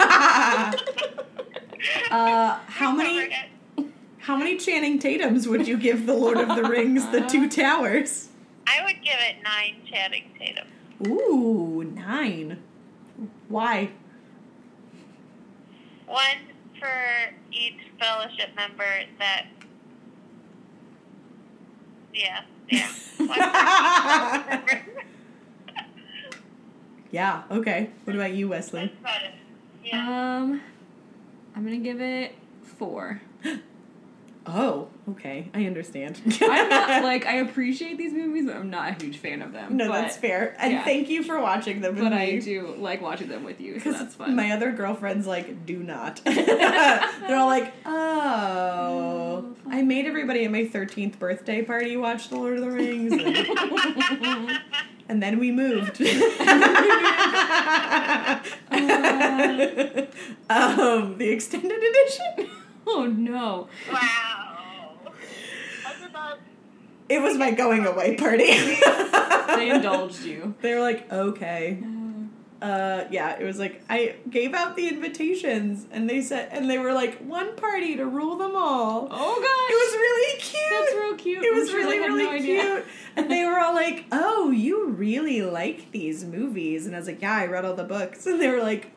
uh, 2.10 2.58
how 2.66 2.92
many 2.92 3.28
how 4.18 4.36
many 4.36 4.56
Channing 4.56 4.98
Tatum's 5.00 5.48
would 5.48 5.66
you 5.66 5.76
give 5.76 6.06
the 6.06 6.14
Lord 6.14 6.38
of 6.38 6.54
the 6.54 6.62
Rings, 6.68 7.06
the 7.10 7.20
Two 7.22 7.48
Towers? 7.48 8.28
I 8.66 8.84
would 8.84 9.02
give 9.02 9.16
it 9.18 9.42
nine 9.42 9.76
Channing 9.88 10.30
Tatum. 10.38 10.66
Ooh, 11.06 11.84
nine. 11.94 12.62
Why? 13.48 13.90
One 16.06 16.52
for 16.78 17.34
each 17.52 17.80
fellowship 18.00 18.50
member 18.56 18.84
that. 19.18 19.46
Yeah, 22.14 22.42
yeah. 22.68 22.88
One 23.18 23.28
for 23.28 24.40
each 24.40 24.66
member. 24.66 24.86
yeah. 27.10 27.42
Okay. 27.50 27.90
What 28.04 28.16
about 28.16 28.32
you, 28.32 28.48
Wesley? 28.48 28.86
That's 28.86 29.00
about 29.00 29.22
it. 29.22 29.34
Yeah. 29.84 30.38
um, 30.38 30.60
I'm 31.54 31.64
gonna 31.64 31.78
give 31.78 32.00
it 32.00 32.34
four. 32.78 33.20
Oh, 34.48 34.88
okay. 35.10 35.48
I 35.54 35.66
understand. 35.66 36.20
I'm 36.40 36.68
not 36.68 37.02
like 37.04 37.26
I 37.26 37.36
appreciate 37.36 37.98
these 37.98 38.12
movies, 38.12 38.46
but 38.46 38.56
I'm 38.56 38.70
not 38.70 38.90
a 38.90 39.04
huge 39.04 39.18
fan 39.18 39.42
of 39.42 39.52
them. 39.52 39.76
no, 39.76 39.88
but, 39.88 40.02
that's 40.02 40.16
fair. 40.16 40.54
And 40.58 40.72
yeah. 40.72 40.84
thank 40.84 41.08
you 41.08 41.22
for 41.22 41.40
watching 41.40 41.80
them 41.80 41.94
with 41.94 42.04
But 42.04 42.12
me. 42.12 42.36
I 42.36 42.38
do 42.38 42.74
like 42.78 43.02
watching 43.02 43.28
them 43.28 43.42
with 43.44 43.60
you, 43.60 43.74
so 43.80 43.84
Because 43.84 43.98
that's 44.00 44.14
fun. 44.14 44.36
my 44.36 44.52
other 44.52 44.70
girlfriends 44.72 45.26
like 45.26 45.66
do 45.66 45.82
not. 45.82 46.20
They're 46.24 47.36
all 47.36 47.46
like, 47.48 47.72
"Oh, 47.84 49.54
I 49.68 49.82
made 49.82 50.06
everybody 50.06 50.44
at 50.44 50.50
my 50.50 50.66
thirteenth 50.66 51.18
birthday 51.18 51.62
party 51.62 51.96
watch 51.96 52.28
The 52.28 52.36
Lord 52.36 52.58
of 52.58 52.60
the 52.64 52.70
Rings, 52.70 53.12
and, 53.12 54.60
and 55.08 55.22
then 55.22 55.38
we 55.38 55.50
moved." 55.50 56.00
um, 60.48 61.18
the 61.18 61.28
extended 61.30 61.72
edition. 61.82 62.50
oh 62.88 63.06
no. 63.06 63.68
Wow. 63.92 64.98
That's. 65.84 66.38
It 67.08 67.20
was 67.22 67.38
my 67.38 67.52
going 67.52 67.86
away 67.86 68.16
party. 68.16 68.46
They 68.46 69.70
indulged 69.74 70.24
you. 70.24 70.54
They 70.60 70.74
were 70.74 70.80
like, 70.80 71.10
"Okay." 71.12 71.82
uh 72.62 73.04
yeah 73.10 73.38
it 73.38 73.44
was 73.44 73.58
like 73.58 73.82
i 73.90 74.14
gave 74.30 74.54
out 74.54 74.76
the 74.76 74.88
invitations 74.88 75.84
and 75.90 76.08
they 76.08 76.22
said 76.22 76.48
and 76.52 76.70
they 76.70 76.78
were 76.78 76.94
like 76.94 77.18
one 77.18 77.54
party 77.54 77.96
to 77.96 78.06
rule 78.06 78.34
them 78.36 78.56
all 78.56 79.08
Oh 79.10 79.34
gosh, 79.34 79.70
it 79.70 79.74
was 79.74 79.94
really 79.94 80.40
cute 80.40 80.62
That's 80.70 80.94
real 80.94 81.16
cute. 81.16 81.44
it 81.44 81.52
I'm 81.52 81.60
was 81.60 81.68
sure 81.68 81.80
really 81.80 81.98
really 81.98 82.38
no 82.40 82.62
cute 82.72 82.84
and 83.16 83.30
they 83.30 83.44
were 83.44 83.60
all 83.60 83.74
like 83.74 84.06
oh 84.10 84.50
you 84.50 84.88
really 84.88 85.42
like 85.42 85.90
these 85.92 86.24
movies 86.24 86.86
and 86.86 86.96
i 86.96 86.98
was 86.98 87.06
like 87.08 87.20
yeah 87.20 87.34
i 87.36 87.44
read 87.46 87.66
all 87.66 87.74
the 87.74 87.84
books 87.84 88.26
and 88.26 88.40
they 88.40 88.48
were 88.48 88.62
like 88.62 88.90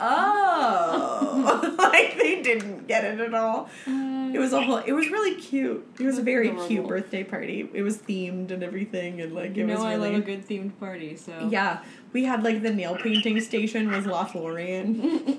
oh 0.00 1.74
like 1.78 2.16
they 2.18 2.42
didn't 2.42 2.86
get 2.86 3.04
it 3.04 3.20
at 3.20 3.34
all 3.34 3.68
it 3.86 4.38
was 4.38 4.52
a 4.52 4.60
whole 4.62 4.76
it 4.78 4.92
was 4.92 5.08
really 5.10 5.34
cute 5.40 5.86
it 5.98 6.04
was 6.04 6.18
a 6.18 6.22
very 6.22 6.50
cute 6.66 6.86
birthday 6.86 7.24
party 7.24 7.68
it 7.72 7.82
was 7.82 7.96
themed 7.98 8.50
and 8.50 8.62
everything 8.62 9.20
and 9.20 9.32
like 9.34 9.56
you 9.56 9.64
it 9.64 9.66
know 9.68 9.74
was 9.74 9.82
I 9.82 9.94
really 9.94 10.10
love 10.12 10.22
a 10.22 10.24
good 10.24 10.46
themed 10.46 10.78
party, 10.78 11.16
so 11.16 11.48
yeah, 11.50 11.82
we 12.12 12.24
had 12.24 12.42
like 12.42 12.62
the 12.62 12.72
nail 12.72 12.96
painting 12.96 13.40
station 13.40 13.90
was 13.90 14.04
Lothlorien, 14.04 15.38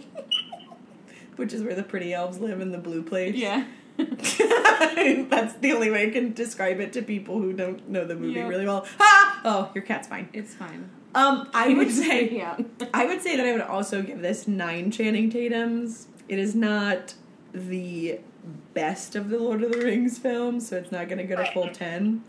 which 1.35 1.53
is 1.53 1.61
where 1.63 1.75
the 1.75 1.83
pretty 1.83 2.13
elves 2.13 2.39
live 2.39 2.59
in 2.61 2.71
the 2.71 2.77
blue 2.77 3.03
place. 3.03 3.35
Yeah. 3.35 3.65
That's 3.97 5.53
the 5.55 5.71
only 5.73 5.89
way 5.91 6.07
I 6.07 6.09
can 6.11 6.33
describe 6.33 6.79
it 6.79 6.93
to 6.93 7.01
people 7.01 7.39
who 7.39 7.53
don't 7.53 7.87
know 7.89 8.05
the 8.05 8.15
movie 8.15 8.33
Yep. 8.39 8.49
really 8.49 8.65
well. 8.65 8.85
Ah! 8.99 9.41
Oh, 9.43 9.71
your 9.75 9.83
cat's 9.83 10.07
fine. 10.07 10.29
It's 10.33 10.53
fine. 10.53 10.89
Um, 11.17 11.49
I 11.53 11.73
would 11.77 11.91
say 11.91 12.29
yeah. 12.29 12.57
I 12.93 13.05
would 13.05 13.21
say 13.21 13.35
that 13.37 13.45
I 13.45 13.51
would 13.51 13.61
also 13.61 14.01
give 14.01 14.21
this 14.21 14.47
nine 14.47 14.91
Channing 14.91 15.29
Tatum's. 15.29 16.07
It 16.29 16.39
is 16.39 16.53
not 16.55 17.15
the 17.53 18.19
best 18.73 19.15
of 19.15 19.29
the 19.29 19.39
Lord 19.39 19.63
of 19.63 19.71
the 19.71 19.79
Rings 19.79 20.17
films, 20.17 20.67
so 20.69 20.77
it's 20.77 20.91
not 20.91 21.07
going 21.07 21.17
to 21.17 21.23
get 21.23 21.39
a 21.39 21.51
full 21.51 21.69
ten. 21.69 22.23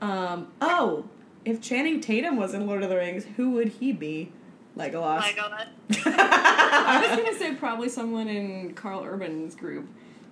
Um, 0.00 0.48
oh, 0.60 1.04
if 1.44 1.60
Channing 1.60 2.00
Tatum 2.00 2.36
was 2.36 2.54
in 2.54 2.66
Lord 2.66 2.82
of 2.82 2.88
the 2.90 2.96
Rings, 2.96 3.24
who 3.36 3.50
would 3.52 3.68
he 3.68 3.92
be? 3.92 4.32
Legolas. 4.76 5.20
Legolas. 5.22 5.66
I 6.06 7.06
was 7.08 7.18
gonna 7.22 7.38
say 7.38 7.54
probably 7.54 7.88
someone 7.88 8.28
in 8.28 8.74
Karl 8.74 9.02
Urban's 9.04 9.54
group. 9.54 9.88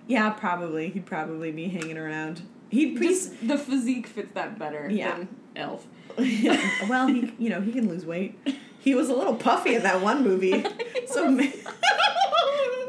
yeah, 0.07 0.29
probably. 0.31 0.89
He'd 0.89 1.05
probably 1.05 1.51
be 1.51 1.67
hanging 1.67 1.97
around. 1.97 2.41
He'd. 2.69 2.99
Just 3.01 3.47
the 3.47 3.57
physique 3.57 4.05
fits 4.07 4.33
that 4.33 4.59
better 4.59 4.87
Yeah. 4.89 5.17
than 5.17 5.27
Elf. 5.55 5.85
well, 6.17 7.07
he 7.07 7.33
you 7.37 7.49
know 7.49 7.61
he 7.61 7.71
can 7.71 7.87
lose 7.89 8.05
weight. 8.05 8.37
He 8.79 8.93
was 8.95 9.09
a 9.09 9.13
little 9.15 9.35
puffy 9.35 9.75
in 9.75 9.83
that 9.83 10.01
one 10.01 10.23
movie. 10.23 10.65
So. 11.07 11.29
ma- 11.29 11.43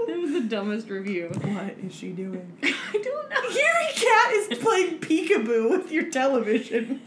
That 0.06 0.18
was 0.20 0.32
the 0.32 0.40
dumbest 0.42 0.88
review. 0.88 1.28
what 1.34 1.76
is 1.84 1.92
she 1.94 2.12
doing? 2.12 2.56
I 2.62 2.72
don't 2.92 3.28
know. 3.28 3.42
Your 3.42 3.92
cat 3.92 4.32
is 4.34 4.58
playing 4.58 4.98
peekaboo 5.00 5.68
with 5.70 5.90
your 5.90 6.08
television. 6.10 7.00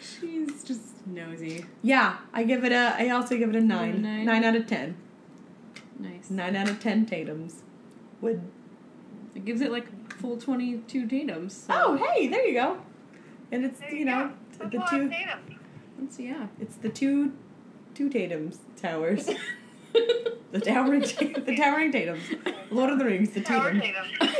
She's 0.00 0.62
just 0.64 1.06
nosy. 1.06 1.64
yeah, 1.82 2.18
I 2.32 2.44
give 2.44 2.64
it 2.64 2.72
a. 2.72 2.94
I 2.98 3.08
also 3.10 3.36
give 3.36 3.48
it 3.50 3.56
a 3.56 3.60
nine. 3.60 4.02
nine? 4.02 4.24
Nine 4.26 4.44
out 4.44 4.54
of 4.56 4.66
ten. 4.66 4.96
Nice. 5.98 6.30
Nine 6.30 6.56
out 6.56 6.68
of 6.68 6.80
ten 6.80 7.06
Tatums. 7.06 7.56
Would. 8.20 8.42
It 9.34 9.44
gives 9.44 9.60
it 9.60 9.70
like 9.72 9.86
full 10.14 10.36
22 10.36 11.06
Tatums. 11.06 11.52
So. 11.52 11.66
Oh, 11.70 11.96
hey, 11.96 12.28
there 12.28 12.46
you 12.46 12.54
go. 12.54 12.78
And 13.52 13.64
it's 13.64 13.80
There 13.80 13.90
you 13.92 13.98
you 14.00 14.04
know 14.04 14.32
go. 14.58 14.68
The 14.68 14.84
a 14.84 14.90
two. 14.90 15.02
of 15.04 15.10
Tatum. 15.10 15.38
Let's 16.00 16.16
see, 16.16 16.26
yeah. 16.26 16.46
It's 16.60 16.76
the 16.76 16.88
two, 16.88 17.32
two 17.94 18.08
Tatums 18.08 18.58
towers. 18.80 19.26
the 19.92 20.60
towering, 20.60 21.00
the 21.00 21.54
towering 21.56 21.92
Tatums. 21.92 22.20
Lord 22.70 22.90
of 22.90 22.98
the 22.98 23.04
Rings, 23.04 23.30
the 23.30 23.40
Tower 23.40 23.72
Tatum. 23.72 24.04
Tatum. 24.20 24.34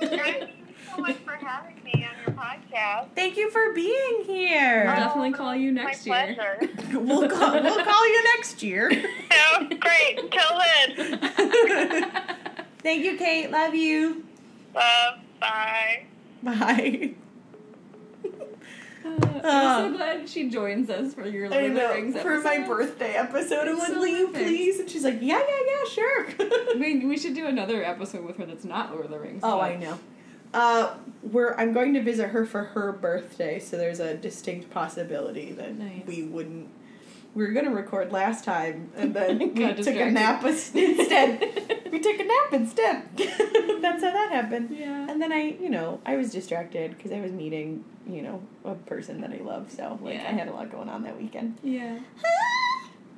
Thank 0.00 0.40
you 0.40 0.48
so 0.94 1.00
much 1.00 1.16
for 1.16 1.32
having 1.32 1.82
me 1.82 1.92
on 1.94 2.10
your 2.26 2.36
podcast. 2.36 3.08
Thank 3.16 3.36
you 3.36 3.50
for 3.50 3.72
being 3.72 4.16
I'll 4.20 4.24
here. 4.24 4.84
definitely 4.86 5.30
oh, 5.34 5.36
call 5.36 5.54
you 5.56 5.72
next 5.72 6.06
My 6.06 6.26
year. 6.26 6.34
pleasure. 6.34 6.72
we'll 7.00 7.28
call, 7.28 7.52
we'll 7.62 7.84
call 7.84 8.08
you 8.08 8.24
next 8.36 8.62
year. 8.62 8.90
oh, 9.32 9.68
great. 9.80 10.18
Until 10.18 10.58
then. 11.08 12.36
Thank 12.80 13.04
you, 13.04 13.16
Kate. 13.16 13.50
Love 13.50 13.74
you. 13.74 14.24
Love. 14.74 15.14
Bye. 15.40 16.04
Bye. 16.42 17.14
Uh, 19.04 19.40
I'm 19.44 19.92
so 19.92 19.96
glad 19.96 20.28
she 20.28 20.48
joins 20.50 20.90
us 20.90 21.14
for 21.14 21.26
your 21.26 21.48
Lord 21.48 21.62
I 21.62 21.66
of 21.66 21.74
the. 21.74 21.80
Rings 21.88 22.20
For 22.20 22.40
my 22.40 22.58
birthday 22.66 23.14
episode, 23.14 23.68
I'm 23.68 23.76
It's 23.78 23.88
like, 23.88 23.96
will 23.98 24.06
you 24.06 24.26
perfect. 24.28 24.44
please? 24.46 24.80
And 24.80 24.90
she's 24.90 25.04
like, 25.04 25.18
yeah, 25.20 25.38
yeah, 25.40 25.58
yeah, 25.66 25.88
sure. 25.90 26.26
I 26.40 26.74
mean, 26.76 27.08
we 27.08 27.16
should 27.16 27.34
do 27.34 27.46
another 27.46 27.84
episode 27.84 28.24
with 28.24 28.36
her 28.38 28.46
that's 28.46 28.64
not 28.64 28.90
Lord 28.92 29.04
of 29.06 29.10
the 29.10 29.18
Rings. 29.18 29.40
oh, 29.44 29.58
but- 29.58 29.64
I 29.72 29.76
know. 29.76 29.98
Uh, 30.54 30.94
we're 31.22 31.54
I'm 31.56 31.74
going 31.74 31.92
to 31.92 32.02
visit 32.02 32.30
her 32.30 32.46
for 32.46 32.64
her 32.64 32.90
birthday, 32.90 33.58
so 33.58 33.76
there's 33.76 34.00
a 34.00 34.16
distinct 34.16 34.70
possibility 34.70 35.52
that 35.52 35.76
Nice. 35.78 36.06
we 36.06 36.22
wouldn't. 36.22 36.68
We 37.34 37.44
were 37.46 37.52
gonna 37.52 37.70
record 37.74 38.10
last 38.10 38.44
time, 38.44 38.90
and 38.96 39.14
then 39.14 39.38
we 39.54 39.74
took 39.74 39.94
a 39.94 40.10
nap 40.10 40.42
instead. 40.74 41.40
we 41.92 42.00
took 42.00 42.18
a 42.18 42.24
nap 42.24 42.52
instead. 42.52 43.02
That's 43.16 44.02
how 44.02 44.10
that 44.12 44.30
happened. 44.32 44.70
Yeah. 44.76 45.06
And 45.08 45.22
then 45.22 45.32
I, 45.32 45.56
you 45.60 45.70
know, 45.70 46.00
I 46.04 46.16
was 46.16 46.32
distracted 46.32 46.96
because 46.96 47.12
I 47.12 47.20
was 47.20 47.30
meeting, 47.30 47.84
you 48.08 48.22
know, 48.22 48.42
a 48.64 48.74
person 48.74 49.20
that 49.20 49.30
I 49.30 49.36
love. 49.42 49.70
So 49.70 49.98
like, 50.02 50.14
Yeah. 50.14 50.28
I 50.28 50.32
had 50.32 50.48
a 50.48 50.52
lot 50.52 50.72
going 50.72 50.88
on 50.88 51.04
that 51.04 51.16
weekend. 51.20 51.58
Yeah. 51.62 52.00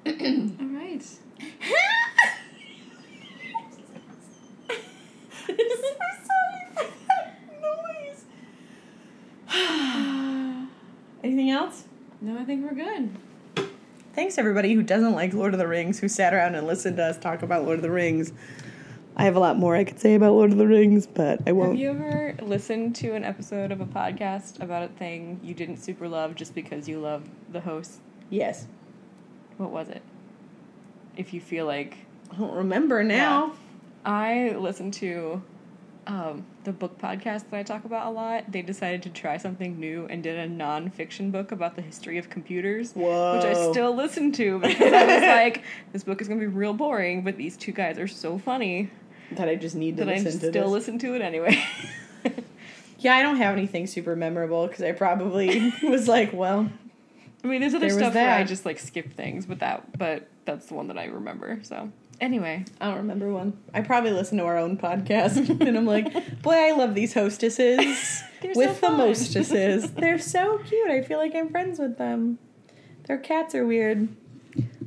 All 0.06 0.12
right. 0.66 1.02
Sorry 1.02 1.54
for 6.74 6.86
that 7.08 7.34
noise. 7.62 8.24
Anything 11.24 11.50
else? 11.50 11.84
No, 12.20 12.38
I 12.38 12.44
think 12.44 12.62
we're 12.64 12.74
good. 12.76 13.10
Thanks 14.20 14.36
everybody 14.36 14.74
who 14.74 14.82
doesn't 14.82 15.14
like 15.14 15.32
Lord 15.32 15.54
of 15.54 15.58
the 15.58 15.66
Rings, 15.66 15.98
who 15.98 16.06
sat 16.06 16.34
around 16.34 16.54
and 16.54 16.66
listened 16.66 16.98
to 16.98 17.04
us 17.04 17.16
talk 17.16 17.40
about 17.40 17.64
Lord 17.64 17.76
of 17.76 17.82
the 17.82 17.90
Rings. 17.90 18.34
I 19.16 19.24
have 19.24 19.34
a 19.34 19.40
lot 19.40 19.56
more 19.56 19.74
I 19.74 19.82
could 19.82 19.98
say 19.98 20.14
about 20.14 20.32
Lord 20.32 20.52
of 20.52 20.58
the 20.58 20.66
Rings, 20.66 21.06
but 21.06 21.40
I 21.46 21.52
won't. 21.52 21.70
Have 21.70 21.78
you 21.78 21.88
ever 21.88 22.36
listened 22.42 22.94
to 22.96 23.14
an 23.14 23.24
episode 23.24 23.72
of 23.72 23.80
a 23.80 23.86
podcast 23.86 24.60
about 24.60 24.82
a 24.82 24.88
thing 24.88 25.40
you 25.42 25.54
didn't 25.54 25.78
super 25.78 26.06
love 26.06 26.34
just 26.34 26.54
because 26.54 26.86
you 26.86 27.00
love 27.00 27.30
the 27.50 27.60
host? 27.60 28.00
Yes. 28.28 28.66
What 29.56 29.70
was 29.70 29.88
it? 29.88 30.02
If 31.16 31.32
you 31.32 31.40
feel 31.40 31.64
like 31.64 31.96
I 32.30 32.36
don't 32.36 32.52
remember 32.52 33.02
now. 33.02 33.54
I 34.04 34.50
listened 34.50 34.92
to 34.94 35.42
um, 36.06 36.44
the 36.64 36.72
book 36.72 36.98
podcast 36.98 37.50
that 37.50 37.56
I 37.56 37.62
talk 37.62 37.84
about 37.84 38.06
a 38.06 38.10
lot. 38.10 38.50
They 38.50 38.62
decided 38.62 39.02
to 39.04 39.10
try 39.10 39.36
something 39.36 39.78
new 39.78 40.06
and 40.10 40.22
did 40.22 40.38
a 40.38 40.48
non-fiction 40.48 41.30
book 41.30 41.52
about 41.52 41.76
the 41.76 41.82
history 41.82 42.18
of 42.18 42.30
computers, 42.30 42.92
Whoa. 42.92 43.36
which 43.36 43.44
I 43.44 43.70
still 43.70 43.94
listen 43.94 44.32
to 44.32 44.58
because 44.58 44.92
I 44.92 45.04
was 45.04 45.22
like, 45.22 45.62
this 45.92 46.04
book 46.04 46.20
is 46.20 46.28
gonna 46.28 46.40
be 46.40 46.46
real 46.46 46.72
boring, 46.74 47.22
but 47.22 47.36
these 47.36 47.56
two 47.56 47.72
guys 47.72 47.98
are 47.98 48.08
so 48.08 48.38
funny. 48.38 48.90
that 49.32 49.48
I 49.48 49.54
just 49.56 49.76
need 49.76 49.96
to 49.98 50.04
that 50.04 50.12
I 50.12 50.18
listen 50.18 50.40
to 50.40 50.50
still 50.50 50.64
this. 50.64 50.72
listen 50.72 50.98
to 51.00 51.14
it 51.14 51.22
anyway. 51.22 51.62
Yeah, 53.00 53.16
I 53.16 53.22
don't 53.22 53.36
have 53.36 53.56
anything 53.56 53.86
super 53.86 54.14
memorable 54.14 54.66
because 54.66 54.82
I 54.82 54.92
probably 54.92 55.72
was 55.82 56.06
like, 56.06 56.32
well, 56.32 56.70
I 57.42 57.46
mean, 57.46 57.62
there's 57.62 57.74
other 57.74 57.88
There 57.88 57.98
stuff 57.98 58.14
where 58.14 58.30
I 58.30 58.44
just 58.44 58.66
like 58.66 58.78
skip 58.78 59.14
things, 59.14 59.46
but 59.46 59.60
that, 59.60 59.98
but 59.98 60.28
that's 60.44 60.66
the 60.66 60.74
one 60.74 60.88
that 60.88 60.98
I 60.98 61.06
remember. 61.06 61.60
So 61.62 61.90
anyway, 62.20 62.64
I 62.80 62.86
don't 62.88 62.96
remember 62.98 63.32
one. 63.32 63.58
I 63.74 63.80
probably 63.80 64.10
listen 64.12 64.38
to 64.38 64.44
our 64.44 64.56
own 64.58 64.76
podcast, 64.76 65.48
and 65.66 65.76
I'm 65.76 65.86
like, 65.86 66.42
boy, 66.42 66.54
I 66.54 66.72
love 66.72 66.94
these 66.94 67.14
hostesses 67.14 68.22
with 68.54 68.80
so 68.80 68.88
the 68.90 68.96
mostesses. 68.96 69.90
They're 69.94 70.18
so 70.18 70.58
cute. 70.58 70.90
I 70.90 71.02
feel 71.02 71.18
like 71.18 71.34
I'm 71.34 71.48
friends 71.50 71.78
with 71.78 71.98
them. 71.98 72.38
Their 73.04 73.18
cats 73.18 73.54
are 73.54 73.66
weird. 73.66 74.08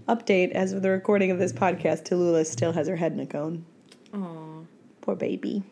Update: 0.08 0.52
As 0.52 0.74
of 0.74 0.82
the 0.82 0.90
recording 0.90 1.32
of 1.32 1.40
this 1.40 1.54
podcast, 1.54 2.04
Tallulah 2.04 2.46
still 2.46 2.72
has 2.74 2.88
her 2.88 2.96
head 2.98 3.14
in 3.14 3.20
a 3.20 3.26
cone. 3.26 3.66
Aw. 4.14 4.62
Poor 5.02 5.16
baby. 5.16 5.64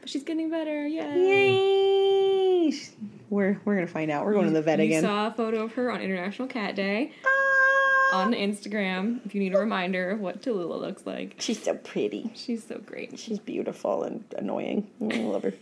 but 0.00 0.08
she's 0.08 0.22
getting 0.24 0.50
better. 0.50 0.86
Yay! 0.86 1.52
Yay! 2.70 2.72
We're 3.30 3.60
we're 3.64 3.74
gonna 3.76 3.86
find 3.86 4.10
out. 4.10 4.24
We're 4.24 4.34
going 4.34 4.46
to 4.46 4.52
the 4.52 4.62
vet 4.62 4.78
you 4.78 4.84
again. 4.86 5.02
saw 5.02 5.28
a 5.28 5.30
photo 5.32 5.62
of 5.64 5.72
her 5.74 5.90
on 5.90 6.00
International 6.00 6.46
Cat 6.48 6.74
Day 6.76 7.12
Ah! 7.24 7.28
On 8.12 8.32
Instagram. 8.32 9.24
If 9.26 9.34
you 9.34 9.40
need 9.40 9.54
a 9.54 9.58
reminder 9.58 10.10
of 10.10 10.20
what 10.20 10.42
Tallulah 10.42 10.80
looks 10.80 11.06
like, 11.06 11.36
She's 11.38 11.62
so 11.62 11.74
pretty. 11.74 12.30
she's 12.34 12.64
so 12.64 12.78
great. 12.78 13.18
She's 13.18 13.38
beautiful 13.38 14.04
and 14.04 14.24
annoying. 14.36 14.88
I 15.00 15.18
love 15.18 15.42
her. 15.42 15.54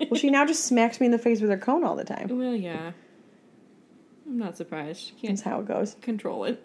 well, 0.00 0.18
she 0.18 0.30
now 0.30 0.44
just 0.44 0.64
smacks 0.64 1.00
me 1.00 1.06
in 1.06 1.12
the 1.12 1.18
face 1.18 1.40
with 1.40 1.50
her 1.50 1.58
cone 1.58 1.84
all 1.84 1.96
the 1.96 2.04
time. 2.04 2.28
Well, 2.30 2.54
yeah. 2.54 2.92
I'm 4.26 4.38
not 4.38 4.56
surprised. 4.56 5.00
She 5.00 5.12
can't 5.12 5.36
That's 5.36 5.42
how 5.42 5.60
it 5.60 5.66
goes. 5.66 5.96
control 6.00 6.44
it. 6.44 6.64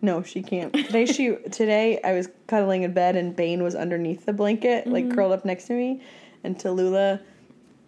No, 0.00 0.22
she 0.22 0.42
can't. 0.42 0.72
Today 0.72 1.06
she 1.06 1.34
today 1.50 2.00
I 2.02 2.12
was 2.12 2.28
cuddling 2.46 2.84
in 2.84 2.92
bed 2.92 3.16
and 3.16 3.34
Bane 3.34 3.62
was 3.62 3.74
underneath 3.74 4.26
the 4.26 4.32
blanket, 4.32 4.86
like 4.86 5.04
mm-hmm. 5.06 5.14
curled 5.14 5.32
up 5.32 5.44
next 5.44 5.66
to 5.66 5.72
me, 5.72 6.00
and 6.44 6.56
Tallulah 6.56 7.20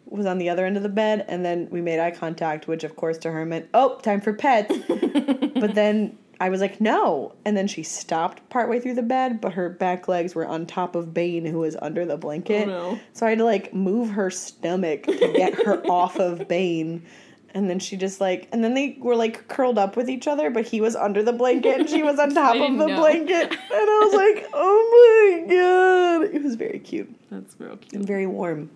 was 0.06 0.26
on 0.26 0.38
the 0.38 0.48
other 0.48 0.66
end 0.66 0.76
of 0.76 0.82
the 0.82 0.88
bed, 0.88 1.24
and 1.28 1.44
then 1.44 1.68
we 1.70 1.80
made 1.80 2.00
eye 2.00 2.10
contact, 2.10 2.66
which 2.66 2.82
of 2.82 2.96
course 2.96 3.16
to 3.18 3.30
her 3.30 3.46
meant, 3.46 3.68
oh, 3.74 3.96
time 4.00 4.20
for 4.20 4.32
pets. 4.32 4.76
but 4.88 5.74
then 5.74 6.18
I 6.40 6.48
was 6.48 6.62
like, 6.62 6.80
no, 6.80 7.34
and 7.44 7.54
then 7.54 7.66
she 7.68 7.82
stopped 7.82 8.48
partway 8.48 8.80
through 8.80 8.94
the 8.94 9.02
bed, 9.02 9.40
but 9.42 9.52
her 9.52 9.68
back 9.68 10.08
legs 10.08 10.34
were 10.34 10.46
on 10.46 10.64
top 10.64 10.96
of 10.96 11.12
Bane, 11.12 11.44
who 11.44 11.58
was 11.58 11.76
under 11.82 12.06
the 12.06 12.16
blanket. 12.16 12.66
Oh, 12.66 12.92
no. 12.94 13.00
So 13.12 13.26
I 13.26 13.30
had 13.30 13.38
to 13.38 13.44
like 13.44 13.74
move 13.74 14.08
her 14.10 14.30
stomach 14.30 15.02
to 15.04 15.32
get 15.36 15.54
her 15.66 15.86
off 15.90 16.16
of 16.18 16.48
Bane. 16.48 17.04
And 17.52 17.68
then 17.68 17.78
she 17.78 17.96
just 17.96 18.20
like, 18.22 18.48
and 18.52 18.64
then 18.64 18.74
they 18.74 18.96
were 19.00 19.16
like 19.16 19.48
curled 19.48 19.76
up 19.76 19.96
with 19.96 20.08
each 20.08 20.26
other, 20.26 20.50
but 20.50 20.64
he 20.66 20.80
was 20.80 20.96
under 20.96 21.22
the 21.22 21.32
blanket 21.32 21.80
and 21.80 21.90
she 21.90 22.02
was 22.02 22.18
on 22.18 22.30
top 22.34 22.54
of 22.54 22.78
the 22.78 22.86
know. 22.86 22.96
blanket. 22.96 23.50
And 23.50 23.58
I 23.72 24.02
was 24.04 24.14
like, 24.42 24.48
oh 24.54 25.42
my 25.46 25.54
god. 25.54 26.34
It 26.34 26.42
was 26.42 26.54
very 26.54 26.78
cute 26.78 27.14
That's 27.28 27.54
real 27.58 27.76
cute. 27.76 27.92
and 27.92 28.06
very 28.06 28.26
warm. 28.26 28.70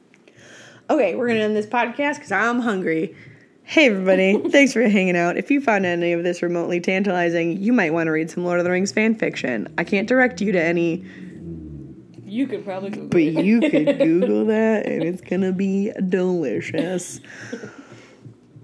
Okay, 0.90 1.14
we're 1.14 1.28
gonna 1.28 1.40
end 1.40 1.56
this 1.56 1.66
podcast 1.66 2.16
because 2.16 2.32
I'm 2.32 2.60
hungry. 2.60 3.14
Hey 3.66 3.86
everybody, 3.86 4.38
thanks 4.50 4.72
for 4.74 4.82
hanging 4.82 5.16
out. 5.16 5.36
If 5.36 5.50
you 5.50 5.60
found 5.60 5.86
any 5.86 6.12
of 6.12 6.22
this 6.22 6.42
remotely 6.42 6.80
tantalizing, 6.80 7.62
you 7.62 7.72
might 7.72 7.92
want 7.92 8.08
to 8.08 8.10
read 8.12 8.30
some 8.30 8.44
Lord 8.44 8.58
of 8.60 8.64
the 8.64 8.70
Rings 8.70 8.92
fan 8.92 9.14
fiction. 9.14 9.72
I 9.78 9.84
can't 9.84 10.06
direct 10.06 10.40
you 10.40 10.52
to 10.52 10.62
any 10.62 11.04
You 12.24 12.46
could 12.46 12.64
probably 12.64 12.90
Google 12.90 13.08
but 13.08 13.20
it. 13.22 13.44
you 13.44 13.60
could 13.60 13.98
Google 13.98 14.44
that 14.46 14.86
and 14.86 15.02
it's 15.02 15.22
gonna 15.22 15.52
be 15.52 15.92
delicious. 16.08 17.20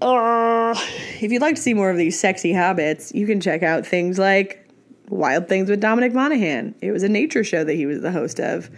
Uh, 0.01 0.75
if 1.19 1.31
you'd 1.31 1.41
like 1.41 1.55
to 1.55 1.61
see 1.61 1.73
more 1.73 1.89
of 1.89 1.97
these 1.97 2.19
sexy 2.19 2.53
hobbits, 2.53 3.13
you 3.13 3.25
can 3.25 3.41
check 3.41 3.63
out 3.63 3.85
things 3.85 4.17
like 4.19 4.67
Wild 5.09 5.47
Things 5.47 5.69
with 5.69 5.81
Dominic 5.81 6.13
Monaghan. 6.13 6.75
It 6.81 6.91
was 6.91 7.03
a 7.03 7.09
nature 7.09 7.43
show 7.43 7.63
that 7.63 7.73
he 7.73 7.85
was 7.85 8.01
the 8.01 8.11
host 8.11 8.39
of. 8.39 8.69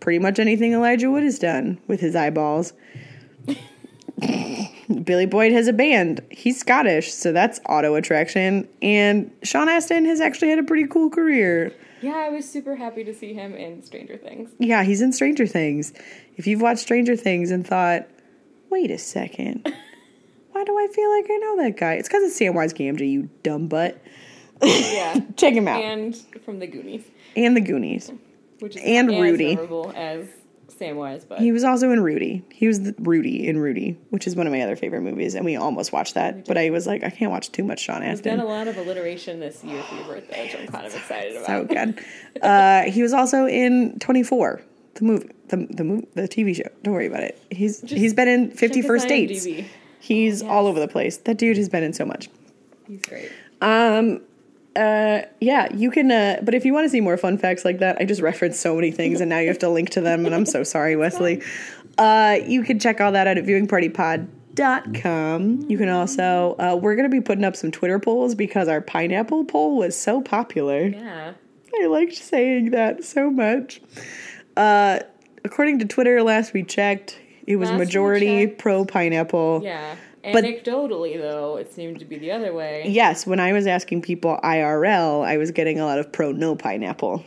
Pretty 0.00 0.18
much 0.18 0.38
anything 0.38 0.72
Elijah 0.72 1.10
Wood 1.10 1.22
has 1.24 1.38
done 1.38 1.78
with 1.88 2.00
his 2.00 2.14
eyeballs. 2.16 2.72
Billy 5.04 5.26
Boyd 5.26 5.52
has 5.52 5.66
a 5.68 5.72
band. 5.72 6.20
He's 6.30 6.58
Scottish, 6.60 7.12
so 7.12 7.32
that's 7.32 7.60
auto 7.68 7.94
attraction. 7.94 8.68
And 8.82 9.30
Sean 9.42 9.68
Astin 9.68 10.04
has 10.06 10.20
actually 10.20 10.50
had 10.50 10.58
a 10.58 10.62
pretty 10.64 10.86
cool 10.86 11.10
career. 11.10 11.72
Yeah, 12.02 12.14
I 12.16 12.28
was 12.28 12.48
super 12.48 12.76
happy 12.76 13.02
to 13.04 13.14
see 13.14 13.32
him 13.32 13.54
in 13.54 13.82
Stranger 13.82 14.16
Things. 14.18 14.50
Yeah, 14.58 14.82
he's 14.82 15.00
in 15.00 15.12
Stranger 15.12 15.46
Things. 15.46 15.92
If 16.36 16.46
you've 16.46 16.60
watched 16.60 16.80
Stranger 16.80 17.16
Things 17.16 17.50
and 17.50 17.66
thought, 17.66 18.06
wait 18.70 18.90
a 18.90 18.98
second, 18.98 19.64
why 20.52 20.64
do 20.64 20.76
I 20.78 20.88
feel 20.92 21.10
like 21.16 21.26
I 21.30 21.36
know 21.36 21.56
that 21.62 21.76
guy? 21.78 21.94
It's 21.94 22.08
because 22.08 22.22
it's 22.24 22.38
Samwise 22.38 22.74
Gamgee, 22.74 23.10
you 23.10 23.30
dumb 23.42 23.68
butt. 23.68 23.98
Yeah. 24.62 25.18
Check 25.36 25.54
him 25.54 25.66
out. 25.66 25.82
and 25.82 26.14
from 26.44 26.58
the 26.58 26.66
Goonies, 26.66 27.04
And 27.36 27.56
the 27.56 27.60
Goonies. 27.62 28.12
which 28.60 28.76
is 28.76 28.82
And 28.84 29.10
as 29.10 29.20
Rudy. 29.20 29.58
as 29.96 30.28
Samwise, 30.68 31.26
but 31.28 31.38
He 31.40 31.52
was 31.52 31.64
also 31.64 31.90
in 31.90 32.00
Rudy. 32.00 32.42
He 32.50 32.66
was 32.66 32.82
the 32.82 32.94
Rudy 32.98 33.46
in 33.46 33.58
Rudy, 33.58 33.98
which 34.10 34.26
is 34.26 34.34
one 34.36 34.46
of 34.46 34.52
my 34.52 34.60
other 34.62 34.76
favorite 34.76 35.02
movies, 35.02 35.34
and 35.34 35.44
we 35.44 35.56
almost 35.56 35.92
watched 35.92 36.14
that. 36.14 36.46
But 36.46 36.58
I 36.58 36.70
was 36.70 36.86
like, 36.86 37.04
I 37.04 37.10
can't 37.10 37.30
watch 37.30 37.50
too 37.52 37.64
much 37.64 37.80
Sean 37.80 38.02
He's 38.02 38.20
done 38.20 38.34
Astin. 38.34 38.40
a 38.40 38.44
lot 38.44 38.68
of 38.68 38.76
alliteration 38.76 39.40
this 39.40 39.62
year 39.64 39.82
for 39.82 39.94
your 39.94 40.04
birthday, 40.04 40.44
which 40.44 40.56
I'm 40.56 40.66
kind 40.68 40.86
of 40.86 40.94
excited 40.94 41.36
about. 41.36 41.46
So 41.46 41.64
good. 41.64 42.04
Uh, 42.42 42.82
he 42.82 43.02
was 43.02 43.12
also 43.12 43.46
in 43.46 43.98
24, 44.00 44.62
the 44.94 45.04
movie, 45.04 45.30
the 45.48 45.56
the 45.70 45.84
movie, 45.84 46.08
the 46.14 46.22
TV 46.28 46.54
show. 46.56 46.68
Don't 46.82 46.94
worry 46.94 47.06
about 47.06 47.22
it. 47.22 47.40
He's 47.50 47.80
he's 47.82 48.14
been 48.14 48.28
in 48.28 48.50
50 48.50 48.78
his 48.80 48.86
First 48.86 49.08
Dates. 49.08 49.46
He's 50.00 50.42
all 50.42 50.66
over 50.66 50.78
the 50.80 50.88
place. 50.88 51.16
That 51.18 51.38
dude 51.38 51.56
has 51.56 51.68
been 51.68 51.82
in 51.82 51.92
so 51.92 52.04
much. 52.04 52.28
He's 52.86 53.00
great. 53.02 53.30
Um, 53.62 54.20
uh, 54.76 55.22
yeah, 55.40 55.72
you 55.74 55.90
can. 55.90 56.10
Uh, 56.10 56.40
but 56.42 56.54
if 56.54 56.64
you 56.64 56.72
want 56.72 56.84
to 56.84 56.88
see 56.88 57.00
more 57.00 57.16
fun 57.16 57.38
facts 57.38 57.64
like 57.64 57.78
that, 57.78 57.96
I 58.00 58.04
just 58.04 58.20
referenced 58.20 58.60
so 58.60 58.74
many 58.74 58.90
things, 58.90 59.20
and 59.20 59.30
now 59.30 59.38
you 59.38 59.48
have 59.48 59.58
to 59.60 59.68
link 59.68 59.90
to 59.90 60.00
them, 60.00 60.26
and 60.26 60.34
I'm 60.34 60.46
so 60.46 60.64
sorry, 60.64 60.96
Wesley. 60.96 61.42
Uh, 61.98 62.38
you 62.44 62.62
can 62.62 62.78
check 62.78 63.00
all 63.00 63.12
that 63.12 63.26
out 63.26 63.38
at 63.38 63.44
viewingpartypod.com. 63.44 65.70
You 65.70 65.78
can 65.78 65.88
also. 65.88 66.56
Uh, 66.58 66.78
we're 66.80 66.96
gonna 66.96 67.08
be 67.08 67.20
putting 67.20 67.44
up 67.44 67.56
some 67.56 67.70
Twitter 67.70 67.98
polls 67.98 68.34
because 68.34 68.68
our 68.68 68.80
pineapple 68.80 69.44
poll 69.44 69.76
was 69.76 69.96
so 69.96 70.20
popular. 70.20 70.86
Yeah. 70.86 71.34
I 71.80 71.86
liked 71.86 72.14
saying 72.14 72.70
that 72.70 73.04
so 73.04 73.30
much. 73.30 73.80
Uh, 74.56 75.00
according 75.44 75.80
to 75.80 75.86
Twitter, 75.86 76.22
last 76.22 76.52
we 76.52 76.62
checked, 76.62 77.18
it 77.46 77.56
was 77.56 77.70
Last 77.70 77.78
majority 77.78 78.46
pro 78.46 78.84
pineapple. 78.84 79.60
Yeah. 79.62 79.96
But- 80.32 80.44
Anecdotally, 80.44 81.20
though, 81.20 81.56
it 81.56 81.72
seemed 81.72 81.98
to 81.98 82.04
be 82.04 82.18
the 82.18 82.30
other 82.32 82.52
way. 82.52 82.84
Yes, 82.86 83.26
when 83.26 83.40
I 83.40 83.52
was 83.52 83.66
asking 83.66 84.02
people 84.02 84.38
IRL, 84.42 85.24
I 85.24 85.36
was 85.36 85.50
getting 85.50 85.78
a 85.80 85.84
lot 85.84 85.98
of 85.98 86.10
pro 86.12 86.32
no 86.32 86.56
pineapple. 86.56 87.24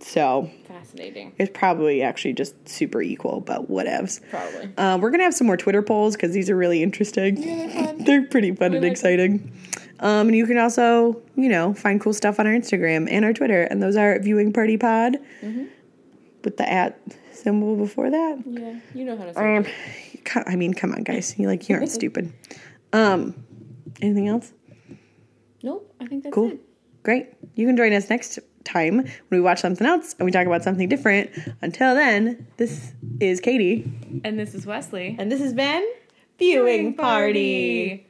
So 0.00 0.50
Fascinating. 0.68 1.32
it's 1.38 1.50
probably 1.54 2.02
actually 2.02 2.34
just 2.34 2.68
super 2.68 3.00
equal, 3.00 3.40
but 3.40 3.70
whatevs. 3.70 4.20
Probably. 4.28 4.68
Uh, 4.76 4.98
we're 5.00 5.10
gonna 5.10 5.22
have 5.22 5.32
some 5.34 5.46
more 5.46 5.56
Twitter 5.56 5.80
polls 5.80 6.14
because 6.14 6.32
these 6.32 6.50
are 6.50 6.56
really 6.56 6.82
interesting. 6.82 7.36
they're 7.40 7.68
fun. 7.70 7.98
They're 8.04 8.24
pretty 8.26 8.52
fun 8.54 8.72
We 8.72 8.76
and 8.78 8.84
like 8.84 8.92
exciting. 8.92 9.50
Um, 10.00 10.26
and 10.28 10.36
you 10.36 10.46
can 10.46 10.58
also, 10.58 11.22
you 11.36 11.48
know, 11.48 11.72
find 11.72 12.00
cool 12.00 12.12
stuff 12.12 12.38
on 12.38 12.46
our 12.46 12.52
Instagram 12.52 13.08
and 13.10 13.24
our 13.24 13.32
Twitter, 13.32 13.62
and 13.62 13.82
those 13.82 13.96
are 13.96 14.18
Viewing 14.18 14.52
Party 14.52 14.76
Pod 14.76 15.16
Mm-hmm. 15.40 15.64
with 16.42 16.56
the 16.58 16.70
at 16.70 17.00
symbol 17.32 17.76
before 17.76 18.10
that. 18.10 18.42
Yeah. 18.44 18.80
You 18.94 19.04
know 19.04 19.16
how 19.16 19.24
to 19.24 19.32
say 19.34 19.56
Um, 19.58 19.66
I 20.46 20.56
mean, 20.56 20.74
come 20.74 20.92
on, 20.92 21.02
guys, 21.02 21.34
you 21.38 21.46
like 21.48 21.68
you 21.68 21.76
aren't 21.76 21.90
stupid. 21.90 22.32
Um, 22.92 23.34
anything 24.00 24.28
else? 24.28 24.52
Nope. 25.62 25.94
I 26.00 26.06
think 26.06 26.22
that's 26.24 26.34
Cool. 26.34 26.50
it. 26.52 26.60
Great. 27.02 27.28
You 27.54 27.66
can 27.66 27.76
join 27.76 27.92
us 27.92 28.08
next 28.10 28.38
time 28.64 28.98
when 28.98 29.10
we 29.30 29.40
watch 29.40 29.60
something 29.60 29.86
else 29.86 30.14
and 30.18 30.24
we 30.24 30.32
talk 30.32 30.46
about 30.46 30.62
something 30.62 30.88
different. 30.88 31.30
Until 31.60 31.94
then, 31.94 32.46
this 32.56 32.92
is 33.20 33.40
Katie. 33.40 33.84
And 34.24 34.38
this 34.38 34.54
is 34.54 34.64
Wesley. 34.66 35.16
And 35.18 35.30
this 35.30 35.40
has 35.40 35.52
been 35.52 35.84
Viewing 36.38 36.94
Party. 36.94 38.06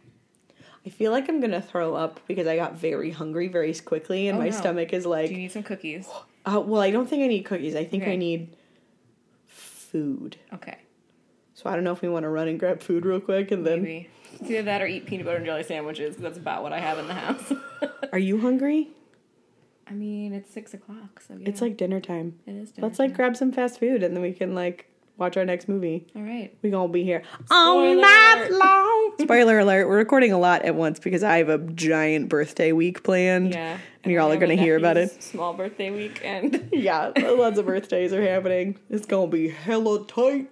I 0.87 0.91
feel 0.91 1.11
like 1.13 1.29
I'm 1.29 1.41
gonna 1.41 1.63
throw 1.63 1.95
up 1.95 2.21
because 2.29 2.47
I 2.47 2.57
got 2.57 2.75
very 2.77 3.11
hungry 3.11 3.49
very 3.49 3.73
quickly 3.75 4.29
and 4.29 4.37
Oh, 4.37 4.41
my 4.41 4.51
no. 4.51 4.57
stomach 4.57 4.93
is 4.93 5.07
like. 5.07 5.27
Do 5.27 5.29
like, 5.29 5.31
you 5.33 5.39
need 5.39 5.53
some 5.53 5.63
cookies? 5.63 6.09
uh, 6.47 6.61
well, 6.61 6.81
I 6.83 6.91
don't 6.91 7.09
think 7.09 7.23
I 7.23 7.27
need 7.27 7.45
cookies. 7.45 7.75
I 7.75 7.85
think 7.85 8.05
I 8.07 8.17
need 8.17 8.57
food. 9.47 10.37
Okay. 10.53 10.77
So 11.65 11.71
I 11.71 11.75
don't 11.75 11.83
know 11.85 11.93
if 11.93 12.03
we 12.03 12.11
want 12.11 12.25
to 12.25 12.29
run 12.29 12.47
and 12.47 12.61
grab 12.61 12.83
food 12.83 13.07
real 13.07 13.21
quick 13.21 13.51
and 13.51 13.67
then. 13.67 13.83
Maybe. 13.83 14.11
Either 14.43 14.63
that 14.65 14.83
or 14.83 14.87
eat 14.87 15.07
peanut 15.07 15.25
butter 15.25 15.39
and 15.39 15.47
jelly 15.47 15.63
sandwiches. 15.63 16.15
that's 16.17 16.37
about 16.37 16.63
what 16.63 16.75
I 16.75 16.79
have 16.79 16.99
in 16.99 17.09
the 17.09 17.15
house. 17.15 17.53
Are 18.13 18.19
you 18.19 18.39
hungry? 18.41 18.91
I 19.89 19.93
mean, 19.93 20.35
it's 20.35 20.51
six 20.51 20.75
o'clock, 20.75 21.21
so 21.27 21.35
yeah. 21.39 21.49
It's 21.49 21.61
like 21.63 21.77
dinner 21.79 22.01
time. 22.01 22.39
it 22.47 22.53
is. 22.53 22.71
dinner 22.71 22.87
Let's 22.87 22.99
like 22.99 23.11
time. 23.11 23.17
grab 23.17 23.37
some 23.37 23.51
fast 23.51 23.81
food 23.81 24.03
and 24.03 24.15
then 24.15 24.23
we 24.23 24.33
can 24.33 24.55
like 24.55 24.91
watch 25.17 25.37
our 25.39 25.45
next 25.47 25.67
movie. 25.69 26.07
All 26.15 26.23
right. 26.23 26.55
We 26.61 26.69
gonna 26.69 26.93
be 26.93 27.03
here 27.05 27.23
all 27.51 27.95
night 27.95 28.49
long. 28.51 29.13
Spoiler 29.21 29.59
alert: 29.61 29.89
We're 29.89 29.97
recording 29.97 30.33
a 30.33 30.39
lot 30.39 30.63
at 30.67 30.75
once 30.75 30.99
because 30.99 31.23
I 31.23 31.39
have 31.39 31.49
a 31.49 31.59
giant 31.59 32.29
birthday 32.29 32.73
week 32.73 33.05
planned. 33.05 33.53
Yeah. 33.55 33.79
and 34.03 34.13
you're 34.13 34.21
all 34.21 34.33
are 34.33 34.37
gonna 34.37 34.55
hear 34.57 34.77
about 34.77 34.99
it. 34.99 35.23
Small 35.23 35.55
birthday 35.55 35.91
week, 35.91 36.21
and 36.25 36.69
Yeah, 36.73 37.13
lots 37.17 37.59
of 37.59 37.65
birthdays 37.67 38.13
are 38.13 38.23
happening. 38.23 38.79
It's 38.91 39.07
gonna 39.07 39.29
be 39.31 39.49
hella 39.49 40.05
tight. 40.07 40.51